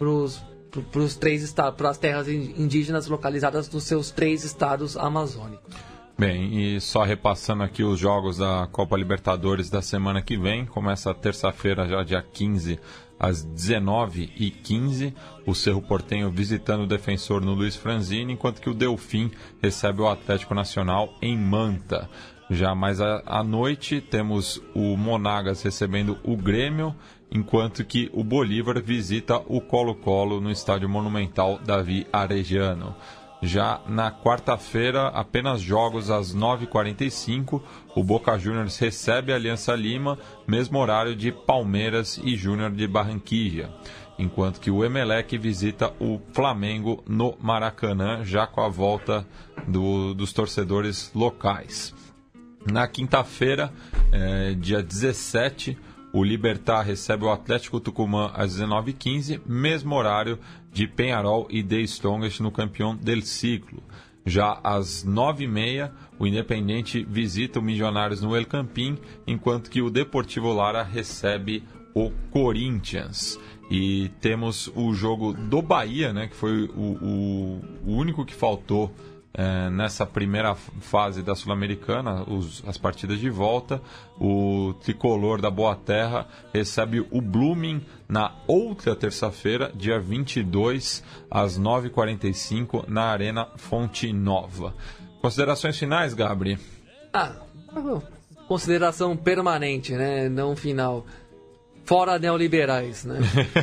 os 0.00 1.16
três 1.16 1.42
estados, 1.42 1.76
para 1.76 1.90
as 1.90 1.98
terras 1.98 2.26
in- 2.26 2.54
indígenas 2.56 3.06
localizadas 3.06 3.70
nos 3.70 3.84
seus 3.84 4.10
três 4.10 4.44
estados 4.44 4.96
amazônicos. 4.96 5.74
Bem, 6.18 6.74
e 6.76 6.80
só 6.80 7.02
repassando 7.02 7.62
aqui 7.62 7.82
os 7.82 7.98
jogos 7.98 8.36
da 8.36 8.68
Copa 8.70 8.96
Libertadores 8.96 9.70
da 9.70 9.80
semana 9.80 10.20
que 10.20 10.36
vem, 10.36 10.66
começa 10.66 11.12
terça-feira, 11.14 11.88
já 11.88 12.02
dia 12.02 12.22
15, 12.22 12.78
às 13.18 13.46
19h15, 13.46 15.14
o 15.46 15.54
Cerro 15.54 15.80
Portenho 15.80 16.30
visitando 16.30 16.82
o 16.82 16.86
defensor 16.86 17.40
no 17.40 17.54
Luiz 17.54 17.76
Franzini, 17.76 18.34
enquanto 18.34 18.60
que 18.60 18.68
o 18.68 18.74
Delfim 18.74 19.30
recebe 19.62 20.02
o 20.02 20.08
Atlético 20.08 20.54
Nacional 20.54 21.14
em 21.22 21.36
Manta. 21.36 22.08
Já 22.50 22.74
mais 22.74 23.00
à 23.00 23.42
noite, 23.42 24.00
temos 24.00 24.62
o 24.74 24.96
Monagas 24.96 25.62
recebendo 25.62 26.18
o 26.22 26.36
Grêmio, 26.36 26.94
enquanto 27.30 27.84
que 27.84 28.10
o 28.12 28.22
Bolívar 28.22 28.82
visita 28.82 29.40
o 29.46 29.60
Colo-Colo 29.60 30.40
no 30.40 30.50
Estádio 30.50 30.88
Monumental 30.88 31.58
Davi 31.64 32.06
Arejano. 32.12 32.94
Já 33.44 33.80
na 33.88 34.10
quarta-feira, 34.12 35.08
apenas 35.08 35.60
jogos 35.60 36.10
às 36.10 36.32
9h45, 36.34 37.60
o 37.96 38.04
Boca 38.04 38.38
Juniors 38.38 38.78
recebe 38.78 39.32
a 39.32 39.36
Aliança 39.36 39.74
Lima, 39.74 40.16
mesmo 40.46 40.78
horário 40.78 41.16
de 41.16 41.32
Palmeiras 41.32 42.20
e 42.22 42.36
Júnior 42.36 42.70
de 42.70 42.86
Barranquilla. 42.86 43.74
Enquanto 44.16 44.60
que 44.60 44.70
o 44.70 44.84
Emelec 44.84 45.36
visita 45.38 45.92
o 45.98 46.20
Flamengo 46.32 47.02
no 47.08 47.34
Maracanã, 47.40 48.24
já 48.24 48.46
com 48.46 48.60
a 48.60 48.68
volta 48.68 49.26
do- 49.66 50.14
dos 50.14 50.32
torcedores 50.32 51.10
locais. 51.12 51.92
Na 52.70 52.86
quinta-feira, 52.86 53.72
eh, 54.12 54.54
dia 54.56 54.80
17, 54.80 55.76
o 56.12 56.22
Libertar 56.22 56.82
recebe 56.82 57.24
o 57.24 57.30
Atlético 57.32 57.80
Tucumã 57.80 58.30
às 58.34 58.52
19h15, 58.52 59.40
mesmo 59.44 59.96
horário 59.96 60.38
de 60.72 60.86
Penharol 60.86 61.46
e 61.50 61.62
The 61.62 61.80
Strongest 61.82 62.40
no 62.40 62.50
campeão 62.50 62.96
del 62.96 63.22
ciclo. 63.22 63.82
Já 64.24 64.60
às 64.62 65.04
9h30, 65.04 65.90
o 66.18 66.26
Independente 66.26 67.04
visita 67.08 67.58
o 67.58 67.62
Milionários 67.62 68.22
no 68.22 68.36
El 68.36 68.46
Campín, 68.46 68.96
enquanto 69.26 69.68
que 69.70 69.82
o 69.82 69.90
Deportivo 69.90 70.52
Lara 70.52 70.82
recebe 70.82 71.64
o 71.94 72.10
Corinthians. 72.30 73.38
E 73.70 74.10
temos 74.20 74.70
o 74.76 74.92
jogo 74.94 75.32
do 75.32 75.60
Bahia, 75.62 76.12
né, 76.12 76.26
que 76.28 76.36
foi 76.36 76.64
o, 76.64 76.98
o- 77.02 77.60
o 77.86 77.92
único 77.96 78.24
que 78.24 78.34
faltou 78.34 78.94
é, 79.34 79.70
nessa 79.70 80.04
primeira 80.04 80.54
fase 80.54 81.22
da 81.22 81.34
Sul-Americana, 81.34 82.24
as 82.66 82.76
partidas 82.76 83.18
de 83.18 83.30
volta, 83.30 83.80
o 84.20 84.74
tricolor 84.82 85.40
da 85.40 85.50
Boa 85.50 85.74
Terra 85.74 86.26
recebe 86.52 87.00
o 87.10 87.20
Blooming 87.20 87.84
na 88.08 88.32
outra 88.46 88.94
terça-feira, 88.94 89.72
dia 89.74 89.98
22, 89.98 91.02
às 91.30 91.58
9h45, 91.58 92.86
na 92.88 93.04
Arena 93.04 93.48
Fonte 93.56 94.12
Nova. 94.12 94.74
Considerações 95.22 95.78
finais, 95.78 96.12
Gabri? 96.12 96.58
Ah, 97.12 97.36
consideração 98.46 99.16
permanente, 99.16 99.92
né? 99.92 100.28
Não 100.28 100.54
final. 100.54 101.06
Fora 101.84 102.18
neoliberais, 102.18 103.04
né? 103.04 103.18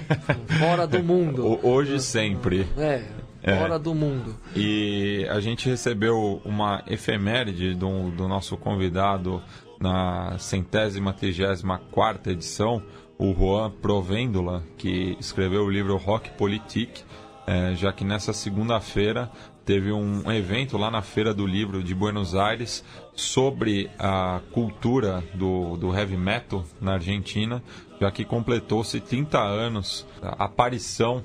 Fora 0.59 0.87
do 0.87 1.03
mundo. 1.03 1.59
Hoje 1.63 1.99
sempre. 2.01 2.67
É, 2.77 3.03
É. 3.41 3.55
fora 3.55 3.79
do 3.79 3.93
mundo. 3.95 4.35
E 4.55 5.25
a 5.29 5.39
gente 5.39 5.69
recebeu 5.69 6.41
uma 6.43 6.83
efeméride 6.87 7.73
do, 7.73 8.11
do 8.11 8.27
nosso 8.27 8.57
convidado 8.57 9.41
na 9.79 10.37
centésima, 10.37 11.13
trigésima 11.13 11.79
quarta 11.91 12.31
edição, 12.31 12.83
o 13.17 13.33
Juan 13.33 13.71
Provêndula, 13.71 14.63
que 14.77 15.15
escreveu 15.19 15.63
o 15.63 15.69
livro 15.69 15.95
Rock 15.97 16.31
Politique, 16.31 17.03
eh, 17.47 17.73
já 17.75 17.91
que 17.91 18.03
nessa 18.03 18.33
segunda-feira 18.33 19.31
teve 19.65 19.91
um 19.91 20.31
evento 20.31 20.77
lá 20.77 20.89
na 20.89 21.01
Feira 21.01 21.33
do 21.33 21.45
Livro 21.45 21.83
de 21.83 21.93
Buenos 21.93 22.33
Aires 22.33 22.83
sobre 23.13 23.89
a 23.99 24.41
cultura 24.51 25.23
do, 25.33 25.77
do 25.77 25.93
heavy 25.93 26.17
metal 26.17 26.65
na 26.81 26.93
Argentina, 26.93 27.61
já 28.01 28.09
que 28.09 28.25
completou-se 28.25 28.99
30 28.99 29.39
anos 29.39 30.07
da 30.21 30.29
aparição 30.29 31.23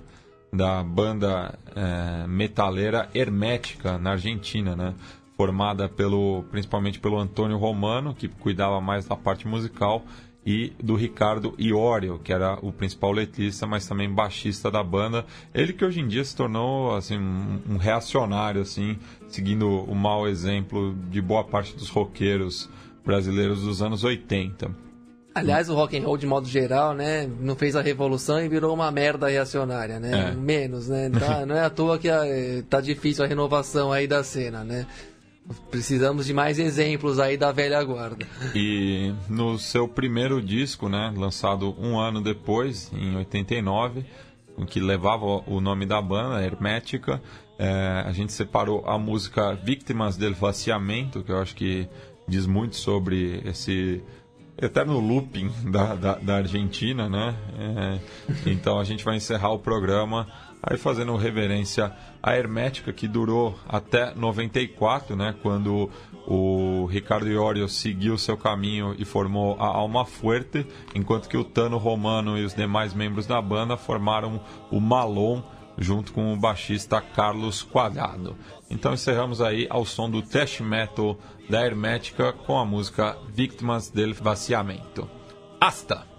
da 0.55 0.83
banda 0.83 1.59
eh, 1.75 2.27
metaleira 2.29 3.09
Hermética 3.15 3.99
na 3.99 4.13
Argentina, 4.13 4.77
né? 4.77 4.95
Formada 5.37 5.89
pelo, 5.89 6.45
principalmente 6.51 7.01
pelo 7.01 7.19
Antônio 7.19 7.57
Romano, 7.57 8.15
que 8.15 8.29
cuidava 8.29 8.81
mais 8.81 9.07
da 9.07 9.17
parte 9.17 9.49
musical, 9.49 10.05
e 10.47 10.73
do 10.83 10.95
Ricardo 10.95 11.55
Iorio, 11.59 12.19
que 12.19 12.33
era 12.33 12.59
o 12.61 12.71
principal 12.71 13.13
letrista, 13.13 13.67
mas 13.67 13.87
também 13.87 14.13
baixista 14.13 14.71
da 14.71 14.83
banda. 14.83 15.25
Ele 15.55 15.73
que 15.73 15.85
hoje 15.85 16.01
em 16.01 16.07
dia 16.07 16.23
se 16.23 16.37
tornou 16.37 16.95
assim 16.95 17.19
um 17.19 17.79
reacionário, 17.79 18.61
assim, 18.61 18.99
seguindo 19.27 19.67
o 19.67 19.95
mau 19.95 20.29
exemplo 20.29 20.95
de 21.11 21.23
boa 21.23 21.45
parte 21.45 21.75
dos 21.75 21.89
roqueiros 21.89 22.69
brasileiros 23.05 23.63
dos 23.63 23.81
anos 23.81 24.05
80. 24.05 24.84
Aliás, 25.35 25.69
o 25.69 25.75
rock 25.75 25.99
and 25.99 26.05
roll 26.05 26.17
de 26.17 26.27
modo 26.27 26.47
geral, 26.47 26.95
né, 26.95 27.29
não 27.41 27.57
fez 27.57 27.75
a 27.75 27.83
revolução 27.83 28.41
e 28.41 28.49
virou 28.49 28.73
uma 28.73 28.91
merda 28.93 29.29
reacionária, 29.29 29.99
né? 29.99 30.31
É. 30.31 30.35
Menos, 30.35 30.89
né? 30.89 31.11
Tá- 31.11 31.45
não 31.47 31.57
é 31.57 31.65
à 31.65 31.71
toa 31.71 31.99
que 31.99 32.09
eh, 32.09 32.63
tá 32.71 32.81
difícil 32.81 33.25
a 33.25 33.27
renovação 33.27 33.91
aí 33.91 34.07
da 34.07 34.23
cena, 34.23 34.63
né? 34.63 34.87
Precisamos 35.71 36.25
de 36.25 36.33
mais 36.33 36.59
exemplos 36.59 37.19
aí 37.19 37.37
da 37.37 37.53
velha 37.53 37.83
guarda. 37.83 38.27
E 38.55 39.13
no 39.29 39.59
seu 39.59 39.87
primeiro 39.87 40.41
disco, 40.41 40.89
né, 40.89 41.13
lançado 41.15 41.75
um 41.79 41.99
ano 41.99 42.23
depois, 42.23 42.91
em 42.95 43.17
89, 43.17 44.07
o 44.57 44.65
que 44.65 44.81
levava 44.81 45.25
o 45.25 45.61
nome 45.61 45.85
da 45.85 46.01
banda, 46.01 46.43
Hermética, 46.43 47.21
é, 47.59 48.05
a 48.07 48.13
gente 48.13 48.33
separou 48.33 48.85
a 48.87 48.97
música 48.99 49.55
Víctimas 49.55 50.17
del 50.17 50.33
Vaciamento, 50.33 51.23
que 51.23 51.31
eu 51.31 51.39
acho 51.39 51.55
que 51.55 51.89
diz 52.27 52.47
muito 52.47 52.77
sobre 52.77 53.43
esse 53.45 54.03
eterno 54.57 54.99
looping 54.99 55.51
da, 55.71 55.95
da, 55.95 56.15
da 56.15 56.37
Argentina, 56.37 57.09
né? 57.09 57.35
É, 57.59 58.51
então 58.51 58.79
a 58.79 58.85
gente 58.85 59.05
vai 59.05 59.17
encerrar 59.17 59.53
o 59.53 59.59
programa 59.59 60.27
aí 60.63 60.79
fazendo 60.79 61.15
reverência 61.17 61.93
à 62.23 62.37
Hermética, 62.37 62.93
que 62.93 63.07
durou 63.07 63.59
até 63.69 64.15
94, 64.15 65.15
né? 65.15 65.35
Quando 65.43 65.91
o 66.27 66.87
Ricardo 66.87 67.29
Iorio 67.29 67.69
seguiu 67.69 68.17
seu 68.17 68.37
caminho 68.37 68.95
e 68.99 69.05
formou 69.05 69.57
a 69.61 69.67
Alma 69.67 70.07
Fuerte, 70.07 70.67
enquanto 70.95 71.29
que 71.29 71.37
o 71.37 71.45
Tano 71.45 71.77
Romano 71.77 72.39
e 72.39 72.45
os 72.45 72.55
demais 72.55 72.95
membros 72.95 73.27
da 73.27 73.41
banda 73.43 73.77
formaram 73.77 74.41
o 74.71 74.81
Malon, 74.81 75.43
junto 75.77 76.13
com 76.13 76.33
o 76.33 76.37
baixista 76.37 77.01
Carlos 77.01 77.63
Quadrado. 77.63 78.37
Então 78.71 78.95
encerramos 78.95 79.41
aí 79.43 79.67
ao 79.69 79.85
som 79.85 80.09
do 80.09 80.23
thrash 80.23 80.61
metal 80.61 81.19
da 81.49 81.65
Hermética 81.65 82.33
com 82.33 82.59
a 82.59 82.65
música 82.65 83.17
Víctimas 83.29 83.91
del 83.91 84.15
Vaciamento. 84.15 85.09
Hasta! 85.61 86.14